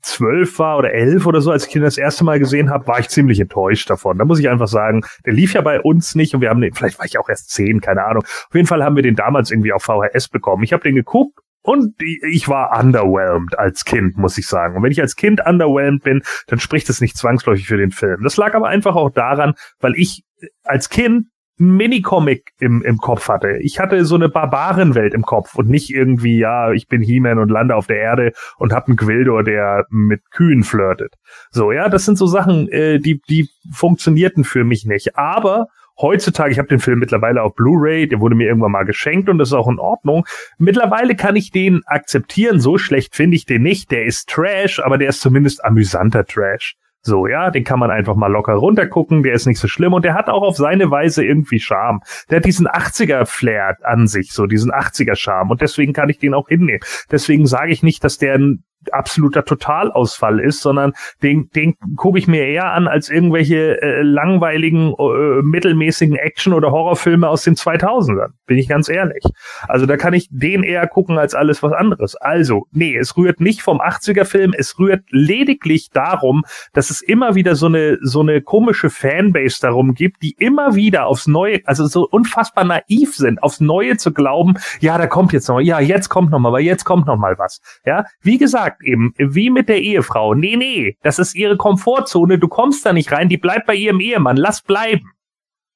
zwölf 0.00 0.58
war 0.58 0.78
oder 0.78 0.94
elf 0.94 1.26
oder 1.26 1.42
so, 1.42 1.50
als 1.50 1.66
ich 1.66 1.76
ihn 1.76 1.82
das 1.82 1.98
erste 1.98 2.24
Mal 2.24 2.38
gesehen 2.38 2.70
habe, 2.70 2.86
war 2.86 3.00
ich 3.00 3.10
ziemlich 3.10 3.38
enttäuscht 3.38 3.90
davon. 3.90 4.16
Da 4.16 4.24
muss 4.24 4.38
ich 4.38 4.48
einfach 4.48 4.66
sagen, 4.66 5.02
der 5.26 5.34
lief 5.34 5.52
ja 5.52 5.60
bei 5.60 5.78
uns 5.78 6.14
nicht 6.14 6.34
und 6.34 6.40
wir 6.40 6.48
haben 6.48 6.62
den, 6.62 6.72
vielleicht 6.72 6.98
war 6.98 7.04
ich 7.04 7.18
auch 7.18 7.28
erst 7.28 7.50
zehn, 7.50 7.82
keine 7.82 8.02
Ahnung. 8.02 8.22
Auf 8.24 8.54
jeden 8.54 8.66
Fall 8.66 8.82
haben 8.82 8.96
wir 8.96 9.02
den 9.02 9.14
damals 9.14 9.50
irgendwie 9.50 9.74
auf 9.74 9.82
VHS 9.82 10.28
bekommen. 10.28 10.62
Ich 10.62 10.72
habe 10.72 10.82
den 10.82 10.94
geguckt 10.94 11.38
und 11.62 11.94
ich 12.00 12.48
war 12.48 12.78
underwhelmed 12.78 13.58
als 13.58 13.84
Kind, 13.84 14.18
muss 14.18 14.36
ich 14.38 14.46
sagen. 14.46 14.76
Und 14.76 14.82
wenn 14.82 14.92
ich 14.92 15.00
als 15.00 15.16
Kind 15.16 15.40
underwhelmed 15.44 16.02
bin, 16.02 16.22
dann 16.48 16.58
spricht 16.58 16.88
es 16.90 17.00
nicht 17.00 17.16
zwangsläufig 17.16 17.66
für 17.66 17.76
den 17.76 17.90
Film. 17.90 18.22
Das 18.22 18.36
lag 18.36 18.54
aber 18.54 18.68
einfach 18.68 18.96
auch 18.96 19.10
daran, 19.10 19.54
weil 19.80 19.94
ich 19.96 20.24
als 20.64 20.88
Kind 20.88 21.26
Mini-Comic 21.58 22.52
im, 22.58 22.82
im 22.82 22.98
Kopf 22.98 23.28
hatte. 23.28 23.58
Ich 23.60 23.78
hatte 23.78 24.04
so 24.04 24.16
eine 24.16 24.28
Barbarenwelt 24.28 25.14
im 25.14 25.22
Kopf 25.22 25.54
und 25.54 25.68
nicht 25.68 25.90
irgendwie, 25.90 26.38
ja, 26.38 26.72
ich 26.72 26.88
bin 26.88 27.02
He-Man 27.02 27.38
und 27.38 27.50
lande 27.50 27.76
auf 27.76 27.86
der 27.86 27.98
Erde 27.98 28.32
und 28.58 28.72
hab 28.72 28.88
einen 28.88 28.96
Gwildor, 28.96 29.44
der 29.44 29.86
mit 29.90 30.22
Kühen 30.30 30.64
flirtet. 30.64 31.14
So, 31.50 31.70
ja, 31.70 31.88
das 31.88 32.04
sind 32.04 32.18
so 32.18 32.26
Sachen, 32.26 32.68
äh, 32.68 32.98
die, 32.98 33.20
die 33.28 33.48
funktionierten 33.70 34.44
für 34.44 34.64
mich 34.64 34.86
nicht. 34.86 35.16
Aber 35.16 35.66
heutzutage, 35.98 36.52
ich 36.52 36.58
habe 36.58 36.68
den 36.68 36.78
Film 36.78 36.98
mittlerweile 36.98 37.42
auf 37.42 37.54
Blu-ray, 37.54 38.08
der 38.08 38.20
wurde 38.20 38.34
mir 38.34 38.48
irgendwann 38.48 38.72
mal 38.72 38.84
geschenkt 38.84 39.28
und 39.28 39.38
das 39.38 39.48
ist 39.48 39.54
auch 39.54 39.68
in 39.68 39.78
Ordnung. 39.78 40.24
Mittlerweile 40.58 41.14
kann 41.16 41.36
ich 41.36 41.50
den 41.50 41.82
akzeptieren, 41.86 42.60
so 42.60 42.78
schlecht 42.78 43.14
finde 43.14 43.36
ich 43.36 43.46
den 43.46 43.62
nicht. 43.62 43.90
Der 43.90 44.04
ist 44.04 44.28
Trash, 44.28 44.80
aber 44.80 44.98
der 44.98 45.08
ist 45.08 45.20
zumindest 45.20 45.64
amüsanter 45.64 46.24
Trash. 46.24 46.76
So, 47.04 47.26
ja, 47.26 47.50
den 47.50 47.64
kann 47.64 47.80
man 47.80 47.90
einfach 47.90 48.14
mal 48.14 48.30
locker 48.30 48.54
runtergucken, 48.54 49.24
der 49.24 49.34
ist 49.34 49.46
nicht 49.46 49.58
so 49.58 49.66
schlimm 49.66 49.92
und 49.92 50.04
der 50.04 50.14
hat 50.14 50.28
auch 50.28 50.42
auf 50.42 50.56
seine 50.56 50.88
Weise 50.92 51.24
irgendwie 51.24 51.58
Charme. 51.58 52.00
Der 52.30 52.36
hat 52.36 52.44
diesen 52.44 52.68
80er-Flair 52.68 53.78
an 53.82 54.06
sich, 54.06 54.32
so 54.32 54.46
diesen 54.46 54.70
80er-Charme 54.70 55.50
und 55.50 55.60
deswegen 55.62 55.92
kann 55.92 56.08
ich 56.08 56.18
den 56.18 56.32
auch 56.32 56.48
hinnehmen. 56.48 56.80
Deswegen 57.10 57.46
sage 57.46 57.72
ich 57.72 57.82
nicht, 57.82 58.04
dass 58.04 58.18
der 58.18 58.34
ein 58.34 58.62
absoluter 58.90 59.44
Totalausfall 59.44 60.40
ist, 60.40 60.60
sondern 60.60 60.92
den, 61.22 61.50
den 61.50 61.76
gucke 61.96 62.18
ich 62.18 62.26
mir 62.26 62.46
eher 62.46 62.72
an 62.72 62.88
als 62.88 63.08
irgendwelche 63.08 63.80
äh, 63.80 64.02
langweiligen, 64.02 64.94
äh, 64.98 65.42
mittelmäßigen 65.42 66.16
Action- 66.16 66.54
oder 66.54 66.72
Horrorfilme 66.72 67.28
aus 67.28 67.44
den 67.44 67.54
2000ern. 67.54 68.32
Bin 68.52 68.58
ich 68.58 68.68
ganz 68.68 68.88
ehrlich. 68.88 69.24
Also 69.66 69.86
da 69.86 69.96
kann 69.96 70.12
ich 70.12 70.28
den 70.30 70.62
eher 70.62 70.86
gucken 70.86 71.18
als 71.18 71.34
alles 71.34 71.62
was 71.62 71.72
anderes. 71.72 72.16
Also, 72.16 72.66
nee, 72.70 72.96
es 72.96 73.16
rührt 73.16 73.40
nicht 73.40 73.62
vom 73.62 73.80
80er-Film, 73.80 74.52
es 74.54 74.78
rührt 74.78 75.04
lediglich 75.08 75.88
darum, 75.90 76.42
dass 76.72 76.90
es 76.90 77.00
immer 77.00 77.34
wieder 77.34 77.56
so 77.56 77.66
eine, 77.66 77.98
so 78.02 78.20
eine 78.20 78.42
komische 78.42 78.90
Fanbase 78.90 79.58
darum 79.62 79.94
gibt, 79.94 80.22
die 80.22 80.34
immer 80.38 80.74
wieder 80.74 81.06
aufs 81.06 81.26
Neue, 81.26 81.60
also 81.64 81.86
so 81.86 82.06
unfassbar 82.06 82.64
naiv 82.64 83.14
sind, 83.14 83.42
aufs 83.42 83.60
Neue 83.60 83.96
zu 83.96 84.12
glauben, 84.12 84.54
ja, 84.80 84.98
da 84.98 85.06
kommt 85.06 85.32
jetzt 85.32 85.48
noch, 85.48 85.60
ja, 85.60 85.80
jetzt 85.80 86.10
kommt 86.10 86.30
noch 86.30 86.38
mal, 86.38 86.48
aber 86.48 86.60
jetzt 86.60 86.84
kommt 86.84 87.06
noch 87.06 87.16
mal 87.16 87.38
was. 87.38 87.60
Ja, 87.86 88.04
wie 88.20 88.38
gesagt, 88.38 88.72
sagt 88.72 88.82
eben, 88.84 89.14
wie 89.16 89.50
mit 89.50 89.68
der 89.68 89.80
Ehefrau, 89.80 90.34
nee, 90.34 90.56
nee, 90.56 90.96
das 91.02 91.18
ist 91.18 91.34
ihre 91.34 91.56
Komfortzone, 91.56 92.38
du 92.38 92.48
kommst 92.48 92.84
da 92.86 92.92
nicht 92.92 93.12
rein, 93.12 93.28
die 93.28 93.36
bleibt 93.36 93.66
bei 93.66 93.74
ihrem 93.74 94.00
Ehemann, 94.00 94.36
lass 94.36 94.62
bleiben. 94.62 95.12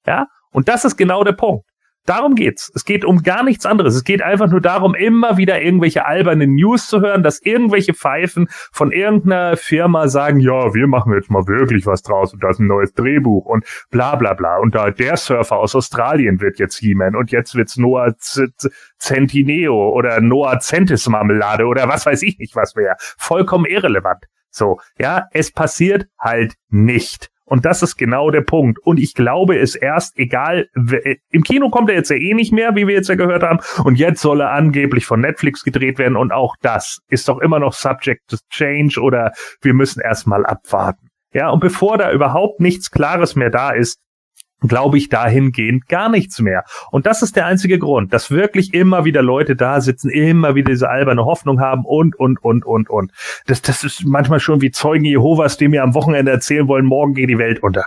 Ja? 0.06 0.26
Und 0.52 0.68
das 0.68 0.84
ist 0.84 0.96
genau 0.96 1.24
der 1.24 1.32
Punkt. 1.32 1.65
Darum 2.06 2.36
geht's. 2.36 2.70
Es 2.74 2.84
geht 2.84 3.04
um 3.04 3.22
gar 3.22 3.42
nichts 3.42 3.66
anderes. 3.66 3.96
Es 3.96 4.04
geht 4.04 4.22
einfach 4.22 4.48
nur 4.48 4.60
darum, 4.60 4.94
immer 4.94 5.36
wieder 5.36 5.60
irgendwelche 5.60 6.06
albernen 6.06 6.54
News 6.54 6.86
zu 6.86 7.00
hören, 7.00 7.24
dass 7.24 7.42
irgendwelche 7.42 7.94
Pfeifen 7.94 8.46
von 8.72 8.92
irgendeiner 8.92 9.56
Firma 9.56 10.06
sagen, 10.06 10.38
ja, 10.38 10.72
wir 10.72 10.86
machen 10.86 11.12
jetzt 11.12 11.30
mal 11.30 11.46
wirklich 11.48 11.84
was 11.84 12.02
draus 12.02 12.32
und 12.32 12.42
da 12.44 12.50
ist 12.50 12.60
ein 12.60 12.68
neues 12.68 12.94
Drehbuch 12.94 13.44
und 13.44 13.64
bla 13.90 14.14
bla 14.14 14.34
bla. 14.34 14.58
Und 14.58 14.76
da 14.76 14.90
der 14.90 15.16
Surfer 15.16 15.56
aus 15.56 15.74
Australien 15.74 16.40
wird 16.40 16.60
jetzt 16.60 16.78
He-Man 16.78 17.16
und 17.16 17.32
jetzt 17.32 17.56
wird's 17.56 17.76
Noah 17.76 18.14
Centineo 18.98 19.90
oder 19.90 20.20
Noah 20.20 20.60
Centis 20.60 21.08
Marmelade 21.08 21.66
oder 21.66 21.88
was 21.88 22.06
weiß 22.06 22.22
ich 22.22 22.38
nicht 22.38 22.54
was 22.54 22.76
wäre. 22.76 22.94
Vollkommen 23.18 23.66
irrelevant. 23.66 24.24
So, 24.50 24.80
ja, 24.98 25.26
es 25.32 25.50
passiert 25.50 26.06
halt 26.18 26.54
nicht. 26.68 27.30
Und 27.46 27.64
das 27.64 27.82
ist 27.82 27.96
genau 27.96 28.30
der 28.30 28.40
Punkt. 28.42 28.78
Und 28.80 28.98
ich 28.98 29.14
glaube, 29.14 29.56
es 29.56 29.76
erst 29.76 30.18
egal, 30.18 30.68
im 31.30 31.42
Kino 31.44 31.70
kommt 31.70 31.88
er 31.88 31.96
jetzt 31.96 32.10
ja 32.10 32.16
eh 32.16 32.34
nicht 32.34 32.52
mehr, 32.52 32.74
wie 32.74 32.88
wir 32.88 32.94
jetzt 32.94 33.08
ja 33.08 33.14
gehört 33.14 33.44
haben. 33.44 33.60
Und 33.84 33.98
jetzt 33.98 34.20
soll 34.20 34.40
er 34.40 34.50
angeblich 34.50 35.06
von 35.06 35.20
Netflix 35.20 35.62
gedreht 35.62 35.98
werden. 35.98 36.16
Und 36.16 36.32
auch 36.32 36.56
das 36.60 36.98
ist 37.08 37.28
doch 37.28 37.38
immer 37.38 37.60
noch 37.60 37.72
subject 37.72 38.28
to 38.28 38.36
change 38.50 39.00
oder 39.00 39.32
wir 39.62 39.74
müssen 39.74 40.00
erstmal 40.00 40.44
abwarten. 40.44 41.08
Ja, 41.32 41.50
und 41.50 41.60
bevor 41.60 41.98
da 41.98 42.12
überhaupt 42.12 42.60
nichts 42.60 42.90
Klares 42.90 43.36
mehr 43.36 43.50
da 43.50 43.70
ist, 43.70 43.98
glaube 44.60 44.98
ich 44.98 45.08
dahingehend 45.08 45.88
gar 45.88 46.08
nichts 46.08 46.40
mehr. 46.40 46.64
Und 46.90 47.06
das 47.06 47.22
ist 47.22 47.36
der 47.36 47.46
einzige 47.46 47.78
Grund, 47.78 48.12
dass 48.12 48.30
wirklich 48.30 48.74
immer 48.74 49.04
wieder 49.04 49.22
Leute 49.22 49.56
da 49.56 49.80
sitzen, 49.80 50.10
immer 50.10 50.54
wieder 50.54 50.70
diese 50.70 50.88
alberne 50.88 51.24
Hoffnung 51.24 51.60
haben 51.60 51.84
und, 51.84 52.18
und, 52.18 52.42
und, 52.42 52.64
und, 52.64 52.90
und. 52.90 53.12
Das, 53.46 53.62
das 53.62 53.84
ist 53.84 54.04
manchmal 54.04 54.40
schon 54.40 54.60
wie 54.60 54.70
Zeugen 54.70 55.04
Jehovas, 55.04 55.56
die 55.56 55.68
mir 55.68 55.82
am 55.82 55.94
Wochenende 55.94 56.30
erzählen 56.30 56.68
wollen, 56.68 56.86
morgen 56.86 57.14
geht 57.14 57.28
die 57.28 57.38
Welt 57.38 57.62
unter. 57.62 57.84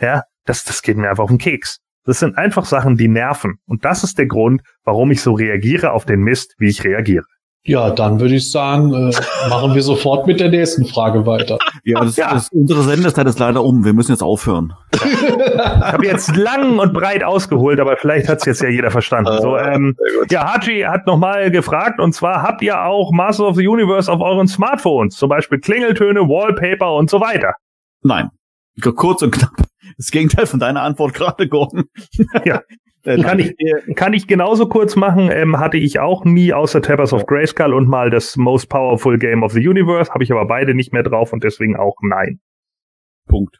Ja, 0.00 0.22
das, 0.44 0.64
das 0.64 0.82
geht 0.82 0.96
mir 0.96 1.08
einfach 1.08 1.24
auf 1.24 1.30
den 1.30 1.38
Keks. 1.38 1.78
Das 2.04 2.20
sind 2.20 2.38
einfach 2.38 2.64
Sachen, 2.66 2.96
die 2.96 3.08
nerven. 3.08 3.56
Und 3.66 3.84
das 3.84 4.04
ist 4.04 4.18
der 4.18 4.26
Grund, 4.26 4.62
warum 4.84 5.10
ich 5.10 5.20
so 5.20 5.32
reagiere 5.32 5.92
auf 5.92 6.04
den 6.04 6.20
Mist, 6.20 6.54
wie 6.58 6.68
ich 6.68 6.84
reagiere. 6.84 7.24
Ja, 7.66 7.90
dann 7.90 8.20
würde 8.20 8.36
ich 8.36 8.50
sagen, 8.50 8.92
äh, 8.94 9.12
machen 9.48 9.74
wir 9.74 9.82
sofort 9.82 10.26
mit 10.28 10.38
der 10.38 10.50
nächsten 10.50 10.86
Frage 10.86 11.26
weiter. 11.26 11.58
Ja, 11.84 12.00
das, 12.00 12.16
ja. 12.16 12.32
Das, 12.32 12.48
unsere 12.50 12.82
Sendezeit 12.82 13.26
ist 13.26 13.40
leider 13.40 13.64
um. 13.64 13.84
Wir 13.84 13.92
müssen 13.92 14.12
jetzt 14.12 14.22
aufhören. 14.22 14.72
ich 14.94 15.02
habe 15.02 16.06
jetzt 16.06 16.36
lang 16.36 16.78
und 16.78 16.94
breit 16.94 17.24
ausgeholt, 17.24 17.80
aber 17.80 17.96
vielleicht 17.96 18.28
hat 18.28 18.38
es 18.38 18.44
jetzt 18.44 18.62
ja 18.62 18.68
jeder 18.68 18.92
verstanden. 18.92 19.36
So, 19.42 19.56
ah, 19.56 19.72
ähm, 19.72 19.96
ja, 20.30 20.54
Hachi 20.54 20.82
hat 20.82 21.06
nochmal 21.08 21.50
gefragt, 21.50 21.98
und 21.98 22.12
zwar 22.12 22.42
habt 22.42 22.62
ihr 22.62 22.80
auch 22.80 23.10
Master 23.12 23.48
of 23.48 23.56
the 23.56 23.66
Universe 23.66 24.10
auf 24.10 24.20
euren 24.20 24.46
Smartphones? 24.46 25.16
Zum 25.16 25.28
Beispiel 25.28 25.58
Klingeltöne, 25.58 26.20
Wallpaper 26.20 26.94
und 26.94 27.10
so 27.10 27.20
weiter. 27.20 27.54
Nein. 28.02 28.30
Kurz 28.80 29.22
und 29.22 29.32
knapp. 29.32 29.56
Das 29.96 30.10
Gegenteil 30.10 30.46
von 30.46 30.60
deiner 30.60 30.82
Antwort 30.82 31.14
gerade, 31.14 31.48
Gordon. 31.48 31.84
ja. 32.44 32.60
Äh, 33.06 33.22
kann 33.22 33.38
ich, 33.38 33.54
kann 33.94 34.12
ich 34.12 34.26
genauso 34.26 34.68
kurz 34.68 34.96
machen, 34.96 35.30
ähm, 35.32 35.58
hatte 35.58 35.76
ich 35.76 36.00
auch 36.00 36.24
nie 36.24 36.52
außer 36.52 36.82
Tappers 36.82 37.12
of 37.12 37.26
Grayskull 37.26 37.72
und 37.72 37.88
mal 37.88 38.10
das 38.10 38.36
Most 38.36 38.68
Powerful 38.68 39.18
Game 39.18 39.44
of 39.44 39.52
the 39.52 39.66
Universe, 39.66 40.12
habe 40.12 40.24
ich 40.24 40.32
aber 40.32 40.46
beide 40.46 40.74
nicht 40.74 40.92
mehr 40.92 41.04
drauf 41.04 41.32
und 41.32 41.44
deswegen 41.44 41.76
auch 41.76 41.96
nein. 42.02 42.40
Punkt. 43.28 43.58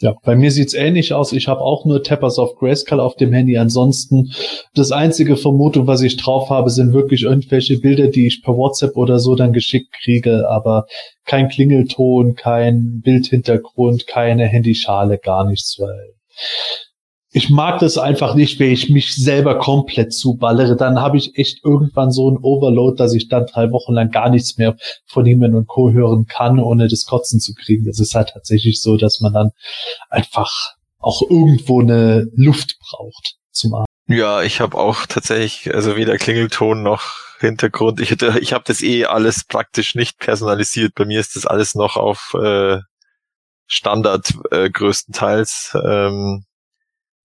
Ja, 0.00 0.16
bei 0.24 0.34
mir 0.34 0.50
sieht's 0.50 0.74
ähnlich 0.74 1.12
aus. 1.12 1.32
Ich 1.32 1.46
habe 1.46 1.60
auch 1.60 1.84
nur 1.84 2.02
Tappers 2.02 2.40
of 2.40 2.56
Grayskull 2.56 2.98
auf 2.98 3.14
dem 3.14 3.32
Handy. 3.32 3.56
Ansonsten 3.56 4.32
das 4.74 4.90
einzige 4.90 5.36
Vermutung, 5.36 5.86
was 5.86 6.02
ich 6.02 6.16
drauf 6.16 6.50
habe, 6.50 6.70
sind 6.70 6.92
wirklich 6.92 7.22
irgendwelche 7.22 7.78
Bilder, 7.78 8.08
die 8.08 8.26
ich 8.26 8.42
per 8.42 8.56
WhatsApp 8.56 8.96
oder 8.96 9.20
so 9.20 9.36
dann 9.36 9.52
geschickt 9.52 9.92
kriege, 10.02 10.48
aber 10.48 10.86
kein 11.24 11.48
Klingelton, 11.48 12.34
kein 12.34 13.00
Bildhintergrund, 13.04 14.08
keine 14.08 14.46
Handyschale, 14.46 15.18
gar 15.18 15.46
nichts, 15.46 15.76
weil 15.78 16.14
ich 17.34 17.48
mag 17.48 17.80
das 17.80 17.96
einfach 17.96 18.34
nicht, 18.34 18.60
wenn 18.60 18.72
ich 18.72 18.90
mich 18.90 19.16
selber 19.16 19.58
komplett 19.58 20.12
zuballere. 20.12 20.76
Dann 20.76 21.00
habe 21.00 21.16
ich 21.16 21.38
echt 21.38 21.64
irgendwann 21.64 22.10
so 22.10 22.30
ein 22.30 22.36
Overload, 22.36 22.96
dass 22.96 23.14
ich 23.14 23.28
dann 23.28 23.46
drei 23.46 23.70
Wochen 23.70 23.94
lang 23.94 24.10
gar 24.10 24.28
nichts 24.28 24.58
mehr 24.58 24.76
von 25.06 25.24
Heeman 25.24 25.54
und 25.54 25.66
Co. 25.66 25.90
hören 25.90 26.26
kann, 26.26 26.60
ohne 26.60 26.88
das 26.88 27.06
Kotzen 27.06 27.40
zu 27.40 27.54
kriegen. 27.54 27.88
Es 27.88 27.98
ist 27.98 28.14
halt 28.14 28.30
tatsächlich 28.34 28.82
so, 28.82 28.98
dass 28.98 29.20
man 29.20 29.32
dann 29.32 29.50
einfach 30.10 30.74
auch 30.98 31.22
irgendwo 31.22 31.80
eine 31.80 32.28
Luft 32.34 32.76
braucht 32.78 33.36
zum 33.50 33.74
Atmen. 33.74 33.86
Ja, 34.08 34.42
ich 34.42 34.60
habe 34.60 34.76
auch 34.76 35.06
tatsächlich, 35.06 35.74
also 35.74 35.96
weder 35.96 36.18
Klingelton 36.18 36.82
noch 36.82 37.02
Hintergrund. 37.40 37.98
Ich, 38.00 38.10
hätte, 38.10 38.38
ich 38.40 38.52
habe 38.52 38.64
das 38.66 38.82
eh 38.82 39.06
alles 39.06 39.44
praktisch 39.44 39.94
nicht 39.94 40.18
personalisiert. 40.18 40.94
Bei 40.94 41.06
mir 41.06 41.18
ist 41.18 41.34
das 41.34 41.46
alles 41.46 41.74
noch 41.74 41.96
auf 41.96 42.34
äh, 42.34 42.78
Standard 43.66 44.34
äh, 44.50 44.68
größtenteils. 44.68 45.76
Ähm, 45.82 46.44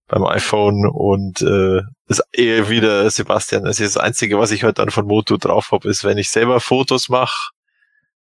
beim 0.08 0.24
iPhone 0.24 0.88
und 0.90 1.42
äh, 1.42 1.82
ist 2.08 2.22
eher 2.32 2.68
wieder 2.70 3.08
Sebastian. 3.10 3.66
Also 3.66 3.84
das 3.84 3.98
Einzige, 3.98 4.38
was 4.38 4.50
ich 4.50 4.64
heute 4.64 4.74
dann 4.74 4.90
von 4.90 5.06
Moto 5.06 5.36
drauf 5.36 5.70
habe, 5.70 5.88
ist, 5.88 6.02
wenn 6.02 6.18
ich 6.18 6.30
selber 6.30 6.60
Fotos 6.60 7.08
mache 7.10 7.50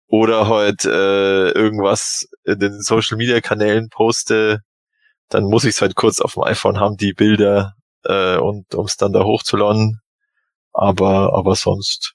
oder 0.07 0.47
halt 0.47 0.85
äh, 0.85 1.49
irgendwas 1.51 2.27
in 2.45 2.59
den 2.59 2.81
Social 2.81 3.17
Media 3.17 3.41
Kanälen 3.41 3.89
poste, 3.89 4.59
dann 5.29 5.45
muss 5.45 5.63
ich 5.65 5.71
es 5.75 5.81
halt 5.81 5.95
kurz 5.95 6.21
auf 6.21 6.35
dem 6.35 6.43
iPhone 6.43 6.79
haben, 6.79 6.97
die 6.97 7.13
Bilder 7.13 7.73
äh, 8.05 8.37
und 8.37 8.75
um 8.75 8.85
es 8.85 8.97
dann 8.97 9.13
da 9.13 9.23
hochzuladen. 9.23 9.99
Aber 10.73 11.33
aber 11.35 11.55
sonst 11.55 12.13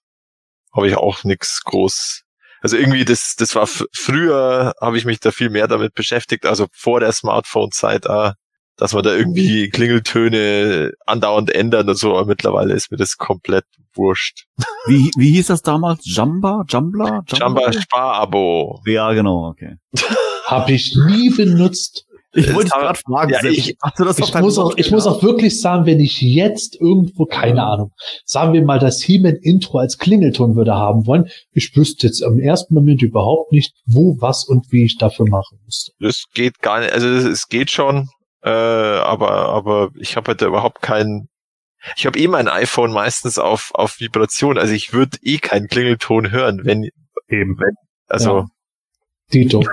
habe 0.74 0.88
ich 0.88 0.96
auch 0.96 1.24
nichts 1.24 1.62
groß. 1.64 2.22
Also 2.62 2.76
irgendwie 2.76 3.04
das 3.04 3.34
das 3.36 3.54
war 3.56 3.66
früher 3.66 4.74
habe 4.80 4.98
ich 4.98 5.04
mich 5.04 5.20
da 5.20 5.32
viel 5.32 5.50
mehr 5.50 5.68
damit 5.68 5.94
beschäftigt, 5.94 6.46
also 6.46 6.66
vor 6.72 7.00
der 7.00 7.12
Smartphone-Zeit. 7.12 8.06
Äh, 8.06 8.32
dass 8.76 8.92
man 8.92 9.02
da 9.02 9.14
irgendwie 9.14 9.68
Klingeltöne 9.70 10.92
andauernd 11.06 11.50
ändert 11.50 11.88
und 11.88 11.96
so, 11.96 12.16
aber 12.16 12.26
mittlerweile 12.26 12.74
ist 12.74 12.90
mir 12.90 12.98
das 12.98 13.16
komplett 13.16 13.64
wurscht. 13.94 14.44
Wie, 14.86 15.10
wie 15.16 15.30
hieß 15.32 15.48
das 15.48 15.62
damals? 15.62 16.00
Jamba? 16.04 16.64
Jambla? 16.68 17.24
Jamba, 17.26 17.36
Jamba 17.38 17.72
Sparabo. 17.72 18.80
Ja, 18.86 19.12
genau, 19.14 19.48
okay. 19.48 19.76
Hab 20.44 20.68
ich 20.68 20.94
nie 21.08 21.30
benutzt. 21.30 22.06
Ich 22.36 22.54
wollte 22.54 22.68
gerade 22.68 22.98
fragen, 22.98 23.32
ja, 23.32 23.42
ich, 23.44 23.70
ich, 23.70 24.34
muss 24.34 24.58
auch, 24.58 24.76
ich 24.76 24.90
muss 24.90 25.06
auch 25.06 25.22
wirklich 25.22 25.58
sagen, 25.58 25.86
wenn 25.86 26.00
ich 26.00 26.20
jetzt 26.20 26.78
irgendwo, 26.78 27.24
keine 27.24 27.64
Ahnung, 27.64 27.92
sagen 28.26 28.52
wir 28.52 28.62
mal, 28.62 28.78
das 28.78 29.00
He-Man-Intro 29.00 29.78
als 29.78 29.96
Klingelton 29.96 30.54
würde 30.54 30.74
haben 30.74 31.06
wollen, 31.06 31.30
ich 31.52 31.74
wüsste 31.74 32.06
jetzt 32.06 32.20
im 32.20 32.38
ersten 32.38 32.74
Moment 32.74 33.00
überhaupt 33.00 33.52
nicht, 33.52 33.74
wo, 33.86 34.16
was 34.20 34.44
und 34.44 34.70
wie 34.70 34.84
ich 34.84 34.98
dafür 34.98 35.26
machen 35.26 35.58
müsste. 35.64 35.92
Das 35.98 36.24
geht 36.34 36.60
gar 36.60 36.80
nicht, 36.80 36.92
also 36.92 37.08
es 37.08 37.48
geht 37.48 37.70
schon, 37.70 38.10
äh, 38.46 38.48
aber, 38.48 39.48
aber 39.48 39.90
ich 39.96 40.16
habe 40.16 40.28
halt 40.28 40.40
überhaupt 40.40 40.80
keinen. 40.80 41.28
Ich 41.96 42.06
habe 42.06 42.18
eh 42.18 42.28
mein 42.28 42.48
iPhone 42.48 42.92
meistens 42.92 43.38
auf, 43.38 43.72
auf 43.74 43.98
Vibration, 43.98 44.56
also 44.56 44.72
ich 44.72 44.92
würde 44.92 45.18
eh 45.22 45.38
keinen 45.38 45.66
Klingelton 45.66 46.30
hören, 46.30 46.60
wenn 46.64 46.84
eben, 47.28 47.58
wenn, 47.58 47.74
also. 48.06 48.38
Ja. 48.38 48.46
Dito. 49.32 49.64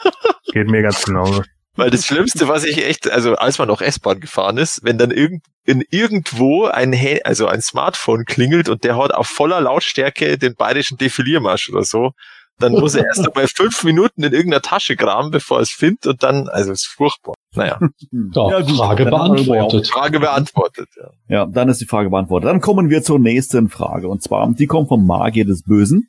Geht 0.52 0.68
mir 0.68 0.80
ganz 0.80 1.04
genau. 1.04 1.42
Weil 1.74 1.90
das 1.90 2.06
Schlimmste, 2.06 2.48
was 2.48 2.64
ich 2.64 2.84
echt, 2.86 3.10
also 3.10 3.34
als 3.36 3.58
man 3.58 3.68
noch 3.68 3.82
S-Bahn 3.82 4.20
gefahren 4.20 4.56
ist, 4.56 4.80
wenn 4.82 4.96
dann 4.96 5.10
irgend, 5.10 5.44
in 5.64 5.84
irgendwo 5.90 6.64
ein, 6.64 6.94
also 7.24 7.46
ein 7.46 7.60
Smartphone 7.60 8.24
klingelt 8.24 8.68
und 8.70 8.84
der 8.84 8.96
hat 8.96 9.12
auf 9.12 9.26
voller 9.26 9.60
Lautstärke 9.60 10.38
den 10.38 10.54
bayerischen 10.54 10.96
Defiliermarsch 10.98 11.70
oder 11.70 11.84
so, 11.84 12.12
dann 12.58 12.72
muss 12.72 12.94
er 12.94 13.06
erst 13.06 13.26
einmal 13.26 13.46
fünf 13.48 13.82
Minuten 13.84 14.22
in 14.22 14.32
irgendeiner 14.32 14.62
Tasche 14.62 14.96
graben, 14.96 15.30
bevor 15.30 15.58
er 15.58 15.62
es 15.62 15.70
findet 15.70 16.06
und 16.06 16.22
dann, 16.22 16.48
also 16.48 16.72
es 16.72 16.82
ist 16.82 16.86
furchtbar. 16.86 17.34
Naja. 17.54 17.78
Ja, 18.34 18.60
ja 18.60 18.66
Frage 18.66 19.04
beantwortet. 19.06 19.88
Frage 19.88 20.20
beantwortet, 20.20 20.88
ja. 20.96 21.10
Ja, 21.28 21.46
dann 21.46 21.68
ist 21.68 21.80
die 21.80 21.86
Frage 21.86 22.10
beantwortet. 22.10 22.48
Dann 22.48 22.60
kommen 22.60 22.90
wir 22.90 23.02
zur 23.02 23.18
nächsten 23.18 23.68
Frage 23.68 24.08
und 24.08 24.22
zwar, 24.22 24.52
die 24.52 24.66
kommt 24.66 24.88
vom 24.88 25.06
Magier 25.06 25.44
des 25.44 25.62
Bösen. 25.64 26.08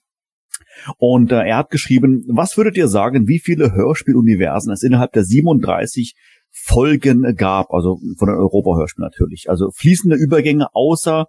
Und 0.97 1.31
äh, 1.31 1.47
er 1.47 1.57
hat 1.57 1.69
geschrieben, 1.69 2.23
was 2.27 2.57
würdet 2.57 2.77
ihr 2.77 2.87
sagen, 2.87 3.27
wie 3.27 3.39
viele 3.39 3.73
Hörspieluniversen 3.73 4.71
es 4.71 4.83
innerhalb 4.83 5.13
der 5.13 5.23
37 5.23 6.15
Folgen 6.51 7.35
gab, 7.35 7.71
also 7.71 7.99
von 8.17 8.27
den 8.27 8.37
Europa-Hörspielen 8.37 9.09
natürlich. 9.09 9.49
Also 9.49 9.71
fließende 9.71 10.15
Übergänge 10.15 10.67
außer 10.73 11.27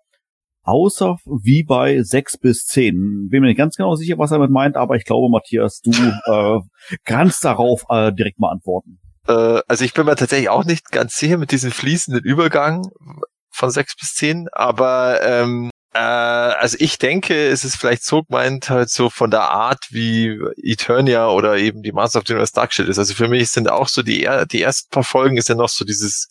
außer 0.64 1.16
wie 1.24 1.62
bei 1.62 2.02
sechs 2.02 2.36
bis 2.36 2.66
zehn. 2.66 3.28
Bin 3.30 3.42
mir 3.42 3.48
nicht 3.48 3.58
ganz 3.58 3.76
genau 3.76 3.94
sicher, 3.94 4.18
was 4.18 4.30
er 4.30 4.38
damit 4.38 4.50
meint, 4.50 4.76
aber 4.76 4.96
ich 4.96 5.04
glaube, 5.04 5.30
Matthias, 5.30 5.80
du 5.80 5.90
äh, 6.26 6.60
kannst 7.04 7.44
darauf 7.44 7.84
äh, 7.88 8.12
direkt 8.12 8.40
mal 8.40 8.50
antworten. 8.50 8.98
Äh, 9.28 9.60
also 9.68 9.84
ich 9.84 9.94
bin 9.94 10.06
mir 10.06 10.16
tatsächlich 10.16 10.48
auch 10.48 10.64
nicht 10.64 10.90
ganz 10.90 11.16
sicher 11.16 11.38
mit 11.38 11.52
diesem 11.52 11.70
fließenden 11.70 12.24
Übergang 12.24 12.82
von 13.50 13.70
sechs 13.70 13.94
bis 13.96 14.14
zehn, 14.14 14.48
aber 14.52 15.20
ähm, 15.22 15.70
äh, 15.94 15.98
also 15.98 16.76
ich 16.80 16.98
denke, 16.98 17.48
es 17.48 17.64
ist 17.64 17.76
vielleicht 17.76 18.04
so 18.04 18.22
gemeint, 18.24 18.68
halt 18.68 18.90
so 18.90 19.10
von 19.10 19.30
der 19.30 19.50
Art, 19.50 19.86
wie 19.90 20.38
Eternia 20.62 21.28
oder 21.28 21.56
eben 21.56 21.82
die 21.82 21.92
Master 21.92 22.18
of 22.18 22.24
the 22.26 22.32
Universe 22.32 22.52
Darkship 22.52 22.88
ist. 22.88 22.98
Also 22.98 23.14
für 23.14 23.28
mich 23.28 23.50
sind 23.50 23.70
auch 23.70 23.88
so 23.88 24.02
die, 24.02 24.28
die 24.50 24.62
ersten 24.62 24.90
paar 24.90 25.04
Folgen 25.04 25.36
ist 25.36 25.48
ja 25.48 25.54
noch 25.54 25.68
so 25.68 25.84
dieses 25.84 26.28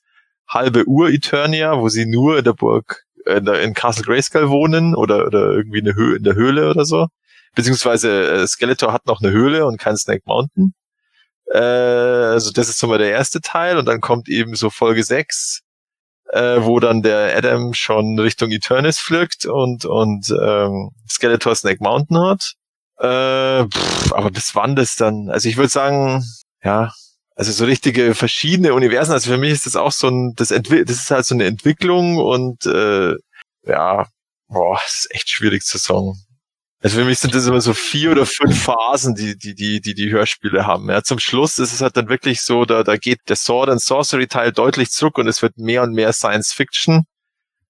halbe 0.48 0.86
Uhr 0.86 1.10
Eternia, 1.10 1.80
wo 1.80 1.90
sie 1.90 2.06
nur 2.06 2.38
in 2.38 2.44
der 2.44 2.54
Burg, 2.54 3.03
in, 3.26 3.46
der, 3.46 3.62
in 3.62 3.74
Castle 3.74 4.04
Grayskull 4.04 4.50
wohnen 4.50 4.96
oder, 4.96 5.26
oder 5.28 5.52
irgendwie 5.52 5.82
eine 5.82 5.96
Höhe 5.96 6.18
in 6.18 6.24
der 6.24 6.36
Höhle 6.36 6.70
oder 6.70 6.86
so. 6.86 7.08
Beziehungsweise 7.56 8.32
äh, 8.32 8.48
Skeletor 8.48 8.94
hat 8.94 9.06
noch 9.06 9.22
eine 9.22 9.32
Höhle 9.32 9.66
und 9.66 9.80
kein 9.80 9.98
Snake 9.98 10.24
Mountain. 10.26 10.74
Äh, 11.52 11.60
also 11.60 12.52
das 12.52 12.70
ist 12.70 12.80
so 12.80 12.88
mal 12.88 12.98
der 12.98 13.12
erste 13.12 13.42
Teil 13.42 13.78
und 13.78 13.86
dann 13.86 14.02
kommt 14.02 14.30
eben 14.30 14.56
so 14.56 14.70
Folge 14.70 15.04
6 15.04 15.64
äh, 16.34 16.64
wo 16.64 16.80
dann 16.80 17.04
der 17.04 17.38
Adam 17.38 17.74
schon 17.74 18.18
Richtung 18.20 18.52
Eternis 18.52 19.00
pflückt 19.00 19.46
und, 19.46 19.86
und 19.86 20.30
ähm, 20.32 20.90
Skeletor 21.08 21.56
Snake 21.56 21.78
Mountain 21.82 22.20
hat. 22.20 22.54
Äh, 22.98 23.68
pff, 23.70 24.14
aber 24.14 24.32
bis 24.32 24.56
wann 24.56 24.76
das 24.76 24.96
dann? 24.96 25.30
Also 25.30 25.48
ich 25.48 25.58
würde 25.58 25.70
sagen, 25.70 26.24
ja, 26.64 26.92
also 27.36 27.52
so 27.52 27.66
richtige 27.66 28.16
verschiedene 28.16 28.74
Universen. 28.74 29.14
Also 29.14 29.32
für 29.32 29.38
mich 29.38 29.52
ist 29.52 29.66
das 29.66 29.76
auch 29.76 29.92
so 29.92 30.08
ein, 30.08 30.34
das, 30.36 30.52
Entwi 30.52 30.86
das 30.86 30.98
ist 30.98 31.12
halt 31.12 31.26
so 31.26 31.36
eine 31.36 31.46
Entwicklung 31.46 32.18
und 32.18 32.66
äh, 32.66 33.16
ja, 33.66 34.08
boah, 34.48 34.80
das 34.84 35.06
ist 35.06 35.16
echt 35.16 35.30
schwierig 35.30 35.64
zu 35.64 35.78
sagen. 35.78 36.14
Also 36.82 37.00
für 37.00 37.06
mich 37.06 37.20
sind 37.20 37.34
das 37.34 37.48
immer 37.48 37.62
so 37.62 37.74
vier 37.74 38.12
oder 38.12 38.26
fünf 38.26 38.62
Phasen, 38.62 39.16
die 39.16 39.38
die 39.38 39.56
die 39.56 39.80
die, 39.80 39.94
die 39.94 40.12
Hörspiele 40.12 40.68
haben. 40.68 40.90
Ja, 40.90 41.02
zum 41.02 41.18
Schluss 41.18 41.58
ist 41.58 41.74
es 41.74 41.82
halt 41.82 41.96
dann 41.96 42.10
wirklich 42.10 42.42
so, 42.42 42.66
da 42.66 42.84
da 42.84 42.98
geht 42.98 43.20
der 43.30 43.38
Sword 43.38 43.70
and 43.70 43.82
Sorcery 43.82 44.28
Teil 44.28 44.52
deutlich 44.52 44.92
zurück 44.92 45.18
und 45.18 45.28
es 45.28 45.42
wird 45.42 45.58
mehr 45.58 45.84
und 45.84 45.94
mehr 45.94 46.12
Science 46.12 46.52
Fiction. 46.52 47.06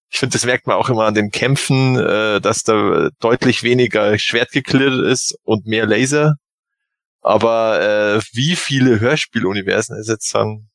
Ich 0.10 0.20
finde, 0.20 0.34
das 0.34 0.46
merkt 0.46 0.68
man 0.68 0.78
auch 0.78 0.90
immer 0.90 1.06
an 1.06 1.16
den 1.16 1.32
Kämpfen, 1.32 1.98
äh, 1.98 2.42
dass 2.42 2.64
da 2.64 3.10
deutlich 3.20 3.64
weniger 3.64 4.18
Schwert 4.20 4.56
ist 4.56 5.36
und 5.44 5.66
mehr 5.66 5.86
Laser. 5.86 6.36
Aber 7.24 7.82
äh, 7.82 8.22
wie 8.34 8.56
viele 8.56 9.00
Hörspieluniversen 9.00 9.98
es 9.98 10.08
jetzt 10.08 10.34
dann? 10.36 10.70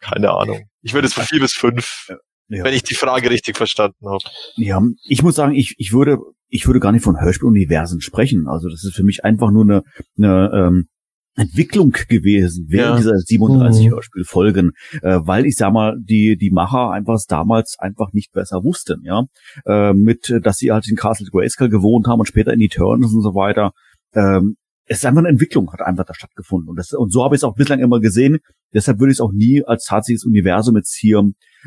Keine 0.00 0.30
Ahnung. 0.30 0.68
Ich 0.80 0.94
würde 0.94 1.06
es 1.06 1.14
von 1.14 1.24
vier 1.24 1.40
bis 1.40 1.52
fünf, 1.52 2.08
ja. 2.48 2.64
wenn 2.64 2.74
ich 2.74 2.82
die 2.82 2.94
Frage 2.94 3.30
richtig 3.30 3.56
verstanden 3.56 4.08
habe. 4.08 4.24
Ja, 4.56 4.82
ich 5.04 5.22
muss 5.22 5.34
sagen, 5.34 5.54
ich, 5.54 5.74
ich 5.78 5.92
würde 5.92 6.18
ich 6.48 6.66
würde 6.66 6.80
gar 6.80 6.92
nicht 6.92 7.02
von 7.02 7.20
Hörspieluniversen 7.20 8.00
sprechen. 8.00 8.46
Also 8.46 8.68
das 8.68 8.84
ist 8.84 8.94
für 8.94 9.04
mich 9.04 9.24
einfach 9.24 9.50
nur 9.50 9.64
eine, 9.64 9.82
eine 10.18 10.50
ähm, 10.54 10.88
Entwicklung 11.34 11.92
gewesen 12.08 12.66
während 12.68 12.96
ja. 12.96 12.96
dieser 12.98 13.16
37 13.16 13.86
mhm. 13.86 13.90
Hörspielfolgen, 13.92 14.72
äh, 15.00 15.20
weil 15.22 15.46
ich 15.46 15.56
sag 15.56 15.72
mal, 15.72 15.96
die 15.98 16.36
die 16.36 16.50
Macher 16.50 16.90
einfach 16.90 17.18
damals 17.26 17.76
einfach 17.78 18.12
nicht 18.12 18.32
besser 18.32 18.62
wussten, 18.64 19.02
ja, 19.04 19.24
äh, 19.64 19.94
mit, 19.94 20.32
dass 20.42 20.58
sie 20.58 20.72
halt 20.72 20.86
in 20.88 20.96
Castle 20.96 21.28
Grayskull 21.30 21.70
gewohnt 21.70 22.06
haben 22.06 22.20
und 22.20 22.26
später 22.26 22.52
in 22.52 22.60
die 22.60 22.68
Turns 22.68 23.14
und 23.14 23.22
so 23.22 23.34
weiter. 23.34 23.72
Ähm, 24.14 24.56
es 24.86 24.98
ist 24.98 25.06
einfach 25.06 25.20
eine 25.20 25.28
Entwicklung, 25.28 25.72
hat 25.72 25.80
einfach 25.80 26.04
da 26.04 26.14
stattgefunden. 26.14 26.68
Und, 26.68 26.76
das, 26.76 26.92
und 26.92 27.12
so 27.12 27.24
habe 27.24 27.34
ich 27.34 27.40
es 27.40 27.44
auch 27.44 27.54
bislang 27.54 27.80
immer 27.80 28.00
gesehen. 28.00 28.38
Deshalb 28.74 28.98
würde 28.98 29.12
ich 29.12 29.16
es 29.16 29.20
auch 29.20 29.32
nie 29.32 29.62
als 29.64 29.84
tatsächliches 29.84 30.24
Universum 30.24 30.76
jetzt 30.76 30.96
hier 30.98 31.22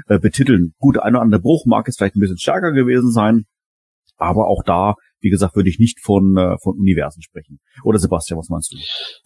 äh, 0.07 0.19
betiteln. 0.19 0.73
Gut, 0.79 0.97
ein 0.99 1.15
oder 1.15 1.21
andere 1.21 1.41
Bruch 1.41 1.65
mag 1.65 1.87
es 1.87 1.95
vielleicht 1.97 2.15
ein 2.15 2.19
bisschen 2.19 2.37
stärker 2.37 2.71
gewesen 2.71 3.11
sein, 3.11 3.45
aber 4.17 4.47
auch 4.47 4.63
da, 4.63 4.95
wie 5.21 5.29
gesagt, 5.29 5.55
würde 5.55 5.69
ich 5.69 5.79
nicht 5.79 5.99
von, 6.01 6.37
äh, 6.37 6.57
von 6.61 6.77
Universen 6.77 7.21
sprechen. 7.21 7.59
Oder 7.83 7.99
Sebastian, 7.99 8.37
was 8.37 8.49
meinst 8.49 8.73
du? 8.73 8.77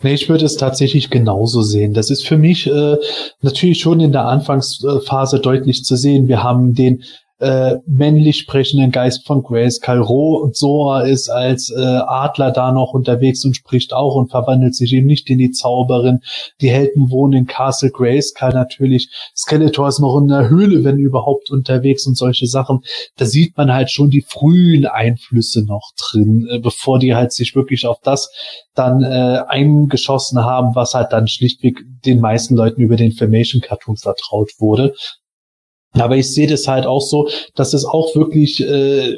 Nee, 0.04 0.14
ich 0.14 0.30
würde 0.30 0.46
es 0.46 0.56
tatsächlich 0.56 1.10
genauso 1.10 1.62
sehen. 1.62 1.94
Das 1.94 2.10
ist 2.12 2.28
für 2.28 2.38
mich 2.38 2.68
äh, 2.68 2.96
natürlich 3.42 3.80
schon 3.80 4.00
in 4.00 4.12
der 4.12 4.26
Anfangsphase 4.26 5.40
deutlich 5.40 5.84
zu 5.84 5.96
sehen. 5.96 6.28
Wir 6.28 6.44
haben 6.44 6.74
den 6.74 7.04
äh, 7.40 7.78
männlich 7.86 8.38
sprechenden 8.38 8.92
Geist 8.92 9.26
von 9.26 9.44
Grace. 9.44 9.80
Kalro 9.80 10.36
und 10.38 10.56
Sora 10.56 11.04
ist 11.04 11.30
als 11.30 11.70
äh, 11.70 11.80
Adler 11.80 12.52
da 12.52 12.72
noch 12.72 12.94
unterwegs 12.94 13.46
und 13.46 13.56
spricht 13.56 13.94
auch 13.94 14.16
und 14.16 14.30
verwandelt 14.30 14.76
sich 14.76 14.94
eben 14.94 15.08
nicht 15.08 15.30
in 15.30 15.38
die 15.38 15.52
Zauberin. 15.52 16.20
Die 16.60 16.70
Helden 16.70 17.10
wohnen 17.10 17.34
in 17.34 17.48
Castle 17.48 17.92
Grayskull 17.92 18.50
natürlich. 18.50 19.10
Skeletor 19.36 19.88
ist 19.88 20.00
noch 20.00 20.18
in 20.18 20.28
der 20.28 20.50
Höhle, 20.50 20.84
wenn 20.84 20.98
überhaupt 20.98 21.50
unterwegs 21.50 22.06
und 22.06 22.18
solche 22.18 22.46
Sachen. 22.46 22.82
Da 23.16 23.26
sieht 23.26 23.56
man 23.56 23.74
halt 23.74 23.90
schon 23.90 24.10
die 24.10 24.22
frühen 24.22 24.86
Einflüsse 24.86 25.64
noch 25.66 25.92
drin, 25.98 26.48
äh, 26.52 26.60
bevor 26.60 27.00
die 27.00 27.16
halt 27.16 27.32
sich 27.32 27.56
wirklich 27.56 27.88
auf 27.88 28.00
das 28.04 28.30
dann 28.76 29.02
äh, 29.02 29.44
eingeschossen 29.48 30.44
haben, 30.44 30.76
was 30.76 30.94
halt 30.94 31.14
dann 31.14 31.28
schlichtweg 31.28 31.80
den 32.06 32.20
meisten 32.20 32.56
Leuten 32.56 32.82
über 32.82 32.98
den 32.98 33.14
Formation 33.14 33.62
Cartoon 33.62 33.98
vertraut 33.98 34.52
wurde. 34.60 34.94
Aber 35.94 36.18
ich 36.18 36.34
sehe 36.34 36.48
das 36.48 36.68
halt 36.68 36.86
auch 36.86 37.02
so, 37.02 37.30
dass 37.56 37.74
es 37.74 37.86
auch 37.86 38.16
wirklich 38.16 38.62
äh, 38.64 39.18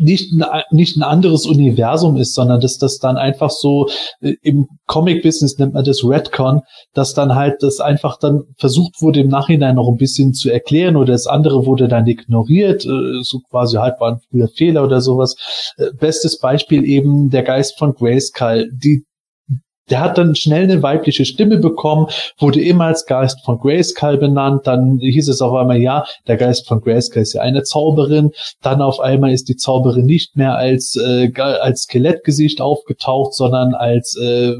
nicht 0.00 0.32
ein, 0.32 0.62
nicht 0.70 0.96
ein 0.96 1.02
anderes 1.02 1.46
Universum 1.46 2.16
ist, 2.16 2.34
sondern 2.34 2.60
dass 2.60 2.78
das 2.78 2.98
dann 2.98 3.16
einfach 3.16 3.50
so 3.50 3.88
äh, 4.20 4.34
im 4.42 4.66
Comic-Business 4.86 5.58
nennt 5.58 5.74
man 5.74 5.84
das 5.84 6.02
Redcon, 6.02 6.62
dass 6.94 7.14
dann 7.14 7.34
halt 7.34 7.62
das 7.62 7.80
einfach 7.80 8.18
dann 8.18 8.42
versucht 8.56 9.02
wurde 9.02 9.20
im 9.20 9.28
Nachhinein 9.28 9.76
noch 9.76 9.88
ein 9.88 9.98
bisschen 9.98 10.32
zu 10.32 10.50
erklären 10.50 10.96
oder 10.96 11.12
das 11.12 11.26
andere 11.26 11.66
wurde 11.66 11.86
dann 11.86 12.06
ignoriert, 12.06 12.84
äh, 12.86 13.22
so 13.22 13.40
quasi 13.50 13.76
halt 13.76 14.00
war 14.00 14.12
ein 14.12 14.20
früher 14.30 14.48
Fehler 14.48 14.84
oder 14.84 15.00
sowas. 15.00 15.36
Äh, 15.76 15.90
bestes 15.98 16.38
Beispiel 16.38 16.84
eben 16.84 17.28
der 17.28 17.42
Geist 17.42 17.78
von 17.78 17.94
Grayskull. 17.94 18.70
Die 18.72 19.04
der 19.90 20.00
hat 20.00 20.18
dann 20.18 20.34
schnell 20.34 20.64
eine 20.64 20.82
weibliche 20.82 21.24
Stimme 21.24 21.58
bekommen, 21.58 22.06
wurde 22.38 22.62
immer 22.62 22.84
als 22.84 23.06
Geist 23.06 23.44
von 23.44 23.58
Grayskull 23.58 24.18
benannt. 24.18 24.66
Dann 24.66 24.98
hieß 24.98 25.28
es 25.28 25.42
auf 25.42 25.54
einmal, 25.54 25.78
ja, 25.78 26.04
der 26.26 26.36
Geist 26.36 26.68
von 26.68 26.80
Grayskull 26.80 27.22
ist 27.22 27.34
ja 27.34 27.42
eine 27.42 27.62
Zauberin. 27.62 28.30
Dann 28.62 28.80
auf 28.82 29.00
einmal 29.00 29.32
ist 29.32 29.48
die 29.48 29.56
Zauberin 29.56 30.06
nicht 30.06 30.36
mehr 30.36 30.54
als, 30.54 30.96
äh, 30.96 31.32
als 31.36 31.82
Skelettgesicht 31.82 32.60
aufgetaucht, 32.60 33.34
sondern 33.34 33.74
als 33.74 34.16
äh, 34.16 34.54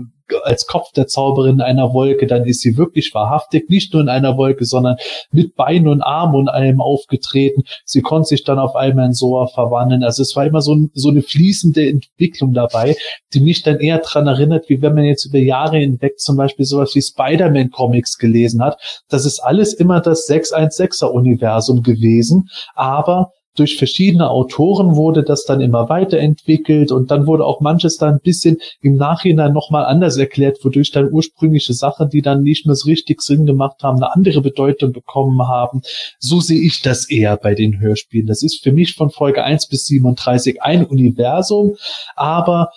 als 0.44 0.66
Kopf 0.66 0.92
der 0.92 1.06
Zauberin 1.06 1.56
in 1.56 1.60
einer 1.60 1.92
Wolke, 1.92 2.26
dann 2.26 2.44
ist 2.44 2.60
sie 2.60 2.76
wirklich 2.76 3.14
wahrhaftig, 3.14 3.68
nicht 3.68 3.92
nur 3.92 4.02
in 4.02 4.08
einer 4.08 4.36
Wolke, 4.36 4.64
sondern 4.64 4.96
mit 5.30 5.54
Beinen 5.54 5.88
und 5.88 6.02
Armen 6.02 6.34
und 6.34 6.48
allem 6.48 6.80
aufgetreten. 6.80 7.62
Sie 7.84 8.00
konnte 8.00 8.28
sich 8.28 8.44
dann 8.44 8.58
auf 8.58 8.76
einmal 8.76 9.06
in 9.06 9.12
Soa 9.12 9.46
verwandeln. 9.46 10.04
Also 10.04 10.22
es 10.22 10.34
war 10.36 10.46
immer 10.46 10.60
so, 10.60 10.76
so 10.94 11.08
eine 11.08 11.22
fließende 11.22 11.88
Entwicklung 11.88 12.52
dabei, 12.52 12.96
die 13.34 13.40
mich 13.40 13.62
dann 13.62 13.78
eher 13.78 13.98
dran 13.98 14.26
erinnert, 14.26 14.68
wie 14.68 14.82
wenn 14.82 14.94
man 14.94 15.04
jetzt 15.04 15.26
über 15.26 15.38
Jahre 15.38 15.78
hinweg 15.78 16.18
zum 16.18 16.36
Beispiel 16.36 16.64
sowas 16.64 16.94
wie 16.94 17.02
Spider-Man 17.02 17.70
Comics 17.70 18.18
gelesen 18.18 18.62
hat. 18.62 18.78
Das 19.08 19.24
ist 19.24 19.40
alles 19.40 19.74
immer 19.74 20.00
das 20.00 20.28
616er 20.28 21.06
Universum 21.06 21.82
gewesen, 21.82 22.48
aber 22.74 23.32
durch 23.60 23.76
verschiedene 23.76 24.30
Autoren 24.30 24.96
wurde 24.96 25.22
das 25.22 25.44
dann 25.44 25.60
immer 25.60 25.90
weiterentwickelt 25.90 26.92
und 26.92 27.10
dann 27.10 27.26
wurde 27.26 27.44
auch 27.44 27.60
manches 27.60 27.98
dann 27.98 28.14
ein 28.14 28.20
bisschen 28.20 28.56
im 28.80 28.96
Nachhinein 28.96 29.52
nochmal 29.52 29.84
anders 29.84 30.16
erklärt, 30.16 30.64
wodurch 30.64 30.92
dann 30.92 31.12
ursprüngliche 31.12 31.74
Sachen, 31.74 32.08
die 32.08 32.22
dann 32.22 32.42
nicht 32.42 32.64
mehr 32.64 32.74
so 32.74 32.88
richtig 32.88 33.20
Sinn 33.20 33.44
gemacht 33.44 33.82
haben, 33.82 33.98
eine 33.98 34.14
andere 34.14 34.40
Bedeutung 34.40 34.92
bekommen 34.92 35.46
haben. 35.46 35.82
So 36.18 36.40
sehe 36.40 36.62
ich 36.62 36.80
das 36.80 37.10
eher 37.10 37.36
bei 37.36 37.54
den 37.54 37.80
Hörspielen. 37.80 38.26
Das 38.26 38.42
ist 38.42 38.62
für 38.62 38.72
mich 38.72 38.94
von 38.94 39.10
Folge 39.10 39.44
1 39.44 39.68
bis 39.68 39.84
37 39.84 40.62
ein 40.62 40.86
Universum, 40.86 41.76
aber 42.16 42.70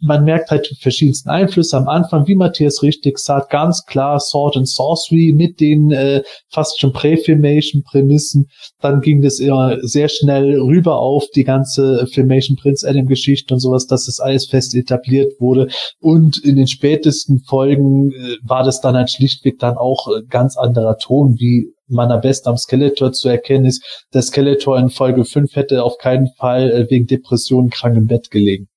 man 0.00 0.24
merkt 0.24 0.50
halt 0.50 0.68
die 0.70 0.76
verschiedensten 0.76 1.30
Einflüsse 1.30 1.76
am 1.76 1.88
Anfang, 1.88 2.26
wie 2.26 2.34
Matthias 2.34 2.82
richtig 2.82 3.18
sagt, 3.18 3.50
ganz 3.50 3.84
klar 3.86 4.20
Sword 4.20 4.56
and 4.56 4.68
Sorcery 4.68 5.32
mit 5.34 5.60
den 5.60 5.90
äh, 5.90 6.22
fast 6.50 6.80
schon 6.80 6.92
Prä-Filmation-Prämissen. 6.92 8.48
Dann 8.80 9.00
ging 9.00 9.22
das 9.22 9.38
immer 9.38 9.78
sehr 9.82 10.08
schnell 10.08 10.60
rüber 10.60 10.98
auf 10.98 11.26
die 11.34 11.44
ganze 11.44 12.06
Filmation 12.12 12.56
Prince 12.56 12.88
Adam-Geschichte 12.88 13.54
und 13.54 13.60
sowas, 13.60 13.86
dass 13.86 14.06
das 14.06 14.20
alles 14.20 14.46
fest 14.46 14.74
etabliert 14.74 15.32
wurde. 15.40 15.68
Und 16.00 16.38
in 16.38 16.56
den 16.56 16.68
spätesten 16.68 17.40
Folgen 17.40 18.12
äh, 18.12 18.36
war 18.42 18.64
das 18.64 18.80
dann 18.80 18.96
halt 18.96 19.10
schlichtweg 19.10 19.58
dann 19.58 19.76
auch 19.76 20.08
äh, 20.08 20.22
ganz 20.28 20.56
anderer 20.56 20.98
Ton, 20.98 21.36
wie 21.38 21.72
meiner 21.88 22.18
Best 22.18 22.46
am 22.46 22.56
Skeletor 22.56 23.12
zu 23.12 23.28
erkennen 23.28 23.66
ist. 23.66 24.04
Der 24.14 24.22
Skeletor 24.22 24.78
in 24.78 24.90
Folge 24.90 25.24
5 25.24 25.54
hätte 25.54 25.82
auf 25.82 25.98
keinen 25.98 26.28
Fall 26.38 26.70
äh, 26.70 26.90
wegen 26.90 27.06
Depressionen 27.06 27.70
krank 27.70 27.96
im 27.96 28.06
Bett 28.06 28.30
gelegen. 28.30 28.68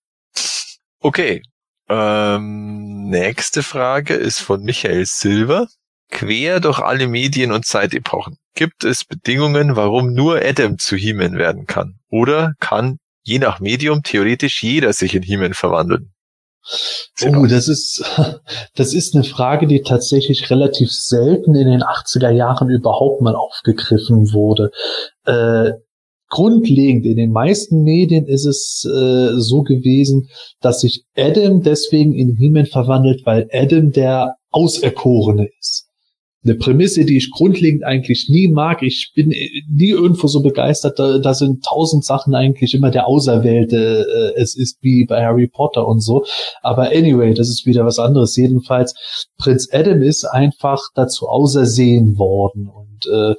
Okay. 1.06 1.44
Ähm, 1.88 3.10
nächste 3.12 3.62
Frage 3.62 4.16
ist 4.16 4.40
von 4.40 4.64
Michael 4.64 5.06
Silver. 5.06 5.68
Quer 6.10 6.60
durch 6.60 6.80
alle 6.80 7.06
Medien 7.06 7.52
und 7.52 7.64
Zeitepochen. 7.64 8.38
Gibt 8.56 8.84
es 8.84 9.06
Bedingungen, 9.06 9.76
warum 9.76 10.14
nur 10.16 10.42
Adam 10.44 10.80
zu 10.80 10.96
He-Man 10.96 11.38
werden 11.38 11.68
kann? 11.68 12.00
Oder 12.10 12.54
kann 12.60 12.98
je 13.22 13.38
nach 13.38 13.60
Medium 13.60 14.02
theoretisch 14.02 14.64
jeder 14.64 14.94
sich 14.94 15.14
in 15.14 15.22
He-Man 15.22 15.54
verwandeln? 15.54 16.12
Oh, 17.22 17.46
das 17.46 17.68
ist, 17.68 18.04
das 18.76 18.96
ist 18.96 19.14
eine 19.14 19.26
Frage, 19.26 19.68
die 19.68 19.84
tatsächlich 19.84 20.50
relativ 20.50 20.92
selten 20.92 21.54
in 21.54 21.70
den 21.70 21.84
80er 21.84 22.32
Jahren 22.32 22.72
überhaupt 22.72 23.22
mal 23.22 23.36
aufgegriffen 23.36 24.34
wurde. 24.34 24.72
Äh, 25.26 25.74
grundlegend 26.30 27.06
in 27.06 27.18
den 27.18 27.32
meisten 27.32 27.84
Medien 27.84 28.26
ist 28.26 28.46
es 28.46 28.86
äh, 28.86 29.40
so 29.40 29.62
gewesen, 29.62 30.28
dass 30.62 30.82
sich 30.82 31.04
Adam 31.16 31.62
deswegen 31.62 32.14
in 32.14 32.36
He-Man 32.38 32.66
verwandelt, 32.66 33.22
weil 33.26 33.48
Adam 33.52 33.92
der 33.92 34.36
Auserkorene 34.52 35.50
ist. 35.60 35.86
Eine 36.46 36.56
Prämisse, 36.56 37.06
die 37.06 37.18
ich 37.18 37.32
grundlegend 37.32 37.84
eigentlich 37.84 38.28
nie 38.30 38.48
mag. 38.48 38.84
Ich 38.84 39.14
bin 39.16 39.30
nie 39.30 39.90
irgendwo 39.90 40.28
so 40.28 40.44
begeistert. 40.44 41.00
Da, 41.00 41.18
da 41.18 41.34
sind 41.34 41.66
tausend 41.66 42.06
Sachen 42.06 42.36
eigentlich 42.36 42.76
immer 42.76 42.92
der 42.92 43.08
Auserwählte. 43.08 44.34
Äh, 44.36 44.40
es 44.40 44.56
ist 44.56 44.78
wie 44.82 45.06
bei 45.06 45.26
Harry 45.26 45.48
Potter 45.48 45.88
und 45.88 46.02
so. 46.02 46.24
Aber 46.62 46.90
anyway, 46.90 47.34
das 47.34 47.50
ist 47.50 47.66
wieder 47.66 47.84
was 47.84 47.98
anderes. 47.98 48.36
Jedenfalls, 48.36 49.28
Prinz 49.40 49.70
Adam 49.72 50.04
ist 50.04 50.24
einfach 50.26 50.84
dazu 50.94 51.28
ausersehen 51.28 52.20
worden. 52.20 52.70
Und 52.70 53.08
äh, 53.12 53.34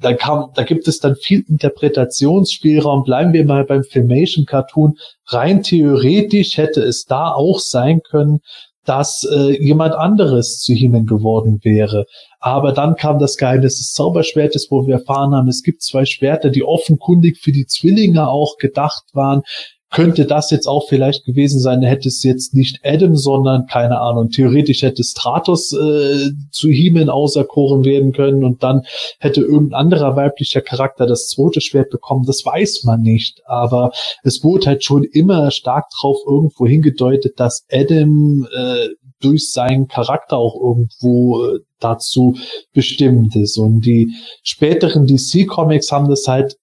da 0.00 0.14
kam, 0.14 0.50
da 0.54 0.62
gibt 0.62 0.88
es 0.88 0.98
dann 0.98 1.14
viel 1.14 1.44
Interpretationsspielraum. 1.48 3.04
Bleiben 3.04 3.32
wir 3.32 3.44
mal 3.44 3.64
beim 3.64 3.84
Filmation 3.84 4.46
Cartoon. 4.46 4.96
Rein 5.26 5.62
theoretisch 5.62 6.56
hätte 6.56 6.82
es 6.82 7.04
da 7.04 7.32
auch 7.32 7.58
sein 7.58 8.00
können, 8.02 8.40
dass 8.84 9.28
äh, 9.30 9.62
jemand 9.62 9.94
anderes 9.94 10.60
zu 10.60 10.72
Himen 10.72 11.06
geworden 11.06 11.60
wäre. 11.62 12.06
Aber 12.38 12.72
dann 12.72 12.96
kam 12.96 13.18
das 13.18 13.36
Geheimnis 13.36 13.78
des 13.78 13.92
Zauberschwertes, 13.92 14.68
wo 14.70 14.86
wir 14.86 14.94
erfahren 14.94 15.34
haben, 15.34 15.48
es 15.48 15.62
gibt 15.62 15.82
zwei 15.82 16.06
Schwerter, 16.06 16.50
die 16.50 16.64
offenkundig 16.64 17.38
für 17.38 17.52
die 17.52 17.66
Zwillinge 17.66 18.28
auch 18.28 18.56
gedacht 18.56 19.04
waren 19.12 19.42
könnte 19.90 20.24
das 20.24 20.50
jetzt 20.50 20.66
auch 20.66 20.88
vielleicht 20.88 21.24
gewesen 21.24 21.60
sein, 21.60 21.82
hätte 21.82 22.08
es 22.08 22.22
jetzt 22.22 22.54
nicht 22.54 22.80
Adam, 22.84 23.16
sondern 23.16 23.66
keine 23.66 24.00
Ahnung, 24.00 24.30
theoretisch 24.30 24.82
hätte 24.82 25.02
Stratos 25.02 25.72
äh, 25.72 26.30
zu 26.50 26.68
Hemen 26.68 27.10
auserkoren 27.10 27.84
werden 27.84 28.12
können 28.12 28.44
und 28.44 28.62
dann 28.62 28.82
hätte 29.18 29.40
irgendein 29.40 29.80
anderer 29.80 30.16
weiblicher 30.16 30.60
Charakter 30.60 31.06
das 31.06 31.28
zweite 31.28 31.60
Schwert 31.60 31.90
bekommen, 31.90 32.24
das 32.24 32.44
weiß 32.44 32.84
man 32.84 33.00
nicht, 33.00 33.42
aber 33.46 33.90
es 34.22 34.44
wurde 34.44 34.66
halt 34.66 34.84
schon 34.84 35.04
immer 35.04 35.50
stark 35.50 35.86
drauf 36.00 36.18
irgendwo 36.26 36.66
hingedeutet, 36.66 37.40
dass 37.40 37.64
Adam 37.70 38.46
äh, 38.54 38.88
durch 39.20 39.50
seinen 39.50 39.86
Charakter 39.88 40.36
auch 40.38 40.54
irgendwo 40.54 41.44
äh, 41.44 41.58
dazu 41.78 42.36
bestimmt 42.72 43.36
ist. 43.36 43.58
Und 43.58 43.82
die 43.82 44.12
späteren 44.42 45.06
DC-Comics 45.06 45.92
haben 45.92 46.08
das 46.08 46.26
halt 46.26 46.56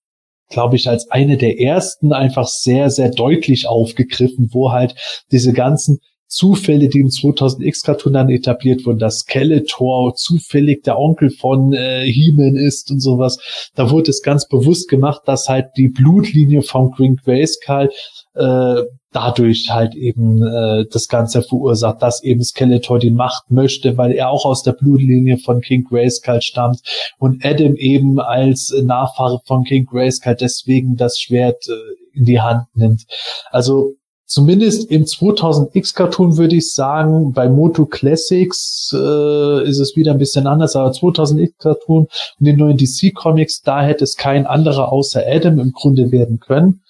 glaube 0.49 0.75
ich, 0.75 0.89
als 0.89 1.09
eine 1.11 1.37
der 1.37 1.59
ersten 1.59 2.13
einfach 2.13 2.47
sehr, 2.47 2.89
sehr 2.89 3.09
deutlich 3.09 3.67
aufgegriffen, 3.67 4.49
wo 4.51 4.71
halt 4.71 4.95
diese 5.31 5.53
ganzen 5.53 5.99
Zufälle, 6.27 6.89
die 6.89 6.99
im 6.99 7.07
2000X-Cartoon 7.07 8.13
dann 8.13 8.29
etabliert 8.29 8.85
wurden, 8.85 8.99
dass 8.99 9.19
Skeletor 9.19 10.13
zufällig 10.15 10.83
der 10.83 10.99
Onkel 10.99 11.29
von 11.29 11.73
äh, 11.73 12.05
He-Man 12.05 12.55
ist 12.57 12.91
und 12.91 12.99
sowas. 12.99 13.71
Da 13.75 13.91
wurde 13.91 14.11
es 14.11 14.21
ganz 14.21 14.47
bewusst 14.47 14.89
gemacht, 14.89 15.21
dass 15.25 15.47
halt 15.47 15.67
die 15.77 15.87
Blutlinie 15.87 16.63
von 16.63 16.91
Green 16.91 17.15
Grayskull 17.15 17.89
äh, 18.35 18.81
dadurch 19.11 19.69
halt 19.69 19.95
eben 19.95 20.43
äh, 20.43 20.85
das 20.91 21.07
Ganze 21.07 21.41
verursacht, 21.41 22.01
dass 22.01 22.23
eben 22.23 22.43
Skeletor 22.43 22.99
die 22.99 23.11
Macht 23.11 23.49
möchte, 23.49 23.97
weil 23.97 24.11
er 24.11 24.29
auch 24.29 24.45
aus 24.45 24.63
der 24.63 24.73
Blutlinie 24.73 25.37
von 25.37 25.61
King 25.61 25.85
Grayskull 25.85 26.41
stammt 26.41 26.81
und 27.17 27.43
Adam 27.45 27.75
eben 27.75 28.19
als 28.19 28.73
Nachfahre 28.83 29.39
von 29.45 29.63
King 29.63 29.85
Grayskull 29.85 30.35
deswegen 30.35 30.95
das 30.97 31.19
Schwert 31.19 31.67
äh, 31.67 32.17
in 32.17 32.25
die 32.25 32.41
Hand 32.41 32.65
nimmt. 32.73 33.05
Also 33.49 33.93
zumindest 34.25 34.91
im 34.91 35.05
2000X 35.05 35.95
Cartoon 35.95 36.35
würde 36.35 36.57
ich 36.57 36.73
sagen, 36.73 37.31
bei 37.31 37.47
Moto 37.47 37.85
Classics 37.85 38.93
äh, 38.93 39.69
ist 39.69 39.79
es 39.79 39.95
wieder 39.95 40.11
ein 40.11 40.17
bisschen 40.17 40.47
anders, 40.47 40.75
aber 40.75 40.91
2000X 40.91 41.53
Cartoon 41.59 42.07
und 42.39 42.45
den 42.45 42.57
neuen 42.57 42.77
DC 42.77 43.15
Comics, 43.15 43.61
da 43.61 43.83
hätte 43.83 44.03
es 44.03 44.17
kein 44.17 44.45
anderer 44.45 44.91
außer 44.91 45.23
Adam 45.25 45.59
im 45.59 45.71
Grunde 45.71 46.11
werden 46.11 46.39
können 46.39 46.81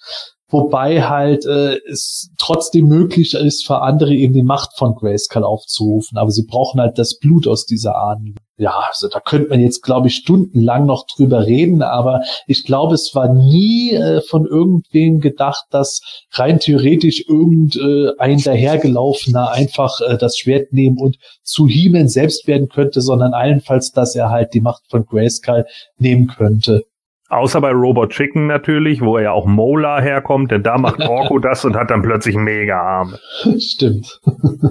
wobei 0.48 1.02
halt 1.02 1.44
äh, 1.46 1.78
es 1.90 2.30
trotzdem 2.38 2.86
möglich 2.86 3.34
ist 3.34 3.66
für 3.66 3.82
andere 3.82 4.14
eben 4.14 4.32
die 4.32 4.42
Macht 4.42 4.76
von 4.76 4.94
Grayskull 4.94 5.44
aufzurufen, 5.44 6.18
aber 6.18 6.30
sie 6.30 6.46
brauchen 6.46 6.80
halt 6.80 6.98
das 6.98 7.18
Blut 7.18 7.46
aus 7.46 7.66
dieser 7.66 7.96
Ahnen. 7.96 8.36
Ja, 8.60 8.72
also 8.88 9.06
da 9.08 9.20
könnte 9.20 9.50
man 9.50 9.60
jetzt, 9.60 9.82
glaube 9.82 10.08
ich, 10.08 10.16
stundenlang 10.16 10.84
noch 10.84 11.06
drüber 11.06 11.46
reden, 11.46 11.80
aber 11.80 12.22
ich 12.48 12.64
glaube, 12.64 12.94
es 12.94 13.14
war 13.14 13.32
nie 13.32 13.92
äh, 13.92 14.20
von 14.20 14.46
irgendwem 14.46 15.20
gedacht, 15.20 15.66
dass 15.70 16.00
rein 16.32 16.58
theoretisch 16.58 17.24
irgendein 17.28 18.38
äh, 18.38 18.42
dahergelaufener 18.42 19.52
einfach 19.52 20.00
äh, 20.00 20.18
das 20.18 20.36
Schwert 20.38 20.72
nehmen 20.72 20.98
und 20.98 21.18
zu 21.44 21.68
He-Man 21.68 22.08
selbst 22.08 22.48
werden 22.48 22.68
könnte, 22.68 23.00
sondern 23.00 23.32
allenfalls, 23.32 23.92
dass 23.92 24.16
er 24.16 24.30
halt 24.30 24.54
die 24.54 24.60
Macht 24.60 24.82
von 24.90 25.06
Grayskull 25.06 25.64
nehmen 25.98 26.26
könnte. 26.26 26.82
Außer 27.28 27.60
bei 27.60 27.72
Robot 27.72 28.10
Chicken 28.10 28.46
natürlich, 28.46 29.02
wo 29.02 29.18
ja 29.18 29.32
auch 29.32 29.44
Mola 29.44 30.00
herkommt, 30.00 30.50
denn 30.50 30.62
da 30.62 30.78
macht 30.78 31.00
Orko 31.08 31.38
das 31.38 31.64
und 31.64 31.76
hat 31.76 31.90
dann 31.90 32.02
plötzlich 32.02 32.36
mega 32.36 32.80
Arme. 32.80 33.18
Stimmt. 33.58 34.20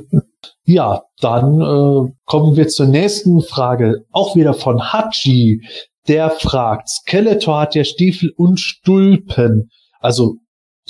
ja, 0.64 1.04
dann 1.22 1.62
äh, 1.62 2.12
kommen 2.26 2.56
wir 2.56 2.68
zur 2.68 2.88
nächsten 2.88 3.42
Frage, 3.42 4.06
auch 4.12 4.36
wieder 4.36 4.54
von 4.54 4.92
Hachi. 4.92 5.62
Der 6.08 6.32
fragt, 6.32 6.90
Skeletor 6.90 7.60
hat 7.62 7.76
ja 7.76 7.84
Stiefel 7.84 8.32
und 8.36 8.60
Stulpen. 8.60 9.70
Also 10.00 10.38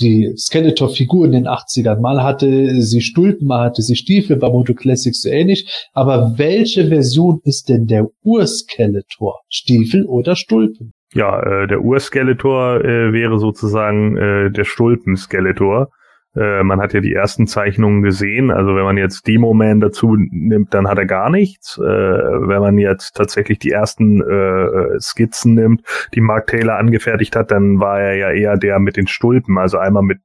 die 0.00 0.32
Skeletor-Figur 0.36 1.26
in 1.26 1.32
den 1.32 1.48
80ern. 1.48 2.00
Mal 2.00 2.22
hatte 2.22 2.80
sie 2.80 3.00
Stulpen, 3.00 3.48
mal 3.48 3.64
hatte 3.64 3.82
sie 3.82 3.96
Stiefel, 3.96 4.36
bei 4.36 4.48
Moto 4.48 4.74
Classics 4.74 5.22
so 5.22 5.28
ähnlich. 5.28 5.88
Aber 5.92 6.38
welche 6.38 6.86
Version 6.88 7.40
ist 7.42 7.68
denn 7.68 7.86
der 7.86 8.06
Ur-Skeletor? 8.22 9.40
Stiefel 9.48 10.06
oder 10.06 10.36
Stulpen? 10.36 10.92
Ja, 11.18 11.42
äh, 11.42 11.66
der 11.66 11.80
Urskeletor 11.80 12.84
äh, 12.84 13.12
wäre 13.12 13.40
sozusagen 13.40 14.16
äh, 14.16 14.52
der 14.52 14.62
Stulpenskeletor. 14.62 15.90
Äh, 16.36 16.62
man 16.62 16.80
hat 16.80 16.92
ja 16.92 17.00
die 17.00 17.12
ersten 17.12 17.48
Zeichnungen 17.48 18.02
gesehen. 18.02 18.52
Also 18.52 18.76
wenn 18.76 18.84
man 18.84 18.96
jetzt 18.96 19.26
Demo-Man 19.26 19.80
dazu 19.80 20.14
nimmt, 20.16 20.72
dann 20.74 20.86
hat 20.86 20.96
er 20.96 21.06
gar 21.06 21.28
nichts. 21.28 21.76
Äh, 21.76 21.82
wenn 21.82 22.60
man 22.60 22.78
jetzt 22.78 23.16
tatsächlich 23.16 23.58
die 23.58 23.72
ersten 23.72 24.22
äh, 24.22 25.00
Skizzen 25.00 25.54
nimmt, 25.54 25.82
die 26.14 26.20
Mark 26.20 26.46
Taylor 26.46 26.76
angefertigt 26.76 27.34
hat, 27.34 27.50
dann 27.50 27.80
war 27.80 28.00
er 28.00 28.14
ja 28.14 28.30
eher 28.30 28.56
der 28.56 28.78
mit 28.78 28.96
den 28.96 29.08
Stulpen. 29.08 29.58
Also 29.58 29.76
einmal 29.78 30.04
mit 30.04 30.20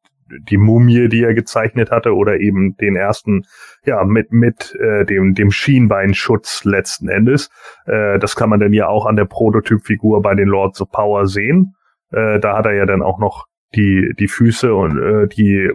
die 0.50 0.58
Mumie, 0.58 1.10
die 1.10 1.24
er 1.24 1.34
gezeichnet 1.34 1.92
hatte, 1.92 2.16
oder 2.16 2.40
eben 2.40 2.76
den 2.78 2.96
ersten, 2.96 3.46
ja, 3.86 4.04
mit, 4.04 4.32
mit 4.32 4.76
äh, 4.80 5.06
dem, 5.06 5.34
dem 5.34 5.52
Schienbeinschutz 5.52 6.64
letzten 6.66 7.10
Endes. 7.10 7.50
Äh, 7.86 8.20
das 8.20 8.36
kann 8.36 8.50
man 8.50 8.60
dann 8.60 8.74
ja 8.74 8.88
auch 8.88 9.06
an 9.06 9.16
der 9.16 9.26
Prototypfigur 9.26 10.22
bei 10.22 10.36
den 10.36 10.48
Lords 10.48 10.82
of 10.82 10.90
Power 10.92 11.28
sehen. 11.28 11.74
Äh, 12.12 12.40
da 12.40 12.58
hat 12.58 12.66
er 12.66 12.74
ja 12.74 12.86
dann 12.86 13.02
auch 13.02 13.20
noch 13.20 13.46
die, 13.76 14.14
die 14.20 14.28
Füße 14.28 14.74
und 14.74 14.98
äh, 14.98 15.28
die 15.28 15.70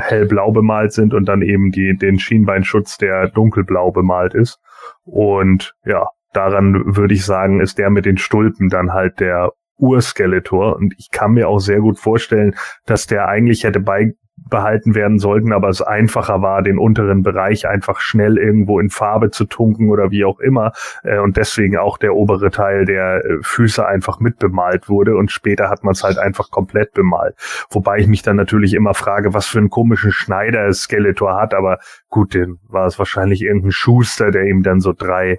hellblau 0.00 0.52
bemalt 0.52 0.92
sind 0.92 1.14
und 1.14 1.26
dann 1.26 1.42
eben 1.42 1.70
die, 1.70 1.96
den 1.96 2.18
Schienbeinschutz, 2.18 2.98
der 2.98 3.28
dunkelblau 3.28 3.90
bemalt 3.90 4.34
ist. 4.34 4.58
Und 5.04 5.74
ja, 5.84 6.06
daran 6.32 6.96
würde 6.96 7.14
ich 7.14 7.24
sagen, 7.24 7.60
ist 7.60 7.78
der 7.78 7.90
mit 7.90 8.04
den 8.04 8.18
Stulpen 8.18 8.68
dann 8.68 8.92
halt 8.92 9.20
der 9.20 9.52
Urskeletor 9.80 10.76
und 10.76 10.94
ich 10.98 11.10
kann 11.10 11.32
mir 11.32 11.48
auch 11.48 11.58
sehr 11.58 11.80
gut 11.80 11.98
vorstellen, 11.98 12.54
dass 12.86 13.06
der 13.06 13.28
eigentlich 13.28 13.64
hätte 13.64 13.80
bei 13.80 14.14
behalten 14.48 14.94
werden 14.94 15.18
sollten, 15.18 15.52
aber 15.52 15.68
es 15.68 15.82
einfacher 15.82 16.40
war, 16.42 16.62
den 16.62 16.78
unteren 16.78 17.22
Bereich 17.22 17.68
einfach 17.68 18.00
schnell 18.00 18.38
irgendwo 18.38 18.80
in 18.80 18.90
Farbe 18.90 19.30
zu 19.30 19.44
tunken 19.44 19.90
oder 19.90 20.10
wie 20.10 20.24
auch 20.24 20.40
immer 20.40 20.72
äh, 21.02 21.18
und 21.18 21.36
deswegen 21.36 21.76
auch 21.76 21.98
der 21.98 22.14
obere 22.14 22.50
Teil 22.50 22.84
der 22.84 23.24
äh, 23.24 23.38
Füße 23.42 23.86
einfach 23.86 24.20
mitbemalt 24.20 24.88
wurde 24.88 25.16
und 25.16 25.30
später 25.30 25.68
hat 25.68 25.84
man 25.84 25.92
es 25.92 26.02
halt 26.02 26.18
einfach 26.18 26.50
komplett 26.50 26.92
bemalt. 26.92 27.34
Wobei 27.70 27.98
ich 27.98 28.06
mich 28.06 28.22
dann 28.22 28.36
natürlich 28.36 28.74
immer 28.74 28.94
frage, 28.94 29.34
was 29.34 29.46
für 29.46 29.58
einen 29.58 29.70
komischen 29.70 30.12
Schneider 30.12 30.72
Skeletor 30.72 31.36
hat, 31.36 31.54
aber 31.54 31.78
gut, 32.08 32.34
den 32.34 32.58
war 32.68 32.86
es 32.86 32.98
wahrscheinlich 32.98 33.42
irgendein 33.42 33.72
Schuster, 33.72 34.30
der 34.30 34.44
ihm 34.44 34.62
dann 34.62 34.80
so 34.80 34.92
drei 34.92 35.38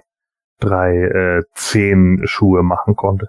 drei 0.60 0.94
äh, 0.94 1.42
zehn 1.54 2.22
Schuhe 2.24 2.62
machen 2.62 2.94
konnte. 2.94 3.28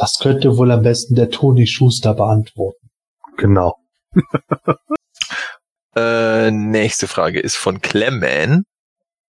Das 0.00 0.18
könnte 0.18 0.56
wohl 0.56 0.70
am 0.70 0.80
besten 0.80 1.14
der 1.14 1.28
Toni 1.28 1.66
Schuster 1.66 2.14
beantworten. 2.14 2.88
Genau. 3.36 3.76
äh, 5.94 6.50
nächste 6.50 7.06
Frage 7.06 7.38
ist 7.38 7.56
von 7.56 7.82
Clemman. 7.82 8.64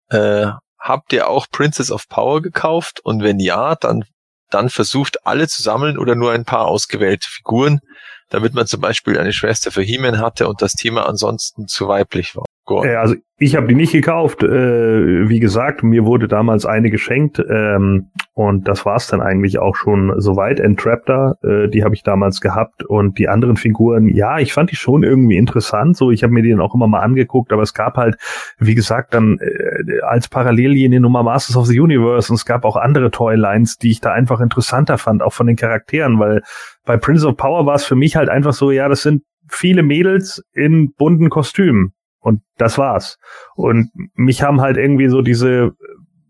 Äh, 0.08 0.48
habt 0.80 1.12
ihr 1.12 1.28
auch 1.28 1.48
Princess 1.52 1.92
of 1.92 2.08
Power 2.08 2.42
gekauft? 2.42 3.02
Und 3.04 3.22
wenn 3.22 3.42
ja, 3.42 3.76
dann, 3.76 4.06
dann 4.50 4.70
versucht 4.70 5.28
alle 5.28 5.50
zu 5.50 5.62
sammeln 5.62 5.98
oder 5.98 6.16
nur 6.16 6.32
ein 6.32 6.46
paar 6.46 6.68
ausgewählte 6.68 7.28
Figuren, 7.30 7.82
damit 8.30 8.54
man 8.54 8.66
zum 8.66 8.80
Beispiel 8.80 9.20
eine 9.20 9.34
Schwester 9.34 9.72
für 9.72 9.82
He-Man 9.82 10.20
hatte 10.20 10.48
und 10.48 10.62
das 10.62 10.76
Thema 10.76 11.06
ansonsten 11.06 11.68
zu 11.68 11.90
weiblich 11.90 12.34
war. 12.38 12.46
Äh, 12.84 12.96
also 12.96 13.16
ich 13.38 13.56
habe 13.56 13.68
die 13.68 13.76
nicht 13.76 13.92
gekauft. 13.92 14.44
Äh, 14.44 15.28
wie 15.28 15.40
gesagt, 15.40 15.82
mir 15.82 16.06
wurde 16.06 16.28
damals 16.28 16.66
eine 16.66 16.92
geschenkt 16.92 17.44
ähm, 17.50 18.12
und 18.34 18.68
das 18.68 18.86
war's 18.86 19.08
dann 19.08 19.20
eigentlich 19.20 19.58
auch 19.58 19.76
schon 19.76 20.14
soweit. 20.18 20.60
Entraptor, 20.60 21.38
äh, 21.44 21.68
die 21.68 21.84
habe 21.84 21.96
ich 21.96 22.04
damals 22.04 22.40
gehabt 22.40 22.84
und 22.84 23.18
die 23.18 23.30
anderen 23.30 23.58
Figuren, 23.58 24.08
ja, 24.08 24.38
ich 24.38 24.54
fand 24.54 24.70
die 24.70 24.76
schon 24.76 25.04
irgendwie 25.04 25.38
interessant. 25.38 25.98
So, 25.98 26.12
ich 26.12 26.22
habe 26.22 26.34
mir 26.34 26.44
die 26.44 26.52
dann 26.52 26.62
auch 26.62 26.76
immer 26.76 26.88
mal 26.88 27.00
angeguckt, 27.00 27.52
aber 27.52 27.64
es 27.64 27.74
gab 27.74 27.98
halt, 27.98 28.16
wie 28.60 28.76
gesagt, 28.76 29.16
dann 29.16 29.40
äh, 29.40 30.02
als 30.02 30.28
Parallellinie 30.28 31.00
Nummer 31.00 31.24
Masters 31.24 31.58
of 31.58 31.66
the 31.66 31.80
Universe 31.80 32.32
und 32.32 32.36
es 32.36 32.46
gab 32.46 32.64
auch 32.64 32.76
andere 32.76 33.10
Toylines, 33.10 33.78
die 33.78 33.90
ich 33.90 34.02
da 34.02 34.12
einfach 34.12 34.40
interessanter 34.40 35.00
fand, 35.00 35.24
auch 35.24 35.34
von 35.34 35.48
den 35.48 35.56
Charakteren, 35.56 36.20
weil 36.20 36.44
bei 36.86 36.98
Prince 36.98 37.28
of 37.28 37.38
Power 37.38 37.66
war 37.66 37.76
es 37.76 37.86
für 37.86 37.96
mich 37.96 38.16
halt 38.16 38.30
einfach 38.30 38.54
so, 38.54 38.70
ja, 38.70 38.88
das 38.88 39.02
sind 39.02 39.24
viele 39.50 39.84
Mädels 39.84 40.44
in 40.54 40.94
bunten 40.94 41.30
Kostümen. 41.30 41.94
Und 42.22 42.42
das 42.58 42.78
war's. 42.78 43.18
Und 43.56 43.92
mich 44.14 44.44
haben 44.44 44.62
halt 44.62 44.78
irgendwie 44.78 45.10
so 45.10 45.22
diese 45.22 45.74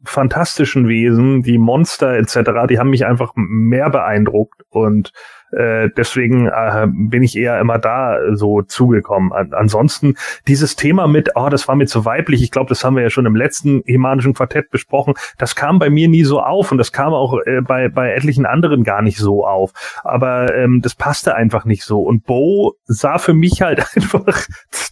fantastischen 0.03 0.87
Wesen, 0.87 1.43
die 1.43 1.57
Monster 1.57 2.17
etc., 2.17 2.39
die 2.69 2.79
haben 2.79 2.89
mich 2.89 3.05
einfach 3.05 3.33
mehr 3.35 3.89
beeindruckt 3.89 4.63
und 4.69 5.11
äh, 5.51 5.89
deswegen 5.97 6.47
äh, 6.47 6.87
bin 6.89 7.23
ich 7.23 7.37
eher 7.37 7.59
immer 7.59 7.77
da 7.77 8.17
so 8.33 8.61
zugekommen. 8.61 9.33
An, 9.33 9.53
ansonsten 9.53 10.15
dieses 10.47 10.75
Thema 10.75 11.07
mit, 11.07 11.31
oh, 11.35 11.49
das 11.49 11.67
war 11.67 11.75
mir 11.75 11.87
zu 11.87 12.05
weiblich, 12.05 12.41
ich 12.41 12.51
glaube, 12.51 12.69
das 12.69 12.83
haben 12.83 12.95
wir 12.95 13.03
ja 13.03 13.09
schon 13.09 13.25
im 13.25 13.35
letzten 13.35 13.83
Himanischen 13.85 14.33
Quartett 14.33 14.69
besprochen, 14.69 15.13
das 15.37 15.55
kam 15.55 15.79
bei 15.79 15.89
mir 15.89 16.07
nie 16.07 16.23
so 16.23 16.41
auf 16.41 16.71
und 16.71 16.77
das 16.77 16.91
kam 16.91 17.13
auch 17.13 17.37
äh, 17.45 17.61
bei, 17.61 17.89
bei 17.89 18.13
etlichen 18.13 18.45
anderen 18.45 18.83
gar 18.83 19.01
nicht 19.01 19.17
so 19.17 19.45
auf. 19.45 19.73
Aber 20.03 20.55
ähm, 20.55 20.81
das 20.81 20.95
passte 20.95 21.35
einfach 21.35 21.65
nicht 21.65 21.83
so. 21.83 22.01
Und 22.01 22.25
Bo 22.25 22.75
sah 22.85 23.17
für 23.17 23.33
mich 23.33 23.61
halt 23.61 23.85
einfach 23.95 24.47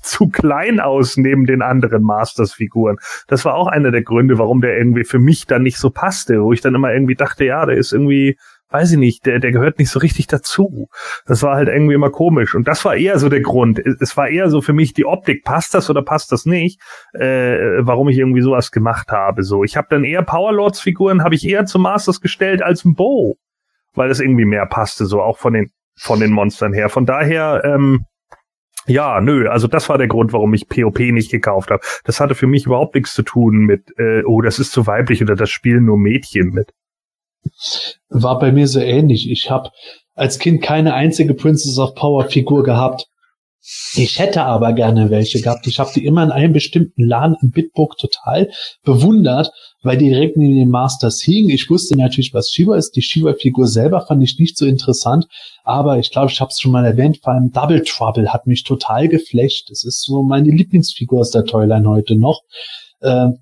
zu 0.10 0.30
klein 0.30 0.80
aus 0.80 1.18
neben 1.18 1.46
den 1.46 1.62
anderen 1.62 2.04
Masters-Figuren. 2.04 2.98
Das 3.28 3.46
war 3.46 3.56
auch 3.56 3.68
einer 3.68 3.92
der 3.92 4.04
Gründe, 4.04 4.38
warum 4.38 4.62
der 4.62 4.78
irgendwie 4.78 5.04
für 5.04 5.20
mich 5.20 5.46
dann 5.46 5.64
nicht 5.64 5.78
so 5.78 5.90
passte, 5.90 6.42
wo 6.42 6.54
ich 6.54 6.62
dann 6.62 6.76
immer 6.76 6.94
irgendwie 6.94 7.16
dachte, 7.16 7.46
ja, 7.46 7.66
der 7.66 7.78
ist 7.78 7.94
irgendwie 7.94 8.38
weiß 8.72 8.92
ich 8.92 8.98
nicht, 8.98 9.26
der, 9.26 9.40
der 9.40 9.52
gehört 9.52 9.80
nicht 9.80 9.90
so 9.90 10.00
richtig 10.00 10.28
dazu. 10.28 10.90
Das 11.26 11.42
war 11.44 11.56
halt 11.56 11.70
irgendwie 11.70 11.96
immer 11.96 12.12
komisch. 12.12 12.54
Und 12.56 12.68
das 12.68 12.86
war 12.86 12.96
eher 12.96 13.18
so 13.20 13.30
der 13.30 13.42
Grund. 13.42 13.80
Es 13.80 14.16
war 14.16 14.30
eher 14.30 14.50
so 14.50 14.62
für 14.62 14.74
mich 14.74 14.94
die 14.94 15.06
Optik, 15.06 15.44
passt 15.44 15.74
das 15.74 15.90
oder 15.90 16.04
passt 16.04 16.32
das 16.32 16.46
nicht, 16.46 16.80
äh, 17.14 17.58
warum 17.80 18.10
ich 18.10 18.18
irgendwie 18.18 18.42
sowas 18.42 18.72
gemacht 18.72 19.12
habe. 19.12 19.44
So, 19.44 19.64
ich 19.64 19.76
habe 19.76 19.88
dann 19.90 20.04
eher 20.04 20.22
Powerlords-Figuren, 20.22 21.24
habe 21.24 21.36
ich 21.36 21.48
eher 21.48 21.66
zum 21.66 21.82
Masters 21.82 22.22
gestellt 22.22 22.62
als 22.62 22.86
ein 22.86 22.94
Bo, 22.94 23.38
weil 23.94 24.10
das 24.10 24.20
irgendwie 24.20 24.46
mehr 24.46 24.68
passte, 24.68 25.06
so 25.06 25.22
auch 25.22 25.38
von 25.38 25.54
den 25.54 25.72
von 26.02 26.22
den 26.22 26.32
Monstern 26.32 26.72
her. 26.72 26.88
Von 26.88 27.06
daher, 27.06 27.62
ähm, 27.66 28.06
ja, 28.90 29.22
nö, 29.22 29.50
also 29.50 29.68
das 29.68 29.88
war 29.90 29.98
der 29.98 30.08
Grund, 30.08 30.34
warum 30.34 30.54
ich 30.54 30.68
POP 30.68 31.00
nicht 31.00 31.32
gekauft 31.32 31.70
habe. 31.72 31.82
Das 32.04 32.20
hatte 32.20 32.36
für 32.36 32.48
mich 32.48 32.66
überhaupt 32.66 32.96
nichts 32.96 33.14
zu 33.14 33.24
tun 33.24 33.60
mit, 33.60 33.98
äh, 33.98 34.24
oh, 34.26 34.42
das 34.42 34.60
ist 34.60 34.72
zu 34.72 34.88
weiblich 34.88 35.22
oder 35.22 35.36
das 35.36 35.50
spielen 35.50 35.86
nur 35.86 35.98
Mädchen 35.98 36.50
mit. 36.50 36.74
War 38.10 38.40
bei 38.40 38.52
mir 38.52 38.68
so 38.68 38.80
ähnlich. 38.80 39.30
Ich 39.30 39.50
habe 39.50 39.70
als 40.16 40.40
Kind 40.40 40.62
keine 40.62 40.94
einzige 40.94 41.34
Princess 41.34 41.78
of 41.80 41.96
Power 41.96 42.26
Figur 42.26 42.64
gehabt. 42.64 43.08
Ich 43.94 44.18
hätte 44.18 44.44
aber 44.44 44.74
gerne 44.74 45.12
welche 45.12 45.42
gehabt. 45.42 45.68
Ich 45.68 45.80
habe 45.80 45.92
die 45.94 46.06
immer 46.06 46.24
in 46.24 46.32
einem 46.32 46.54
bestimmten 46.54 47.04
Laden 47.04 47.36
in 47.42 47.52
Bitburg 47.52 47.98
total 47.98 48.50
bewundert, 48.84 49.52
weil 49.84 49.98
die 49.98 50.10
direkt 50.10 50.38
in 50.38 50.56
den 50.56 50.70
Masters 50.70 51.22
hingen. 51.22 51.50
Ich 51.50 51.70
wusste 51.70 51.96
natürlich, 51.96 52.34
was 52.34 52.50
Shiva 52.50 52.76
ist. 52.76 52.96
Die 52.96 53.02
Shiva-Figur 53.02 53.68
selber 53.68 54.02
fand 54.02 54.24
ich 54.24 54.40
nicht 54.40 54.58
so 54.58 54.66
interessant, 54.66 55.28
aber 55.64 56.00
ich 56.00 56.10
glaube, 56.10 56.32
ich 56.32 56.42
habe 56.42 56.50
es 56.50 56.60
schon 56.60 56.72
mal 56.72 56.86
erwähnt, 56.86 57.20
vor 57.22 57.34
allem 57.34 57.52
Double 57.52 57.84
Trouble 57.84 58.34
hat 58.34 58.48
mich 58.48 58.64
total 58.64 59.08
geflecht. 59.08 59.70
Es 59.70 59.84
ist 59.84 60.04
so 60.04 60.24
meine 60.24 60.50
Lieblingsfigur 60.50 61.20
aus 61.20 61.32
der 61.32 61.46
Toyline 61.46 61.88
heute 61.88 62.16
noch 62.16 62.42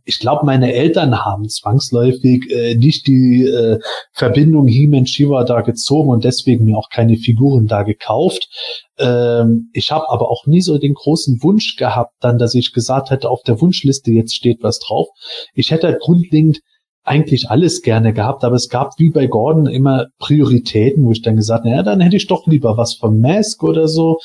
ich 0.06 0.20
glaube, 0.20 0.46
meine 0.46 0.74
Eltern 0.74 1.26
haben 1.26 1.50
zwangsläufig 1.50 2.50
äh, 2.52 2.76
nicht 2.76 3.08
die 3.08 3.44
äh, 3.46 3.80
Verbindung 4.12 4.68
He-Man 4.68 5.08
Shiva 5.08 5.44
da 5.44 5.62
gezogen 5.62 6.10
und 6.10 6.24
deswegen 6.24 6.66
mir 6.66 6.78
auch 6.78 6.90
keine 6.90 7.18
Figuren 7.18 7.66
da 7.68 7.84
gekauft. 7.84 8.50
Ähm, 9.00 9.70
ich 9.74 9.92
habe 9.92 10.10
aber 10.10 10.30
auch 10.30 10.46
nie 10.46 10.62
so 10.62 10.78
den 10.78 10.94
großen 10.94 11.42
Wunsch 11.42 11.76
gehabt, 11.76 12.14
dann, 12.20 12.38
dass 12.38 12.54
ich 12.54 12.72
gesagt 12.72 13.10
hätte, 13.10 13.30
auf 13.30 13.42
der 13.44 13.60
Wunschliste 13.60 14.12
jetzt 14.12 14.36
steht 14.36 14.62
was 14.62 14.80
drauf. 14.80 15.08
Ich 15.54 15.72
hätte 15.72 15.88
halt 15.88 16.02
grundlegend 16.02 16.60
eigentlich 17.08 17.50
alles 17.50 17.82
gerne 17.82 18.14
gehabt, 18.14 18.44
aber 18.44 18.56
es 18.56 18.70
gab 18.70 19.00
wie 19.00 19.10
bei 19.10 19.28
Gordon 19.28 19.66
immer 19.66 20.08
Prioritäten, 20.20 21.06
wo 21.06 21.12
ich 21.12 21.22
dann 21.22 21.38
gesagt, 21.38 21.64
naja, 21.64 21.82
dann 21.82 22.02
hätte 22.02 22.18
ich 22.18 22.28
doch 22.28 22.46
lieber 22.48 22.78
was 22.78 22.96
von 22.96 23.20
Mask 23.20 23.64
oder 23.64 23.88
so. 23.88 24.20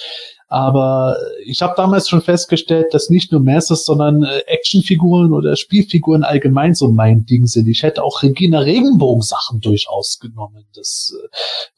Aber 0.53 1.17
ich 1.47 1.63
habe 1.63 1.73
damals 1.79 2.11
schon 2.11 2.21
festgestellt, 2.21 2.93
dass 2.93 3.09
nicht 3.09 3.33
nur 3.33 3.41
Masters, 3.41 3.87
sondern 3.87 4.23
äh, 4.23 4.41
Actionfiguren 4.41 5.33
oder 5.33 5.57
Spielfiguren 5.57 6.25
allgemein 6.25 6.75
so 6.75 6.93
mein 6.93 7.25
Ding 7.25 7.47
sind. 7.47 7.69
Ich 7.69 7.83
hätte 7.83 8.05
auch 8.05 8.23
Regina 8.23 8.59
Regenbogen 8.59 9.23
Sachen 9.23 9.61
durchaus 9.61 10.19
genommen. 10.21 10.67
Das 10.75 11.11
äh, 11.19 11.29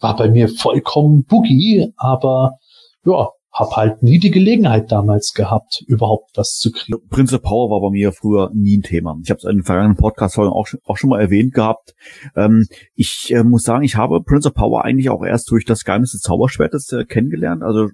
war 0.01 0.17
bei 0.17 0.29
mir 0.29 0.49
vollkommen 0.49 1.23
boogie, 1.23 1.93
aber 1.97 2.59
ja, 3.07 3.29
hab 3.55 3.77
halt 3.77 4.03
nie 4.03 4.19
die 4.19 4.33
Gelegenheit 4.33 4.91
damals 4.91 5.33
gehabt, 5.33 5.85
überhaupt 5.87 6.37
was 6.37 6.59
zu 6.59 6.73
kriegen. 6.73 6.99
Prince 7.09 7.37
of 7.37 7.43
Power 7.43 7.71
war 7.71 7.81
bei 7.81 7.91
mir 7.91 8.11
früher 8.11 8.51
nie 8.53 8.79
ein 8.79 8.83
Thema. 8.83 9.17
Ich 9.23 9.31
habe 9.31 9.39
es 9.39 9.45
in 9.45 9.59
den 9.59 9.63
vergangenen 9.63 9.97
Podcast-Folgen 9.97 10.53
auch, 10.53 10.67
auch, 10.85 10.97
schon 10.97 11.11
mal 11.11 11.21
erwähnt 11.21 11.55
gehabt. 11.55 11.95
Ähm, 12.35 12.67
ich 12.97 13.33
äh, 13.33 13.45
muss 13.45 13.63
sagen, 13.63 13.85
ich 13.85 13.95
habe 13.95 14.21
Prince 14.23 14.49
of 14.49 14.55
Power 14.55 14.85
eigentlich 14.85 15.09
auch 15.09 15.25
erst 15.25 15.53
durch 15.53 15.65
das 15.65 15.85
Geheimnis 15.85 16.11
des 16.11 16.23
Zauberschwertes 16.23 16.91
äh, 16.91 17.05
kennengelernt. 17.05 17.63
Also 17.63 17.91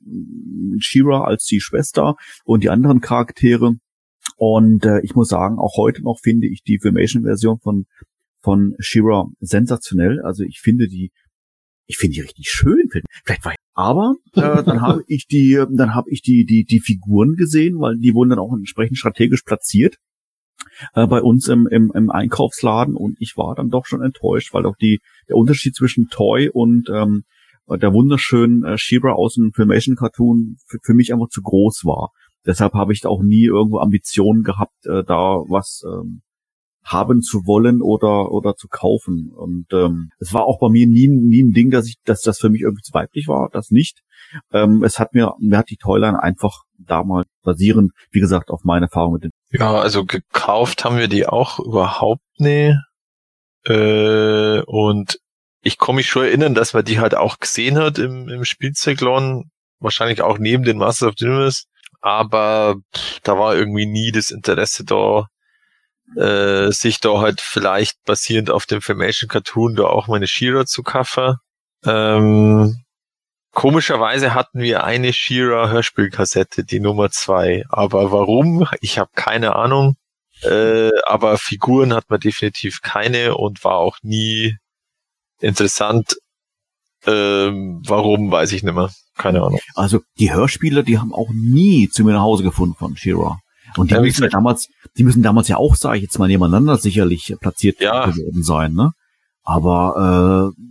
Shira 0.78 1.24
als 1.24 1.44
die 1.44 1.60
Schwester 1.60 2.16
und 2.44 2.64
die 2.64 2.70
anderen 2.70 3.02
Charaktere. 3.02 3.74
Und 4.36 4.86
äh, 4.86 5.00
ich 5.02 5.14
muss 5.14 5.28
sagen, 5.28 5.58
auch 5.58 5.76
heute 5.76 6.02
noch 6.02 6.20
finde 6.22 6.46
ich 6.46 6.62
die 6.62 6.78
Filmation-Version 6.78 7.58
von 7.58 7.84
von 8.42 8.74
Shira 8.78 9.26
sensationell. 9.40 10.22
Also 10.22 10.42
ich 10.44 10.60
finde 10.60 10.88
die 10.88 11.12
ich 11.90 11.96
finde 11.96 12.14
die 12.14 12.20
richtig 12.20 12.48
schön. 12.48 12.88
Vielleicht 13.24 13.44
war 13.44 13.52
ich 13.52 13.58
aber 13.74 14.14
äh, 14.34 14.62
dann 14.62 14.80
habe 14.86 15.02
ich 15.08 15.26
die, 15.26 15.62
dann 15.70 15.94
habe 15.94 16.08
ich 16.10 16.22
die, 16.22 16.44
die, 16.44 16.64
die 16.64 16.80
Figuren 16.80 17.34
gesehen, 17.34 17.80
weil 17.80 17.98
die 17.98 18.14
wurden 18.14 18.30
dann 18.30 18.38
auch 18.38 18.52
entsprechend 18.52 18.96
strategisch 18.96 19.42
platziert 19.42 19.96
äh, 20.94 21.06
bei 21.08 21.20
uns 21.20 21.48
im, 21.48 21.66
im, 21.66 21.90
im 21.92 22.10
Einkaufsladen 22.10 22.94
und 22.94 23.16
ich 23.18 23.36
war 23.36 23.56
dann 23.56 23.70
doch 23.70 23.86
schon 23.86 24.02
enttäuscht, 24.02 24.54
weil 24.54 24.66
auch 24.66 24.76
die 24.80 25.00
der 25.28 25.36
Unterschied 25.36 25.74
zwischen 25.74 26.08
Toy 26.08 26.48
und 26.48 26.88
ähm, 26.90 27.24
der 27.68 27.92
wunderschönen 27.92 28.64
äh, 28.64 28.78
Shira 28.78 29.12
aus 29.12 29.34
dem 29.34 29.52
Filmation 29.52 29.96
Cartoon 29.96 30.56
für, 30.66 30.78
für 30.82 30.94
mich 30.94 31.12
einfach 31.12 31.28
zu 31.28 31.42
groß 31.42 31.84
war. 31.84 32.10
Deshalb 32.46 32.74
habe 32.74 32.92
ich 32.92 33.04
auch 33.04 33.22
nie 33.22 33.46
irgendwo 33.46 33.78
Ambitionen 33.78 34.44
gehabt, 34.44 34.86
äh, 34.86 35.02
da 35.04 35.42
was 35.48 35.82
ähm, 35.84 36.22
haben 36.84 37.22
zu 37.22 37.46
wollen 37.46 37.82
oder 37.82 38.30
oder 38.32 38.54
zu 38.56 38.68
kaufen. 38.68 39.30
Und 39.34 39.66
ähm, 39.72 40.10
es 40.18 40.32
war 40.32 40.44
auch 40.44 40.58
bei 40.58 40.68
mir 40.68 40.86
nie, 40.86 41.08
nie 41.08 41.42
ein 41.42 41.52
Ding, 41.52 41.70
dass 41.70 41.86
ich, 41.86 41.96
dass 42.04 42.22
das 42.22 42.38
für 42.38 42.48
mich 42.48 42.62
irgendwie 42.62 42.82
zu 42.82 42.94
weiblich 42.94 43.28
war, 43.28 43.48
das 43.52 43.70
nicht. 43.70 44.00
Ähm, 44.52 44.82
es 44.84 44.98
hat 44.98 45.14
mir, 45.14 45.34
mir 45.40 45.58
hat 45.58 45.70
die 45.70 45.76
Toyline 45.76 46.22
einfach 46.22 46.62
damals 46.78 47.28
basierend, 47.42 47.92
wie 48.10 48.20
gesagt, 48.20 48.50
auf 48.50 48.64
meine 48.64 48.86
Erfahrung 48.86 49.14
mit 49.14 49.24
den. 49.24 49.30
Ja, 49.50 49.80
also 49.80 50.04
gekauft 50.04 50.84
haben 50.84 50.96
wir 50.96 51.08
die 51.08 51.26
auch 51.26 51.58
überhaupt 51.58 52.22
nie. 52.38 52.74
Äh, 53.66 54.62
und 54.62 55.18
ich 55.62 55.78
komme 55.78 55.96
mich 55.98 56.08
schon 56.08 56.24
erinnern, 56.24 56.54
dass 56.54 56.72
man 56.72 56.84
die 56.84 57.00
halt 57.00 57.14
auch 57.14 57.38
gesehen 57.38 57.76
hat 57.76 57.98
im, 57.98 58.28
im 58.28 58.44
Spielzeuglon, 58.44 59.50
wahrscheinlich 59.78 60.22
auch 60.22 60.38
neben 60.38 60.64
den 60.64 60.78
Masters 60.78 61.10
of 61.10 61.14
the 61.18 61.26
Universe, 61.26 61.64
aber 62.00 62.76
pff, 62.94 63.20
da 63.20 63.38
war 63.38 63.54
irgendwie 63.54 63.86
nie 63.86 64.10
das 64.12 64.30
Interesse 64.30 64.84
da, 64.84 65.26
äh, 66.16 66.70
sich 66.70 67.00
da 67.00 67.20
halt 67.20 67.40
vielleicht 67.40 68.02
basierend 68.04 68.50
auf 68.50 68.66
dem 68.66 68.80
Filmation 68.80 69.28
Cartoon 69.28 69.76
da 69.76 69.84
auch 69.84 70.08
meine 70.08 70.26
Shira 70.26 70.66
zu 70.66 70.82
kaufen. 70.82 71.36
Ähm, 71.84 72.82
komischerweise 73.52 74.34
hatten 74.34 74.60
wir 74.60 74.84
eine 74.84 75.12
Shira 75.12 75.70
Hörspielkassette, 75.70 76.64
die 76.64 76.80
Nummer 76.80 77.10
zwei. 77.10 77.64
Aber 77.68 78.12
warum? 78.12 78.66
Ich 78.80 78.98
habe 78.98 79.10
keine 79.14 79.56
Ahnung. 79.56 79.96
Äh, 80.42 80.90
aber 81.06 81.36
Figuren 81.38 81.92
hat 81.94 82.08
man 82.08 82.20
definitiv 82.20 82.80
keine 82.82 83.36
und 83.36 83.62
war 83.62 83.76
auch 83.76 83.98
nie 84.02 84.56
interessant. 85.40 86.16
Ähm, 87.06 87.82
warum, 87.86 88.30
weiß 88.30 88.52
ich 88.52 88.62
nicht 88.62 88.74
mehr. 88.74 88.90
Keine 89.16 89.42
Ahnung. 89.42 89.60
Also 89.74 90.00
die 90.18 90.32
Hörspiele, 90.32 90.82
die 90.82 90.98
haben 90.98 91.14
auch 91.14 91.28
nie 91.30 91.88
zu 91.88 92.04
mir 92.04 92.12
nach 92.12 92.22
Hause 92.22 92.42
gefunden 92.42 92.74
von 92.74 92.96
Shira. 92.96 93.38
Und 93.76 93.90
die 93.90 93.94
Ja, 93.94 94.00
müssen 94.00 94.22
ja 94.24 94.28
damals, 94.30 94.68
die 94.96 95.04
müssen 95.04 95.22
damals 95.22 95.48
ja 95.48 95.56
auch, 95.56 95.74
sage 95.76 95.98
ich 95.98 96.02
jetzt 96.04 96.18
mal, 96.18 96.28
nebeneinander 96.28 96.76
sicherlich 96.76 97.34
platziert 97.40 97.80
Ja. 97.80 98.06
geworden 98.06 98.42
sein, 98.42 98.72
ne? 98.74 98.92
Aber 99.42 100.52
äh, 100.54 100.62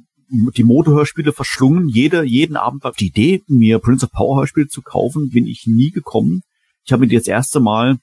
die 0.55 0.63
Moto-Hörspiele 0.63 1.33
verschlungen, 1.33 1.87
jede, 1.89 2.23
jeden 2.23 2.55
Abend 2.55 2.85
auf 2.85 2.95
die 2.95 3.07
Idee, 3.07 3.41
mir 3.47 3.79
Prince 3.79 4.05
of 4.05 4.11
Power 4.11 4.37
Hörspiele 4.39 4.67
zu 4.67 4.81
kaufen, 4.81 5.29
bin 5.29 5.47
ich 5.47 5.65
nie 5.65 5.91
gekommen. 5.91 6.41
Ich 6.85 6.91
habe 6.91 7.01
mir 7.01 7.07
die 7.07 7.15
das 7.17 7.27
erste 7.27 7.59
Mal 7.59 7.97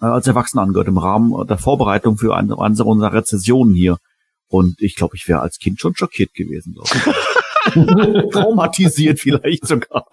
äh, 0.00 0.06
als 0.06 0.26
Erwachsener 0.26 0.62
angehört, 0.62 0.88
im 0.88 0.98
Rahmen 0.98 1.46
der 1.46 1.58
Vorbereitung 1.58 2.18
für 2.18 2.36
eine, 2.36 2.58
eine 2.58 2.84
unserer 2.84 3.12
Rezessionen 3.14 3.74
hier. 3.74 3.96
Und 4.48 4.74
ich 4.82 4.96
glaube, 4.96 5.16
ich 5.16 5.26
wäre 5.28 5.40
als 5.40 5.58
Kind 5.58 5.80
schon 5.80 5.96
schockiert 5.96 6.34
gewesen. 6.34 6.74
Traumatisiert 8.32 9.18
vielleicht 9.20 9.66
sogar. 9.66 10.06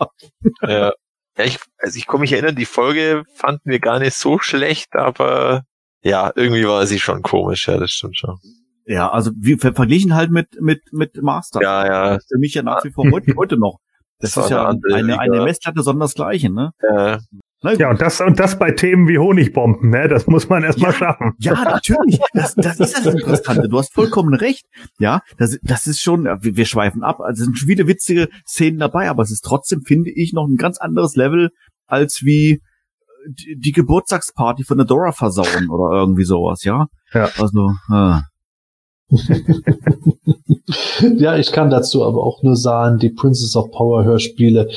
Ja. 0.61 0.93
Ja, 1.40 1.45
ich, 1.45 1.57
also 1.78 1.98
ich 1.98 2.06
kann 2.06 2.20
mich 2.20 2.34
erinnern, 2.34 2.57
die 2.57 2.66
Folge 2.66 3.24
fanden 3.34 3.72
wir 3.72 3.80
gar 3.80 3.99
nicht 3.99 4.14
so 4.14 4.40
schlecht, 4.40 4.94
aber 4.98 5.64
ja, 6.03 6.34
irgendwie 6.36 6.68
war 6.68 6.86
sie 6.86 6.99
schon 6.99 7.22
komisch, 7.22 7.70
ja, 7.70 7.78
das 7.78 7.91
stimmt 7.91 8.18
schon. 8.18 8.38
Ja, 8.86 9.10
also 9.10 9.32
wie 9.38 9.56
ver 9.56 9.74
verglichen 9.74 10.16
halt 10.16 10.32
mit 10.32 10.60
mit 10.60 10.82
mit 10.91 11.22
Master. 11.22 11.61
Ja, 11.61 11.86
ja. 11.86 12.10
Das 12.10 12.24
ist 12.24 12.34
für 12.34 12.40
mich 12.40 12.56
ja 12.56 12.61
nach 12.61 12.84
wie 12.84 12.91
vor 12.91 13.06
heute, 13.11 13.34
heute 13.38 13.56
noch. 13.56 13.78
Das, 14.20 14.34
Das 14.34 14.45
ist 14.45 14.49
ja 14.49 14.68
eine 14.68 14.82
eine, 14.94 15.18
eine. 15.18 15.44
Messlatte 15.44 15.82
sondersgleichen, 15.82 16.53
ne? 16.53 16.72
Äh, 16.80 17.20
Gut. 17.61 17.77
Ja, 17.77 17.90
und 17.90 17.99
das, 17.99 18.22
und 18.22 18.40
das 18.40 18.57
bei 18.57 18.72
Themen 18.72 19.07
wie 19.07 19.18
Honigbomben, 19.18 19.90
ne? 19.90 20.07
Das 20.07 20.27
muss 20.27 20.48
man 20.48 20.64
erstmal 20.64 20.94
schaffen. 20.94 21.34
Ja, 21.40 21.61
natürlich. 21.64 22.19
Das, 22.34 22.56
das 22.56 22.80
ist 22.80 23.06
das 23.06 23.14
Interessante. 23.14 23.68
Du 23.68 23.77
hast 23.77 23.94
vollkommen 23.94 24.34
recht. 24.34 24.65
Ja, 24.98 25.22
das, 25.38 25.60
das 25.61 25.86
ist 25.86 26.02
schon, 26.02 26.26
ja, 26.26 26.41
wir, 26.41 26.56
wir 26.56 26.65
schweifen 26.65 27.03
ab. 27.03 27.19
Also 27.19 27.41
es 27.41 27.45
sind 27.45 27.57
schon 27.57 27.68
viele 27.68 27.88
witzige 27.88 28.30
Szenen 28.48 28.80
dabei, 28.80 29.10
aber 29.10 29.23
es 29.23 29.31
ist 29.31 29.44
trotzdem, 29.44 29.81
finde 29.81 30.10
ich, 30.10 30.31
noch 30.34 30.48
ein 30.48 30.56
ganz 30.56 30.77
anderes 30.77 31.15
Level 31.15 31.49
als 31.86 32.22
wie 32.23 32.52
äh, 32.52 32.60
die, 33.27 33.57
die 33.60 33.72
Geburtstagsparty 33.73 34.64
von 34.64 34.77
der 34.77 34.88
Dora 34.88 35.11
versauen 35.11 35.69
oder 35.69 35.98
irgendwie 35.98 36.23
sowas, 36.23 36.64
ja? 36.64 36.88
Ja. 37.14 37.30
Also, 37.38 37.73
äh, 37.91 38.22
Ja, 41.18 41.38
ich 41.38 41.52
kann 41.52 41.69
dazu 41.69 42.06
aber 42.06 42.23
auch 42.23 42.44
nur 42.44 42.56
sagen, 42.56 42.99
die 42.99 43.10
Princess 43.10 43.56
of 43.56 43.72
Power 43.72 44.03
Hörspiele, 44.03 44.69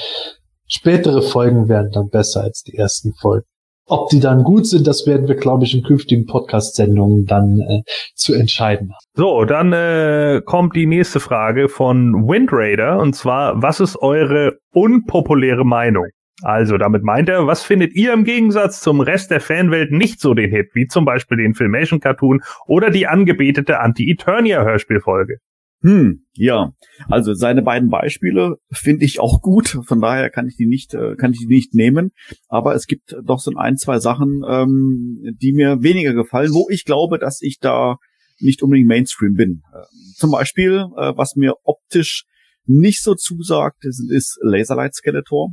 spätere 0.72 1.22
Folgen 1.22 1.68
werden 1.68 1.90
dann 1.92 2.08
besser 2.08 2.42
als 2.42 2.62
die 2.62 2.76
ersten 2.76 3.12
Folgen. 3.14 3.46
Ob 3.86 4.08
die 4.10 4.20
dann 4.20 4.44
gut 4.44 4.66
sind, 4.66 4.86
das 4.86 5.06
werden 5.06 5.26
wir, 5.28 5.34
glaube 5.34 5.64
ich, 5.64 5.74
in 5.74 5.82
künftigen 5.82 6.24
Podcast-Sendungen 6.24 7.26
dann 7.26 7.58
äh, 7.60 7.82
zu 8.14 8.32
entscheiden. 8.32 8.92
So, 9.14 9.44
dann 9.44 9.72
äh, 9.72 10.40
kommt 10.44 10.76
die 10.76 10.86
nächste 10.86 11.20
Frage 11.20 11.68
von 11.68 12.28
Windrader 12.28 12.98
und 13.00 13.14
zwar, 13.14 13.60
was 13.60 13.80
ist 13.80 13.96
eure 13.96 14.58
unpopuläre 14.72 15.64
Meinung? 15.64 16.06
Also, 16.42 16.78
damit 16.78 17.02
meint 17.02 17.28
er, 17.28 17.46
was 17.46 17.62
findet 17.62 17.94
ihr 17.94 18.12
im 18.12 18.24
Gegensatz 18.24 18.80
zum 18.80 19.00
Rest 19.00 19.30
der 19.30 19.40
Fanwelt 19.40 19.92
nicht 19.92 20.20
so 20.20 20.32
den 20.34 20.50
Hit, 20.50 20.70
wie 20.74 20.86
zum 20.86 21.04
Beispiel 21.04 21.36
den 21.36 21.54
Filmation 21.54 22.00
Cartoon 22.00 22.40
oder 22.66 22.90
die 22.90 23.06
angebetete 23.06 23.78
Anti-Eternia 23.78 24.62
Hörspielfolge? 24.62 25.38
Hm, 25.82 26.24
ja. 26.34 26.72
Also 27.08 27.34
seine 27.34 27.62
beiden 27.62 27.90
Beispiele 27.90 28.56
finde 28.70 29.04
ich 29.04 29.18
auch 29.18 29.40
gut. 29.40 29.78
Von 29.84 30.00
daher 30.00 30.30
kann 30.30 30.46
ich 30.46 30.56
die 30.56 30.66
nicht, 30.66 30.94
äh, 30.94 31.16
kann 31.16 31.32
ich 31.32 31.40
die 31.40 31.46
nicht 31.46 31.74
nehmen. 31.74 32.12
Aber 32.48 32.74
es 32.74 32.86
gibt 32.86 33.16
doch 33.24 33.40
so 33.40 33.52
ein, 33.56 33.76
zwei 33.76 33.98
Sachen, 33.98 34.42
ähm, 34.48 35.36
die 35.40 35.52
mir 35.52 35.82
weniger 35.82 36.14
gefallen, 36.14 36.52
wo 36.52 36.68
ich 36.70 36.84
glaube, 36.84 37.18
dass 37.18 37.42
ich 37.42 37.58
da 37.58 37.96
nicht 38.38 38.62
unbedingt 38.62 38.88
Mainstream 38.88 39.34
bin. 39.34 39.62
Ähm, 39.74 39.82
zum 40.14 40.30
Beispiel, 40.30 40.86
äh, 40.96 41.12
was 41.16 41.34
mir 41.34 41.54
optisch 41.64 42.26
nicht 42.64 43.02
so 43.02 43.14
zusagt, 43.14 43.84
ist, 43.84 44.08
ist 44.08 44.38
Laserlight 44.40 44.94
Skeletor. 44.94 45.50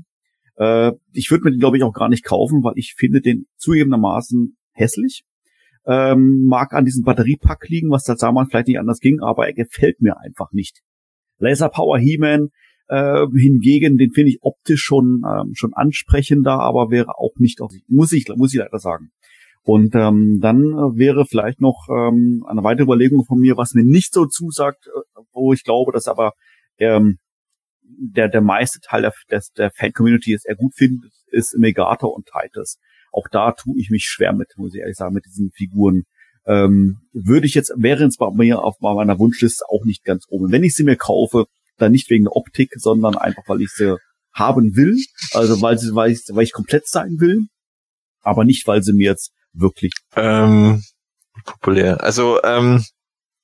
Äh, 0.57 0.91
ich 1.11 1.31
würde 1.31 1.45
mir 1.45 1.51
den, 1.51 1.59
glaube 1.59 1.77
ich, 1.77 1.83
auch 1.83 1.93
gar 1.93 2.09
nicht 2.09 2.23
kaufen, 2.23 2.63
weil 2.63 2.73
ich 2.75 2.93
finde 2.95 3.21
den 3.21 3.47
zugegebenermaßen 3.57 4.55
hässlich 4.73 5.23
ähm, 5.85 6.45
mag 6.45 6.73
an 6.73 6.85
diesem 6.85 7.03
Batteriepack 7.03 7.67
liegen, 7.67 7.89
was 7.89 8.03
da 8.03 8.15
damals 8.15 8.49
vielleicht 8.49 8.67
nicht 8.67 8.79
anders 8.79 8.99
ging, 8.99 9.21
aber 9.21 9.47
er 9.47 9.53
gefällt 9.53 10.01
mir 10.01 10.19
einfach 10.19 10.51
nicht. 10.51 10.81
Laser 11.39 11.69
Power 11.69 11.97
He-Man 11.97 12.49
äh, 12.89 13.25
hingegen, 13.35 13.97
den 13.97 14.11
finde 14.11 14.31
ich 14.31 14.39
optisch 14.41 14.81
schon 14.81 15.23
ähm, 15.25 15.53
schon 15.53 15.73
ansprechender, 15.73 16.59
aber 16.59 16.91
wäre 16.91 17.17
auch 17.17 17.35
nicht 17.37 17.61
auf 17.61 17.71
muss 17.87 18.11
ich 18.11 18.27
muss 18.35 18.53
ich 18.53 18.59
leider 18.59 18.79
sagen. 18.79 19.11
Und 19.63 19.93
ähm, 19.95 20.39
dann 20.41 20.63
äh, 20.63 20.97
wäre 20.97 21.25
vielleicht 21.25 21.61
noch 21.61 21.87
ähm, 21.89 22.43
eine 22.47 22.63
weitere 22.63 22.83
Überlegung 22.83 23.25
von 23.25 23.39
mir, 23.39 23.57
was 23.57 23.73
mir 23.73 23.83
nicht 23.83 24.13
so 24.13 24.25
zusagt, 24.25 24.87
äh, 24.87 25.21
wo 25.31 25.53
ich 25.53 25.63
glaube, 25.63 25.91
dass 25.91 26.07
aber 26.07 26.33
ähm, 26.77 27.19
der 27.83 28.29
der 28.29 28.41
meiste 28.41 28.79
Teil 28.79 29.03
der, 29.03 29.13
des, 29.31 29.51
der 29.51 29.71
Fan-Community 29.71 30.33
es 30.33 30.45
eher 30.45 30.55
gut 30.55 30.73
findet, 30.75 31.11
ist 31.27 31.57
Megator 31.57 32.13
und 32.13 32.27
Titus. 32.27 32.77
Auch 33.11 33.27
da 33.31 33.51
tue 33.51 33.79
ich 33.79 33.89
mich 33.89 34.05
schwer 34.05 34.33
mit, 34.33 34.49
muss 34.57 34.73
ich 34.73 34.81
ehrlich 34.81 34.97
sagen, 34.97 35.13
mit 35.13 35.25
diesen 35.25 35.51
Figuren. 35.51 36.03
Ähm, 36.45 36.97
würde 37.13 37.45
ich 37.45 37.53
jetzt, 37.53 37.71
wäre 37.77 38.05
es 38.05 38.17
bei 38.17 38.29
mir 38.31 38.63
auf 38.63 38.79
meiner 38.79 39.19
Wunschliste 39.19 39.65
auch 39.69 39.85
nicht 39.85 40.03
ganz 40.03 40.25
oben. 40.29 40.51
Wenn 40.51 40.63
ich 40.63 40.75
sie 40.75 40.83
mir 40.83 40.95
kaufe, 40.95 41.45
dann 41.77 41.91
nicht 41.91 42.09
wegen 42.09 42.25
der 42.25 42.35
Optik, 42.35 42.71
sondern 42.75 43.15
einfach, 43.15 43.43
weil 43.47 43.61
ich 43.61 43.69
sie 43.69 43.97
haben 44.33 44.75
will. 44.75 44.97
Also 45.33 45.61
weil 45.61 45.77
sie, 45.77 45.93
weil 45.95 46.11
ich, 46.11 46.21
weil 46.29 46.43
ich 46.43 46.53
komplett 46.53 46.87
sein 46.87 47.19
will. 47.19 47.47
Aber 48.21 48.43
nicht, 48.43 48.67
weil 48.67 48.83
sie 48.83 48.93
mir 48.93 49.11
jetzt 49.11 49.31
wirklich. 49.53 49.93
ähm, 50.15 50.83
populär. 51.45 52.03
Also, 52.03 52.41
ähm, 52.43 52.83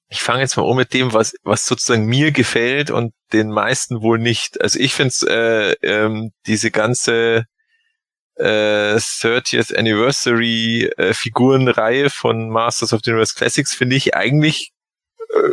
ich 0.09 0.21
fange 0.21 0.41
jetzt 0.41 0.55
mal 0.55 0.63
um 0.63 0.77
mit 0.77 0.93
dem, 0.93 1.13
was, 1.13 1.33
was 1.43 1.65
sozusagen 1.65 2.05
mir 2.05 2.31
gefällt 2.31 2.91
und 2.91 3.13
den 3.33 3.49
meisten 3.49 4.01
wohl 4.01 4.19
nicht. 4.19 4.61
Also 4.61 4.79
ich 4.79 4.93
finde 4.93 5.13
äh, 5.27 5.73
ähm, 5.81 6.31
diese 6.45 6.71
ganze 6.71 7.45
äh, 8.35 8.95
30th 8.95 9.75
Anniversary 9.75 10.91
äh, 10.97 11.13
Figurenreihe 11.13 12.09
von 12.09 12.49
Masters 12.49 12.93
of 12.93 13.01
the 13.03 13.11
Universe 13.11 13.35
Classics 13.35 13.73
finde 13.73 13.95
ich 13.95 14.15
eigentlich 14.15 14.71
äh, 15.33 15.49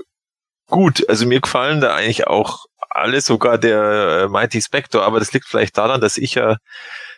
gut. 0.69 1.09
Also 1.09 1.27
mir 1.27 1.41
gefallen 1.41 1.81
da 1.81 1.95
eigentlich 1.95 2.27
auch 2.27 2.67
alle, 2.91 3.21
sogar 3.21 3.59
der 3.59 4.25
äh, 4.25 4.29
Mighty 4.29 4.61
Spectre, 4.61 5.03
aber 5.03 5.19
das 5.19 5.33
liegt 5.33 5.47
vielleicht 5.47 5.79
daran, 5.79 6.01
dass 6.01 6.19
ich 6.19 6.35
ja 6.35 6.57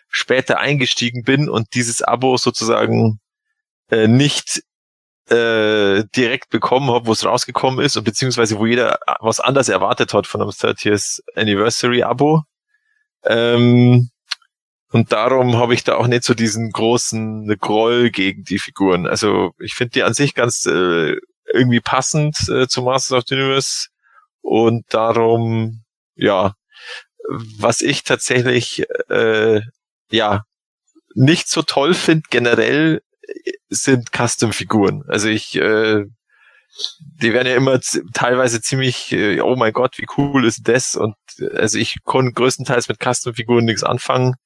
später 0.08 0.60
eingestiegen 0.60 1.24
bin 1.24 1.48
und 1.48 1.74
dieses 1.74 2.02
Abo 2.02 2.36
sozusagen 2.36 3.18
äh, 3.90 4.06
nicht 4.06 4.62
äh, 5.30 6.04
direkt 6.14 6.50
bekommen 6.50 6.90
habe, 6.90 7.06
wo 7.06 7.12
es 7.12 7.24
rausgekommen 7.24 7.84
ist 7.84 7.96
und 7.96 8.04
beziehungsweise 8.04 8.58
wo 8.58 8.66
jeder 8.66 8.98
was 9.20 9.40
anders 9.40 9.68
erwartet 9.68 10.14
hat 10.14 10.26
von 10.26 10.42
einem 10.42 10.50
30th 10.50 11.20
Anniversary 11.34 12.02
Abo. 12.02 12.42
Ähm, 13.24 14.10
und 14.94 15.10
darum 15.10 15.56
habe 15.56 15.74
ich 15.74 15.82
da 15.82 15.96
auch 15.96 16.06
nicht 16.06 16.22
so 16.22 16.34
diesen 16.34 16.70
großen 16.70 17.48
Groll 17.58 18.10
gegen 18.10 18.44
die 18.44 18.60
Figuren. 18.60 19.08
Also 19.08 19.50
ich 19.58 19.74
finde 19.74 19.90
die 19.90 20.02
an 20.04 20.14
sich 20.14 20.34
ganz 20.34 20.66
äh, 20.66 21.16
irgendwie 21.52 21.80
passend 21.80 22.48
äh, 22.48 22.68
zu 22.68 22.82
Masters 22.82 23.18
of 23.18 23.24
the 23.26 23.34
Universe 23.34 23.88
und 24.40 24.84
darum, 24.94 25.82
ja, 26.14 26.54
was 27.58 27.80
ich 27.80 28.04
tatsächlich 28.04 28.84
äh, 29.08 29.62
ja 30.12 30.44
nicht 31.16 31.48
so 31.48 31.62
toll 31.62 31.94
finde 31.94 32.22
generell 32.30 33.02
äh, 33.22 33.50
sind 33.70 34.12
Custom-Figuren. 34.12 35.02
Also 35.08 35.26
ich, 35.26 35.56
äh, 35.56 36.04
die 37.20 37.32
werden 37.32 37.48
ja 37.48 37.56
immer 37.56 37.80
teilweise 38.12 38.60
ziemlich, 38.60 39.10
äh, 39.10 39.40
oh 39.40 39.56
mein 39.56 39.72
Gott, 39.72 39.98
wie 39.98 40.06
cool 40.16 40.44
ist 40.44 40.68
das? 40.68 40.94
Und 40.94 41.16
äh, 41.40 41.50
also 41.56 41.78
ich 41.78 41.96
konnte 42.04 42.32
größtenteils 42.32 42.88
mit 42.88 43.00
Custom-Figuren 43.02 43.64
nichts 43.64 43.82
anfangen. 43.82 44.36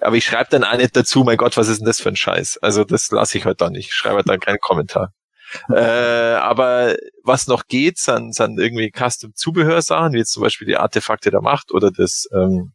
Aber 0.00 0.16
ich 0.16 0.24
schreibe 0.24 0.50
dann 0.50 0.64
auch 0.64 0.76
nicht 0.76 0.96
dazu, 0.96 1.24
mein 1.24 1.36
Gott, 1.36 1.56
was 1.56 1.68
ist 1.68 1.78
denn 1.78 1.86
das 1.86 2.00
für 2.00 2.10
ein 2.10 2.16
Scheiß? 2.16 2.58
Also 2.58 2.84
das 2.84 3.10
lasse 3.10 3.38
ich 3.38 3.44
halt 3.44 3.60
dann 3.60 3.72
nicht. 3.72 3.88
Ich 3.88 3.94
schreibe 3.94 4.16
halt 4.16 4.28
dann 4.28 4.40
keinen 4.40 4.58
Kommentar. 4.58 5.12
äh, 5.70 6.34
aber 6.34 6.96
was 7.22 7.46
noch 7.46 7.66
geht, 7.66 7.98
sind, 7.98 8.34
sind 8.34 8.58
irgendwie 8.58 8.90
Custom-Zubehörsachen, 8.90 10.12
wie 10.12 10.18
jetzt 10.18 10.32
zum 10.32 10.42
Beispiel 10.42 10.66
die 10.66 10.76
Artefakte 10.76 11.30
der 11.30 11.40
Macht 11.40 11.72
oder 11.72 11.90
das 11.90 12.26
ähm, 12.32 12.72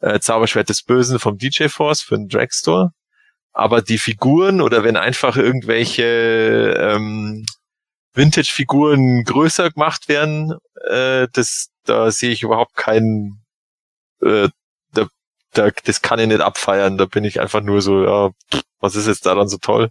äh, 0.00 0.20
Zauberschwert 0.20 0.68
des 0.68 0.82
Bösen 0.82 1.18
vom 1.18 1.38
DJ 1.38 1.68
Force 1.68 2.02
für 2.02 2.16
den 2.16 2.28
Dragstore. 2.28 2.90
Aber 3.52 3.82
die 3.82 3.98
Figuren 3.98 4.60
oder 4.60 4.84
wenn 4.84 4.96
einfach 4.96 5.36
irgendwelche 5.36 6.74
ähm, 6.78 7.44
Vintage-Figuren 8.14 9.24
größer 9.24 9.70
gemacht 9.70 10.08
werden, 10.08 10.54
äh, 10.88 11.26
das, 11.32 11.68
da 11.84 12.10
sehe 12.10 12.30
ich 12.30 12.42
überhaupt 12.42 12.76
keinen, 12.76 13.44
äh, 14.22 14.48
da, 15.58 15.70
da, 15.70 15.72
das 15.84 16.02
kann 16.02 16.18
ich 16.20 16.28
nicht 16.28 16.40
abfeiern. 16.40 16.98
Da 16.98 17.06
bin 17.06 17.24
ich 17.24 17.40
einfach 17.40 17.62
nur 17.62 17.82
so, 17.82 18.04
ja, 18.04 18.30
pff, 18.52 18.62
was 18.80 18.96
ist 18.96 19.06
jetzt 19.06 19.26
daran 19.26 19.48
so 19.48 19.58
toll? 19.58 19.90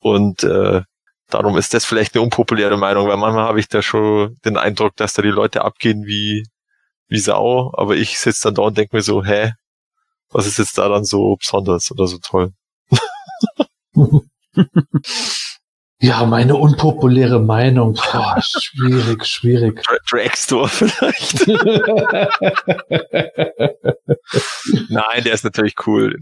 Und 0.00 0.44
äh, 0.44 0.82
darum 1.30 1.56
ist 1.58 1.74
das 1.74 1.84
vielleicht 1.84 2.14
eine 2.14 2.22
unpopuläre 2.22 2.76
Meinung, 2.78 3.08
weil 3.08 3.16
manchmal 3.16 3.44
habe 3.46 3.60
ich 3.60 3.68
da 3.68 3.82
schon 3.82 4.38
den 4.44 4.56
Eindruck, 4.56 4.96
dass 4.96 5.14
da 5.14 5.22
die 5.22 5.28
Leute 5.28 5.62
abgehen 5.62 6.04
wie 6.06 6.44
wie 7.08 7.18
Sau, 7.18 7.72
aber 7.76 7.96
ich 7.96 8.18
sitze 8.18 8.44
dann 8.44 8.54
da 8.56 8.62
und 8.62 8.78
denke 8.78 8.96
mir 8.96 9.02
so, 9.02 9.24
hä, 9.24 9.52
was 10.30 10.46
ist 10.46 10.58
jetzt 10.58 10.78
da 10.78 10.88
dann 10.88 11.04
so 11.04 11.36
besonders 11.36 11.90
oder 11.92 12.06
so 12.06 12.18
toll? 12.18 12.52
Ja, 16.02 16.26
meine 16.26 16.56
unpopuläre 16.56 17.40
Meinung. 17.40 17.92
Boah, 17.92 18.36
schwierig, 18.42 19.24
schwierig. 19.24 19.80
Dragstore 20.10 20.68
vielleicht. 20.68 21.46
Nein, 24.88 25.22
der 25.24 25.32
ist 25.32 25.44
natürlich 25.44 25.74
cool. 25.86 26.18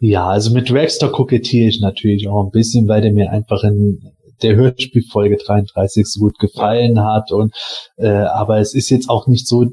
Ja, 0.00 0.26
also 0.26 0.52
mit 0.52 0.68
Dragstore 0.68 1.12
kokettiere 1.12 1.68
ich 1.68 1.80
natürlich 1.80 2.26
auch 2.26 2.44
ein 2.44 2.50
bisschen, 2.50 2.88
weil 2.88 3.02
der 3.02 3.12
mir 3.12 3.30
einfach 3.30 3.62
in 3.62 4.00
der 4.42 4.56
Hörspielfolge 4.56 5.36
33 5.36 6.06
so 6.06 6.20
gut 6.20 6.38
gefallen 6.38 7.02
hat 7.04 7.32
und 7.32 7.54
äh, 7.96 8.08
aber 8.08 8.58
es 8.58 8.74
ist 8.74 8.90
jetzt 8.90 9.08
auch 9.08 9.26
nicht 9.26 9.46
so 9.46 9.64
äh, 9.64 9.68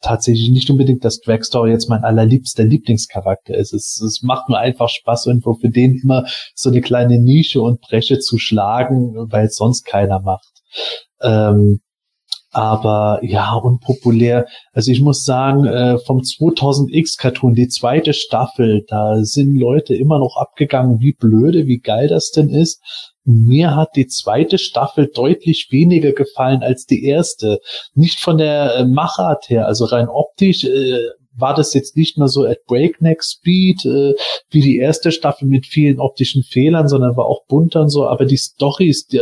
tatsächlich 0.00 0.50
nicht 0.50 0.70
unbedingt, 0.70 1.04
dass 1.04 1.20
Dragstore 1.20 1.70
jetzt 1.70 1.88
mein 1.88 2.04
allerliebster 2.04 2.64
Lieblingscharakter 2.64 3.54
ist. 3.54 3.72
Es, 3.72 4.00
es 4.00 4.22
macht 4.22 4.48
nur 4.48 4.58
einfach 4.58 4.88
Spaß, 4.88 5.26
irgendwo 5.26 5.54
für 5.54 5.70
den 5.70 6.00
immer 6.02 6.24
so 6.54 6.70
eine 6.70 6.80
kleine 6.80 7.18
Nische 7.18 7.60
und 7.60 7.80
Breche 7.80 8.18
zu 8.18 8.38
schlagen, 8.38 9.14
weil 9.30 9.46
es 9.46 9.56
sonst 9.56 9.84
keiner 9.84 10.20
macht. 10.20 10.62
Ähm, 11.22 11.80
aber 12.52 13.20
ja, 13.22 13.54
unpopulär. 13.54 14.46
Also 14.72 14.90
ich 14.90 15.00
muss 15.00 15.24
sagen, 15.24 15.66
äh, 15.66 15.98
vom 15.98 16.18
2000X 16.18 17.16
Cartoon, 17.18 17.54
die 17.54 17.68
zweite 17.68 18.12
Staffel, 18.12 18.84
da 18.88 19.22
sind 19.22 19.56
Leute 19.56 19.94
immer 19.94 20.18
noch 20.18 20.36
abgegangen, 20.36 21.00
wie 21.00 21.12
blöde, 21.12 21.66
wie 21.66 21.78
geil 21.78 22.08
das 22.08 22.32
denn 22.32 22.48
ist. 22.48 22.82
Mir 23.24 23.76
hat 23.76 23.96
die 23.96 24.06
zweite 24.06 24.58
Staffel 24.58 25.10
deutlich 25.12 25.68
weniger 25.70 26.12
gefallen 26.12 26.62
als 26.62 26.86
die 26.86 27.04
erste. 27.04 27.60
Nicht 27.94 28.20
von 28.20 28.38
der 28.38 28.76
äh, 28.76 28.84
Machart 28.84 29.48
her, 29.50 29.66
also 29.66 29.84
rein 29.84 30.08
optisch 30.08 30.64
äh, 30.64 30.98
war 31.36 31.54
das 31.54 31.74
jetzt 31.74 31.96
nicht 31.96 32.18
nur 32.18 32.28
so 32.28 32.44
at 32.44 32.64
Breakneck 32.66 33.22
Speed 33.22 33.84
äh, 33.84 34.14
wie 34.50 34.60
die 34.60 34.78
erste 34.78 35.12
Staffel 35.12 35.46
mit 35.46 35.66
vielen 35.66 36.00
optischen 36.00 36.42
Fehlern, 36.42 36.88
sondern 36.88 37.16
war 37.16 37.26
auch 37.26 37.44
bunter 37.46 37.82
und 37.82 37.90
so. 37.90 38.06
Aber 38.06 38.24
die 38.24 38.36
Stories, 38.36 39.06
die, 39.06 39.20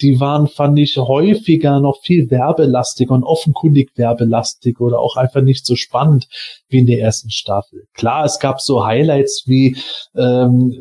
die 0.00 0.20
waren, 0.20 0.48
fand 0.48 0.78
ich, 0.78 0.96
häufiger 0.96 1.80
noch 1.80 2.00
viel 2.02 2.30
werbelastig 2.30 3.10
und 3.10 3.22
offenkundig 3.22 3.92
werbelastig 3.96 4.80
oder 4.80 4.98
auch 4.98 5.16
einfach 5.16 5.42
nicht 5.42 5.64
so 5.64 5.76
spannend 5.76 6.26
wie 6.68 6.78
in 6.78 6.86
der 6.86 7.00
ersten 7.00 7.30
Staffel. 7.30 7.86
Klar, 7.94 8.24
es 8.24 8.38
gab 8.38 8.60
so 8.60 8.84
Highlights 8.84 9.44
wie 9.46 9.76
ähm, 10.16 10.74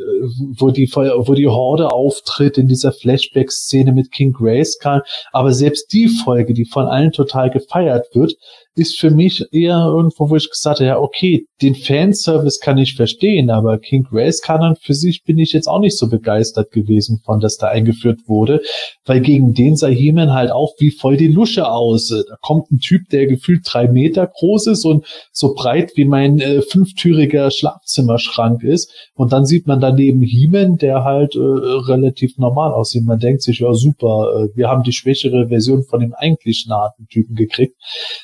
wo 0.57 0.71
die 0.71 0.89
wo 0.91 1.33
die 1.33 1.47
Horde 1.47 1.91
auftritt 1.91 2.57
in 2.57 2.67
dieser 2.67 2.91
Flashback-Szene 2.91 3.91
mit 3.91 4.11
King 4.11 4.33
Grayskull, 4.33 5.03
aber 5.31 5.53
selbst 5.53 5.93
die 5.93 6.07
Folge, 6.07 6.53
die 6.53 6.65
von 6.65 6.87
allen 6.87 7.11
total 7.11 7.49
gefeiert 7.49 8.07
wird, 8.13 8.35
ist 8.75 8.99
für 8.99 9.11
mich 9.11 9.45
eher 9.51 9.85
irgendwo, 9.85 10.29
wo 10.29 10.35
ich 10.35 10.49
gesagt 10.49 10.79
habe, 10.79 10.87
ja, 10.87 10.99
okay, 10.99 11.45
den 11.61 11.75
Fanservice 11.75 12.59
kann 12.59 12.77
ich 12.77 12.95
verstehen, 12.95 13.49
aber 13.51 13.77
King 13.77 14.03
Grace 14.03 14.41
Kanon 14.41 14.75
für 14.75 14.95
sich 14.95 15.23
bin 15.23 15.37
ich 15.37 15.53
jetzt 15.53 15.67
auch 15.67 15.79
nicht 15.79 15.97
so 15.97 16.09
begeistert 16.09 16.71
gewesen 16.71 17.21
von, 17.23 17.39
dass 17.39 17.57
da 17.57 17.67
eingeführt 17.67 18.21
wurde, 18.27 18.61
weil 19.05 19.21
gegen 19.21 19.53
den 19.53 19.75
sah 19.75 19.87
He-Man 19.87 20.33
halt 20.33 20.51
auch 20.51 20.73
wie 20.79 20.91
voll 20.91 21.17
die 21.17 21.27
Lusche 21.27 21.69
aus. 21.69 22.07
Da 22.07 22.35
kommt 22.41 22.71
ein 22.71 22.79
Typ, 22.79 23.09
der 23.09 23.27
gefühlt 23.27 23.61
drei 23.65 23.87
Meter 23.87 24.27
groß 24.27 24.67
ist 24.67 24.85
und 24.85 25.05
so 25.31 25.53
breit 25.53 25.91
wie 25.95 26.05
mein 26.05 26.39
äh, 26.39 26.61
fünftüriger 26.61 27.51
Schlafzimmerschrank 27.51 28.63
ist 28.63 28.91
und 29.13 29.31
dann 29.33 29.45
sieht 29.45 29.67
man 29.67 29.81
daneben 29.81 30.21
He-Man, 30.21 30.77
der 30.77 31.03
halt 31.03 31.35
äh, 31.35 31.39
relativ 31.39 32.37
normal 32.37 32.73
aussieht. 32.73 33.03
Man 33.03 33.19
denkt 33.19 33.43
sich, 33.43 33.59
ja 33.59 33.73
super, 33.73 34.49
äh, 34.51 34.57
wir 34.57 34.67
haben 34.67 34.83
die 34.83 34.93
schwächere 34.93 35.47
Version 35.49 35.83
von 35.83 35.99
dem 35.99 36.13
eigentlichen 36.13 36.73
harten 36.73 37.07
Typen 37.07 37.35
gekriegt, 37.35 37.75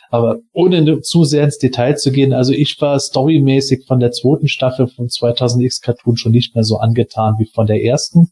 aber 0.10 0.39
ohne 0.54 1.02
zu 1.02 1.24
sehr 1.24 1.44
ins 1.44 1.58
Detail 1.58 1.96
zu 1.96 2.12
gehen, 2.12 2.34
also 2.34 2.54
ich 2.54 2.80
war 2.80 3.00
storymäßig 3.00 3.86
von 3.88 4.00
der 4.00 4.12
zweiten 4.12 4.48
Staffel 4.48 4.88
von 4.88 5.08
2000X 5.08 5.82
Cartoon 5.82 6.18
schon 6.18 6.32
nicht 6.32 6.56
mehr 6.56 6.64
so 6.64 6.78
angetan 6.78 7.36
wie 7.40 7.50
von 7.54 7.68
der 7.68 7.84
ersten. 7.84 8.32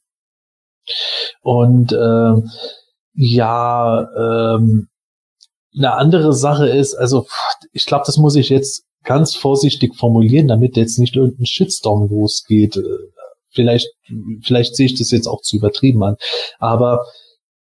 Und 1.42 1.92
äh, 1.92 2.34
ja, 3.14 4.08
ähm, 4.56 4.88
eine 5.76 5.94
andere 5.94 6.34
Sache 6.34 6.68
ist, 6.68 6.96
also 6.96 7.28
ich 7.72 7.86
glaube, 7.86 8.04
das 8.06 8.18
muss 8.18 8.36
ich 8.36 8.50
jetzt 8.50 8.84
ganz 9.04 9.36
vorsichtig 9.36 9.96
formulieren, 9.96 10.48
damit 10.48 10.76
jetzt 10.76 11.00
nicht 11.00 11.16
irgendein 11.16 11.46
Shitstorm 11.46 12.10
losgeht. 12.10 12.80
Vielleicht, 13.52 13.88
vielleicht 14.44 14.76
sehe 14.76 14.88
ich 14.88 14.98
das 14.98 15.12
jetzt 15.12 15.28
auch 15.28 15.42
zu 15.42 15.56
übertrieben 15.56 16.04
an. 16.04 16.18
Aber 16.60 17.06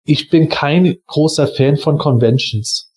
ich 0.05 0.29
bin 0.29 0.49
kein 0.49 0.97
großer 1.07 1.47
Fan 1.47 1.77
von 1.77 1.97
Conventions 1.97 2.92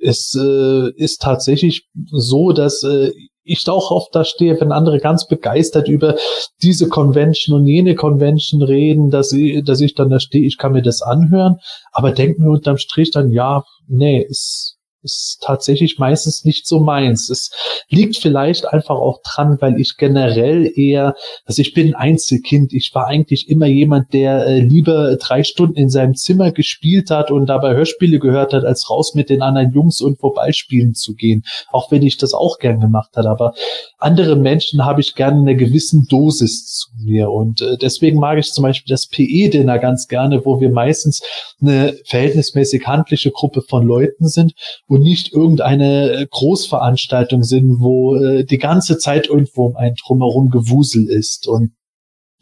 es 0.00 0.34
äh, 0.34 0.90
ist 0.96 1.20
tatsächlich 1.22 1.88
so, 2.10 2.52
dass 2.52 2.82
äh, 2.82 3.12
ich 3.42 3.68
auch 3.68 3.90
oft 3.90 4.14
da 4.14 4.24
stehe, 4.24 4.60
wenn 4.60 4.70
andere 4.70 4.98
ganz 4.98 5.26
begeistert 5.26 5.88
über 5.88 6.16
diese 6.62 6.88
Convention 6.88 7.60
und 7.60 7.66
jene 7.66 7.94
Convention 7.94 8.62
reden, 8.62 9.10
dass 9.10 9.32
ich, 9.32 9.64
dass 9.64 9.80
ich 9.80 9.94
dann 9.94 10.10
da 10.10 10.20
stehe, 10.20 10.46
ich 10.46 10.58
kann 10.58 10.72
mir 10.72 10.82
das 10.82 11.02
anhören, 11.02 11.56
aber 11.92 12.12
denke 12.12 12.40
mir 12.40 12.50
unterm 12.50 12.78
Strich 12.78 13.10
dann, 13.10 13.30
ja, 13.30 13.64
nee, 13.88 14.22
ist 14.22 14.76
ist 15.02 15.38
tatsächlich 15.42 15.98
meistens 15.98 16.44
nicht 16.44 16.66
so 16.66 16.80
meins. 16.80 17.30
Es 17.30 17.50
liegt 17.88 18.16
vielleicht 18.16 18.66
einfach 18.66 18.96
auch 18.96 19.20
dran, 19.22 19.56
weil 19.60 19.80
ich 19.80 19.96
generell 19.96 20.70
eher, 20.74 21.14
also 21.44 21.62
ich 21.62 21.72
bin 21.72 21.88
ein 21.88 21.94
Einzelkind. 21.94 22.72
Ich 22.72 22.90
war 22.94 23.06
eigentlich 23.06 23.48
immer 23.48 23.66
jemand, 23.66 24.12
der 24.12 24.46
äh, 24.46 24.60
lieber 24.60 25.16
drei 25.16 25.42
Stunden 25.42 25.76
in 25.76 25.88
seinem 25.88 26.14
Zimmer 26.14 26.52
gespielt 26.52 27.10
hat 27.10 27.30
und 27.30 27.46
dabei 27.46 27.74
Hörspiele 27.74 28.18
gehört 28.18 28.52
hat, 28.52 28.64
als 28.64 28.90
raus 28.90 29.14
mit 29.14 29.30
den 29.30 29.42
anderen 29.42 29.72
Jungs 29.72 30.00
und 30.00 30.18
vorbeispielen 30.18 30.94
zu 30.94 31.14
gehen. 31.14 31.44
Auch 31.70 31.90
wenn 31.90 32.02
ich 32.02 32.18
das 32.18 32.34
auch 32.34 32.58
gern 32.58 32.80
gemacht 32.80 33.16
hat. 33.16 33.26
Aber 33.26 33.54
andere 33.98 34.36
Menschen 34.36 34.84
habe 34.84 35.00
ich 35.00 35.14
gerne 35.14 35.40
eine 35.40 35.56
gewissen 35.56 36.06
Dosis 36.08 36.74
zu 36.74 36.88
mir. 37.02 37.30
Und 37.30 37.62
äh, 37.62 37.76
deswegen 37.78 38.18
mag 38.18 38.38
ich 38.38 38.52
zum 38.52 38.62
Beispiel 38.62 38.92
das 38.92 39.06
PE-Dinner 39.06 39.78
ganz 39.78 40.08
gerne, 40.08 40.44
wo 40.44 40.60
wir 40.60 40.70
meistens 40.70 41.22
eine 41.60 41.94
verhältnismäßig 42.04 42.86
handliche 42.86 43.30
Gruppe 43.30 43.62
von 43.62 43.86
Leuten 43.86 44.28
sind 44.28 44.52
und 44.90 45.02
nicht 45.02 45.32
irgendeine 45.32 46.10
äh, 46.10 46.26
Großveranstaltung 46.28 47.44
sind, 47.44 47.78
wo 47.78 48.16
äh, 48.16 48.44
die 48.44 48.58
ganze 48.58 48.98
Zeit 48.98 49.28
irgendwo 49.28 49.66
um 49.66 49.76
einen 49.76 49.94
drumherum 49.94 50.50
Gewusel 50.50 51.08
ist. 51.08 51.46
Und 51.46 51.74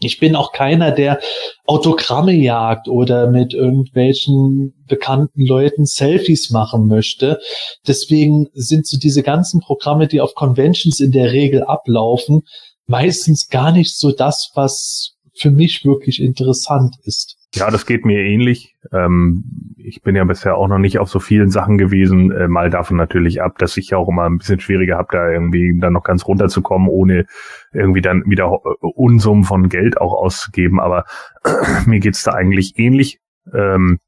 ich 0.01 0.19
bin 0.19 0.35
auch 0.35 0.53
keiner, 0.53 0.91
der 0.91 1.21
Autogramme 1.67 2.33
jagt 2.33 2.89
oder 2.89 3.31
mit 3.31 3.53
irgendwelchen 3.53 4.73
bekannten 4.87 5.45
Leuten 5.45 5.85
Selfies 5.85 6.49
machen 6.49 6.87
möchte. 6.87 7.39
Deswegen 7.87 8.47
sind 8.55 8.87
so 8.87 8.97
diese 8.97 9.23
ganzen 9.23 9.61
Programme, 9.61 10.09
die 10.09 10.23
auf 10.23 10.35
Conventions 10.35 11.01
in 11.01 11.13
der 11.13 11.33
Regel 11.33 11.65
ablaufen, 11.65 12.45
meistens 12.87 13.49
gar 13.49 13.73
nicht 13.73 13.95
so 13.95 14.11
das, 14.11 14.53
was 14.55 15.17
für 15.35 15.51
mich 15.51 15.85
wirklich 15.85 16.23
interessant 16.23 16.97
ist. 17.03 17.38
Ja, 17.55 17.71
das 17.71 17.87
geht 17.87 18.05
mir 18.05 18.21
ähnlich. 18.21 18.77
Ähm, 18.93 19.75
ich 19.79 20.03
bin 20.03 20.15
ja 20.15 20.25
bisher 20.25 20.57
auch 20.57 20.69
noch 20.69 20.79
nicht 20.79 20.99
auf 20.99 21.09
so 21.09 21.19
vielen 21.19 21.49
Sachen 21.49 21.79
gewesen. 21.79 22.31
Äh, 22.31 22.47
mal 22.47 22.69
davon 22.69 22.99
natürlich 22.99 23.41
ab, 23.41 23.59
dass 23.59 23.77
ich 23.79 23.91
ja 23.91 23.99
auch 23.99 24.09
immer 24.09 24.25
ein 24.25 24.39
bisschen 24.39 24.61
schwieriger 24.61 24.99
habe, 24.99 25.09
da 25.13 25.31
irgendwie 25.31 25.79
dann 25.79 25.95
noch 25.95 26.05
ganz 26.05 26.27
runterzukommen, 26.27 26.89
ohne 26.89 27.25
irgendwie 27.73 28.03
dann 28.03 28.23
wieder 28.27 28.45
äh, 28.45 28.87
Unsummen 28.87 29.45
von 29.45 29.71
Geld 29.71 29.99
auch 29.99 30.13
auszugeben. 30.13 30.79
Aber 30.79 31.05
mir 31.87 32.01
geht's 32.01 32.23
da 32.23 32.33
eigentlich 32.33 32.79
ähnlich. 32.79 33.21
Ähm, 33.55 33.99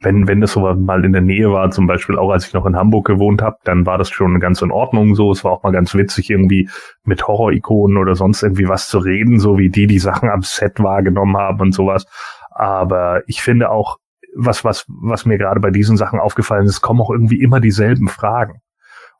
wenn, 0.00 0.28
wenn 0.28 0.40
das 0.40 0.52
so 0.52 0.60
mal 0.60 1.04
in 1.04 1.12
der 1.12 1.22
Nähe 1.22 1.50
war, 1.50 1.70
zum 1.70 1.88
Beispiel 1.88 2.18
auch 2.18 2.30
als 2.30 2.46
ich 2.46 2.54
noch 2.54 2.66
in 2.66 2.76
Hamburg 2.76 3.06
gewohnt 3.06 3.42
habe, 3.42 3.56
dann 3.64 3.84
war 3.84 3.98
das 3.98 4.10
schon 4.10 4.38
ganz 4.38 4.62
in 4.62 4.70
Ordnung 4.70 5.16
so. 5.16 5.32
Es 5.32 5.42
war 5.42 5.52
auch 5.52 5.62
mal 5.64 5.72
ganz 5.72 5.92
witzig, 5.94 6.30
irgendwie 6.30 6.68
mit 7.04 7.26
Horror-Ikonen 7.26 7.96
oder 7.96 8.14
sonst 8.14 8.44
irgendwie 8.44 8.68
was 8.68 8.88
zu 8.88 8.98
reden, 8.98 9.40
so 9.40 9.58
wie 9.58 9.70
die 9.70 9.88
die 9.88 9.98
Sachen 9.98 10.28
am 10.28 10.42
Set 10.42 10.80
wahrgenommen 10.80 11.36
haben 11.36 11.60
und 11.60 11.72
sowas. 11.72 12.06
Aber 12.58 13.22
ich 13.28 13.40
finde 13.40 13.70
auch, 13.70 13.98
was, 14.34 14.64
was, 14.64 14.84
was 14.88 15.24
mir 15.24 15.38
gerade 15.38 15.60
bei 15.60 15.70
diesen 15.70 15.96
Sachen 15.96 16.18
aufgefallen 16.18 16.66
ist, 16.66 16.80
kommen 16.80 17.00
auch 17.00 17.10
irgendwie 17.10 17.40
immer 17.40 17.60
dieselben 17.60 18.08
Fragen. 18.08 18.60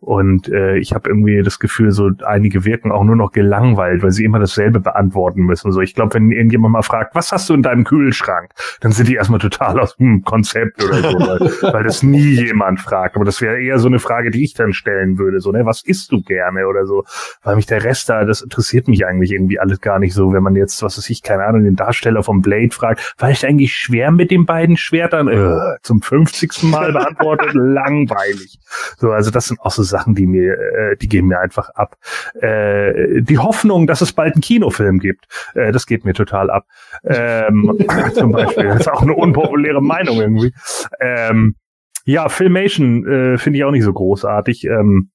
Und 0.00 0.48
äh, 0.48 0.76
ich 0.76 0.94
habe 0.94 1.08
irgendwie 1.08 1.42
das 1.42 1.58
Gefühl, 1.58 1.90
so 1.90 2.10
einige 2.24 2.64
wirken 2.64 2.92
auch 2.92 3.02
nur 3.02 3.16
noch 3.16 3.32
gelangweilt, 3.32 4.02
weil 4.02 4.12
sie 4.12 4.24
immer 4.24 4.38
dasselbe 4.38 4.78
beantworten 4.78 5.42
müssen. 5.42 5.72
So, 5.72 5.80
ich 5.80 5.94
glaube, 5.94 6.14
wenn 6.14 6.30
irgendjemand 6.30 6.72
mal 6.72 6.82
fragt, 6.82 7.16
was 7.16 7.32
hast 7.32 7.50
du 7.50 7.54
in 7.54 7.62
deinem 7.62 7.82
Kühlschrank, 7.82 8.50
dann 8.80 8.92
sind 8.92 9.08
die 9.08 9.16
erstmal 9.16 9.40
total 9.40 9.80
aus 9.80 9.96
dem 9.96 10.22
Konzept 10.22 10.84
oder 10.84 11.02
so, 11.02 11.18
weil, 11.18 11.40
weil 11.72 11.84
das 11.84 12.04
nie 12.04 12.44
jemand 12.44 12.80
fragt. 12.80 13.16
Aber 13.16 13.24
das 13.24 13.40
wäre 13.40 13.60
eher 13.60 13.80
so 13.80 13.88
eine 13.88 13.98
Frage, 13.98 14.30
die 14.30 14.44
ich 14.44 14.54
dann 14.54 14.72
stellen 14.72 15.18
würde. 15.18 15.40
So, 15.40 15.50
ne, 15.50 15.66
was 15.66 15.82
isst 15.82 16.12
du 16.12 16.22
gerne 16.22 16.68
oder 16.68 16.86
so? 16.86 17.04
Weil 17.42 17.56
mich 17.56 17.66
der 17.66 17.82
Rest 17.82 18.08
da, 18.08 18.24
das 18.24 18.40
interessiert 18.40 18.86
mich 18.86 19.04
eigentlich 19.04 19.32
irgendwie 19.32 19.58
alles 19.58 19.80
gar 19.80 19.98
nicht 19.98 20.14
so, 20.14 20.32
wenn 20.32 20.44
man 20.44 20.54
jetzt, 20.54 20.80
was 20.84 20.96
weiß 20.96 21.10
ich, 21.10 21.24
keine 21.24 21.44
Ahnung, 21.44 21.64
den 21.64 21.74
Darsteller 21.74 22.22
vom 22.22 22.40
Blade 22.40 22.70
fragt, 22.70 23.14
war 23.18 23.30
ich 23.30 23.44
eigentlich 23.44 23.74
schwer 23.74 24.12
mit 24.12 24.30
den 24.30 24.46
beiden 24.46 24.76
Schwertern? 24.76 25.26
Äh, 25.26 25.76
zum 25.82 26.02
50. 26.02 26.62
Mal 26.62 26.92
beantwortet, 26.92 27.50
langweilig. 27.54 28.60
So, 28.98 29.10
also 29.10 29.32
das 29.32 29.46
sind 29.46 29.60
auch 29.60 29.72
so 29.72 29.87
Sachen, 29.88 30.14
die 30.14 30.26
mir, 30.26 30.54
äh, 30.54 30.96
die 30.96 31.08
gehen 31.08 31.26
mir 31.26 31.40
einfach 31.40 31.70
ab. 31.70 31.96
Äh, 32.40 33.22
die 33.22 33.38
Hoffnung, 33.38 33.86
dass 33.86 34.00
es 34.00 34.12
bald 34.12 34.34
einen 34.34 34.42
Kinofilm 34.42 34.98
gibt, 34.98 35.26
äh, 35.54 35.72
das 35.72 35.86
geht 35.86 36.04
mir 36.04 36.14
total 36.14 36.50
ab. 36.50 36.66
Ähm, 37.04 37.78
zum 38.14 38.32
Beispiel, 38.32 38.64
das 38.64 38.80
ist 38.80 38.92
auch 38.92 39.02
eine 39.02 39.14
unpopuläre 39.14 39.82
Meinung 39.82 40.20
irgendwie. 40.20 40.52
Ähm, 41.00 41.56
ja, 42.04 42.28
Filmation 42.28 43.06
äh, 43.06 43.38
finde 43.38 43.58
ich 43.58 43.64
auch 43.64 43.70
nicht 43.70 43.84
so 43.84 43.92
großartig. 43.92 44.64
Ähm, 44.64 45.10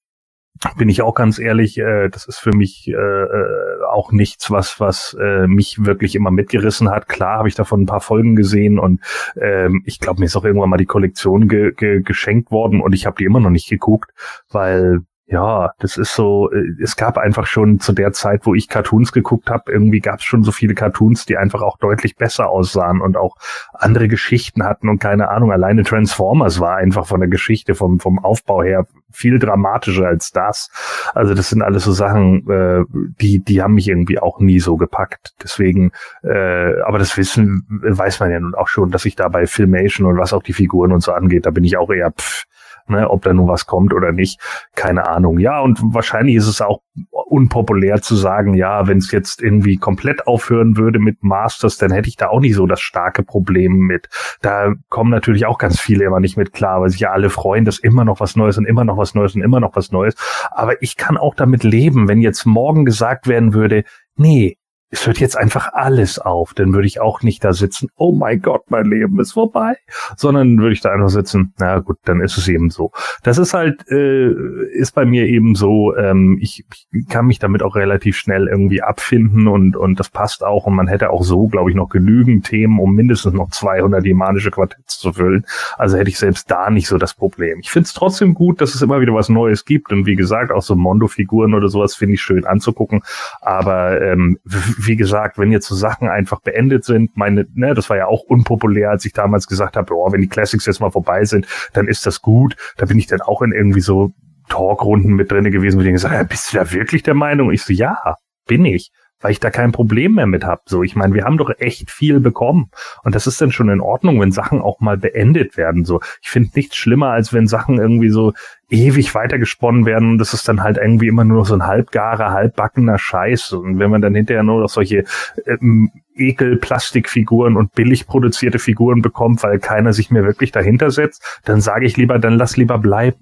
bin 0.77 0.89
ich 0.89 1.01
auch 1.01 1.13
ganz 1.13 1.39
ehrlich, 1.39 1.77
äh, 1.77 2.09
das 2.09 2.25
ist 2.25 2.39
für 2.39 2.53
mich 2.53 2.87
äh, 2.87 2.93
äh, 2.93 3.83
auch 3.91 4.11
nichts, 4.11 4.51
was 4.51 4.79
was 4.79 5.15
äh, 5.19 5.47
mich 5.47 5.85
wirklich 5.85 6.15
immer 6.15 6.31
mitgerissen 6.31 6.89
hat. 6.89 7.07
Klar 7.07 7.39
habe 7.39 7.47
ich 7.47 7.55
davon 7.55 7.81
ein 7.81 7.85
paar 7.85 8.01
Folgen 8.01 8.35
gesehen 8.35 8.79
und 8.79 9.01
ähm, 9.39 9.83
ich 9.85 9.99
glaube, 9.99 10.19
mir 10.19 10.25
ist 10.25 10.35
auch 10.35 10.45
irgendwann 10.45 10.69
mal 10.69 10.77
die 10.77 10.85
Kollektion 10.85 11.47
ge 11.47 11.73
ge 11.73 12.01
geschenkt 12.01 12.51
worden 12.51 12.81
und 12.81 12.93
ich 12.93 13.05
habe 13.05 13.15
die 13.17 13.25
immer 13.25 13.39
noch 13.39 13.49
nicht 13.49 13.69
geguckt, 13.69 14.11
weil 14.49 15.01
ja, 15.25 15.71
das 15.79 15.97
ist 15.97 16.13
so, 16.13 16.51
äh, 16.51 16.63
es 16.81 16.95
gab 16.95 17.17
einfach 17.17 17.47
schon 17.47 17.79
zu 17.79 17.93
der 17.93 18.11
Zeit, 18.11 18.45
wo 18.45 18.53
ich 18.53 18.67
Cartoons 18.67 19.13
geguckt 19.13 19.49
habe, 19.49 19.71
irgendwie 19.71 19.99
gab 19.99 20.19
es 20.19 20.25
schon 20.25 20.43
so 20.43 20.51
viele 20.51 20.75
Cartoons, 20.75 21.25
die 21.25 21.37
einfach 21.37 21.61
auch 21.61 21.77
deutlich 21.77 22.17
besser 22.17 22.49
aussahen 22.49 22.99
und 22.99 23.15
auch 23.15 23.35
andere 23.73 24.09
Geschichten 24.09 24.63
hatten 24.65 24.89
und 24.89 24.99
keine 24.99 25.29
Ahnung, 25.29 25.51
alleine 25.51 25.83
Transformers 25.83 26.59
war 26.59 26.75
einfach 26.75 27.07
von 27.07 27.21
der 27.21 27.29
Geschichte, 27.29 27.73
vom, 27.73 27.99
vom 27.99 28.19
Aufbau 28.19 28.63
her 28.63 28.85
viel 29.11 29.39
dramatischer 29.39 30.07
als 30.07 30.31
das. 30.31 30.69
Also 31.13 31.33
das 31.35 31.49
sind 31.49 31.61
alles 31.61 31.85
so 31.85 31.93
Sachen, 31.93 32.49
äh, 32.49 32.83
die, 33.21 33.39
die 33.39 33.61
haben 33.61 33.75
mich 33.75 33.87
irgendwie 33.87 34.19
auch 34.19 34.39
nie 34.39 34.59
so 34.59 34.75
gepackt. 34.75 35.35
Deswegen, 35.41 35.91
äh, 36.23 36.81
aber 36.81 36.99
das 36.99 37.15
Wissen 37.15 37.65
weiß 37.69 38.19
man 38.19 38.31
ja 38.31 38.39
nun 38.39 38.55
auch 38.55 38.67
schon, 38.67 38.91
dass 38.91 39.05
ich 39.05 39.15
da 39.15 39.29
bei 39.29 39.45
Filmation 39.45 40.07
und 40.07 40.17
was 40.17 40.33
auch 40.33 40.43
die 40.43 40.53
Figuren 40.53 40.91
und 40.91 41.01
so 41.01 41.13
angeht, 41.13 41.45
da 41.45 41.51
bin 41.51 41.63
ich 41.63 41.77
auch 41.77 41.91
eher 41.91 42.11
pff, 42.11 42.45
Ne, 42.87 43.09
ob 43.09 43.21
da 43.21 43.33
nun 43.33 43.47
was 43.47 43.65
kommt 43.65 43.93
oder 43.93 44.11
nicht, 44.11 44.41
keine 44.75 45.07
Ahnung. 45.07 45.39
Ja, 45.39 45.61
und 45.61 45.79
wahrscheinlich 45.81 46.35
ist 46.35 46.47
es 46.47 46.61
auch 46.61 46.81
unpopulär 47.09 48.01
zu 48.01 48.15
sagen, 48.15 48.53
ja, 48.55 48.87
wenn 48.87 48.97
es 48.97 49.11
jetzt 49.11 49.41
irgendwie 49.41 49.77
komplett 49.77 50.27
aufhören 50.27 50.75
würde 50.75 50.99
mit 50.99 51.23
Masters, 51.23 51.77
dann 51.77 51.91
hätte 51.91 52.09
ich 52.09 52.17
da 52.17 52.27
auch 52.27 52.41
nicht 52.41 52.55
so 52.55 52.67
das 52.67 52.81
starke 52.81 53.23
Problem 53.23 53.77
mit. 53.77 54.09
Da 54.41 54.73
kommen 54.89 55.09
natürlich 55.09 55.45
auch 55.45 55.57
ganz 55.57 55.79
viele 55.79 56.03
immer 56.03 56.19
nicht 56.19 56.35
mit 56.35 56.51
klar, 56.51 56.81
weil 56.81 56.89
sich 56.89 56.99
ja 56.99 57.11
alle 57.11 57.29
freuen, 57.29 57.63
dass 57.63 57.79
immer 57.79 58.03
noch 58.03 58.19
was 58.19 58.35
Neues 58.35 58.57
und 58.57 58.65
immer 58.65 58.83
noch 58.83 58.97
was 58.97 59.15
Neues 59.15 59.33
und 59.33 59.41
immer 59.41 59.61
noch 59.61 59.75
was 59.75 59.91
Neues. 59.91 60.15
Aber 60.51 60.81
ich 60.81 60.97
kann 60.97 61.17
auch 61.17 61.35
damit 61.35 61.63
leben, 61.63 62.07
wenn 62.07 62.19
jetzt 62.19 62.45
morgen 62.45 62.85
gesagt 62.85 63.27
werden 63.27 63.53
würde, 63.53 63.85
nee, 64.15 64.57
es 64.93 65.07
hört 65.07 65.19
jetzt 65.19 65.35
einfach 65.35 65.73
alles 65.73 66.19
auf, 66.19 66.53
dann 66.53 66.71
würde 66.71 66.85
ich 66.85 67.01
auch 67.01 67.23
nicht 67.23 67.43
da 67.43 67.53
sitzen, 67.53 67.89
oh 67.95 68.11
mein 68.11 68.41
Gott, 68.41 68.69
mein 68.69 68.85
Leben 68.85 69.19
ist 69.19 69.31
vorbei, 69.31 69.75
sondern 70.15 70.59
würde 70.59 70.73
ich 70.73 70.81
da 70.81 70.91
einfach 70.91 71.09
sitzen, 71.09 71.51
na 71.57 71.79
gut, 71.79 71.97
dann 72.05 72.21
ist 72.21 72.37
es 72.37 72.47
eben 72.47 72.69
so. 72.69 72.91
Das 73.23 73.39
ist 73.39 73.55
halt, 73.55 73.89
äh, 73.89 74.29
ist 74.71 74.93
bei 74.93 75.05
mir 75.05 75.25
eben 75.25 75.55
so, 75.55 75.95
ähm, 75.97 76.37
ich, 76.39 76.63
ich 76.91 77.07
kann 77.07 77.25
mich 77.25 77.39
damit 77.39 77.63
auch 77.63 77.75
relativ 77.75 78.17
schnell 78.17 78.47
irgendwie 78.47 78.83
abfinden 78.83 79.47
und, 79.47 79.75
und 79.75 79.99
das 79.99 80.09
passt 80.09 80.43
auch 80.43 80.67
und 80.67 80.75
man 80.75 80.87
hätte 80.87 81.09
auch 81.09 81.23
so, 81.23 81.47
glaube 81.47 81.71
ich, 81.71 81.75
noch 81.75 81.89
genügend 81.89 82.45
Themen, 82.45 82.79
um 82.79 82.93
mindestens 82.93 83.33
noch 83.33 83.49
200 83.49 84.05
demanische 84.05 84.51
Quartetts 84.51 84.99
zu 84.99 85.13
füllen. 85.13 85.43
Also 85.75 85.97
hätte 85.97 86.11
ich 86.11 86.19
selbst 86.19 86.51
da 86.51 86.69
nicht 86.69 86.87
so 86.87 86.99
das 86.99 87.15
Problem. 87.15 87.57
Ich 87.61 87.71
finde 87.71 87.87
es 87.87 87.93
trotzdem 87.93 88.35
gut, 88.35 88.61
dass 88.61 88.75
es 88.75 88.83
immer 88.83 89.01
wieder 89.01 89.15
was 89.15 89.29
Neues 89.29 89.65
gibt 89.65 89.91
und 89.91 90.05
wie 90.05 90.15
gesagt, 90.15 90.51
auch 90.51 90.61
so 90.61 90.75
Mondo-Figuren 90.75 91.55
oder 91.55 91.67
sowas 91.67 91.95
finde 91.95 92.13
ich 92.13 92.21
schön 92.21 92.45
anzugucken, 92.45 93.01
aber 93.41 93.99
ähm, 93.99 94.37
wie 94.85 94.95
gesagt, 94.95 95.37
wenn 95.37 95.51
jetzt 95.51 95.67
so 95.67 95.75
Sachen 95.75 96.09
einfach 96.09 96.41
beendet 96.41 96.83
sind, 96.83 97.15
meine, 97.15 97.45
ne, 97.53 97.73
das 97.73 97.89
war 97.89 97.97
ja 97.97 98.07
auch 98.07 98.21
unpopulär, 98.21 98.89
als 98.89 99.05
ich 99.05 99.13
damals 99.13 99.47
gesagt 99.47 99.75
habe, 99.75 99.93
oh, 99.95 100.11
wenn 100.11 100.21
die 100.21 100.27
Classics 100.27 100.65
jetzt 100.65 100.79
mal 100.79 100.91
vorbei 100.91 101.25
sind, 101.25 101.47
dann 101.73 101.87
ist 101.87 102.05
das 102.05 102.21
gut. 102.21 102.55
Da 102.77 102.85
bin 102.85 102.97
ich 102.97 103.07
dann 103.07 103.21
auch 103.21 103.41
in 103.41 103.51
irgendwie 103.51 103.81
so 103.81 104.11
Talkrunden 104.49 105.13
mit 105.13 105.31
drinne 105.31 105.51
gewesen, 105.51 105.79
wo 105.79 105.83
die 105.83 105.91
gesagt 105.91 106.13
haben, 106.13 106.27
bist 106.27 106.53
du 106.53 106.57
da 106.57 106.71
wirklich 106.71 107.03
der 107.03 107.13
Meinung? 107.13 107.51
Ich 107.51 107.63
so, 107.63 107.73
ja, 107.73 108.15
bin 108.47 108.65
ich 108.65 108.91
weil 109.23 109.31
ich 109.31 109.39
da 109.39 109.49
kein 109.49 109.71
Problem 109.71 110.15
mehr 110.15 110.27
mit 110.27 110.43
habe. 110.43 110.61
So, 110.65 110.83
ich 110.83 110.95
meine, 110.95 111.13
wir 111.13 111.23
haben 111.23 111.37
doch 111.37 111.49
echt 111.57 111.89
viel 111.89 112.19
bekommen 112.19 112.69
und 113.03 113.15
das 113.15 113.25
ist 113.25 113.41
dann 113.41 113.51
schon 113.51 113.69
in 113.69 113.81
Ordnung, 113.81 114.19
wenn 114.19 114.31
Sachen 114.31 114.61
auch 114.61 114.79
mal 114.81 114.97
beendet 114.97 115.57
werden. 115.57 115.85
So, 115.85 116.01
ich 116.21 116.29
finde 116.29 116.51
nichts 116.55 116.75
schlimmer, 116.75 117.09
als 117.09 117.33
wenn 117.33 117.47
Sachen 117.47 117.79
irgendwie 117.79 118.09
so 118.09 118.33
ewig 118.69 119.15
weitergesponnen 119.15 119.85
werden 119.85 120.11
und 120.11 120.17
das 120.17 120.33
ist 120.33 120.47
dann 120.47 120.61
halt 120.61 120.77
irgendwie 120.77 121.07
immer 121.07 121.23
nur 121.23 121.45
so 121.45 121.53
ein 121.53 121.65
halbgarer, 121.65 122.31
halbbackener 122.31 122.97
Scheiß. 122.97 123.53
Und 123.53 123.79
wenn 123.79 123.89
man 123.89 124.01
dann 124.01 124.13
hinterher 124.13 124.43
nur 124.43 124.61
noch 124.61 124.69
solche 124.69 125.05
ähm, 125.45 125.91
Ekel-Plastikfiguren 126.15 127.55
und 127.55 127.73
billig 127.73 128.07
produzierte 128.07 128.59
Figuren 128.59 129.01
bekommt, 129.01 129.41
weil 129.43 129.59
keiner 129.59 129.93
sich 129.93 130.11
mehr 130.11 130.25
wirklich 130.25 130.51
dahinter 130.51 130.91
setzt, 130.91 131.41
dann 131.45 131.61
sage 131.61 131.85
ich 131.85 131.97
lieber, 131.97 132.19
dann 132.19 132.33
lass 132.33 132.57
lieber 132.57 132.77
bleiben. 132.77 133.17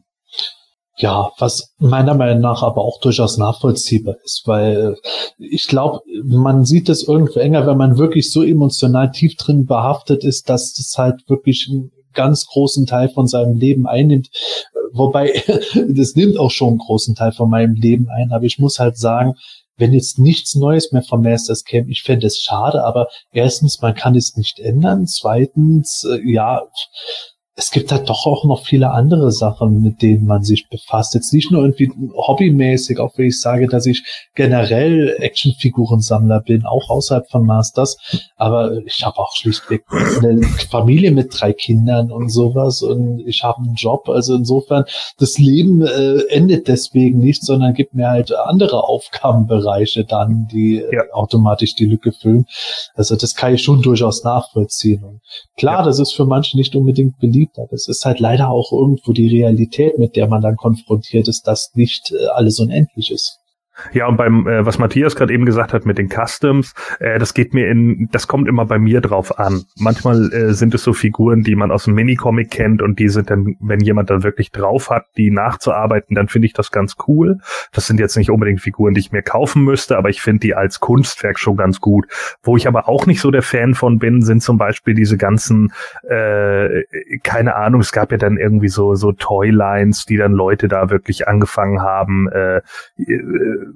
Ja, 1.01 1.31
was 1.39 1.73
meiner 1.79 2.13
Meinung 2.13 2.41
nach 2.41 2.61
aber 2.61 2.83
auch 2.83 2.99
durchaus 3.01 3.37
nachvollziehbar 3.37 4.17
ist, 4.23 4.43
weil 4.45 4.95
ich 5.39 5.67
glaube, 5.67 6.01
man 6.23 6.63
sieht 6.63 6.89
es 6.89 7.07
irgendwo 7.07 7.39
enger, 7.39 7.65
wenn 7.65 7.77
man 7.77 7.97
wirklich 7.97 8.31
so 8.31 8.43
emotional 8.43 9.11
tief 9.11 9.35
drin 9.35 9.65
behaftet 9.65 10.23
ist, 10.23 10.47
dass 10.47 10.77
es 10.77 10.95
halt 10.99 11.27
wirklich 11.27 11.67
einen 11.71 11.91
ganz 12.13 12.45
großen 12.45 12.85
Teil 12.85 13.09
von 13.09 13.25
seinem 13.25 13.57
Leben 13.57 13.87
einnimmt. 13.87 14.29
Wobei, 14.93 15.41
das 15.89 16.15
nimmt 16.15 16.37
auch 16.37 16.51
schon 16.51 16.69
einen 16.69 16.77
großen 16.77 17.15
Teil 17.15 17.31
von 17.31 17.49
meinem 17.49 17.73
Leben 17.73 18.07
ein, 18.09 18.31
aber 18.31 18.45
ich 18.45 18.59
muss 18.59 18.77
halt 18.77 18.95
sagen, 18.95 19.33
wenn 19.77 19.93
jetzt 19.93 20.19
nichts 20.19 20.53
Neues 20.53 20.91
mehr 20.91 21.01
vom 21.01 21.23
Masters 21.23 21.63
Camp, 21.63 21.89
ich 21.89 22.03
fände 22.03 22.27
es 22.27 22.37
schade, 22.39 22.83
aber 22.83 23.07
erstens, 23.31 23.81
man 23.81 23.95
kann 23.95 24.13
es 24.15 24.37
nicht 24.37 24.59
ändern. 24.59 25.07
Zweitens, 25.07 26.05
äh, 26.07 26.19
ja, 26.23 26.61
es 27.55 27.69
gibt 27.69 27.91
halt 27.91 28.09
doch 28.09 28.25
auch 28.25 28.45
noch 28.45 28.65
viele 28.65 28.91
andere 28.91 29.31
Sachen, 29.31 29.81
mit 29.81 30.01
denen 30.01 30.25
man 30.25 30.43
sich 30.43 30.69
befasst. 30.69 31.13
Jetzt 31.13 31.33
nicht 31.33 31.51
nur 31.51 31.61
irgendwie 31.61 31.91
hobbymäßig, 32.15 32.99
auch 32.99 33.11
wenn 33.17 33.27
ich 33.27 33.41
sage, 33.41 33.67
dass 33.67 33.85
ich 33.85 34.03
generell 34.35 35.15
Actionfigurensammler 35.19 36.39
bin, 36.41 36.65
auch 36.65 36.89
außerhalb 36.89 37.29
von 37.29 37.45
Masters. 37.45 37.97
Aber 38.37 38.77
ich 38.85 39.03
habe 39.03 39.17
auch 39.17 39.35
schlichtweg 39.35 39.83
eine 39.91 40.41
Familie 40.69 41.11
mit 41.11 41.37
drei 41.37 41.51
Kindern 41.51 42.11
und 42.11 42.29
sowas 42.29 42.81
und 42.81 43.19
ich 43.27 43.43
habe 43.43 43.59
einen 43.59 43.75
Job. 43.75 44.07
Also 44.07 44.35
insofern, 44.35 44.85
das 45.17 45.37
Leben 45.37 45.81
äh, 45.81 46.21
endet 46.29 46.69
deswegen 46.69 47.19
nicht, 47.19 47.43
sondern 47.43 47.73
gibt 47.73 47.93
mir 47.93 48.07
halt 48.07 48.33
andere 48.33 48.85
Aufgabenbereiche 48.85 50.05
dann, 50.05 50.47
die 50.51 50.77
äh, 50.77 50.95
ja. 50.95 51.03
automatisch 51.11 51.75
die 51.75 51.85
Lücke 51.85 52.13
füllen. 52.13 52.45
Also 52.95 53.17
das 53.17 53.35
kann 53.35 53.53
ich 53.53 53.61
schon 53.61 53.81
durchaus 53.81 54.23
nachvollziehen. 54.23 55.03
Und 55.03 55.21
klar, 55.57 55.79
ja. 55.79 55.85
das 55.85 55.99
ist 55.99 56.13
für 56.13 56.25
manche 56.25 56.55
nicht 56.55 56.75
unbedingt 56.75 57.19
beliebt 57.19 57.40
Aber 57.57 57.73
es 57.73 57.87
ist 57.87 58.05
halt 58.05 58.19
leider 58.19 58.49
auch 58.49 58.71
irgendwo 58.71 59.13
die 59.13 59.27
Realität, 59.27 59.97
mit 59.97 60.15
der 60.15 60.27
man 60.27 60.41
dann 60.41 60.55
konfrontiert 60.55 61.27
ist, 61.27 61.47
dass 61.47 61.71
nicht 61.75 62.11
äh, 62.11 62.27
alles 62.27 62.59
unendlich 62.59 63.11
ist. 63.11 63.40
Ja, 63.93 64.07
und 64.07 64.17
beim, 64.17 64.47
äh, 64.47 64.65
was 64.65 64.77
Matthias 64.77 65.15
gerade 65.15 65.33
eben 65.33 65.45
gesagt 65.45 65.73
hat 65.73 65.85
mit 65.85 65.97
den 65.97 66.09
Customs, 66.09 66.73
äh, 66.99 67.19
das 67.19 67.33
geht 67.33 67.53
mir 67.53 67.67
in, 67.67 68.09
das 68.11 68.27
kommt 68.27 68.47
immer 68.47 68.65
bei 68.65 68.79
mir 68.79 69.01
drauf 69.01 69.39
an. 69.39 69.63
Manchmal 69.77 70.31
äh, 70.33 70.53
sind 70.53 70.73
es 70.73 70.83
so 70.83 70.93
Figuren, 70.93 71.43
die 71.43 71.55
man 71.55 71.71
aus 71.71 71.85
dem 71.85 71.95
Minicomic 71.95 72.51
kennt 72.51 72.81
und 72.81 72.99
die 72.99 73.09
sind 73.09 73.29
dann, 73.29 73.55
wenn 73.59 73.79
jemand 73.79 74.09
dann 74.09 74.23
wirklich 74.23 74.51
drauf 74.51 74.89
hat, 74.89 75.05
die 75.17 75.31
nachzuarbeiten, 75.31 76.15
dann 76.15 76.27
finde 76.27 76.47
ich 76.47 76.53
das 76.53 76.71
ganz 76.71 76.95
cool. 77.07 77.39
Das 77.71 77.87
sind 77.87 77.99
jetzt 77.99 78.17
nicht 78.17 78.29
unbedingt 78.29 78.61
Figuren, 78.61 78.93
die 78.93 78.99
ich 78.99 79.11
mir 79.11 79.21
kaufen 79.21 79.63
müsste, 79.63 79.97
aber 79.97 80.09
ich 80.09 80.21
finde 80.21 80.41
die 80.41 80.55
als 80.55 80.79
Kunstwerk 80.79 81.39
schon 81.39 81.57
ganz 81.57 81.79
gut. 81.79 82.07
Wo 82.43 82.57
ich 82.57 82.67
aber 82.67 82.87
auch 82.87 83.05
nicht 83.05 83.21
so 83.21 83.31
der 83.31 83.41
Fan 83.41 83.73
von 83.73 83.99
bin, 83.99 84.21
sind 84.21 84.43
zum 84.43 84.57
Beispiel 84.57 84.93
diese 84.93 85.17
ganzen, 85.17 85.73
äh, 86.07 86.83
keine 87.23 87.55
Ahnung, 87.55 87.81
es 87.81 87.91
gab 87.91 88.11
ja 88.11 88.17
dann 88.17 88.37
irgendwie 88.37 88.69
so, 88.69 88.95
so 88.95 89.11
Toylines, 89.11 90.05
die 90.05 90.17
dann 90.17 90.33
Leute 90.33 90.67
da 90.67 90.89
wirklich 90.89 91.27
angefangen 91.27 91.81
haben, 91.81 92.29
äh, 92.29 92.57
äh 92.97 93.21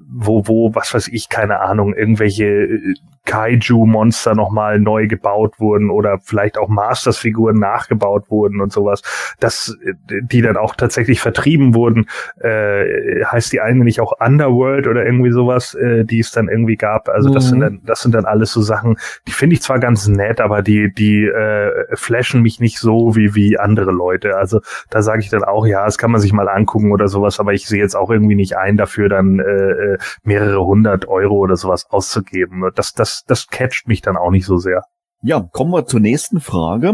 wo, 0.08 0.48
wo, 0.48 0.74
was 0.76 0.94
weiß 0.94 1.08
ich, 1.10 1.30
keine 1.30 1.60
Ahnung, 1.62 1.94
irgendwelche 1.94 2.46
äh, 2.46 2.94
Kaiju-Monster 3.26 4.36
nochmal 4.36 4.80
neu 4.80 5.08
gebaut 5.08 5.60
wurden 5.60 5.90
oder 5.90 6.20
vielleicht 6.20 6.58
auch 6.58 6.70
Masters-Figuren 6.70 7.58
nachgebaut 7.58 8.30
wurden 8.30 8.62
und 8.62 8.72
sowas, 8.72 9.02
dass 9.40 9.76
die 10.08 10.42
dann 10.42 10.58
auch 10.58 10.76
tatsächlich 10.76 11.20
vertrieben 11.20 11.74
wurden. 11.74 12.08
Äh, 12.40 13.24
heißt 13.26 13.52
die 13.52 13.62
eine 13.62 13.84
nicht 13.84 14.00
auch 14.00 14.14
Underworld 14.20 14.88
oder 14.88 15.06
irgendwie 15.06 15.32
sowas, 15.32 15.74
äh, 15.74 16.06
die 16.06 16.20
es 16.20 16.32
dann 16.32 16.48
irgendwie 16.48 16.76
gab. 16.76 17.10
Also 17.10 17.30
das 17.30 17.50
sind 17.50 17.58
mhm. 17.58 17.62
dann, 17.62 17.82
das 17.84 18.02
sind 18.02 18.14
dann 18.14 18.26
alles 18.26 18.52
so 18.52 18.62
Sachen, 18.62 18.98
die 19.28 19.32
finde 19.32 19.56
ich 19.56 19.62
zwar 19.62 19.80
ganz 19.80 20.08
nett, 20.08 20.40
aber 20.40 20.62
die, 20.62 20.94
die 20.94 21.26
äh, 21.26 21.96
flashen 21.96 22.42
mich 22.42 22.60
nicht 22.60 22.80
so 22.80 23.16
wie, 23.16 23.36
wie 23.36 23.58
andere 23.58 23.92
Leute. 23.92 24.38
Also 24.38 24.62
da 24.90 25.02
sage 25.02 25.22
ich 25.22 25.30
dann 25.30 25.44
auch, 25.44 25.66
ja, 25.66 25.86
das 25.86 25.98
kann 25.98 26.12
man 26.12 26.22
sich 26.22 26.34
mal 26.34 26.48
angucken 26.48 26.92
oder 26.92 27.08
sowas, 27.08 27.40
aber 27.40 27.54
ich 27.54 27.68
sehe 27.68 27.82
jetzt 27.82 27.96
auch 27.96 28.12
irgendwie 28.12 28.36
nicht 28.36 28.58
ein, 28.58 28.78
dafür 28.78 29.10
dann 29.10 29.40
äh, 29.40 29.44
äh 29.44 29.98
mehrere 30.24 30.64
hundert 30.66 31.08
Euro 31.08 31.36
oder 31.36 31.56
sowas 31.56 31.88
auszugeben. 31.90 32.70
Das, 32.76 32.94
das 32.94 33.15
das, 33.24 33.48
catcht 33.48 33.88
mich 33.88 34.02
dann 34.02 34.18
auch 34.18 34.32
nicht 34.32 34.46
so 34.46 34.58
sehr. 34.58 34.84
Ja, 35.22 35.40
kommen 35.40 35.72
wir 35.72 35.86
zur 35.86 36.02
nächsten 36.02 36.40
Frage. 36.40 36.94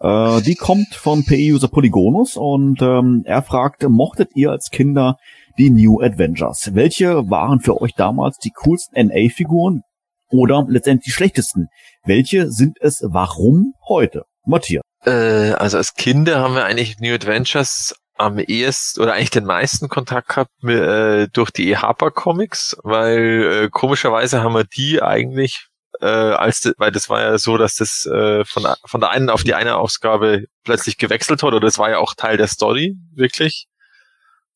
Äh, 0.00 0.42
die 0.42 0.54
kommt 0.54 0.94
von 0.94 1.24
PE-User 1.24 1.68
Polygonus 1.68 2.36
und 2.36 2.82
ähm, 2.82 3.22
er 3.24 3.42
fragt, 3.42 3.82
mochtet 3.88 4.30
ihr 4.34 4.50
als 4.50 4.70
Kinder 4.70 5.16
die 5.56 5.70
New 5.70 6.00
Adventures? 6.00 6.74
Welche 6.74 7.30
waren 7.30 7.60
für 7.60 7.80
euch 7.80 7.94
damals 7.94 8.38
die 8.38 8.50
coolsten 8.50 9.06
NA-Figuren 9.06 9.82
oder 10.30 10.66
letztendlich 10.68 11.06
die 11.06 11.12
schlechtesten? 11.12 11.68
Welche 12.04 12.50
sind 12.50 12.76
es 12.80 13.02
warum 13.02 13.72
heute? 13.88 14.24
Matthias. 14.44 14.82
Äh, 15.04 15.52
also 15.52 15.78
als 15.78 15.94
Kinder 15.94 16.40
haben 16.40 16.54
wir 16.54 16.64
eigentlich 16.64 16.98
New 16.98 17.14
Adventures 17.14 17.94
am 18.20 18.38
ehesten 18.38 19.00
oder 19.00 19.14
eigentlich 19.14 19.30
den 19.30 19.46
meisten 19.46 19.88
Kontakt 19.88 20.28
gehabt 20.28 20.50
mit, 20.62 20.78
äh, 20.78 21.28
durch 21.32 21.50
die 21.50 21.76
Harper 21.76 22.10
Comics, 22.10 22.76
weil 22.82 23.64
äh, 23.64 23.68
komischerweise 23.70 24.42
haben 24.42 24.54
wir 24.54 24.64
die 24.64 25.02
eigentlich 25.02 25.66
äh, 26.00 26.06
als 26.06 26.72
weil 26.78 26.92
das 26.92 27.08
war 27.08 27.20
ja 27.22 27.38
so, 27.38 27.56
dass 27.58 27.76
das 27.76 28.06
äh, 28.06 28.44
von 28.44 28.66
von 28.86 29.00
der 29.00 29.10
einen 29.10 29.30
auf 29.30 29.42
die 29.44 29.54
eine 29.54 29.76
Ausgabe 29.76 30.44
plötzlich 30.64 30.98
gewechselt 30.98 31.42
hat 31.42 31.48
oder 31.48 31.60
das 31.60 31.78
war 31.78 31.90
ja 31.90 31.98
auch 31.98 32.14
Teil 32.14 32.36
der 32.36 32.48
Story 32.48 32.96
wirklich. 33.14 33.66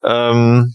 Ähm, 0.03 0.75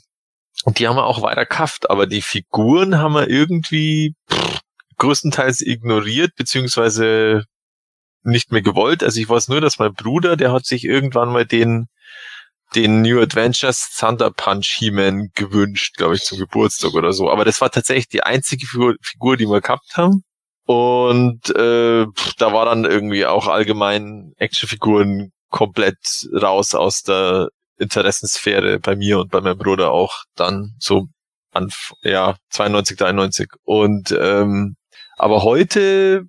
Und 0.66 0.80
die 0.80 0.88
haben 0.88 0.98
wir 0.98 1.06
auch 1.06 1.22
weiter 1.22 1.46
kafft, 1.46 1.90
aber 1.90 2.06
die 2.08 2.22
Figuren 2.22 2.98
haben 2.98 3.14
wir 3.14 3.30
irgendwie 3.30 4.16
pff, 4.32 4.60
größtenteils 4.98 5.62
ignoriert, 5.62 6.32
beziehungsweise 6.36 7.46
nicht 8.24 8.52
mehr 8.52 8.62
gewollt. 8.62 9.04
Also 9.04 9.20
ich 9.22 9.30
weiß 9.30 9.48
nur, 9.48 9.62
dass 9.62 9.80
mein 9.80 9.94
Bruder, 9.94 10.36
der 10.36 10.52
hat 10.52 10.66
sich 10.66 10.84
irgendwann 10.84 11.32
mal 11.32 11.46
den 11.46 11.88
den 12.76 13.02
New 13.02 13.20
Adventures 13.20 13.96
Thunder 13.98 14.32
Punch 14.32 14.76
He-Man 14.78 15.30
gewünscht, 15.34 15.96
glaube 15.98 16.16
ich, 16.16 16.22
zum 16.22 16.38
Geburtstag 16.38 16.94
oder 16.94 17.14
so. 17.14 17.30
Aber 17.30 17.46
das 17.46 17.62
war 17.62 17.72
tatsächlich 17.72 18.08
die 18.08 18.24
einzige 18.24 18.66
Figur, 18.66 18.96
Figur 19.02 19.38
die 19.38 19.48
wir 19.48 19.62
gehabt 19.62 19.98
haben. 19.98 20.24
Und 20.66 21.50
äh, 21.56 22.06
da 22.38 22.54
war 22.54 22.66
dann 22.66 22.86
irgendwie 22.86 23.26
auch 23.26 23.48
allgemein 23.48 24.34
Actionfiguren 24.38 25.32
komplett 25.50 25.98
raus 26.32 26.76
aus 26.76 27.02
der 27.02 27.50
Interessensphäre 27.80 28.80
bei 28.80 28.96
mir 28.96 29.20
und 29.20 29.32
bei 29.32 29.42
meinem 29.42 29.58
Bruder 29.58 29.92
auch 29.92 30.24
dann 30.36 30.76
so 30.80 31.08
an 31.52 31.70
ja 32.04 32.36
92, 32.52 32.98
93. 32.98 33.50
Und 33.64 34.16
ähm, 34.20 34.76
aber 35.18 35.42
heute 35.44 36.26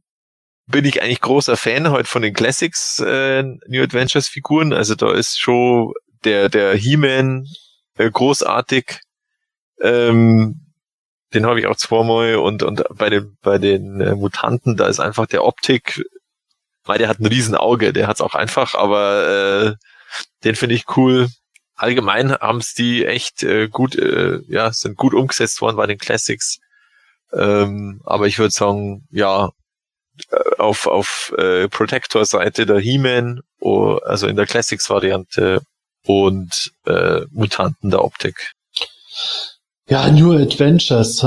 bin 0.67 0.85
ich 0.85 1.03
eigentlich 1.03 1.21
großer 1.21 1.57
Fan 1.57 1.91
heute 1.91 2.09
von 2.09 2.23
den 2.23 2.33
Classics 2.33 2.99
äh, 3.01 3.43
New 3.43 3.83
Adventures 3.83 4.29
Figuren. 4.29 4.73
Also 4.73 4.95
da 4.95 5.13
ist 5.13 5.39
schon 5.39 5.93
der 6.25 6.49
der 6.49 6.75
He-Man 6.75 7.47
äh, 7.97 8.11
großartig. 8.11 9.01
Ähm, 9.81 10.61
den 11.35 11.47
habe 11.47 11.61
ich 11.61 11.67
auch 11.67 11.77
zweimal 11.77 12.37
und 12.37 12.63
und 12.63 12.85
bei 12.97 13.09
den 13.11 13.37
bei 13.43 13.59
den 13.59 14.01
äh, 14.01 14.15
Mutanten 14.15 14.77
da 14.77 14.89
ist 14.89 15.01
einfach 15.01 15.27
der 15.27 15.45
Optik, 15.45 16.03
weil 16.85 16.99
der 16.99 17.09
hat 17.09 17.21
ein 17.21 17.27
riesen 17.27 17.55
Auge, 17.55 17.93
der 17.93 18.07
hat's 18.09 18.21
auch 18.21 18.35
einfach, 18.35 18.75
aber 18.75 19.77
äh, 19.77 19.77
den 20.45 20.57
finde 20.57 20.75
ich 20.75 20.97
cool. 20.97 21.29
Allgemein 21.77 22.33
haben 22.33 22.59
es 22.59 22.75
die 22.75 23.07
echt 23.07 23.43
äh, 23.43 23.69
gut, 23.69 23.97
äh, 23.97 24.41
ja, 24.49 24.73
sind 24.73 24.97
gut 24.97 25.15
umgesetzt 25.15 25.61
worden 25.63 25.77
bei 25.77 25.87
den 25.87 25.99
Classics. 25.99 26.59
Ähm, 27.33 28.03
aber 28.05 28.27
ich 28.27 28.39
würde 28.39 28.51
sagen, 28.53 29.07
ja, 29.11 29.51
äh, 30.31 30.57
auf, 30.59 30.87
auf 30.87 31.33
äh, 31.39 31.69
Protector-Seite 31.69 32.67
der 32.67 32.81
He-Man, 32.81 33.41
oh, 33.61 33.95
also 34.05 34.27
in 34.27 34.37
der 34.37 34.47
Classics-Variante 34.47 35.63
und 36.07 36.73
äh, 36.87 37.21
Mutanten 37.31 37.91
der 37.91 38.05
Optik. 38.05 38.53
Ja, 39.91 40.09
New 40.09 40.33
Adventures. 40.35 41.27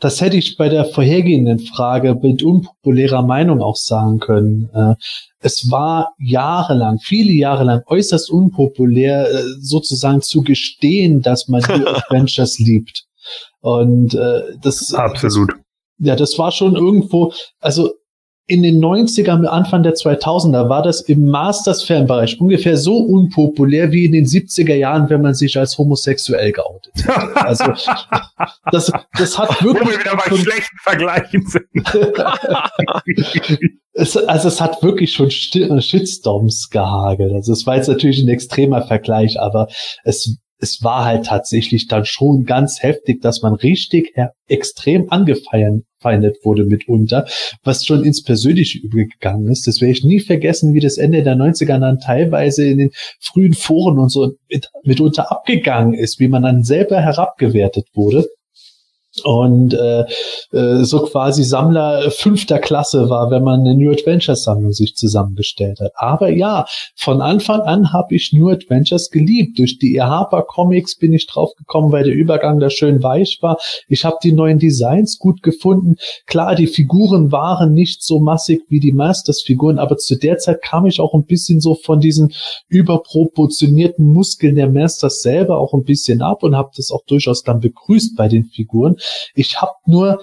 Das 0.00 0.20
hätte 0.20 0.36
ich 0.36 0.56
bei 0.56 0.68
der 0.68 0.84
vorhergehenden 0.84 1.60
Frage 1.60 2.16
mit 2.20 2.42
unpopulärer 2.42 3.22
Meinung 3.22 3.62
auch 3.62 3.76
sagen 3.76 4.18
können. 4.18 4.68
Äh, 4.74 4.94
es 5.38 5.70
war 5.70 6.12
jahrelang, 6.18 6.98
viele 6.98 7.30
Jahre 7.30 7.62
lang 7.62 7.82
äußerst 7.86 8.28
unpopulär, 8.28 9.30
äh, 9.30 9.44
sozusagen 9.60 10.22
zu 10.22 10.42
gestehen, 10.42 11.22
dass 11.22 11.46
man 11.46 11.62
New 11.62 11.86
Adventures 11.86 12.58
liebt. 12.58 13.04
Und 13.60 14.14
äh, 14.14 14.56
das 14.60 14.92
absolut. 14.92 15.52
Ja, 15.98 16.16
das 16.16 16.36
war 16.36 16.50
schon 16.50 16.74
irgendwo, 16.74 17.32
also 17.60 17.92
in 18.50 18.64
den 18.64 18.82
90ern, 18.82 19.44
Anfang 19.46 19.84
der 19.84 19.94
2000er 19.94 20.68
war 20.68 20.82
das 20.82 21.02
im 21.02 21.26
Masters-Fanbereich 21.26 22.40
ungefähr 22.40 22.76
so 22.76 22.96
unpopulär 22.96 23.92
wie 23.92 24.04
in 24.04 24.12
den 24.12 24.24
70er 24.24 24.74
Jahren, 24.74 25.08
wenn 25.08 25.22
man 25.22 25.34
sich 25.34 25.56
als 25.56 25.78
homosexuell 25.78 26.50
geoutet 26.50 27.06
hat. 27.06 27.46
Also, 27.46 27.64
das, 28.72 28.90
das 29.16 29.38
hat 29.38 29.62
wirklich... 29.62 29.86
Wo 29.86 29.90
wir 29.90 30.00
wieder 30.00 30.16
bei 30.16 30.36
schlechten 30.36 30.78
Vergleichen 30.82 31.46
sind. 31.46 31.64
es, 33.92 34.16
also 34.16 34.48
es 34.48 34.60
hat 34.60 34.82
wirklich 34.82 35.12
schon 35.12 35.30
Shitstorms 35.30 36.70
gehagelt. 36.70 37.32
Also 37.32 37.52
es 37.52 37.66
war 37.66 37.76
jetzt 37.76 37.88
natürlich 37.88 38.20
ein 38.20 38.28
extremer 38.28 38.82
Vergleich, 38.82 39.38
aber 39.38 39.68
es 40.02 40.38
es 40.62 40.82
war 40.82 41.06
halt 41.06 41.24
tatsächlich 41.24 41.86
dann 41.88 42.04
schon 42.04 42.44
ganz 42.44 42.82
heftig, 42.82 43.22
dass 43.22 43.40
man 43.40 43.54
richtig 43.54 44.12
extrem 44.46 45.08
angefeindet 46.00 46.38
wurde 46.44 46.64
mitunter, 46.64 47.26
was 47.62 47.84
schon 47.84 48.04
ins 48.04 48.22
Persönliche 48.22 48.78
übergegangen 48.78 49.48
ist. 49.48 49.66
Das 49.66 49.80
werde 49.80 49.92
ich 49.92 50.04
nie 50.04 50.20
vergessen, 50.20 50.74
wie 50.74 50.80
das 50.80 50.98
Ende 50.98 51.22
der 51.22 51.36
90er 51.36 51.78
dann 51.78 51.98
teilweise 51.98 52.66
in 52.66 52.78
den 52.78 52.90
frühen 53.20 53.54
Foren 53.54 53.98
und 53.98 54.10
so 54.10 54.32
mit, 54.50 54.70
mitunter 54.82 55.30
abgegangen 55.30 55.94
ist, 55.94 56.18
wie 56.20 56.28
man 56.28 56.42
dann 56.42 56.62
selber 56.62 57.00
herabgewertet 57.00 57.88
wurde 57.94 58.26
und 59.24 59.74
äh, 59.74 60.04
äh, 60.52 60.84
so 60.84 61.00
quasi 61.00 61.42
Sammler 61.42 62.10
fünfter 62.10 62.58
Klasse 62.60 63.10
war, 63.10 63.30
wenn 63.30 63.42
man 63.42 63.60
eine 63.60 63.74
New 63.74 63.90
Adventures 63.90 64.44
Sammlung 64.44 64.72
sich 64.72 64.94
zusammengestellt 64.94 65.80
hat. 65.80 65.92
Aber 65.96 66.30
ja, 66.30 66.66
von 66.94 67.20
Anfang 67.20 67.60
an 67.62 67.92
habe 67.92 68.14
ich 68.14 68.32
New 68.32 68.48
Adventures 68.48 69.10
geliebt. 69.10 69.58
Durch 69.58 69.78
die 69.78 69.96
e 69.96 70.00
Harper 70.00 70.42
Comics 70.42 70.96
bin 70.96 71.12
ich 71.12 71.26
drauf 71.26 71.54
gekommen, 71.56 71.90
weil 71.90 72.04
der 72.04 72.14
Übergang 72.14 72.60
da 72.60 72.70
schön 72.70 73.02
weich 73.02 73.38
war. 73.40 73.58
Ich 73.88 74.04
habe 74.04 74.16
die 74.22 74.32
neuen 74.32 74.60
Designs 74.60 75.18
gut 75.18 75.42
gefunden. 75.42 75.96
Klar, 76.26 76.54
die 76.54 76.68
Figuren 76.68 77.32
waren 77.32 77.72
nicht 77.72 78.04
so 78.04 78.20
massig 78.20 78.62
wie 78.68 78.80
die 78.80 78.92
Masters 78.92 79.42
Figuren, 79.42 79.78
aber 79.80 79.96
zu 79.96 80.16
der 80.16 80.38
Zeit 80.38 80.62
kam 80.62 80.86
ich 80.86 81.00
auch 81.00 81.14
ein 81.14 81.24
bisschen 81.24 81.60
so 81.60 81.74
von 81.74 82.00
diesen 82.00 82.32
überproportionierten 82.68 84.12
Muskeln 84.12 84.54
der 84.54 84.70
Masters 84.70 85.20
selber 85.20 85.58
auch 85.58 85.74
ein 85.74 85.84
bisschen 85.84 86.22
ab 86.22 86.44
und 86.44 86.56
habe 86.56 86.70
das 86.76 86.92
auch 86.92 87.04
durchaus 87.06 87.42
dann 87.42 87.60
begrüßt 87.60 88.16
bei 88.16 88.28
den 88.28 88.44
Figuren. 88.44 88.96
Ich 89.34 89.60
habe 89.60 89.72
nur 89.86 90.20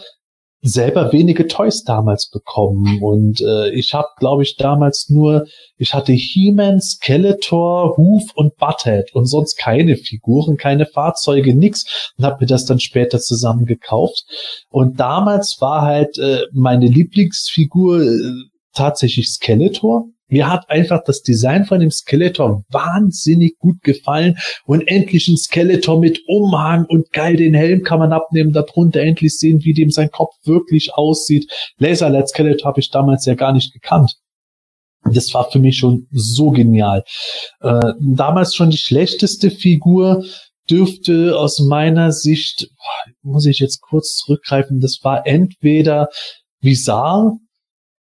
selber 0.61 1.13
wenige 1.13 1.47
Toys 1.47 1.83
damals 1.83 2.29
bekommen 2.29 3.01
und 3.01 3.41
äh, 3.41 3.69
ich 3.69 3.93
habe, 3.93 4.07
glaube 4.17 4.43
ich, 4.43 4.57
damals 4.57 5.09
nur, 5.09 5.45
ich 5.77 5.93
hatte 5.93 6.13
He-Man, 6.13 6.81
Skeletor, 6.81 7.95
Hoof 7.95 8.23
und 8.33 8.57
Butthead 8.57 9.13
und 9.13 9.25
sonst 9.25 9.57
keine 9.57 9.95
Figuren, 9.95 10.57
keine 10.57 10.85
Fahrzeuge, 10.85 11.55
nix 11.55 12.13
und 12.17 12.25
habe 12.25 12.37
mir 12.41 12.47
das 12.47 12.65
dann 12.65 12.79
später 12.79 13.19
zusammen 13.19 13.65
gekauft. 13.65 14.25
Und 14.69 14.99
damals 14.99 15.57
war 15.59 15.83
halt 15.83 16.17
äh, 16.17 16.41
meine 16.51 16.87
Lieblingsfigur 16.87 18.01
äh, 18.01 18.31
tatsächlich 18.77 19.29
Skeletor 19.29 20.05
mir 20.29 20.49
hat 20.49 20.69
einfach 20.69 21.03
das 21.05 21.21
Design 21.21 21.65
von 21.65 21.79
dem 21.79 21.91
Skeletor 21.91 22.65
wahnsinnig 22.69 23.57
gut 23.59 23.81
gefallen 23.81 24.37
und 24.65 24.85
endlich 24.87 25.27
ein 25.29 25.37
Skeletor 25.37 25.99
mit 25.99 26.19
Umhang 26.27 26.85
und 26.85 27.11
geil, 27.13 27.37
den 27.37 27.53
Helm 27.53 27.83
kann 27.83 27.99
man 27.99 28.11
abnehmen, 28.11 28.51
darunter 28.51 28.99
endlich 28.99 29.37
sehen, 29.37 29.63
wie 29.63 29.73
dem 29.73 29.89
sein 29.89 30.11
Kopf 30.11 30.35
wirklich 30.43 30.93
aussieht. 30.93 31.49
Laserlight 31.77 32.29
Skeletor 32.29 32.67
habe 32.67 32.81
ich 32.81 32.89
damals 32.89 33.25
ja 33.25 33.35
gar 33.35 33.53
nicht 33.53 33.71
gekannt. 33.71 34.15
Das 35.13 35.33
war 35.33 35.49
für 35.49 35.59
mich 35.59 35.77
schon 35.77 36.07
so 36.11 36.51
genial. 36.51 37.05
Äh, 37.61 37.93
damals 38.01 38.53
schon 38.53 38.71
die 38.71 38.77
schlechteste 38.77 39.49
Figur 39.49 40.25
dürfte 40.69 41.37
aus 41.39 41.59
meiner 41.59 42.11
Sicht, 42.11 42.67
muss 43.21 43.45
ich 43.45 43.59
jetzt 43.59 43.79
kurz 43.79 44.17
zurückgreifen, 44.17 44.81
das 44.81 44.99
war 45.03 45.25
entweder 45.25 46.09
Visar 46.59 47.37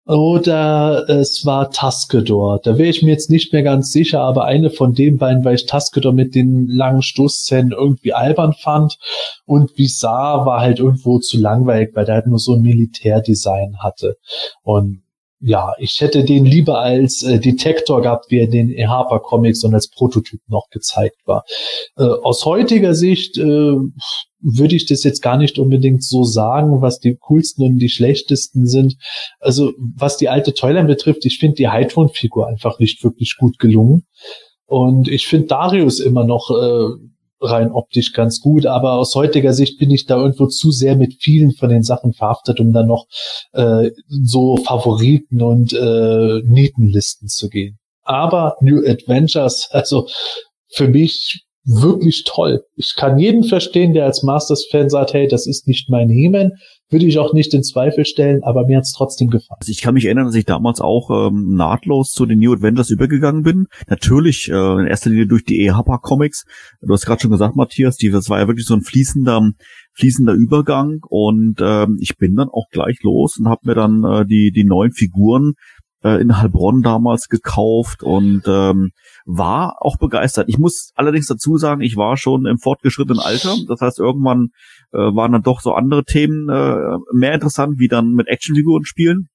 oder 0.06 1.08
es 1.10 1.46
war 1.46 1.72
Taskedor. 1.72 2.60
Da 2.62 2.78
wäre 2.78 2.90
ich 2.90 3.04
mir 3.04 3.12
jetzt 3.12 3.30
nicht 3.30 3.54
mehr 3.54 3.64
ganz 3.64 3.92
sicher, 3.92 4.22
aber 4.22 4.46
eine 4.46 4.70
von 4.70 4.94
den 4.94 5.18
beiden, 5.18 5.46
weil 5.46 5.56
ich 5.56 5.66
Taskedor 5.66 6.12
mit 6.12 6.36
den 6.36 6.68
langen 6.68 7.02
Stoßzähnen 7.02 7.72
irgendwie 7.72 8.14
albern 8.14 8.54
fand. 8.54 8.98
Und 9.46 9.78
Visar 9.78 10.46
war 10.46 10.60
halt 10.60 10.80
irgendwo 10.80 11.20
zu 11.20 11.40
langweilig, 11.40 11.92
weil 11.94 12.06
der 12.06 12.16
halt 12.16 12.28
nur 12.28 12.40
so 12.40 12.54
ein 12.54 12.62
Militärdesign 12.62 13.78
hatte. 13.80 14.18
Und 14.62 15.04
ja, 15.46 15.74
ich 15.78 16.00
hätte 16.00 16.24
den 16.24 16.46
lieber 16.46 16.80
als 16.80 17.22
äh, 17.22 17.38
Detektor 17.38 18.02
gehabt, 18.02 18.28
wie 18.30 18.40
er 18.40 18.46
in 18.46 18.70
den 18.70 18.90
Harper 18.90 19.20
Comics 19.20 19.64
und 19.66 19.74
als 19.74 19.90
Prototyp 19.90 20.40
noch 20.48 20.70
gezeigt 20.70 21.18
war. 21.26 21.44
Äh, 21.98 22.04
aus 22.04 22.46
heutiger 22.46 22.94
Sicht 22.94 23.38
äh, 23.38 23.76
würde 24.44 24.76
ich 24.76 24.86
das 24.86 25.04
jetzt 25.04 25.22
gar 25.22 25.38
nicht 25.38 25.58
unbedingt 25.58 26.04
so 26.04 26.24
sagen, 26.24 26.82
was 26.82 27.00
die 27.00 27.16
coolsten 27.16 27.64
und 27.64 27.80
die 27.80 27.90
schlechtesten 27.90 28.68
sind. 28.68 28.98
Also 29.40 29.74
was 29.78 30.18
die 30.18 30.30
alte 30.30 30.54
Toyline 30.54 30.88
betrifft, 30.88 31.26
ich 31.26 31.40
finde 31.40 31.56
die 31.56 31.72
Hydron-Figur 31.72 32.48
einfach 32.48 32.80
nicht 32.80 33.04
wirklich 33.04 33.38
gut 33.38 33.58
gelungen. 33.58 34.06
Und 34.66 35.08
ich 35.08 35.28
finde 35.28 35.48
Darius 35.48 36.00
immer 36.00 36.26
noch 36.26 36.50
äh, 36.50 37.14
rein 37.44 37.72
optisch 37.72 38.14
ganz 38.14 38.40
gut, 38.40 38.66
aber 38.66 38.94
aus 38.94 39.16
heutiger 39.16 39.54
Sicht 39.54 39.78
bin 39.78 39.92
ich 39.92 40.06
da 40.06 40.18
irgendwo 40.18 40.48
zu 40.48 40.72
sehr 40.72 40.96
mit 40.96 41.16
vielen 41.22 41.52
von 41.54 41.70
den 41.70 41.84
Sachen 41.84 42.14
verhaftet, 42.14 42.60
um 42.60 42.74
dann 42.74 42.88
noch 42.88 43.06
äh, 43.52 43.92
so 44.08 44.58
Favoriten 44.58 45.42
und 45.42 45.74
äh, 45.74 46.42
Nietenlisten 46.46 47.28
zu 47.28 47.50
gehen. 47.50 47.78
Aber 48.04 48.56
New 48.62 48.86
Adventures, 48.86 49.70
also 49.72 50.08
für 50.70 50.88
mich 50.88 51.46
wirklich 51.66 52.24
toll. 52.26 52.64
Ich 52.76 52.96
kann 52.96 53.18
jeden 53.18 53.44
verstehen, 53.44 53.94
der 53.94 54.06
als 54.06 54.24
Masters-Fan 54.24 54.90
sagt, 54.90 55.14
hey, 55.14 55.28
das 55.28 55.48
ist 55.48 55.68
nicht 55.68 55.90
mein 55.90 56.10
He-Man, 56.10 56.52
würde 56.90 57.06
ich 57.06 57.18
auch 57.18 57.34
nicht 57.34 57.54
in 57.54 57.64
Zweifel 57.64 58.06
stellen, 58.06 58.44
aber 58.44 58.68
mir 58.68 58.78
hat's 58.78 58.94
trotzdem 58.94 59.30
gefallen. 59.30 59.58
Also 59.60 59.72
ich 59.72 59.82
kann 59.82 59.94
mich 59.94 60.06
erinnern, 60.06 60.26
dass 60.26 60.36
ich 60.36 60.46
damals 60.46 60.82
auch 60.82 61.10
ähm, 61.10 61.56
nahtlos 61.56 62.12
zu 62.12 62.26
den 62.26 62.40
New 62.40 62.54
Adventures 62.54 62.90
übergegangen 62.90 63.44
bin. 63.44 63.68
Natürlich 63.88 64.50
äh, 64.50 64.54
in 64.54 64.88
erster 64.88 65.10
Linie 65.10 65.28
durch 65.28 65.46
die 65.46 65.66
EHPA 65.66 65.98
Comics. 65.98 66.44
Du 66.82 66.94
hast 66.94 67.06
gerade 67.06 67.22
schon 67.22 67.32
gesagt, 67.32 67.56
Matthias, 67.56 67.98
die, 67.98 68.10
das 68.10 68.30
war 68.30 68.40
ja 68.40 68.48
wirklich 68.48 68.66
so 68.66 68.76
ein 68.76 68.82
fließender 68.82 69.52
fließender 69.96 70.34
Übergang 70.34 71.02
und 71.08 71.58
ähm, 71.62 71.98
ich 72.00 72.18
bin 72.18 72.36
dann 72.36 72.50
auch 72.50 72.68
gleich 72.72 72.98
los 73.04 73.38
und 73.40 73.48
habe 73.48 73.62
mir 73.66 73.76
dann 73.76 74.04
äh, 74.04 74.26
die 74.26 74.52
die 74.52 74.64
neuen 74.64 74.92
Figuren 74.92 75.54
äh, 76.04 76.22
in 76.22 76.38
Heilbronn 76.38 76.82
damals 76.82 77.30
gekauft 77.30 78.04
und 78.04 78.44
ähm, 78.48 78.92
war 79.26 79.78
auch 79.80 79.98
begeistert. 79.98 80.50
Ich 80.50 80.58
muss 80.58 80.92
allerdings 80.96 81.28
dazu 81.28 81.58
sagen, 81.58 81.82
ich 81.82 81.96
war 81.96 82.18
schon 82.18 82.46
im 82.46 82.58
fortgeschrittenen 82.58 83.20
Alter. 83.20 83.56
Das 83.68 83.82
heißt, 83.82 84.00
irgendwann 84.00 84.50
äh, 84.92 84.98
waren 84.98 85.32
dann 85.32 85.44
doch 85.44 85.62
so 85.62 85.74
andere 85.74 86.04
Themen 86.04 86.50
äh, 86.50 86.98
mehr 87.14 87.34
interessant, 87.34 87.80
wie 87.80 87.88
dann 87.88 88.12
mit 88.12 88.28
Actionfiguren 88.28 88.86
spielen. 88.86 89.30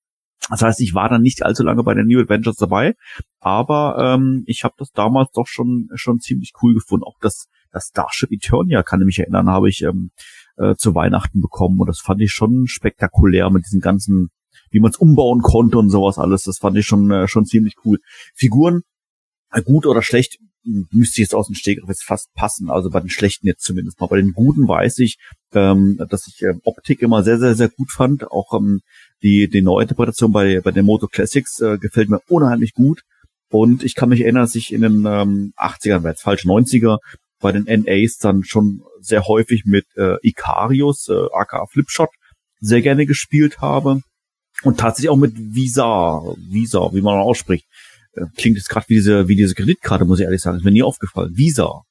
Das 0.51 0.63
heißt, 0.63 0.81
ich 0.81 0.95
war 0.95 1.09
dann 1.09 1.23
nicht 1.23 1.45
allzu 1.45 1.63
lange 1.63 1.83
bei 1.83 1.95
den 1.95 2.07
New 2.07 2.21
Adventures 2.21 2.57
dabei, 2.57 2.95
aber 3.41 3.97
ähm, 3.99 4.45
ich 4.47 4.65
habe 4.65 4.75
das 4.79 4.91
damals 4.93 5.31
doch 5.33 5.47
schon 5.47 5.89
schon 5.95 6.21
ziemlich 6.21 6.53
cool 6.63 6.75
gefunden. 6.75 7.05
Auch 7.05 7.19
das, 7.21 7.49
das 7.71 7.89
Starship 7.89 8.33
Eternia, 8.33 8.83
kann 8.83 9.01
ich 9.01 9.07
mich 9.07 9.19
erinnern, 9.19 9.49
habe 9.49 9.69
ich 9.69 9.83
ähm, 9.83 10.11
äh, 10.57 10.75
zu 10.77 10.95
Weihnachten 10.95 11.41
bekommen 11.41 11.79
und 11.81 11.87
das 11.87 12.01
fand 12.01 12.21
ich 12.21 12.33
schon 12.33 12.67
spektakulär 12.67 13.51
mit 13.51 13.65
diesen 13.67 13.81
ganzen, 13.81 14.31
wie 14.71 14.81
man 14.81 14.91
es 14.91 14.97
umbauen 14.97 15.43
konnte 15.43 15.79
und 15.79 15.91
sowas 15.91 16.19
alles. 16.19 16.43
Das 16.43 16.59
fand 16.59 16.77
ich 16.77 16.87
schon 16.87 17.11
äh, 17.11 17.29
schon 17.29 17.47
ziemlich 17.47 17.75
cool. 17.85 17.99
Figuren 18.35 18.83
äh, 19.51 19.63
gut 19.63 19.87
oder 19.87 20.03
schlecht 20.03 20.39
müsste 20.91 21.21
jetzt 21.21 21.35
aus 21.35 21.47
dem 21.47 21.55
Stegreif 21.55 21.89
jetzt 21.89 22.05
fast 22.05 22.33
passen. 22.35 22.71
Also 22.71 22.91
bei 22.91 23.01
den 23.01 23.09
schlechten 23.09 23.47
jetzt 23.47 23.65
zumindest 23.65 24.01
mal. 24.01 24.07
Bei 24.07 24.17
den 24.17 24.33
guten 24.33 24.69
weiß 24.69 24.99
ich, 24.99 25.17
ähm, 25.55 25.99
dass 26.11 26.27
ich 26.27 26.43
äh, 26.43 26.55
Optik 26.65 27.03
immer 27.03 27.23
sehr, 27.23 27.39
sehr, 27.39 27.55
sehr 27.55 27.69
gut 27.69 27.91
fand. 27.91 28.31
Auch 28.31 28.53
ähm, 28.55 28.81
die, 29.23 29.49
die 29.49 29.63
Neuinterpretation 29.63 30.33
bei, 30.33 30.61
bei 30.61 30.71
den 30.71 30.85
Moto 30.85 31.07
Classics 31.07 31.61
äh, 31.61 31.79
gefällt 31.79 32.11
mir 32.11 32.21
unheimlich 32.29 32.75
gut. 32.75 33.03
Und 33.51 33.83
ich 33.83 33.95
kann 33.95 34.11
mich 34.11 34.21
erinnern, 34.21 34.43
dass 34.43 34.55
ich 34.55 34.73
in 34.73 34.83
den 34.83 35.07
ähm, 35.07 35.53
80ern, 35.57 36.03
war 36.03 36.11
jetzt 36.11 36.23
falsch, 36.23 36.45
90er, 36.45 36.99
bei 37.41 37.53
den 37.53 37.65
NAs 37.65 38.19
dann 38.19 38.45
schon 38.45 38.83
sehr 39.01 39.27
häufig 39.27 39.65
mit 39.65 39.87
äh, 39.97 40.17
Icarius, 40.23 41.09
äh, 41.09 41.27
aka 41.33 41.67
Flipshot, 41.67 42.11
sehr 42.61 42.83
gerne 42.83 43.07
gespielt 43.07 43.61
habe. 43.61 44.03
Und 44.63 44.79
tatsächlich 44.79 45.11
auch 45.11 45.17
mit 45.17 45.35
Visa, 45.37 46.21
Visa, 46.37 46.91
wie 46.93 47.01
man 47.01 47.19
ausspricht. 47.19 47.67
Äh, 48.13 48.27
klingt 48.37 48.57
jetzt 48.57 48.69
gerade 48.69 48.89
wie 48.89 48.95
diese, 48.95 49.29
wie 49.29 49.37
diese 49.37 49.55
Kreditkarte, 49.55 50.05
muss 50.05 50.19
ich 50.19 50.25
ehrlich 50.25 50.43
sagen. 50.43 50.59
Ist 50.59 50.65
mir 50.65 50.73
nie 50.73 50.83
aufgefallen. 50.83 51.37
Visa. 51.37 51.83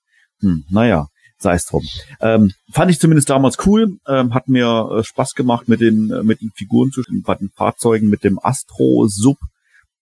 Hm, 0.41 0.65
naja, 0.69 1.07
sei 1.37 1.55
es 1.55 1.65
drum. 1.65 1.83
Ähm, 2.19 2.51
fand 2.71 2.91
ich 2.91 2.99
zumindest 2.99 3.29
damals 3.29 3.57
cool. 3.65 3.97
Ähm, 4.07 4.33
hat 4.33 4.47
mir 4.47 4.89
äh, 4.91 5.03
Spaß 5.03 5.33
gemacht 5.33 5.67
mit 5.67 5.81
den, 5.81 6.11
äh, 6.11 6.23
mit 6.23 6.41
den 6.41 6.51
Figuren 6.55 6.91
zu 6.91 7.01
bei 7.23 7.35
den 7.35 7.49
Fahrzeugen, 7.49 8.09
mit 8.09 8.23
dem 8.23 8.39
Astro 8.41 9.07
Sub. 9.07 9.37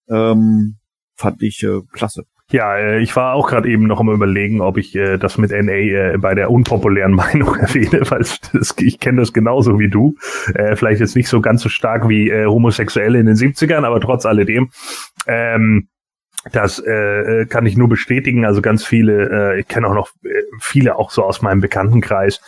Ähm, 0.09 0.77
fand 1.15 1.41
ich 1.43 1.63
äh, 1.63 1.81
klasse. 1.91 2.23
Ja, 2.51 2.77
äh, 2.77 2.99
ich 2.99 3.15
war 3.15 3.33
auch 3.33 3.49
gerade 3.49 3.67
eben 3.69 3.87
noch 3.87 3.99
am 3.99 4.09
überlegen, 4.09 4.61
ob 4.61 4.77
ich 4.77 4.95
äh, 4.95 5.17
das 5.17 5.37
mit 5.37 5.51
NA 5.51 5.73
äh, 5.73 6.17
bei 6.17 6.35
der 6.35 6.51
unpopulären 6.51 7.11
Meinung 7.15 7.55
erwähne, 7.55 8.01
weil 8.09 8.23
ich 8.77 8.99
kenne 8.99 9.21
das 9.21 9.33
genauso 9.33 9.79
wie 9.79 9.89
du. 9.89 10.15
Äh, 10.53 10.75
vielleicht 10.75 11.01
jetzt 11.01 11.15
nicht 11.15 11.27
so 11.27 11.41
ganz 11.41 11.61
so 11.61 11.69
stark 11.69 12.07
wie 12.07 12.29
äh, 12.29 12.45
Homosexuelle 12.45 13.19
in 13.19 13.25
den 13.25 13.35
70ern, 13.35 13.83
aber 13.83 13.99
trotz 13.99 14.25
alledem. 14.25 14.69
Ähm, 15.27 15.87
das 16.51 16.77
äh, 16.77 16.91
äh, 17.41 17.45
kann 17.47 17.65
ich 17.65 17.75
nur 17.75 17.89
bestätigen. 17.89 18.45
Also 18.45 18.61
ganz 18.61 18.85
viele, 18.85 19.53
äh, 19.55 19.59
ich 19.61 19.67
kenne 19.67 19.87
auch 19.87 19.95
noch 19.95 20.09
äh, 20.23 20.43
viele 20.59 20.97
auch 20.97 21.09
so 21.09 21.23
aus 21.23 21.41
meinem 21.41 21.61
Bekanntenkreis, 21.61 22.39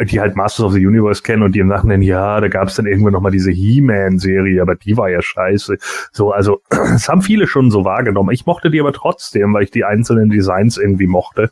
die 0.00 0.20
halt 0.20 0.34
Masters 0.34 0.66
of 0.66 0.72
the 0.72 0.84
Universe 0.84 1.22
kennen 1.22 1.42
und 1.42 1.54
die 1.54 1.60
im 1.60 1.68
Nachhinein, 1.68 2.02
ja, 2.02 2.40
da 2.40 2.48
gab 2.48 2.68
es 2.68 2.74
dann 2.74 2.86
irgendwann 2.86 3.12
nochmal 3.12 3.32
diese 3.32 3.52
He-Man-Serie, 3.52 4.60
aber 4.60 4.74
die 4.74 4.96
war 4.96 5.08
ja 5.08 5.22
scheiße. 5.22 5.76
So, 6.12 6.32
also 6.32 6.60
es 6.94 7.08
haben 7.08 7.22
viele 7.22 7.46
schon 7.46 7.70
so 7.70 7.84
wahrgenommen. 7.84 8.30
Ich 8.32 8.46
mochte 8.46 8.70
die 8.70 8.80
aber 8.80 8.92
trotzdem, 8.92 9.54
weil 9.54 9.64
ich 9.64 9.70
die 9.70 9.84
einzelnen 9.84 10.30
Designs 10.30 10.76
irgendwie 10.78 11.06
mochte. 11.06 11.50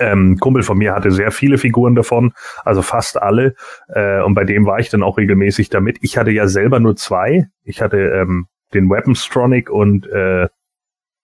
Ähm, 0.00 0.36
Kumpel 0.38 0.62
von 0.64 0.78
mir 0.78 0.94
hatte 0.94 1.10
sehr 1.12 1.30
viele 1.30 1.58
Figuren 1.58 1.94
davon, 1.94 2.32
also 2.64 2.82
fast 2.82 3.22
alle. 3.22 3.54
Äh, 3.88 4.20
und 4.22 4.34
bei 4.34 4.44
dem 4.44 4.66
war 4.66 4.80
ich 4.80 4.90
dann 4.90 5.02
auch 5.02 5.16
regelmäßig 5.16 5.70
damit. 5.70 5.98
Ich 6.02 6.18
hatte 6.18 6.32
ja 6.32 6.48
selber 6.48 6.80
nur 6.80 6.96
zwei. 6.96 7.46
Ich 7.62 7.80
hatte 7.80 7.98
ähm, 7.98 8.46
den 8.74 8.90
Weaponstronic 8.90 9.70
und 9.70 10.06
äh, 10.08 10.48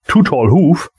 Too 0.07 0.23
Tall 0.23 0.51
Hoof. 0.51 0.89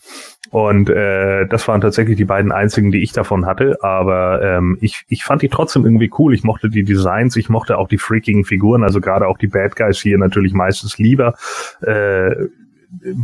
Und 0.50 0.88
äh, 0.88 1.46
das 1.46 1.66
waren 1.66 1.80
tatsächlich 1.80 2.16
die 2.16 2.24
beiden 2.24 2.52
einzigen, 2.52 2.92
die 2.92 3.02
ich 3.02 3.12
davon 3.12 3.44
hatte. 3.44 3.78
Aber 3.82 4.40
ähm, 4.42 4.78
ich, 4.80 5.04
ich 5.08 5.24
fand 5.24 5.42
die 5.42 5.48
trotzdem 5.48 5.84
irgendwie 5.84 6.10
cool. 6.18 6.32
Ich 6.32 6.44
mochte 6.44 6.68
die 6.68 6.84
Designs, 6.84 7.36
ich 7.36 7.48
mochte 7.48 7.76
auch 7.76 7.88
die 7.88 7.98
freakigen 7.98 8.44
Figuren, 8.44 8.84
also 8.84 9.00
gerade 9.00 9.26
auch 9.26 9.38
die 9.38 9.48
Bad 9.48 9.74
Guys 9.74 9.98
hier 9.98 10.16
natürlich 10.16 10.52
meistens 10.52 10.98
lieber. 10.98 11.34
Äh, 11.80 12.34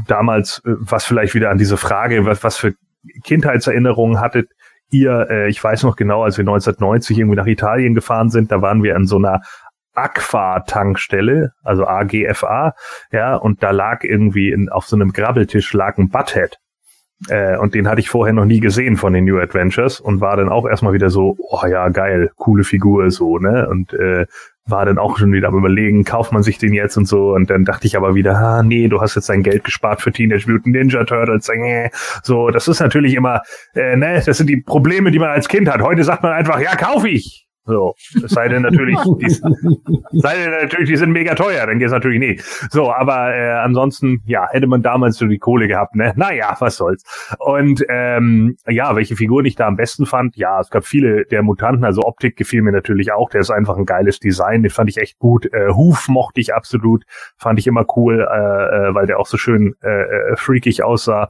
damals, 0.08 0.60
äh, 0.64 0.72
was 0.80 1.04
vielleicht 1.04 1.34
wieder 1.34 1.50
an 1.50 1.58
diese 1.58 1.76
Frage, 1.76 2.26
was, 2.26 2.42
was 2.42 2.56
für 2.56 2.74
Kindheitserinnerungen 3.22 4.20
hattet 4.20 4.50
ihr, 4.90 5.28
äh, 5.30 5.48
ich 5.48 5.62
weiß 5.62 5.84
noch 5.84 5.96
genau, 5.96 6.24
als 6.24 6.36
wir 6.36 6.42
1990 6.42 7.18
irgendwie 7.18 7.36
nach 7.36 7.46
Italien 7.46 7.94
gefahren 7.94 8.30
sind, 8.30 8.52
da 8.52 8.60
waren 8.60 8.82
wir 8.82 8.96
an 8.96 9.06
so 9.06 9.16
einer 9.16 9.40
Aqua-Tankstelle, 10.04 11.52
also 11.62 11.86
AGFA, 11.86 12.74
ja, 13.12 13.36
und 13.36 13.62
da 13.62 13.70
lag 13.70 14.04
irgendwie 14.04 14.50
in, 14.50 14.68
auf 14.68 14.86
so 14.86 14.96
einem 14.96 15.12
Grabbeltisch 15.12 15.72
lag 15.72 15.98
ein 15.98 16.08
Butthead. 16.08 16.58
Äh, 17.28 17.58
und 17.58 17.74
den 17.74 17.88
hatte 17.88 18.00
ich 18.00 18.08
vorher 18.08 18.32
noch 18.32 18.46
nie 18.46 18.60
gesehen 18.60 18.96
von 18.96 19.12
den 19.12 19.24
New 19.24 19.38
Adventures 19.38 20.00
und 20.00 20.20
war 20.20 20.36
dann 20.36 20.48
auch 20.48 20.66
erstmal 20.66 20.94
wieder 20.94 21.10
so, 21.10 21.36
oh 21.38 21.66
ja, 21.66 21.90
geil, 21.90 22.30
coole 22.36 22.64
Figur, 22.64 23.10
so, 23.10 23.38
ne? 23.38 23.68
Und 23.68 23.92
äh, 23.92 24.26
war 24.66 24.86
dann 24.86 24.98
auch 24.98 25.18
schon 25.18 25.32
wieder 25.32 25.48
am 25.48 25.56
überlegen, 25.56 26.04
kauft 26.04 26.32
man 26.32 26.42
sich 26.42 26.56
den 26.58 26.72
jetzt 26.72 26.96
und 26.96 27.06
so. 27.06 27.34
Und 27.34 27.50
dann 27.50 27.64
dachte 27.64 27.86
ich 27.86 27.96
aber 27.96 28.14
wieder, 28.14 28.36
ah, 28.36 28.62
nee, 28.62 28.88
du 28.88 29.00
hast 29.00 29.16
jetzt 29.16 29.28
dein 29.28 29.42
Geld 29.42 29.64
gespart 29.64 30.00
für 30.00 30.12
Teenage 30.12 30.50
Mutant 30.50 30.74
Ninja 30.74 31.04
Turtles. 31.04 31.48
Äh, 31.48 31.90
so, 32.22 32.50
das 32.50 32.68
ist 32.68 32.80
natürlich 32.80 33.14
immer, 33.14 33.42
äh, 33.74 33.96
ne, 33.96 34.22
das 34.24 34.38
sind 34.38 34.48
die 34.48 34.58
Probleme, 34.58 35.10
die 35.10 35.18
man 35.18 35.30
als 35.30 35.48
Kind 35.48 35.68
hat. 35.68 35.82
Heute 35.82 36.04
sagt 36.04 36.22
man 36.22 36.32
einfach, 36.32 36.60
ja, 36.60 36.74
kauf 36.76 37.04
ich. 37.04 37.49
So, 37.66 37.94
es 38.24 38.30
sei 38.32 38.48
denn 38.48 38.62
natürlich, 38.62 38.98
die, 39.20 39.28
sei 39.28 40.36
denn 40.36 40.50
natürlich, 40.50 40.88
die 40.88 40.96
sind 40.96 41.10
mega 41.10 41.34
teuer, 41.34 41.66
dann 41.66 41.78
geht's 41.78 41.92
natürlich 41.92 42.18
nicht. 42.18 42.42
So, 42.70 42.92
aber 42.92 43.34
äh, 43.34 43.52
ansonsten, 43.52 44.22
ja, 44.24 44.48
hätte 44.50 44.66
man 44.66 44.82
damals 44.82 45.18
so 45.18 45.26
die 45.26 45.38
Kohle 45.38 45.68
gehabt, 45.68 45.94
ne? 45.94 46.12
Naja, 46.16 46.56
was 46.58 46.76
soll's. 46.76 47.04
Und 47.38 47.84
ähm, 47.88 48.56
ja, 48.66 48.96
welche 48.96 49.14
Figuren 49.14 49.44
ich 49.44 49.56
da 49.56 49.66
am 49.66 49.76
besten 49.76 50.06
fand, 50.06 50.36
ja, 50.36 50.60
es 50.60 50.70
gab 50.70 50.84
viele 50.84 51.26
der 51.26 51.42
Mutanten, 51.42 51.84
also 51.84 52.02
Optik 52.02 52.36
gefiel 52.36 52.62
mir 52.62 52.72
natürlich 52.72 53.12
auch, 53.12 53.28
der 53.30 53.42
ist 53.42 53.50
einfach 53.50 53.76
ein 53.76 53.86
geiles 53.86 54.18
Design, 54.18 54.62
den 54.62 54.70
fand 54.70 54.88
ich 54.88 54.98
echt 54.98 55.18
gut. 55.18 55.46
Äh, 55.52 55.68
Huf 55.68 56.08
mochte 56.08 56.40
ich 56.40 56.54
absolut, 56.54 57.04
fand 57.36 57.58
ich 57.58 57.66
immer 57.66 57.84
cool, 57.96 58.20
äh, 58.20 58.88
äh, 58.88 58.94
weil 58.94 59.06
der 59.06 59.18
auch 59.18 59.26
so 59.26 59.36
schön 59.36 59.74
äh, 59.82 59.88
äh 59.88 60.36
freakig 60.36 60.82
aussah. 60.82 61.28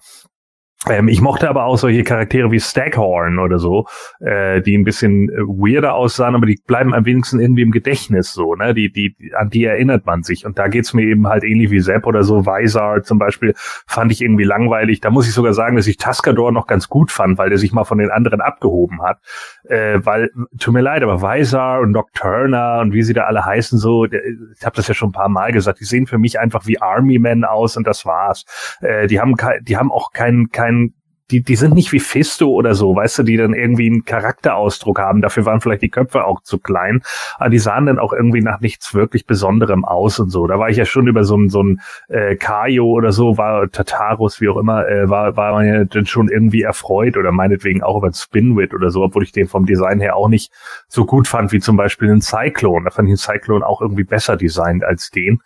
Ähm, 0.89 1.09
ich 1.09 1.21
mochte 1.21 1.47
aber 1.51 1.65
auch 1.65 1.77
solche 1.77 2.05
Charaktere 2.05 2.51
wie 2.51 2.59
Staghorn 2.59 3.39
oder 3.39 3.59
so, 3.59 3.87
äh, 4.21 4.63
die 4.63 4.75
ein 4.79 4.85
bisschen 4.85 5.29
äh, 5.29 5.43
weirder 5.43 5.93
aussahen, 5.93 6.35
aber 6.35 6.47
die 6.47 6.59
bleiben 6.67 6.95
am 6.95 7.05
wenigsten 7.05 7.39
irgendwie 7.39 7.61
im 7.61 7.71
Gedächtnis 7.71 8.33
so, 8.33 8.55
ne? 8.55 8.73
Die, 8.73 8.91
die, 8.91 9.15
an 9.37 9.51
die 9.51 9.65
erinnert 9.65 10.07
man 10.07 10.23
sich. 10.23 10.47
Und 10.47 10.59
da 10.59 10.69
geht's 10.69 10.95
mir 10.95 11.03
eben 11.03 11.29
halt 11.29 11.45
ähnlich 11.45 11.71
wie 11.71 11.81
Sepp 11.81 12.07
oder 12.07 12.23
so. 12.23 12.47
Visar 12.47 13.03
zum 13.03 13.19
Beispiel 13.19 13.53
fand 13.87 14.11
ich 14.11 14.23
irgendwie 14.23 14.45
langweilig. 14.45 15.03
Da 15.03 15.11
muss 15.11 15.29
ich 15.29 15.35
sogar 15.35 15.53
sagen, 15.53 15.77
dass 15.77 15.87
ich 15.87 15.99
Tascador 15.99 16.51
noch 16.51 16.67
ganz 16.67 16.89
gut 16.89 17.13
fand, 17.13 17.37
weil 17.37 17.51
der 17.51 17.59
sich 17.59 17.73
mal 17.73 17.85
von 17.85 17.99
den 17.99 18.11
anderen 18.11 18.41
abgehoben 18.41 19.03
hat. 19.03 19.19
Äh, 19.65 20.01
weil, 20.05 20.31
tut 20.59 20.73
mir 20.73 20.81
leid, 20.81 21.03
aber 21.03 21.21
Visar 21.21 21.81
und 21.81 21.91
Nocturna 21.91 22.81
und 22.81 22.95
wie 22.95 23.03
sie 23.03 23.13
da 23.13 23.25
alle 23.25 23.45
heißen, 23.45 23.79
so, 23.79 24.07
ich 24.07 24.65
habe 24.65 24.77
das 24.77 24.89
ja 24.89 24.95
schon 24.95 25.11
ein 25.11 25.13
paar 25.13 25.29
Mal 25.29 25.53
gesagt, 25.53 25.81
die 25.81 25.85
sehen 25.85 26.07
für 26.07 26.17
mich 26.17 26.41
einfach 26.41 26.67
wie 26.67 26.81
Army 26.81 27.19
Men 27.19 27.45
aus 27.45 27.77
und 27.77 27.87
das 27.87 28.07
war's. 28.07 28.47
Äh, 28.81 29.09
die 29.09 29.21
haben 29.21 29.35
die 29.61 29.77
haben 29.77 29.93
auch 29.93 30.13
keinen 30.13 30.49
kein 30.49 30.70
kein, 30.71 30.95
die, 31.31 31.43
die 31.43 31.55
sind 31.55 31.75
nicht 31.75 31.93
wie 31.93 32.01
Fisto 32.01 32.49
oder 32.49 32.75
so, 32.75 32.97
weißt 32.97 33.21
du, 33.21 33.23
die 33.23 33.37
dann 33.37 33.55
irgendwie 33.55 33.87
einen 33.87 34.05
Charakterausdruck 34.05 34.99
haben. 34.99 35.23
Dafür 35.23 35.47
waren 35.47 35.61
vielleicht 35.61 35.83
die 35.83 35.89
Köpfe 35.89 36.25
auch 36.25 36.43
zu 36.43 36.59
klein. 36.59 37.03
Aber 37.39 37.51
die 37.51 37.61
sahen 37.61 37.87
dann 37.87 38.01
auch 38.01 38.13
irgendwie 38.13 38.41
nach 38.41 38.59
nichts 38.61 38.95
wirklich 38.95 39.27
Besonderem 39.27 39.85
aus 39.85 40.19
und 40.19 40.31
so. 40.31 40.49
Da 40.49 40.59
war 40.59 40.71
ich 40.71 40.77
ja 40.77 40.85
schon 40.85 41.07
über 41.07 41.23
so 41.23 41.37
ein, 41.37 41.49
so 41.49 41.63
ein 41.63 41.81
äh, 42.09 42.35
Kaio 42.35 42.87
oder 42.87 43.13
so, 43.13 43.39
war 43.39 43.71
Tatarus, 43.71 44.41
wie 44.41 44.49
auch 44.49 44.57
immer, 44.57 44.89
äh, 44.89 45.09
war, 45.09 45.37
war 45.37 45.53
man 45.53 45.67
ja 45.69 45.85
dann 45.85 46.07
schon 46.07 46.29
irgendwie 46.29 46.63
erfreut 46.63 47.17
oder 47.17 47.31
meinetwegen 47.31 47.85
auch 47.85 47.99
über 47.99 48.13
Spinwit 48.13 48.75
oder 48.75 48.91
so, 48.91 49.05
obwohl 49.05 49.23
ich 49.23 49.31
den 49.31 49.47
vom 49.47 49.67
Design 49.67 50.01
her 50.01 50.17
auch 50.17 50.29
nicht 50.29 50.53
so 50.89 51.05
gut 51.05 51.29
fand 51.29 51.53
wie 51.53 51.61
zum 51.61 51.77
Beispiel 51.77 52.11
einen 52.11 52.23
Cyclone. 52.23 52.87
Da 52.87 52.91
fand 52.91 53.09
ich 53.09 53.13
den 53.13 53.19
Cyclone 53.19 53.65
auch 53.65 53.81
irgendwie 53.81 54.05
besser 54.05 54.37
designt 54.37 54.83
als 54.83 55.11
den. 55.11 55.41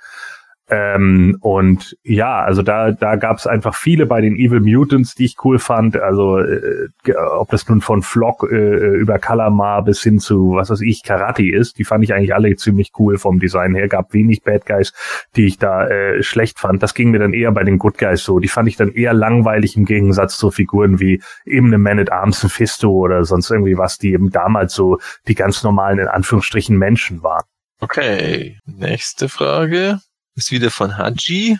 Ähm, 0.70 1.36
und 1.40 1.94
ja, 2.02 2.42
also 2.42 2.62
da, 2.62 2.92
da 2.92 3.16
gab 3.16 3.36
es 3.36 3.46
einfach 3.46 3.74
viele 3.74 4.06
bei 4.06 4.22
den 4.22 4.34
Evil 4.34 4.60
Mutants, 4.60 5.14
die 5.14 5.26
ich 5.26 5.36
cool 5.44 5.58
fand. 5.58 5.96
Also 5.96 6.38
äh, 6.38 6.88
ob 7.36 7.50
das 7.50 7.68
nun 7.68 7.82
von 7.82 8.02
Flock 8.02 8.48
äh, 8.50 8.96
über 8.96 9.18
Kalamar 9.18 9.84
bis 9.84 10.02
hin 10.02 10.18
zu, 10.18 10.54
was 10.54 10.70
weiß 10.70 10.80
ich, 10.80 11.02
Karate 11.02 11.46
ist, 11.46 11.78
die 11.78 11.84
fand 11.84 12.02
ich 12.02 12.14
eigentlich 12.14 12.34
alle 12.34 12.56
ziemlich 12.56 12.92
cool 12.98 13.18
vom 13.18 13.40
Design 13.40 13.74
her. 13.74 13.88
Gab 13.88 14.14
wenig 14.14 14.42
Bad 14.42 14.64
Guys, 14.64 14.94
die 15.36 15.44
ich 15.44 15.58
da 15.58 15.86
äh, 15.86 16.22
schlecht 16.22 16.58
fand. 16.58 16.82
Das 16.82 16.94
ging 16.94 17.10
mir 17.10 17.18
dann 17.18 17.34
eher 17.34 17.52
bei 17.52 17.62
den 17.64 17.78
Good 17.78 17.98
Guys 17.98 18.24
so. 18.24 18.38
Die 18.38 18.48
fand 18.48 18.66
ich 18.66 18.76
dann 18.76 18.92
eher 18.92 19.12
langweilig 19.12 19.76
im 19.76 19.84
Gegensatz 19.84 20.38
zu 20.38 20.50
Figuren 20.50 20.98
wie 20.98 21.22
eben 21.44 21.66
eine 21.66 21.78
Man 21.78 21.98
at 21.98 22.10
Arms, 22.10 22.42
ein 22.42 22.48
Fisto 22.48 22.90
oder 22.90 23.24
sonst 23.24 23.50
irgendwie 23.50 23.76
was, 23.76 23.98
die 23.98 24.12
eben 24.12 24.30
damals 24.30 24.72
so 24.72 24.98
die 25.28 25.34
ganz 25.34 25.62
normalen, 25.62 25.98
in 25.98 26.08
Anführungsstrichen, 26.08 26.78
Menschen 26.78 27.22
waren. 27.22 27.44
Okay, 27.80 28.56
nächste 28.64 29.28
Frage 29.28 29.98
ist 30.34 30.50
wieder 30.50 30.70
von 30.70 30.98
Haji 30.98 31.58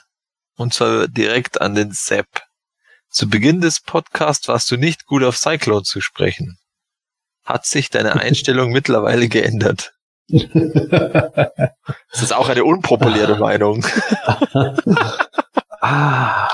und 0.56 0.74
zwar 0.74 1.08
direkt 1.08 1.60
an 1.60 1.74
den 1.74 1.92
Sepp. 1.92 2.26
Zu 3.10 3.28
Beginn 3.28 3.60
des 3.60 3.80
Podcasts 3.80 4.48
warst 4.48 4.70
du 4.70 4.76
nicht 4.76 5.06
gut 5.06 5.22
auf 5.22 5.36
Cyclone 5.36 5.82
zu 5.82 6.00
sprechen. 6.00 6.58
Hat 7.44 7.66
sich 7.66 7.90
deine 7.90 8.12
Einstellung 8.20 8.72
mittlerweile 8.72 9.28
geändert? 9.28 9.94
das 10.28 12.22
ist 12.22 12.32
auch 12.32 12.48
eine 12.48 12.64
unpopuläre 12.64 13.38
Meinung. 13.38 13.84
Ah, 15.86 16.48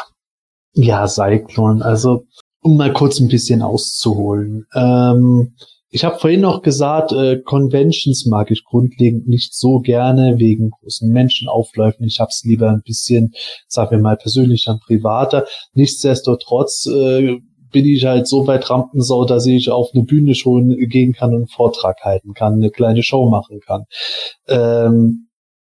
ja, 0.73 1.07
Cyclone. 1.07 1.85
Also, 1.85 2.27
um 2.63 2.77
mal 2.77 2.93
kurz 2.93 3.21
ein 3.21 3.29
bisschen 3.29 3.63
auszuholen. 3.63 4.67
Ähm, 4.75 5.55
ich 5.91 6.05
habe 6.05 6.19
vorhin 6.19 6.41
noch 6.41 6.63
gesagt, 6.63 7.13
äh, 7.13 7.41
Conventions 7.41 8.25
mag 8.27 8.51
ich 8.51 8.65
grundlegend 8.65 9.27
nicht 9.27 9.55
so 9.55 9.81
gerne 9.81 10.39
wegen 10.39 10.71
großen 10.71 11.11
Menschenaufläufen. 11.11 12.07
Ich 12.07 12.21
habe 12.21 12.31
es 12.31 12.45
lieber 12.45 12.71
ein 12.71 12.83
bisschen, 12.85 13.35
sagen 13.67 13.91
wir 13.91 13.99
mal, 13.99 14.17
persönlicher 14.17 14.73
und 14.73 14.83
privater. 14.83 15.47
Nichtsdestotrotz 15.75 16.87
äh, 16.87 17.39
bin 17.73 17.87
ich 17.87 18.05
halt 18.05 18.29
so 18.29 18.47
weit 18.47 18.71
Rampensau, 18.71 19.25
dass 19.25 19.47
ich 19.47 19.71
auf 19.71 19.91
eine 19.93 20.05
Bühne 20.05 20.35
schon 20.35 20.77
gehen 20.89 21.13
kann 21.13 21.31
und 21.31 21.37
einen 21.37 21.49
Vortrag 21.49 22.01
halten 22.03 22.35
kann, 22.35 22.55
eine 22.55 22.71
kleine 22.71 23.03
Show 23.03 23.29
machen 23.29 23.61
kann. 23.61 23.85
Ähm, 24.49 25.29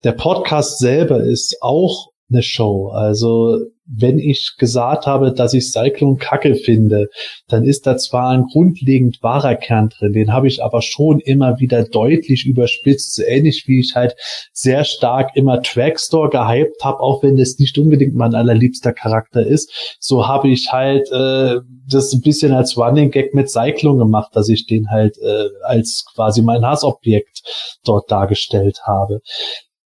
der 0.05 0.12
Podcast 0.12 0.78
selber 0.78 1.24
ist 1.24 1.57
auch 1.61 2.11
eine 2.31 2.43
Show. 2.43 2.89
Also 2.89 3.59
wenn 3.86 4.19
ich 4.19 4.55
gesagt 4.59 5.06
habe, 5.06 5.32
dass 5.32 5.52
ich 5.52 5.70
Cyclone 5.70 6.16
kacke 6.16 6.55
finde, 6.55 7.09
dann 7.48 7.65
ist 7.65 7.86
da 7.86 7.97
zwar 7.97 8.31
ein 8.31 8.47
grundlegend 8.51 9.23
wahrer 9.23 9.56
Kern 9.56 9.90
drin, 9.90 10.12
den 10.12 10.32
habe 10.32 10.48
ich 10.48 10.62
aber 10.62 10.81
schon 10.81 11.20
immer 11.20 11.61
wieder 11.61 11.85
deutlich 11.85 12.47
überspitzt, 12.47 13.15
so 13.15 13.23
ähnlich 13.23 13.65
wie 13.66 13.81
ich 13.81 13.94
halt 13.94 14.16
sehr 14.52 14.85
stark 14.85 15.36
immer 15.36 15.61
Trackstore 15.62 16.31
gehypt 16.31 16.82
habe, 16.82 17.01
auch 17.01 17.23
wenn 17.23 17.36
das 17.36 17.59
nicht 17.59 17.77
unbedingt 17.78 18.15
mein 18.15 18.35
allerliebster 18.35 18.93
Charakter 18.93 19.47
ist. 19.47 19.97
So 20.01 20.27
habe 20.27 20.48
ich 20.48 20.73
halt 20.73 21.11
äh, 21.12 21.61
das 21.89 22.12
ein 22.12 22.23
bisschen 22.23 22.52
als 22.52 22.77
Running 22.78 23.11
Gag 23.11 23.35
mit 23.35 23.51
Cyclone 23.51 23.98
gemacht, 23.98 24.31
dass 24.35 24.48
ich 24.48 24.66
den 24.66 24.90
halt 24.90 25.19
äh, 25.19 25.48
als 25.62 26.05
quasi 26.15 26.40
mein 26.40 26.65
Hassobjekt 26.65 27.43
dort 27.85 28.11
dargestellt 28.11 28.81
habe 28.86 29.20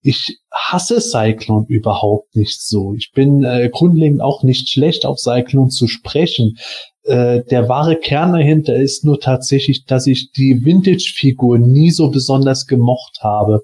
ich 0.07 0.39
hasse 0.53 1.01
Cyclone 1.01 1.67
überhaupt 1.69 2.37
nicht 2.37 2.63
so. 2.63 2.95
Ich 2.95 3.11
bin 3.13 3.43
äh, 3.43 3.69
grundlegend 3.73 4.21
auch 4.21 4.45
nicht 4.45 4.69
schlecht 4.69 5.05
auf 5.05 5.19
Cyclone 5.19 5.71
zu 5.71 5.89
sprechen. 5.89 6.59
Äh, 7.03 7.43
der 7.45 7.69
wahre 7.69 7.97
Kern 7.97 8.33
dahinter 8.33 8.77
ist 8.77 9.05
nur 9.05 9.21
tatsächlich, 9.21 9.85
dass 9.85 10.07
ich 10.07 10.31
die 10.31 10.65
Vintage-Figur 10.65 11.59
nie 11.59 11.91
so 11.91 12.11
besonders 12.11 12.67
gemocht 12.67 13.19
habe. 13.21 13.63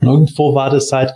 Irgendwo 0.00 0.54
war 0.54 0.70
das 0.70 0.92
halt, 0.92 1.12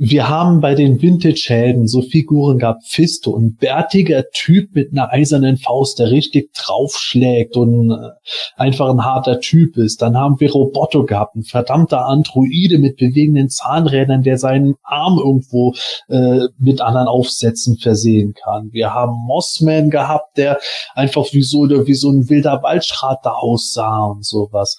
wir 0.00 0.28
haben 0.28 0.60
bei 0.60 0.76
den 0.76 1.02
Vintage-Helden 1.02 1.88
so 1.88 2.02
Figuren 2.02 2.58
gehabt, 2.58 2.84
Fisto, 2.86 3.36
ein 3.36 3.56
bärtiger 3.56 4.30
Typ 4.32 4.72
mit 4.76 4.92
einer 4.92 5.12
eisernen 5.12 5.56
Faust, 5.56 5.98
der 5.98 6.12
richtig 6.12 6.52
draufschlägt 6.54 7.56
und 7.56 7.90
äh, 7.90 8.10
einfach 8.56 8.90
ein 8.90 9.04
harter 9.04 9.40
Typ 9.40 9.76
ist. 9.76 10.00
Dann 10.00 10.16
haben 10.16 10.38
wir 10.38 10.52
Roboto 10.52 11.04
gehabt, 11.04 11.34
ein 11.34 11.42
verdammter 11.42 12.06
Androide 12.06 12.78
mit 12.78 12.96
bewegenden 12.96 13.50
Zahnrädern, 13.50 14.22
der 14.22 14.38
seinen 14.38 14.76
Arm 14.84 15.18
irgendwo 15.18 15.74
äh, 16.08 16.46
mit 16.58 16.80
anderen 16.80 17.08
Aufsätzen 17.08 17.76
versehen 17.76 18.34
kann. 18.34 18.68
Wir 18.70 18.94
haben 18.94 19.14
Mossman 19.26 19.90
gehabt, 19.90 20.38
der 20.38 20.60
einfach 20.94 21.26
wie 21.32 21.42
so, 21.42 21.68
wie 21.68 21.94
so 21.94 22.10
ein 22.10 22.28
wilder 22.28 22.62
Waldschrat 22.62 23.26
aussah 23.26 24.04
und 24.04 24.24
sowas. 24.24 24.78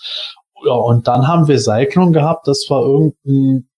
Ja, 0.66 0.74
und 0.74 1.08
dann 1.10 1.28
haben 1.28 1.48
wir 1.50 1.60
Cyclone 1.60 2.12
gehabt, 2.14 2.48
das 2.48 2.66
war 2.70 2.84
irgendein 2.84 3.69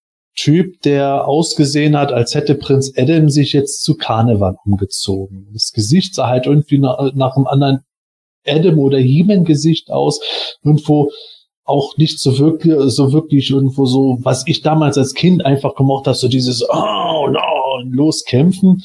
Typ, 0.41 0.81
der 0.81 1.27
ausgesehen 1.27 1.95
hat, 1.95 2.11
als 2.11 2.33
hätte 2.33 2.55
Prinz 2.55 2.91
Adam 2.97 3.29
sich 3.29 3.53
jetzt 3.53 3.83
zu 3.83 3.95
Karneval 3.95 4.55
umgezogen. 4.65 5.47
Das 5.53 5.71
Gesicht 5.71 6.15
sah 6.15 6.27
halt 6.27 6.47
irgendwie 6.47 6.79
nach, 6.79 7.13
nach 7.13 7.35
einem 7.35 7.45
anderen 7.45 7.81
Adam 8.47 8.79
oder 8.79 8.97
He-Man 8.97 9.45
Gesicht 9.45 9.91
aus. 9.91 10.19
Irgendwo 10.63 11.11
auch 11.63 11.95
nicht 11.97 12.19
so 12.19 12.39
wirklich, 12.39 12.75
so 12.87 13.13
wirklich 13.13 13.51
irgendwo 13.51 13.85
so, 13.85 14.17
was 14.21 14.47
ich 14.47 14.63
damals 14.63 14.97
als 14.97 15.13
Kind 15.13 15.45
einfach 15.45 15.75
gemocht 15.75 16.07
habe, 16.07 16.17
so 16.17 16.27
dieses, 16.27 16.67
oh 16.67 17.27
no, 17.27 17.83
loskämpfen. 17.83 18.83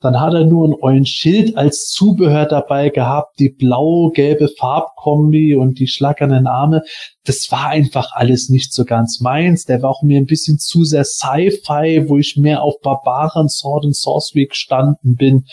Dann 0.00 0.20
hat 0.20 0.32
er 0.32 0.44
nur 0.44 0.78
ein 0.84 1.06
Schild 1.06 1.56
als 1.56 1.88
Zubehör 1.90 2.46
dabei 2.46 2.88
gehabt, 2.88 3.40
die 3.40 3.48
blau-gelbe 3.48 4.48
Farbkombi 4.56 5.56
und 5.56 5.80
die 5.80 5.88
schlackernden 5.88 6.46
Arme. 6.46 6.82
Das 7.24 7.50
war 7.50 7.68
einfach 7.68 8.12
alles 8.12 8.48
nicht 8.48 8.72
so 8.72 8.84
ganz 8.84 9.20
meins. 9.20 9.64
Der 9.64 9.82
war 9.82 9.90
auch 9.90 10.02
mir 10.02 10.18
ein 10.18 10.26
bisschen 10.26 10.58
zu 10.58 10.84
sehr 10.84 11.04
Sci-Fi, 11.04 12.08
wo 12.08 12.16
ich 12.16 12.36
mehr 12.36 12.62
auf 12.62 12.80
Barbaren, 12.80 13.48
Sword 13.48 13.86
and 13.86 13.96
Sorcery 13.96 14.46
gestanden 14.46 15.16
bin. 15.16 15.46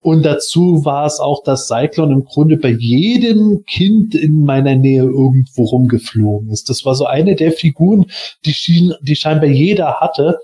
Und 0.00 0.22
dazu 0.22 0.84
war 0.84 1.04
es 1.06 1.18
auch, 1.18 1.42
dass 1.42 1.66
Cyclone 1.66 2.14
im 2.14 2.24
Grunde 2.24 2.56
bei 2.56 2.70
jedem 2.70 3.64
Kind 3.64 4.14
in 4.14 4.44
meiner 4.44 4.76
Nähe 4.76 5.02
irgendwo 5.02 5.64
rumgeflogen 5.64 6.50
ist. 6.50 6.70
Das 6.70 6.84
war 6.84 6.94
so 6.94 7.04
eine 7.06 7.34
der 7.34 7.50
Figuren, 7.50 8.06
die, 8.44 8.54
schien, 8.54 8.94
die 9.02 9.16
scheinbar 9.16 9.50
jeder 9.50 9.94
hatte 9.94 10.38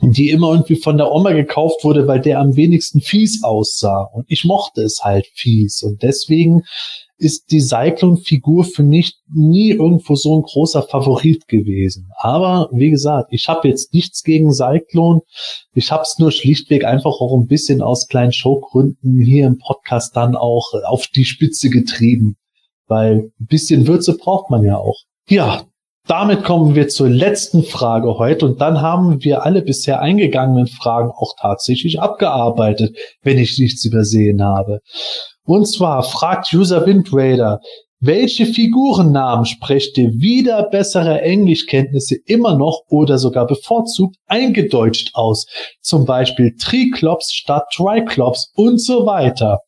die 0.00 0.30
immer 0.30 0.52
irgendwie 0.52 0.76
von 0.76 0.96
der 0.96 1.10
Oma 1.10 1.32
gekauft 1.32 1.82
wurde, 1.82 2.06
weil 2.06 2.20
der 2.20 2.38
am 2.38 2.54
wenigsten 2.54 3.00
fies 3.00 3.42
aussah. 3.42 4.08
Und 4.12 4.26
ich 4.28 4.44
mochte 4.44 4.82
es 4.82 5.00
halt 5.02 5.26
fies. 5.34 5.82
Und 5.82 6.02
deswegen 6.02 6.62
ist 7.16 7.50
die 7.50 7.60
Cyclone-Figur 7.60 8.64
für 8.64 8.84
mich 8.84 9.16
nie 9.28 9.70
irgendwo 9.70 10.14
so 10.14 10.38
ein 10.38 10.42
großer 10.42 10.84
Favorit 10.84 11.48
gewesen. 11.48 12.10
Aber 12.16 12.68
wie 12.72 12.90
gesagt, 12.90 13.32
ich 13.32 13.48
habe 13.48 13.66
jetzt 13.66 13.92
nichts 13.92 14.22
gegen 14.22 14.52
Cyclone. 14.52 15.22
Ich 15.74 15.90
habe 15.90 16.02
es 16.02 16.16
nur 16.18 16.30
schlichtweg 16.30 16.84
einfach 16.84 17.20
auch 17.20 17.36
ein 17.36 17.48
bisschen 17.48 17.82
aus 17.82 18.06
kleinen 18.06 18.32
Showgründen 18.32 19.20
hier 19.20 19.48
im 19.48 19.58
Podcast 19.58 20.14
dann 20.14 20.36
auch 20.36 20.74
auf 20.86 21.08
die 21.08 21.24
Spitze 21.24 21.70
getrieben. 21.70 22.36
Weil 22.86 23.32
ein 23.40 23.46
bisschen 23.46 23.88
Würze 23.88 24.16
braucht 24.16 24.48
man 24.48 24.62
ja 24.62 24.76
auch. 24.76 25.00
Ja, 25.28 25.67
damit 26.08 26.42
kommen 26.42 26.74
wir 26.74 26.88
zur 26.88 27.08
letzten 27.08 27.62
Frage 27.62 28.18
heute 28.18 28.46
und 28.46 28.60
dann 28.60 28.80
haben 28.80 29.22
wir 29.22 29.44
alle 29.44 29.62
bisher 29.62 30.00
eingegangenen 30.00 30.66
Fragen 30.66 31.10
auch 31.10 31.34
tatsächlich 31.40 32.00
abgearbeitet, 32.00 32.96
wenn 33.22 33.38
ich 33.38 33.58
nichts 33.58 33.84
übersehen 33.84 34.42
habe. 34.42 34.80
Und 35.44 35.66
zwar 35.66 36.02
fragt 36.02 36.52
User 36.52 36.86
Windrader, 36.86 37.60
welche 38.00 38.46
Figurennamen 38.46 39.44
sprecht 39.44 39.98
ihr 39.98 40.10
wieder 40.12 40.62
bessere 40.70 41.20
Englischkenntnisse 41.20 42.16
immer 42.26 42.56
noch 42.56 42.82
oder 42.88 43.18
sogar 43.18 43.46
bevorzugt 43.46 44.16
eingedeutscht 44.26 45.14
aus? 45.14 45.46
Zum 45.80 46.04
Beispiel 46.04 46.54
Triklops 46.56 47.32
statt 47.34 47.64
Triclops 47.74 48.52
und 48.54 48.80
so 48.80 49.04
weiter. 49.04 49.58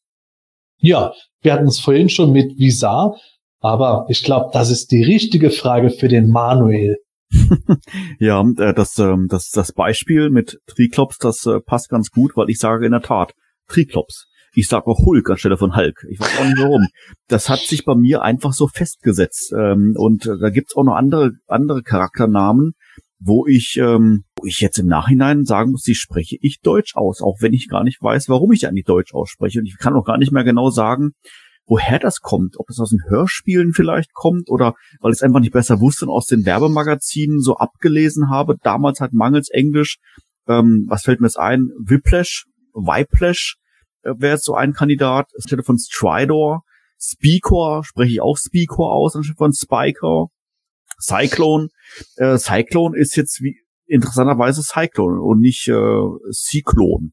Ja, 0.79 1.13
wir 1.43 1.53
hatten 1.53 1.67
es 1.67 1.81
vorhin 1.81 2.09
schon 2.09 2.33
mit 2.33 2.57
Visar. 2.57 3.17
Aber 3.61 4.07
ich 4.09 4.25
glaube, 4.25 4.51
das 4.53 4.71
ist 4.71 4.91
die 4.91 5.05
richtige 5.05 5.51
Frage 5.51 5.91
für 5.91 6.09
den 6.09 6.29
Manuel. 6.29 6.97
ja, 8.19 8.43
äh, 8.59 8.75
das, 8.75 8.99
ähm, 8.99 9.27
das, 9.29 9.51
das 9.51 9.73
Beispiel 9.73 10.31
mit 10.31 10.59
Triklops, 10.67 11.19
das 11.19 11.47
äh, 11.47 11.61
passt 11.61 11.89
ganz 11.89 12.11
gut, 12.11 12.37
weil 12.37 12.51
ich 12.51 12.59
sage 12.59 12.87
in 12.87 12.93
der 12.93 13.03
Tat 13.03 13.35
Triklops. 13.69 14.27
Ich 14.53 14.67
sage 14.67 14.87
auch 14.89 14.99
Hulk 15.07 15.31
anstelle 15.31 15.57
von 15.57 15.77
Hulk. 15.77 16.05
Ich 16.11 16.19
weiß 16.19 16.41
auch 16.41 16.45
nicht 16.45 16.59
warum. 16.59 16.87
Das 17.29 17.49
hat 17.49 17.61
sich 17.61 17.85
bei 17.85 17.95
mir 17.95 18.23
einfach 18.23 18.53
so 18.53 18.67
festgesetzt. 18.67 19.53
Ähm, 19.57 19.95
und 19.97 20.27
äh, 20.27 20.39
da 20.41 20.51
gibt's 20.51 20.75
auch 20.75 20.83
noch 20.83 20.97
andere, 20.97 21.33
andere 21.47 21.83
Charakternamen, 21.83 22.73
wo 23.21 23.47
ich, 23.47 23.77
ähm, 23.77 24.25
wo 24.35 24.47
ich 24.47 24.61
jetzt 24.61 24.79
im 24.79 24.87
Nachhinein 24.87 25.45
sagen 25.45 25.71
muss, 25.71 25.83
die 25.83 25.95
spreche 25.95 26.37
ich 26.41 26.61
Deutsch 26.63 26.97
aus, 26.97 27.23
auch 27.23 27.37
wenn 27.41 27.53
ich 27.53 27.69
gar 27.69 27.85
nicht 27.85 28.03
weiß, 28.03 28.29
warum 28.29 28.51
ich 28.51 28.67
eigentlich 28.67 28.87
Deutsch 28.87 29.15
ausspreche. 29.15 29.61
Und 29.61 29.67
ich 29.67 29.77
kann 29.79 29.95
auch 29.95 30.05
gar 30.05 30.19
nicht 30.19 30.33
mehr 30.33 30.45
genau 30.45 30.71
sagen, 30.71 31.13
woher 31.71 32.01
das 32.01 32.21
kommt, 32.21 32.59
ob 32.59 32.69
es 32.69 32.81
aus 32.81 32.91
den 32.91 33.05
Hörspielen 33.09 33.73
vielleicht 33.73 34.13
kommt 34.13 34.51
oder 34.51 34.75
weil 35.01 35.13
ich 35.13 35.19
es 35.19 35.23
einfach 35.23 35.39
nicht 35.39 35.53
besser 35.53 35.81
wusste 35.81 36.05
und 36.05 36.11
aus 36.11 36.27
den 36.27 36.45
Werbemagazinen 36.45 37.41
so 37.41 37.57
abgelesen 37.57 38.29
habe. 38.29 38.57
Damals 38.61 39.01
halt 39.01 39.13
mangels 39.13 39.51
Englisch. 39.51 39.99
Ähm, 40.49 40.87
was 40.89 41.05
fällt 41.05 41.21
mir 41.21 41.29
jetzt 41.29 41.39
ein? 41.39 41.71
Whiplash, 41.79 42.47
Whiplash 42.75 43.57
äh, 44.03 44.15
wäre 44.19 44.35
jetzt 44.35 44.45
so 44.45 44.55
ein 44.55 44.73
Kandidat. 44.73 45.29
Anstelle 45.37 45.63
von 45.63 45.79
Stridor. 45.79 46.63
Speakor 46.99 47.85
spreche 47.85 48.15
ich 48.15 48.21
auch 48.21 48.37
Speakor 48.37 48.93
aus 48.93 49.15
anstelle 49.15 49.37
von 49.37 49.53
Spiker. 49.53 50.27
Cyclone. 51.01 51.69
Äh, 52.17 52.37
Cyclone 52.37 52.99
ist 52.99 53.15
jetzt 53.15 53.41
wie 53.43 53.61
interessanterweise 53.87 54.63
Cyclone 54.63 55.23
und 55.23 55.39
nicht 55.39 55.69
äh, 55.69 56.33
Cyclone. 56.33 57.11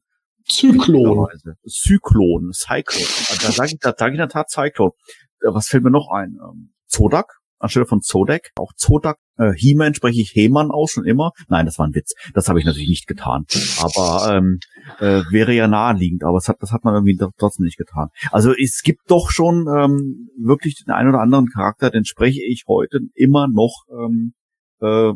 Zyklon. 0.50 1.28
Zyklon, 1.66 2.52
Cyclone. 2.52 3.06
Da 3.42 3.52
sage 3.52 3.72
ich, 3.72 3.78
da 3.80 3.94
sag 3.96 4.08
ich 4.08 4.14
in 4.14 4.18
der 4.18 4.28
Tat 4.28 4.50
Cyclone. 4.50 4.92
Äh, 5.40 5.48
was 5.52 5.68
fällt 5.68 5.84
mir 5.84 5.90
noch 5.90 6.10
ein? 6.10 6.36
Ähm, 6.42 6.72
Zodak 6.86 7.38
anstelle 7.58 7.86
von 7.86 8.00
Zodek. 8.00 8.52
Auch 8.56 8.72
Zodak. 8.76 9.18
Äh, 9.36 9.52
He-Man 9.54 9.94
spreche 9.94 10.20
ich 10.20 10.30
He-Man 10.30 10.70
aus 10.70 10.92
schon 10.92 11.04
immer. 11.04 11.32
Nein, 11.48 11.66
das 11.66 11.78
war 11.78 11.86
ein 11.86 11.94
Witz. 11.94 12.14
Das 12.34 12.48
habe 12.48 12.58
ich 12.58 12.64
natürlich 12.64 12.88
nicht 12.88 13.06
getan. 13.06 13.44
Aber 13.80 14.34
ähm, 14.34 14.58
äh, 15.00 15.22
wäre 15.30 15.52
ja 15.52 15.68
naheliegend. 15.68 16.24
Aber 16.24 16.38
das 16.38 16.48
hat, 16.48 16.56
das 16.60 16.72
hat 16.72 16.84
man 16.84 16.94
irgendwie 16.94 17.18
trotzdem 17.38 17.64
nicht 17.64 17.78
getan. 17.78 18.08
Also 18.30 18.52
es 18.52 18.82
gibt 18.82 19.10
doch 19.10 19.30
schon 19.30 19.66
ähm, 19.68 20.28
wirklich 20.38 20.82
den 20.84 20.92
einen 20.92 21.10
oder 21.10 21.20
anderen 21.20 21.46
Charakter, 21.46 21.90
den 21.90 22.04
spreche 22.04 22.40
ich 22.44 22.64
heute 22.68 23.00
immer 23.14 23.48
noch 23.48 23.84
ähm, 23.90 24.34
äh, 24.80 25.12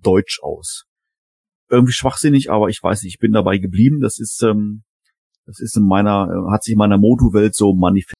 Deutsch 0.00 0.40
aus 0.42 0.84
irgendwie 1.70 1.92
schwachsinnig, 1.92 2.50
aber 2.50 2.68
ich 2.68 2.82
weiß 2.82 3.02
nicht, 3.02 3.14
ich 3.14 3.18
bin 3.18 3.32
dabei 3.32 3.58
geblieben. 3.58 4.00
Das 4.00 4.18
ist, 4.18 4.42
ähm, 4.42 4.82
das 5.46 5.60
ist 5.60 5.76
in 5.76 5.86
meiner, 5.86 6.28
hat 6.50 6.64
sich 6.64 6.72
in 6.72 6.78
meiner 6.78 6.98
Motu-Welt 6.98 7.54
so 7.54 7.74
manifestiert. 7.74 8.16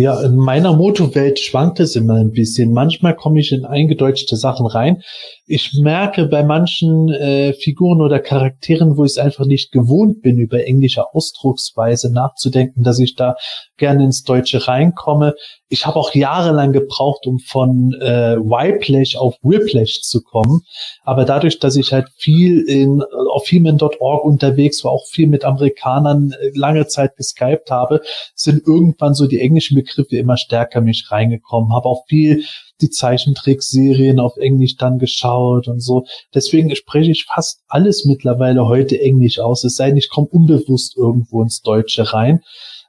Ja, 0.00 0.20
in 0.22 0.36
meiner 0.36 0.76
Motowelt 0.76 1.40
schwankt 1.40 1.80
es 1.80 1.96
immer 1.96 2.14
ein 2.14 2.30
bisschen. 2.30 2.72
Manchmal 2.72 3.16
komme 3.16 3.40
ich 3.40 3.50
in 3.50 3.64
eingedeutschte 3.64 4.36
Sachen 4.36 4.66
rein. 4.66 5.02
Ich 5.44 5.72
merke 5.80 6.26
bei 6.26 6.44
manchen 6.44 7.08
äh, 7.08 7.52
Figuren 7.52 8.00
oder 8.00 8.20
Charakteren, 8.20 8.96
wo 8.96 9.04
ich 9.04 9.12
es 9.12 9.18
einfach 9.18 9.44
nicht 9.44 9.72
gewohnt 9.72 10.22
bin, 10.22 10.38
über 10.38 10.64
englische 10.64 11.12
Ausdrucksweise 11.12 12.12
nachzudenken, 12.12 12.84
dass 12.84 13.00
ich 13.00 13.16
da 13.16 13.34
gerne 13.76 14.04
ins 14.04 14.22
Deutsche 14.22 14.68
reinkomme. 14.68 15.34
Ich 15.68 15.86
habe 15.86 15.96
auch 15.96 16.14
jahrelang 16.14 16.72
gebraucht, 16.72 17.26
um 17.26 17.38
von 17.40 17.94
äh, 18.00 18.36
Whiplash 18.36 19.16
auf 19.16 19.36
Whiplash 19.42 20.02
zu 20.02 20.22
kommen. 20.22 20.62
Aber 21.02 21.24
dadurch, 21.24 21.58
dass 21.58 21.76
ich 21.76 21.92
halt 21.92 22.08
viel 22.18 22.60
in 22.60 23.02
auf 23.32 23.46
Feeman.org 23.46 24.24
unterwegs 24.24 24.84
war, 24.84 24.92
auch 24.92 25.06
viel 25.06 25.26
mit 25.26 25.44
Amerikanern 25.44 26.32
äh, 26.32 26.50
lange 26.54 26.86
Zeit 26.86 27.16
geskypt 27.16 27.70
habe, 27.70 28.02
sind 28.34 28.66
irgendwann 28.66 29.14
so 29.14 29.26
die 29.26 29.40
englischen 29.40 29.76
Begriffe 29.88 30.16
immer 30.16 30.36
stärker 30.36 30.80
mich 30.80 31.10
reingekommen. 31.10 31.72
Habe 31.72 31.86
auch 31.86 32.04
viel 32.08 32.44
die 32.80 32.90
Zeichentrickserien 32.90 34.20
auf 34.20 34.36
Englisch 34.36 34.76
dann 34.76 34.98
geschaut 34.98 35.68
und 35.68 35.80
so. 35.80 36.04
Deswegen 36.34 36.74
spreche 36.76 37.10
ich 37.10 37.24
fast 37.24 37.62
alles 37.68 38.04
mittlerweile 38.04 38.66
heute 38.66 39.00
Englisch 39.00 39.38
aus. 39.38 39.64
Es 39.64 39.76
sei 39.76 39.88
denn, 39.88 39.96
ich 39.96 40.08
komme 40.08 40.28
unbewusst 40.28 40.96
irgendwo 40.96 41.42
ins 41.42 41.60
Deutsche 41.62 42.12
rein. 42.12 42.40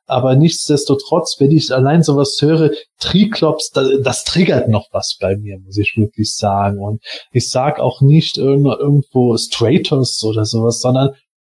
Aber 0.05 0.35
nichtsdestotrotz, 0.35 1.35
wenn 1.39 1.51
ich 1.51 1.71
allein 1.71 2.01
sowas 2.01 2.37
höre, 2.41 2.71
Triklops, 2.99 3.69
das, 3.69 3.89
das 4.03 4.23
triggert 4.23 4.67
noch 4.67 4.87
was 4.91 5.17
bei 5.19 5.37
mir, 5.37 5.59
muss 5.59 5.77
ich 5.77 5.97
wirklich 5.97 6.35
sagen. 6.35 6.79
Und 6.79 7.03
ich 7.31 7.49
sag 7.51 7.79
auch 7.79 8.01
nicht 8.01 8.39
irgendwo 8.39 9.37
Stratos 9.37 10.23
oder 10.23 10.45
sowas, 10.45 10.81
sondern 10.81 11.11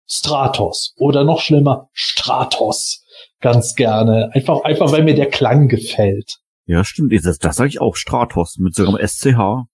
Stratos 0.06 0.92
oder 0.98 1.24
noch 1.24 1.40
schlimmer 1.40 1.88
Stratos 1.92 3.01
ganz 3.42 3.74
gerne. 3.74 4.30
Einfach, 4.32 4.62
einfach 4.64 4.90
weil 4.92 5.04
mir 5.04 5.14
der 5.14 5.28
Klang 5.28 5.68
gefällt. 5.68 6.38
Ja, 6.64 6.84
stimmt. 6.84 7.12
Das, 7.12 7.38
das 7.38 7.56
sage 7.56 7.68
ich 7.68 7.80
auch. 7.80 7.96
Stratos 7.96 8.56
mit 8.58 8.74
so 8.74 8.86
einem 8.86 9.06
SCH. 9.06 9.66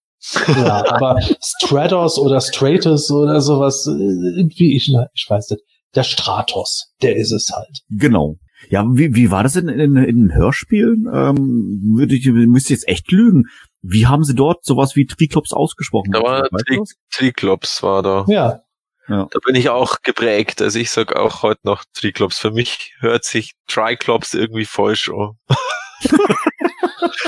Ja, 0.49 0.85
aber 0.91 1.21
Stratos 1.41 2.19
oder 2.19 2.41
Stratus 2.41 3.11
oder 3.13 3.41
sowas, 3.41 3.87
irgendwie, 3.87 4.75
ich, 4.77 4.93
ich 5.15 5.27
weiß 5.29 5.51
nicht. 5.51 5.63
Der 5.95 6.03
Stratos, 6.03 6.93
der 7.03 7.17
ist 7.17 7.33
es 7.33 7.51
halt. 7.55 7.81
Genau. 7.89 8.37
Ja, 8.69 8.85
wie, 8.91 9.15
wie 9.15 9.31
war 9.31 9.43
das 9.43 9.57
in, 9.57 9.69
in, 9.69 9.97
in 9.97 10.29
den 10.29 10.35
Hörspielen? 10.35 11.07
Ähm, 11.13 11.95
würde 11.97 12.17
ich, 12.17 12.27
müsste 12.27 12.73
jetzt 12.73 12.89
echt 12.89 13.11
lügen. 13.13 13.45
Wie 13.81 14.07
haben 14.07 14.25
sie 14.25 14.35
dort 14.35 14.65
sowas 14.65 14.97
wie 14.97 15.07
Triklops 15.07 15.53
ausgesprochen? 15.53 16.11
Da 16.11 16.21
war 16.21 16.49
Tri 16.49 16.81
Triklops 17.11 17.83
war 17.83 18.03
da. 18.03 18.25
Ja. 18.29 18.61
Ja. 19.09 19.27
Da 19.31 19.39
bin 19.45 19.55
ich 19.55 19.69
auch 19.71 20.03
geprägt. 20.03 20.61
Also 20.61 20.79
ich 20.79 20.91
sag 20.91 21.17
auch 21.17 21.43
heute 21.43 21.61
noch 21.65 21.85
Triklops. 21.95 22.39
Für 22.39 22.51
mich 22.51 22.95
hört 23.01 23.25
sich 23.25 23.53
Triklops 23.67 24.35
irgendwie 24.35 24.67
falsch 24.67 25.09
an. 25.11 25.39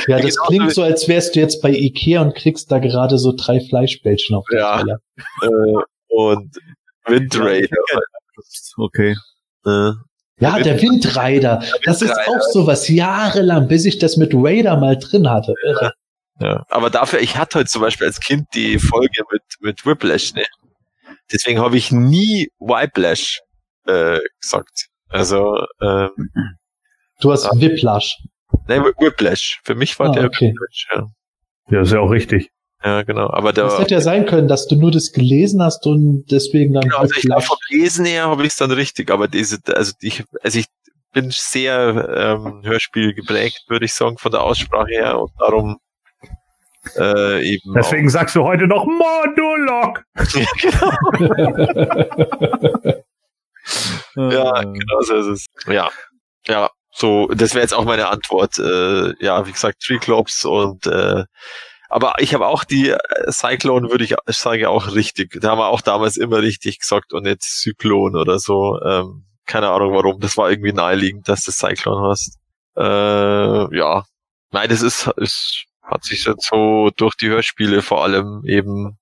ja, 0.07 0.21
das 0.21 0.37
klingt 0.37 0.73
so, 0.73 0.83
als 0.83 1.09
wärst 1.09 1.35
du 1.35 1.41
jetzt 1.41 1.63
bei 1.63 1.71
Ikea 1.71 2.21
und 2.21 2.35
kriegst 2.35 2.71
da 2.71 2.79
gerade 2.79 3.19
so 3.19 3.33
drei 3.37 3.61
Fleischbällchen 3.61 4.37
auf 4.37 4.45
der 4.51 4.61
Ja. 4.61 4.81
Äh, 5.43 5.83
und 6.09 6.57
Wind 7.07 7.39
Raider. 7.39 7.77
Okay. 8.77 9.17
Äh, 9.65 9.93
ja, 10.41 10.59
der 10.59 10.81
Windrider. 10.81 11.63
Das 11.85 12.01
ist 12.01 12.17
auch 12.27 12.41
sowas 12.51 12.89
jahrelang, 12.89 13.69
bis 13.69 13.85
ich 13.85 13.99
das 13.99 14.17
mit 14.17 14.33
Raider 14.35 14.77
mal 14.79 14.99
drin 14.99 15.29
hatte. 15.29 15.55
Irre. 15.63 15.93
Ja, 16.41 16.65
aber 16.71 16.89
dafür, 16.89 17.21
ich 17.21 17.37
hatte 17.37 17.59
heute 17.59 17.69
zum 17.69 17.83
Beispiel 17.83 18.07
als 18.07 18.21
Kind 18.21 18.47
die 18.55 18.79
Folge 18.79 19.23
mit, 19.31 19.43
mit 19.61 19.85
Whiplash, 19.85 20.33
ne? 20.33 20.45
Deswegen 21.33 21.61
habe 21.61 21.77
ich 21.77 21.93
nie 21.93 22.49
Whiplash 22.59 23.41
äh, 23.87 24.19
gesagt. 24.41 24.87
Also, 25.09 25.65
ähm, 25.81 26.11
Du 27.21 27.31
hast 27.31 27.45
ja. 27.45 27.61
Whiplash. 27.61 28.17
Nein, 28.67 28.83
Whiplash. 28.83 29.61
Für 29.65 29.75
mich 29.75 29.99
war 29.99 30.11
ah, 30.11 30.13
der 30.13 30.25
okay. 30.25 30.49
Whiplash, 30.49 30.89
ja. 30.93 31.07
Ja, 31.71 31.83
ist 31.83 31.93
ja 31.93 32.01
auch 32.01 32.11
richtig. 32.11 32.51
Ja, 32.83 33.03
genau. 33.03 33.29
Aber 33.31 33.53
da. 33.53 33.67
Es 33.67 33.79
hätte 33.79 33.95
ja 33.95 34.01
sein 34.01 34.27
können, 34.27 34.49
dass 34.49 34.67
du 34.67 34.77
nur 34.77 34.91
das 34.91 35.13
gelesen 35.13 35.63
hast 35.63 35.87
und 35.87 36.25
deswegen 36.31 36.73
dann. 36.73 36.85
Genau, 36.85 36.99
also 36.99 37.15
ich 37.15 37.23
glaube, 37.23 37.43
vom 37.43 37.59
Lesen 37.69 38.07
her 38.07 38.25
habe 38.25 38.43
ich 38.43 38.49
es 38.49 38.57
dann 38.57 38.71
richtig, 38.71 39.11
aber 39.11 39.29
diese, 39.29 39.59
also 39.75 39.93
ich, 40.01 40.25
also 40.43 40.59
ich 40.59 40.67
bin 41.13 41.31
sehr 41.31 42.09
ähm, 42.17 42.63
Hörspiel 42.65 43.13
geprägt, 43.15 43.65
würde 43.69 43.85
ich 43.85 43.93
sagen, 43.93 44.17
von 44.17 44.33
der 44.33 44.43
Aussprache 44.43 44.91
her 44.91 45.21
und 45.21 45.31
darum 45.39 45.79
äh, 46.97 47.55
eben. 47.55 47.75
Deswegen 47.75 48.09
auch. 48.09 48.13
sagst 48.13 48.35
du 48.35 48.45
heute 48.45 48.67
noch 48.67 48.87
Modulok. 48.87 49.50
Ja, 49.67 49.95
genau. 50.61 50.91
ja, 54.31 54.63
genau 54.63 55.01
so 55.03 55.15
ist 55.15 55.27
es. 55.27 55.47
Ja, 55.67 55.91
ja. 56.47 56.71
So, 56.93 57.29
das 57.29 57.55
wäre 57.55 57.63
jetzt 57.63 57.73
auch 57.73 57.85
meine 57.85 58.09
Antwort. 58.09 58.59
Äh, 58.59 59.15
ja, 59.25 59.47
wie 59.47 59.53
gesagt, 59.53 59.81
Triclops 59.81 60.45
und 60.45 60.87
äh, 60.87 61.25
aber 61.91 62.15
ich 62.19 62.35
habe 62.35 62.47
auch 62.47 62.63
die 62.63 62.91
äh, 62.91 62.99
Cyclone, 63.33 63.91
würde 63.91 64.05
ich 64.05 64.15
sagen, 64.29 64.67
auch 64.67 64.95
richtig. 64.95 65.41
Da 65.41 65.51
haben 65.51 65.59
wir 65.59 65.67
auch 65.67 65.81
damals 65.81 66.17
immer 66.17 66.39
richtig 66.41 66.79
gesagt 66.79 67.13
und 67.13 67.25
nicht 67.25 67.43
Zyklon 67.43 68.15
oder 68.15 68.39
so. 68.39 68.81
Ähm, 68.81 69.25
keine 69.45 69.71
Ahnung 69.71 69.93
warum. 69.95 70.21
Das 70.21 70.37
war 70.37 70.51
irgendwie 70.51 70.73
naheliegend, 70.73 71.29
dass 71.29 71.43
du 71.43 71.51
Cyclone 71.51 72.09
hast. 72.09 72.39
Äh, 72.77 73.77
ja. 73.77 74.05
Nein, 74.53 74.69
das 74.69 74.83
ist, 74.83 75.09
ist, 75.17 75.65
hat 75.83 76.05
sich 76.05 76.25
jetzt 76.25 76.49
so 76.49 76.91
durch 76.97 77.17
die 77.17 77.29
Hörspiele 77.29 77.83
vor 77.83 78.05
allem 78.05 78.43
eben 78.47 78.97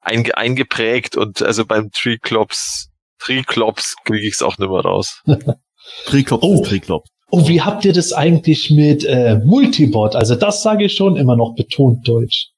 einge 0.00 0.36
eingeprägt 0.36 1.16
und 1.16 1.42
also 1.42 1.64
beim 1.66 1.90
Triclops, 1.90 2.90
Triclops 3.18 3.96
kriege 4.04 4.26
ich 4.26 4.34
es 4.34 4.42
auch 4.42 4.58
nicht 4.58 4.70
mehr 4.70 4.80
raus. 4.80 5.22
Triclops, 6.06 6.44
oh. 6.44 6.64
Triclops. 6.64 7.08
Und 7.30 7.48
wie 7.48 7.62
habt 7.62 7.84
ihr 7.84 7.92
das 7.92 8.12
eigentlich 8.12 8.70
mit 8.70 9.04
äh, 9.04 9.38
Multibot? 9.44 10.16
Also 10.16 10.34
das 10.34 10.62
sage 10.62 10.84
ich 10.84 10.94
schon 10.94 11.16
immer 11.16 11.36
noch 11.36 11.54
betont 11.54 12.06
deutsch. 12.06 12.50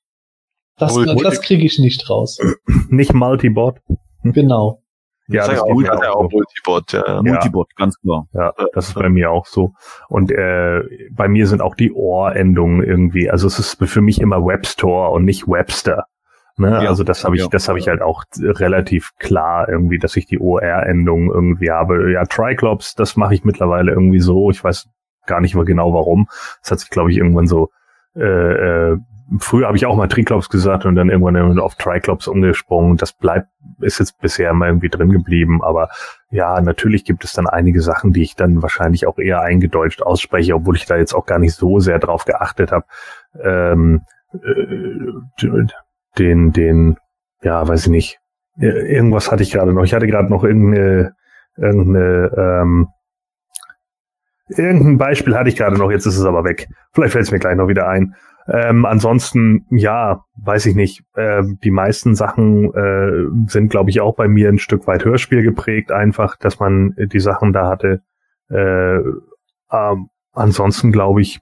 Das, 0.78 0.94
Multi 0.94 1.23
das 1.23 1.43
kriege 1.43 1.64
ich 1.64 1.78
nicht 1.78 2.09
raus. 2.09 2.39
Nicht 2.89 3.12
Multibot. 3.12 3.78
Genau. 4.24 4.81
Ja, 5.27 5.48
das, 5.48 5.56
das 5.56 5.60
auch, 5.62 5.82
ja 5.82 5.94
auch, 5.94 6.27
auch 6.27 6.31
Multibot, 6.31 6.93
ja. 6.93 7.05
ja. 7.05 7.23
Multibot, 7.23 7.74
ganz 7.74 7.98
klar. 7.98 8.28
Ja, 8.32 8.52
das 8.73 8.89
ist 8.89 8.94
bei 8.94 9.09
mir 9.09 9.32
auch 9.32 9.47
so. 9.47 9.73
Und 10.09 10.31
äh, 10.31 10.81
bei 11.10 11.27
mir 11.27 11.48
sind 11.48 11.60
auch 11.60 11.74
die 11.74 11.90
Ohrendungen 11.93 12.85
irgendwie, 12.85 13.28
also 13.28 13.48
es 13.48 13.59
ist 13.59 13.85
für 13.85 14.01
mich 14.01 14.20
immer 14.20 14.47
Webstore 14.47 15.10
und 15.10 15.24
nicht 15.24 15.48
Webster. 15.48 16.05
Ne? 16.57 16.70
Ja, 16.70 16.89
also 16.89 17.05
das 17.05 17.24
habe 17.24 17.37
ich, 17.37 17.43
ja. 17.43 17.49
das 17.49 17.69
habe 17.69 17.79
ich 17.79 17.89
halt 17.89 18.03
auch 18.03 18.24
relativ 18.41 19.12
klar 19.19 19.69
irgendwie, 19.69 19.99
dass 19.99 20.16
ich 20.16 20.27
die 20.27 20.41
OR-Endung 20.41 21.31
irgendwie 21.31 21.70
habe. 21.70 22.12
Ja, 22.12 22.24
Triclops, 22.24 22.95
das 22.95 23.16
mache 23.16 23.35
ich 23.35 23.45
mittlerweile 23.45 23.93
irgendwie 23.93 24.20
so. 24.20 24.51
Ich 24.51 24.62
weiß 24.62 24.89
gar 25.27 25.41
nicht 25.41 25.55
mehr 25.55 25.65
genau 25.65 25.95
warum. 25.95 26.29
Das 26.62 26.73
hat 26.73 26.81
sich, 26.81 26.91
glaube 26.91 27.11
ich, 27.11 27.19
irgendwann 27.19 27.47
so. 27.47 27.70
Äh, 28.15 28.93
äh, 28.93 28.99
früher 29.39 29.66
habe 29.66 29.77
ich 29.77 29.87
auch 29.87 29.97
mal 29.97 30.09
Triclops 30.09 30.49
gesagt 30.49 30.85
und 30.85 30.95
dann 30.95 31.09
irgendwann 31.09 31.59
auf 31.59 31.77
Triclops 31.77 32.29
umgesprungen. 32.29 32.97
Das 32.97 33.12
bleibt, 33.12 33.49
ist 33.81 33.99
jetzt 33.99 34.20
bisher 34.20 34.51
immer 34.51 34.66
irgendwie 34.66 34.91
drin 34.91 35.11
geblieben. 35.11 35.62
Aber 35.62 35.89
ja, 36.31 36.61
natürlich 36.61 37.05
gibt 37.05 37.24
es 37.24 37.33
dann 37.33 37.47
einige 37.47 37.81
Sachen, 37.81 38.12
die 38.12 38.23
ich 38.23 38.37
dann 38.37 38.62
wahrscheinlich 38.62 39.07
auch 39.07 39.19
eher 39.19 39.41
eingedeutscht 39.41 40.03
ausspreche, 40.03 40.55
obwohl 40.55 40.77
ich 40.77 40.87
da 40.87 40.97
jetzt 40.97 41.15
auch 41.15 41.27
gar 41.27 41.39
nicht 41.39 41.55
so 41.55 41.81
sehr 41.81 41.99
drauf 41.99 42.24
geachtet 42.24 42.73
habe. 42.73 42.85
Ähm, 43.43 44.03
äh, 44.35 45.66
den, 46.18 46.52
den, 46.52 46.97
ja, 47.43 47.66
weiß 47.66 47.84
ich 47.84 47.90
nicht. 47.90 48.18
Irgendwas 48.59 49.30
hatte 49.30 49.43
ich 49.43 49.52
gerade 49.52 49.72
noch. 49.72 49.84
Ich 49.84 49.94
hatte 49.94 50.06
gerade 50.06 50.30
noch 50.30 50.44
irgendeine, 50.44 51.14
irgendeine, 51.56 52.30
ähm, 52.36 52.89
irgendein 54.48 54.98
Beispiel 54.98 55.36
hatte 55.36 55.48
ich 55.48 55.56
gerade 55.56 55.78
noch, 55.78 55.90
jetzt 55.90 56.06
ist 56.06 56.18
es 56.18 56.24
aber 56.24 56.44
weg. 56.44 56.68
Vielleicht 56.93 57.12
fällt 57.12 57.24
es 57.24 57.32
mir 57.32 57.39
gleich 57.39 57.56
noch 57.56 57.68
wieder 57.68 57.89
ein. 57.89 58.14
Ähm, 58.48 58.84
ansonsten, 58.84 59.66
ja, 59.70 60.24
weiß 60.36 60.66
ich 60.66 60.74
nicht. 60.74 61.05
Ähm, 61.16 61.59
die 61.62 61.70
meisten 61.70 62.14
Sachen 62.14 62.74
äh, 62.74 63.48
sind, 63.48 63.70
glaube 63.70 63.90
ich, 63.90 64.01
auch 64.01 64.16
bei 64.16 64.28
mir 64.28 64.48
ein 64.48 64.59
Stück 64.59 64.86
weit 64.86 65.05
Hörspiel 65.05 65.43
geprägt, 65.43 65.93
einfach, 65.93 66.36
dass 66.36 66.59
man 66.59 66.94
die 66.97 67.20
Sachen 67.20 67.52
da 67.52 67.68
hatte. 67.68 68.02
Äh, 68.51 68.98
ähm, 69.70 70.09
ansonsten, 70.32 70.93
glaube 70.93 71.20
ich, 71.22 71.40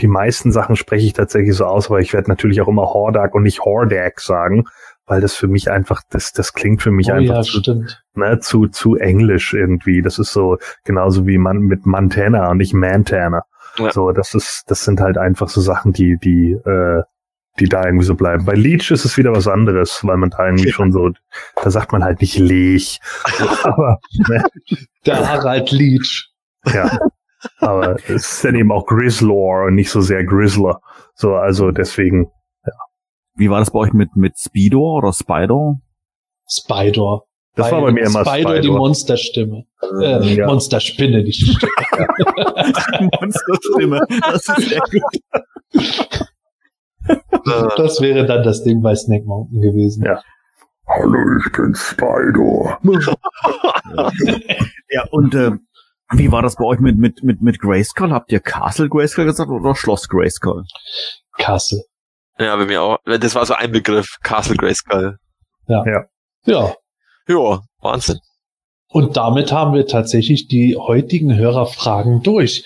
die 0.00 0.08
meisten 0.08 0.52
Sachen 0.52 0.76
spreche 0.76 1.06
ich 1.06 1.12
tatsächlich 1.12 1.54
so 1.54 1.64
aus, 1.64 1.86
aber 1.86 2.00
ich 2.00 2.12
werde 2.12 2.30
natürlich 2.30 2.60
auch 2.60 2.68
immer 2.68 2.92
Hordak 2.92 3.34
und 3.34 3.42
nicht 3.42 3.60
Hordak 3.60 4.20
sagen, 4.20 4.64
weil 5.06 5.20
das 5.20 5.34
für 5.34 5.46
mich 5.46 5.70
einfach, 5.70 6.02
das, 6.10 6.32
das 6.32 6.52
klingt 6.52 6.82
für 6.82 6.90
mich 6.90 7.10
oh, 7.10 7.14
einfach 7.14 7.36
ja, 7.36 7.42
zu, 7.42 7.84
ne, 8.14 8.40
zu, 8.40 8.66
zu 8.66 8.96
englisch 8.96 9.54
irgendwie. 9.54 10.02
Das 10.02 10.18
ist 10.18 10.32
so 10.32 10.58
genauso 10.84 11.26
wie 11.26 11.38
man 11.38 11.58
mit 11.58 11.86
Montana 11.86 12.50
und 12.50 12.58
nicht 12.58 12.74
Montana. 12.74 13.42
Ja. 13.78 13.92
So, 13.92 14.10
das 14.12 14.34
ist, 14.34 14.64
das 14.66 14.84
sind 14.84 15.00
halt 15.00 15.18
einfach 15.18 15.48
so 15.48 15.60
Sachen, 15.60 15.92
die, 15.92 16.18
die, 16.18 16.52
äh, 16.52 17.02
die 17.60 17.68
da 17.68 17.84
irgendwie 17.84 18.04
so 18.04 18.14
bleiben. 18.14 18.44
Bei 18.44 18.54
Leech 18.54 18.90
ist 18.90 19.04
es 19.04 19.16
wieder 19.16 19.32
was 19.32 19.48
anderes, 19.48 20.00
weil 20.02 20.16
man 20.16 20.30
da 20.30 20.46
irgendwie 20.46 20.68
ja. 20.68 20.72
schon 20.72 20.92
so, 20.92 21.10
da 21.62 21.70
sagt 21.70 21.92
man 21.92 22.02
halt 22.02 22.20
nicht 22.20 22.38
Leech. 22.38 23.00
aber, 23.62 24.00
ne. 24.28 24.44
Der 25.06 25.28
Harald 25.28 25.70
Leech. 25.70 26.30
Ja. 26.66 26.98
Aber 27.58 27.96
es 28.08 28.32
ist 28.32 28.44
dann 28.44 28.54
eben 28.54 28.72
auch 28.72 28.86
Grizzlor 28.86 29.66
und 29.66 29.74
nicht 29.74 29.90
so 29.90 30.00
sehr 30.00 30.24
Grizzler. 30.24 30.80
So, 31.14 31.34
also 31.34 31.70
deswegen, 31.70 32.30
ja. 32.64 32.72
Wie 33.34 33.50
war 33.50 33.60
das 33.60 33.70
bei 33.70 33.78
euch 33.80 33.92
mit, 33.92 34.16
mit 34.16 34.38
Speedor 34.38 34.98
oder 34.98 35.12
Spider? 35.12 35.76
Spider. 36.48 37.22
Das 37.54 37.72
war 37.72 37.80
bei 37.80 37.92
mir 37.92 38.04
immer 38.04 38.20
Spider, 38.24 38.60
die 38.60 38.66
Spider. 38.66 38.78
Monsterstimme. 38.78 39.64
Äh, 40.02 40.34
Ja. 40.34 40.46
Monsterspinne, 40.46 41.24
die 41.24 41.32
Stimme. 41.32 41.72
Monsterstimme. 43.20 44.00
Das 44.30 44.48
ist 44.48 44.68
sehr 44.68 44.80
gut. 44.80 45.02
Das 47.76 48.00
wäre 48.00 48.26
dann 48.26 48.42
das 48.42 48.64
Ding 48.64 48.82
bei 48.82 48.92
Snake 48.96 49.24
Mountain 49.26 49.60
gewesen. 49.60 50.04
Ja. 50.04 50.20
Hallo, 50.88 51.18
ich 51.38 51.52
bin 51.52 51.72
Spider. 51.74 52.80
Ja, 54.90 55.04
und 55.10 55.34
äh, 55.36 55.52
wie 56.12 56.30
war 56.30 56.42
das 56.42 56.56
bei 56.56 56.64
euch 56.64 56.78
mit, 56.78 56.98
mit, 56.98 57.22
mit, 57.22 57.42
mit 57.42 57.60
Grayskull? 57.60 58.12
Habt 58.12 58.30
ihr 58.30 58.40
Castle 58.40 58.88
Grayskull 58.88 59.24
gesagt 59.24 59.50
oder 59.50 59.74
Schloss 59.74 60.08
Grayskull? 60.08 60.64
Kassel. 61.38 61.82
ja, 62.38 62.56
bei 62.56 62.66
mir 62.66 62.82
auch. 62.82 62.98
Das 63.04 63.34
war 63.34 63.44
so 63.44 63.54
ein 63.54 63.72
Begriff. 63.72 64.16
Castle 64.22 64.56
Grayskull. 64.56 65.18
Ja. 65.66 65.84
Ja, 67.28 67.60
Wahnsinn. 67.80 68.20
Und 68.96 69.18
damit 69.18 69.52
haben 69.52 69.74
wir 69.74 69.86
tatsächlich 69.86 70.48
die 70.48 70.74
heutigen 70.74 71.36
Hörerfragen 71.36 72.22
durch. 72.22 72.64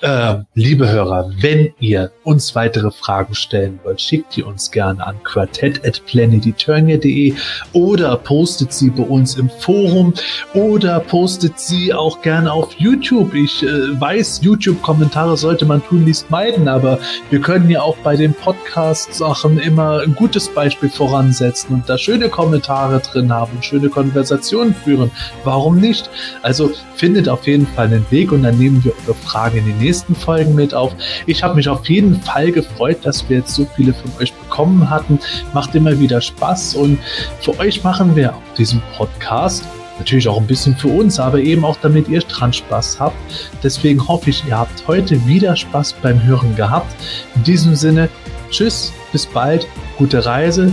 Ähm, 0.00 0.46
liebe 0.54 0.88
Hörer, 0.88 1.28
wenn 1.40 1.72
ihr 1.80 2.12
uns 2.22 2.54
weitere 2.54 2.92
Fragen 2.92 3.34
stellen 3.34 3.80
wollt, 3.82 4.00
schickt 4.00 4.36
die 4.36 4.44
uns 4.44 4.70
gerne 4.70 5.04
an 5.04 5.20
quartett.planeteturnia.de 5.24 7.34
oder 7.72 8.16
postet 8.16 8.72
sie 8.72 8.90
bei 8.90 9.02
uns 9.02 9.36
im 9.36 9.50
Forum 9.50 10.14
oder 10.54 11.00
postet 11.00 11.58
sie 11.58 11.92
auch 11.92 12.22
gerne 12.22 12.52
auf 12.52 12.74
YouTube. 12.74 13.34
Ich 13.34 13.64
äh, 13.64 14.00
weiß, 14.00 14.42
YouTube-Kommentare 14.42 15.36
sollte 15.36 15.66
man 15.66 15.84
tunlichst 15.84 16.30
meiden, 16.30 16.68
aber 16.68 17.00
wir 17.30 17.40
können 17.40 17.68
ja 17.68 17.82
auch 17.82 17.96
bei 17.98 18.14
den 18.14 18.34
Podcast-Sachen 18.34 19.58
immer 19.58 20.02
ein 20.02 20.14
gutes 20.14 20.48
Beispiel 20.48 20.90
voransetzen 20.90 21.74
und 21.74 21.88
da 21.88 21.98
schöne 21.98 22.28
Kommentare 22.28 23.00
drin 23.00 23.32
haben 23.32 23.56
und 23.56 23.64
schöne 23.64 23.88
Konversationen 23.88 24.76
führen. 24.76 25.10
Warum 25.42 25.67
nicht? 25.76 26.10
Also 26.42 26.70
findet 26.96 27.28
auf 27.28 27.46
jeden 27.46 27.66
Fall 27.66 27.86
einen 27.86 28.06
Weg 28.10 28.32
und 28.32 28.42
dann 28.42 28.58
nehmen 28.58 28.82
wir 28.84 28.92
eure 29.04 29.14
Fragen 29.14 29.58
in 29.58 29.66
die 29.66 29.84
nächsten 29.84 30.14
Folgen 30.14 30.54
mit 30.54 30.74
auf. 30.74 30.94
Ich 31.26 31.42
habe 31.42 31.54
mich 31.54 31.68
auf 31.68 31.88
jeden 31.88 32.20
Fall 32.22 32.52
gefreut, 32.52 32.98
dass 33.02 33.28
wir 33.28 33.38
jetzt 33.38 33.54
so 33.54 33.66
viele 33.76 33.94
von 33.94 34.10
euch 34.20 34.32
bekommen 34.32 34.88
hatten. 34.88 35.18
Macht 35.54 35.74
immer 35.74 35.98
wieder 35.98 36.20
Spaß 36.20 36.74
und 36.76 36.98
für 37.40 37.58
euch 37.58 37.84
machen 37.84 38.14
wir 38.16 38.34
auf 38.34 38.42
diesem 38.56 38.82
Podcast 38.96 39.64
natürlich 39.98 40.28
auch 40.28 40.38
ein 40.38 40.46
bisschen 40.46 40.76
für 40.76 40.88
uns, 40.88 41.18
aber 41.18 41.40
eben 41.40 41.64
auch 41.64 41.76
damit 41.82 42.08
ihr 42.08 42.20
dran 42.20 42.52
Spaß 42.52 43.00
habt. 43.00 43.16
Deswegen 43.62 44.06
hoffe 44.06 44.30
ich, 44.30 44.44
ihr 44.46 44.56
habt 44.56 44.86
heute 44.86 45.24
wieder 45.26 45.56
Spaß 45.56 45.94
beim 46.02 46.22
Hören 46.22 46.54
gehabt. 46.56 46.94
In 47.34 47.42
diesem 47.42 47.74
Sinne, 47.74 48.08
tschüss, 48.50 48.92
bis 49.12 49.26
bald, 49.26 49.66
gute 49.96 50.24
Reise, 50.24 50.72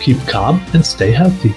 keep 0.00 0.24
calm 0.26 0.60
and 0.72 0.84
stay 0.84 1.12
healthy. 1.12 1.54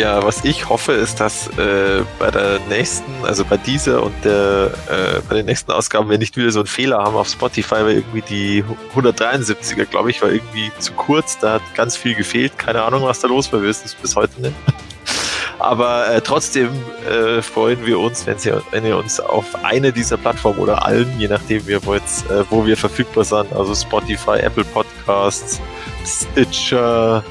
Ja, 0.00 0.24
was 0.24 0.46
ich 0.46 0.66
hoffe, 0.70 0.92
ist, 0.92 1.20
dass 1.20 1.48
äh, 1.58 2.02
bei 2.18 2.30
der 2.30 2.58
nächsten, 2.70 3.12
also 3.22 3.44
bei 3.44 3.58
dieser 3.58 4.02
und 4.02 4.14
der, 4.24 4.70
äh, 4.88 5.20
bei 5.28 5.34
den 5.34 5.44
nächsten 5.44 5.70
Ausgaben 5.72 6.08
wir 6.08 6.16
nicht 6.16 6.38
wieder 6.38 6.50
so 6.50 6.60
einen 6.60 6.68
Fehler 6.68 7.00
haben 7.00 7.16
auf 7.16 7.28
Spotify, 7.28 7.82
weil 7.82 7.96
irgendwie 7.96 8.22
die 8.22 8.64
173er, 8.96 9.84
glaube 9.84 10.08
ich, 10.08 10.22
war 10.22 10.32
irgendwie 10.32 10.72
zu 10.78 10.94
kurz. 10.94 11.38
Da 11.38 11.52
hat 11.52 11.74
ganz 11.74 11.98
viel 11.98 12.14
gefehlt. 12.14 12.56
Keine 12.56 12.82
Ahnung, 12.82 13.02
was 13.02 13.20
da 13.20 13.28
los 13.28 13.52
war. 13.52 13.60
Wir 13.60 13.68
wissen 13.68 13.82
es 13.84 13.94
bis 13.94 14.16
heute 14.16 14.40
nicht. 14.40 14.54
Aber 15.58 16.08
äh, 16.08 16.22
trotzdem 16.22 16.70
äh, 17.06 17.42
freuen 17.42 17.84
wir 17.84 17.98
uns, 17.98 18.26
wenn, 18.26 18.38
Sie, 18.38 18.54
wenn 18.70 18.86
ihr 18.86 18.96
uns 18.96 19.20
auf 19.20 19.62
eine 19.62 19.92
dieser 19.92 20.16
Plattformen 20.16 20.60
oder 20.60 20.82
allen, 20.86 21.12
je 21.20 21.28
nachdem, 21.28 21.62
wollt, 21.84 22.02
äh, 22.30 22.42
wo 22.48 22.64
wir 22.64 22.78
verfügbar 22.78 23.24
sind, 23.24 23.52
also 23.52 23.74
Spotify, 23.74 24.38
Apple 24.38 24.64
Podcasts, 24.64 25.60
Stitcher, 26.06 27.22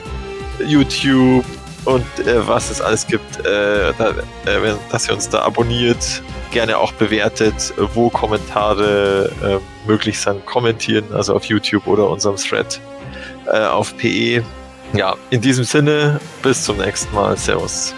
YouTube 0.68 1.44
und 1.86 2.06
äh, 2.20 2.48
was 2.48 2.70
es 2.70 2.82
alles 2.82 3.08
gibt, 3.08 3.46
äh, 3.46 3.94
da, 3.98 4.10
äh, 4.46 4.76
dass 4.92 5.08
ihr 5.08 5.14
uns 5.14 5.30
da 5.30 5.42
abonniert, 5.42 6.22
gerne 6.52 6.78
auch 6.78 6.92
bewertet, 6.94 7.74
wo 7.94 8.10
Kommentare 8.10 9.32
äh, 9.44 9.88
möglich 9.88 10.20
sind, 10.20 10.46
kommentieren, 10.46 11.06
also 11.14 11.36
auf 11.36 11.46
YouTube 11.46 11.88
oder 11.88 12.10
unserem 12.10 12.38
Thread 12.38 12.80
äh, 13.46 13.66
auf 13.66 13.96
PE. 13.98 14.44
Ja, 14.94 15.16
in 15.30 15.42
diesem 15.42 15.64
Sinne, 15.64 16.20
bis 16.42 16.64
zum 16.64 16.78
nächsten 16.78 17.14
Mal. 17.14 17.38
Servus. 17.38 17.94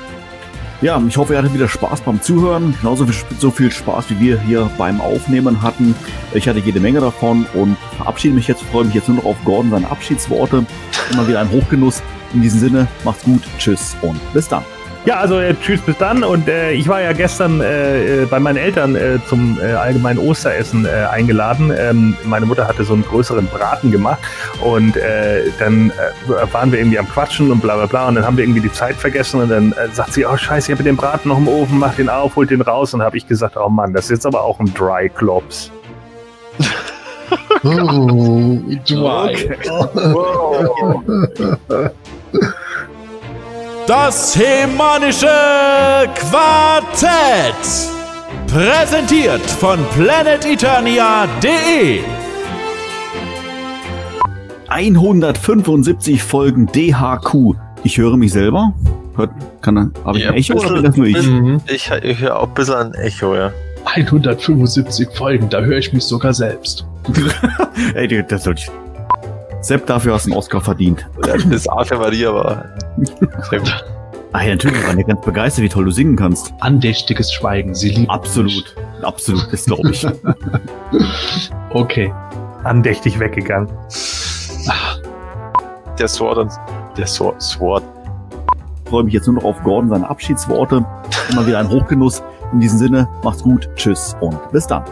Ja, 0.82 1.02
ich 1.08 1.16
hoffe, 1.16 1.34
ihr 1.34 1.38
hattet 1.38 1.53
wieder 1.53 1.68
Spaß 1.68 2.02
beim 2.02 2.22
Zuhören. 2.22 2.76
Genauso 2.82 3.06
viel, 3.06 3.38
so 3.38 3.52
viel 3.52 3.72
Spaß, 3.72 4.10
wie 4.10 4.20
wir 4.20 4.41
hier 4.41 4.70
beim 4.80 4.99
Aufnehmen 4.99 5.62
hatten. 5.62 5.95
Ich 6.34 6.48
hatte 6.49 6.60
jede 6.60 6.80
Menge 6.80 6.99
davon 6.99 7.45
und 7.53 7.78
verabschiede 7.98 8.34
mich 8.34 8.48
jetzt, 8.48 8.64
freue 8.64 8.86
mich 8.86 8.95
jetzt 8.95 9.08
nur 9.08 9.18
noch 9.18 9.26
auf 9.26 9.38
Gordon 9.45 9.70
seine 9.70 9.90
Abschiedsworte. 9.90 10.66
Immer 11.12 11.28
wieder 11.28 11.40
ein 11.40 11.52
Hochgenuss. 11.52 12.02
In 12.34 12.41
diesem 12.41 12.60
Sinne, 12.60 12.88
macht's 13.03 13.24
gut, 13.24 13.41
tschüss 13.58 13.95
und 14.02 14.20
bis 14.34 14.48
dann. 14.48 14.64
Ja, 15.03 15.16
also 15.16 15.40
äh, 15.40 15.56
tschüss 15.56 15.82
bis 15.82 15.98
dann. 15.98 16.24
Und 16.24 16.48
äh, 16.48 16.74
ich 16.74 16.88
war 16.88 17.02
ja 17.02 17.12
gestern 17.14 17.60
äh, 17.60 18.22
äh, 18.22 18.26
bei 18.28 18.40
meinen 18.40 18.58
Eltern 18.58 18.95
äh, 18.95 19.18
zum 19.28 19.58
äh, 19.60 19.72
allgemeinen 19.72 20.20
Osteressen 20.20 20.86
äh, 20.86 21.08
eingeladen. 21.10 21.74
Ähm, 21.76 22.16
meine 22.24 22.45
Mutter 22.45 22.68
hatte 22.68 22.84
so 22.84 22.94
einen 22.94 23.03
größeren 23.03 23.48
Braten 23.48 23.90
gemacht 23.91 24.20
und 24.64 24.95
äh, 24.98 25.45
dann 25.58 25.90
äh, 25.90 26.53
waren 26.53 26.72
wir 26.72 26.78
irgendwie 26.78 26.99
am 26.99 27.10
Quatschen 27.10 27.49
und 27.52 27.62
bla 27.62 27.78
bla 27.78 27.88
bla 27.88 28.08
und 28.10 28.16
dann 28.16 28.26
haben 28.26 28.38
wir 28.38 28.44
irgendwie 28.44 28.62
die 28.62 28.72
Zeit 28.72 28.95
vergessen 28.95 29.41
und 29.41 29.49
dann 29.49 29.72
äh, 29.72 29.88
sagt 29.91 30.14
sie, 30.14 30.24
oh 30.24 30.38
scheiße, 30.38 30.72
ich 30.72 30.78
habe 30.78 30.84
den 30.84 30.98
Braten 30.98 31.30
noch 31.30 31.40
im 31.40 31.48
Ofen, 31.48 31.80
mach 31.80 31.95
den 31.95 32.08
auf, 32.08 32.36
holt 32.36 32.52
den 32.52 32.62
raus 32.62 32.94
und 32.94 33.02
habe 33.02 33.18
ich 33.18 33.26
gesagt, 33.28 33.58
oh 33.58 33.70
Mann, 33.70 33.94
das 33.94 34.06
ist 34.06 34.12
jetzt 34.12 34.26
aber 34.28 34.44
auch 34.44 34.60
ein 34.60 34.72
Dry 34.76 35.10
Klops. 35.10 35.72
Oh, 37.64 38.60
dry. 38.86 39.49
Das 43.88 44.36
Hemanische 44.38 45.28
Quartett. 46.16 47.56
Präsentiert 48.48 49.41
von 49.41 49.80
planeteternia.de. 49.95 51.99
175 54.68 56.24
Folgen 56.24 56.68
DHQ. 56.68 57.56
Ich 57.84 57.98
höre 57.98 58.16
mich 58.18 58.32
selber. 58.32 58.74
Hört, 59.16 59.32
kann, 59.62 59.94
habe 60.06 60.18
ich 60.18 60.24
Ja, 60.24 60.32
ein 60.32 60.38
Echo 60.38 60.53
oder 60.53 60.82
bin 60.82 60.84
bisschen- 60.84 60.84
das 60.84 60.98
nur 60.98 61.08
ich? 61.08 61.28
Mhm. 61.28 61.62
Ich, 61.68 61.91
ich 62.03 62.20
höre 62.20 62.40
auch 62.40 62.48
ein 62.48 62.53
bisschen 62.53 62.76
ein 62.76 62.94
Echo, 62.94 63.36
ja. 63.36 63.52
175 63.86 65.10
Folgen, 65.16 65.49
da 65.49 65.60
höre 65.62 65.80
ich 65.80 65.91
mich 65.91 66.03
sogar 66.03 66.34
selbst. 66.34 66.86
Ey, 67.95 68.24
das 68.28 68.44
soll 68.44 68.53
ich. 68.58 68.70
Sepp, 69.61 69.85
dafür 69.85 70.15
hast 70.15 70.25
du 70.25 70.31
einen 70.31 70.38
Oscar 70.38 70.59
verdient. 70.61 71.07
Das 71.49 71.67
Ave 71.69 71.97
Maria 71.97 72.33
war. 72.33 72.65
Sehr 73.49 73.59
gut. 73.59 73.85
Ah 74.33 74.43
ja, 74.43 74.51
natürlich, 74.51 74.79
wir 74.79 74.88
waren 74.88 74.97
ja 74.97 75.05
ganz 75.05 75.21
begeistert, 75.25 75.63
wie 75.65 75.69
toll 75.69 75.85
du 75.85 75.91
singen 75.91 76.15
kannst. 76.15 76.53
Andächtiges 76.61 77.33
Schweigen, 77.33 77.75
sie 77.75 77.89
lieben 77.89 78.09
Absolut. 78.09 78.75
Absolut, 79.01 79.51
das 79.51 79.65
glaube 79.65 79.91
ich. 79.91 80.03
mich. 80.03 80.15
Okay. 81.71 82.13
Andächtig 82.63 83.17
weggegangen. 83.19 83.69
Der 85.97 86.07
Sword 86.07 86.38
und 86.38 86.51
der 86.97 87.07
Sword. 87.07 87.41
Sword. 87.41 87.83
Ich 88.83 88.89
freue 88.89 89.03
mich 89.03 89.13
jetzt 89.13 89.27
nur 89.27 89.35
noch 89.35 89.43
auf 89.45 89.63
Gordon 89.63 89.89
seine 89.89 90.09
Abschiedsworte. 90.09 90.85
Immer 91.31 91.47
wieder 91.47 91.59
ein 91.59 91.69
Hochgenuss. 91.69 92.21
In 92.51 92.59
diesem 92.59 92.77
Sinne, 92.77 93.07
macht's 93.23 93.41
gut, 93.41 93.69
tschüss 93.75 94.15
und 94.19 94.38
bis 94.51 94.67
dann. 94.67 94.83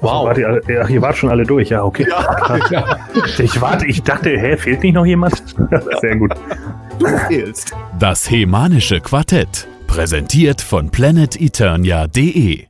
Wow. 0.00 0.26
Wart 0.26 0.38
ihr, 0.38 0.88
ihr 0.88 1.02
wart 1.02 1.16
schon 1.16 1.30
alle 1.30 1.44
durch, 1.44 1.70
ja, 1.70 1.82
okay. 1.82 2.06
Ich 3.38 3.60
warte, 3.60 3.86
ich 3.86 4.02
dachte, 4.02 4.30
hä, 4.30 4.56
fehlt 4.56 4.82
nicht 4.82 4.94
noch 4.94 5.06
jemand? 5.06 5.42
Sehr 6.00 6.16
gut. 6.16 6.32
Du 6.98 7.06
fehlst. 7.28 7.74
Das 7.98 8.30
Hemanische 8.30 9.00
Quartett. 9.00 9.66
Präsentiert 9.86 10.60
von 10.60 10.90
planeteternia.de. 10.90 12.66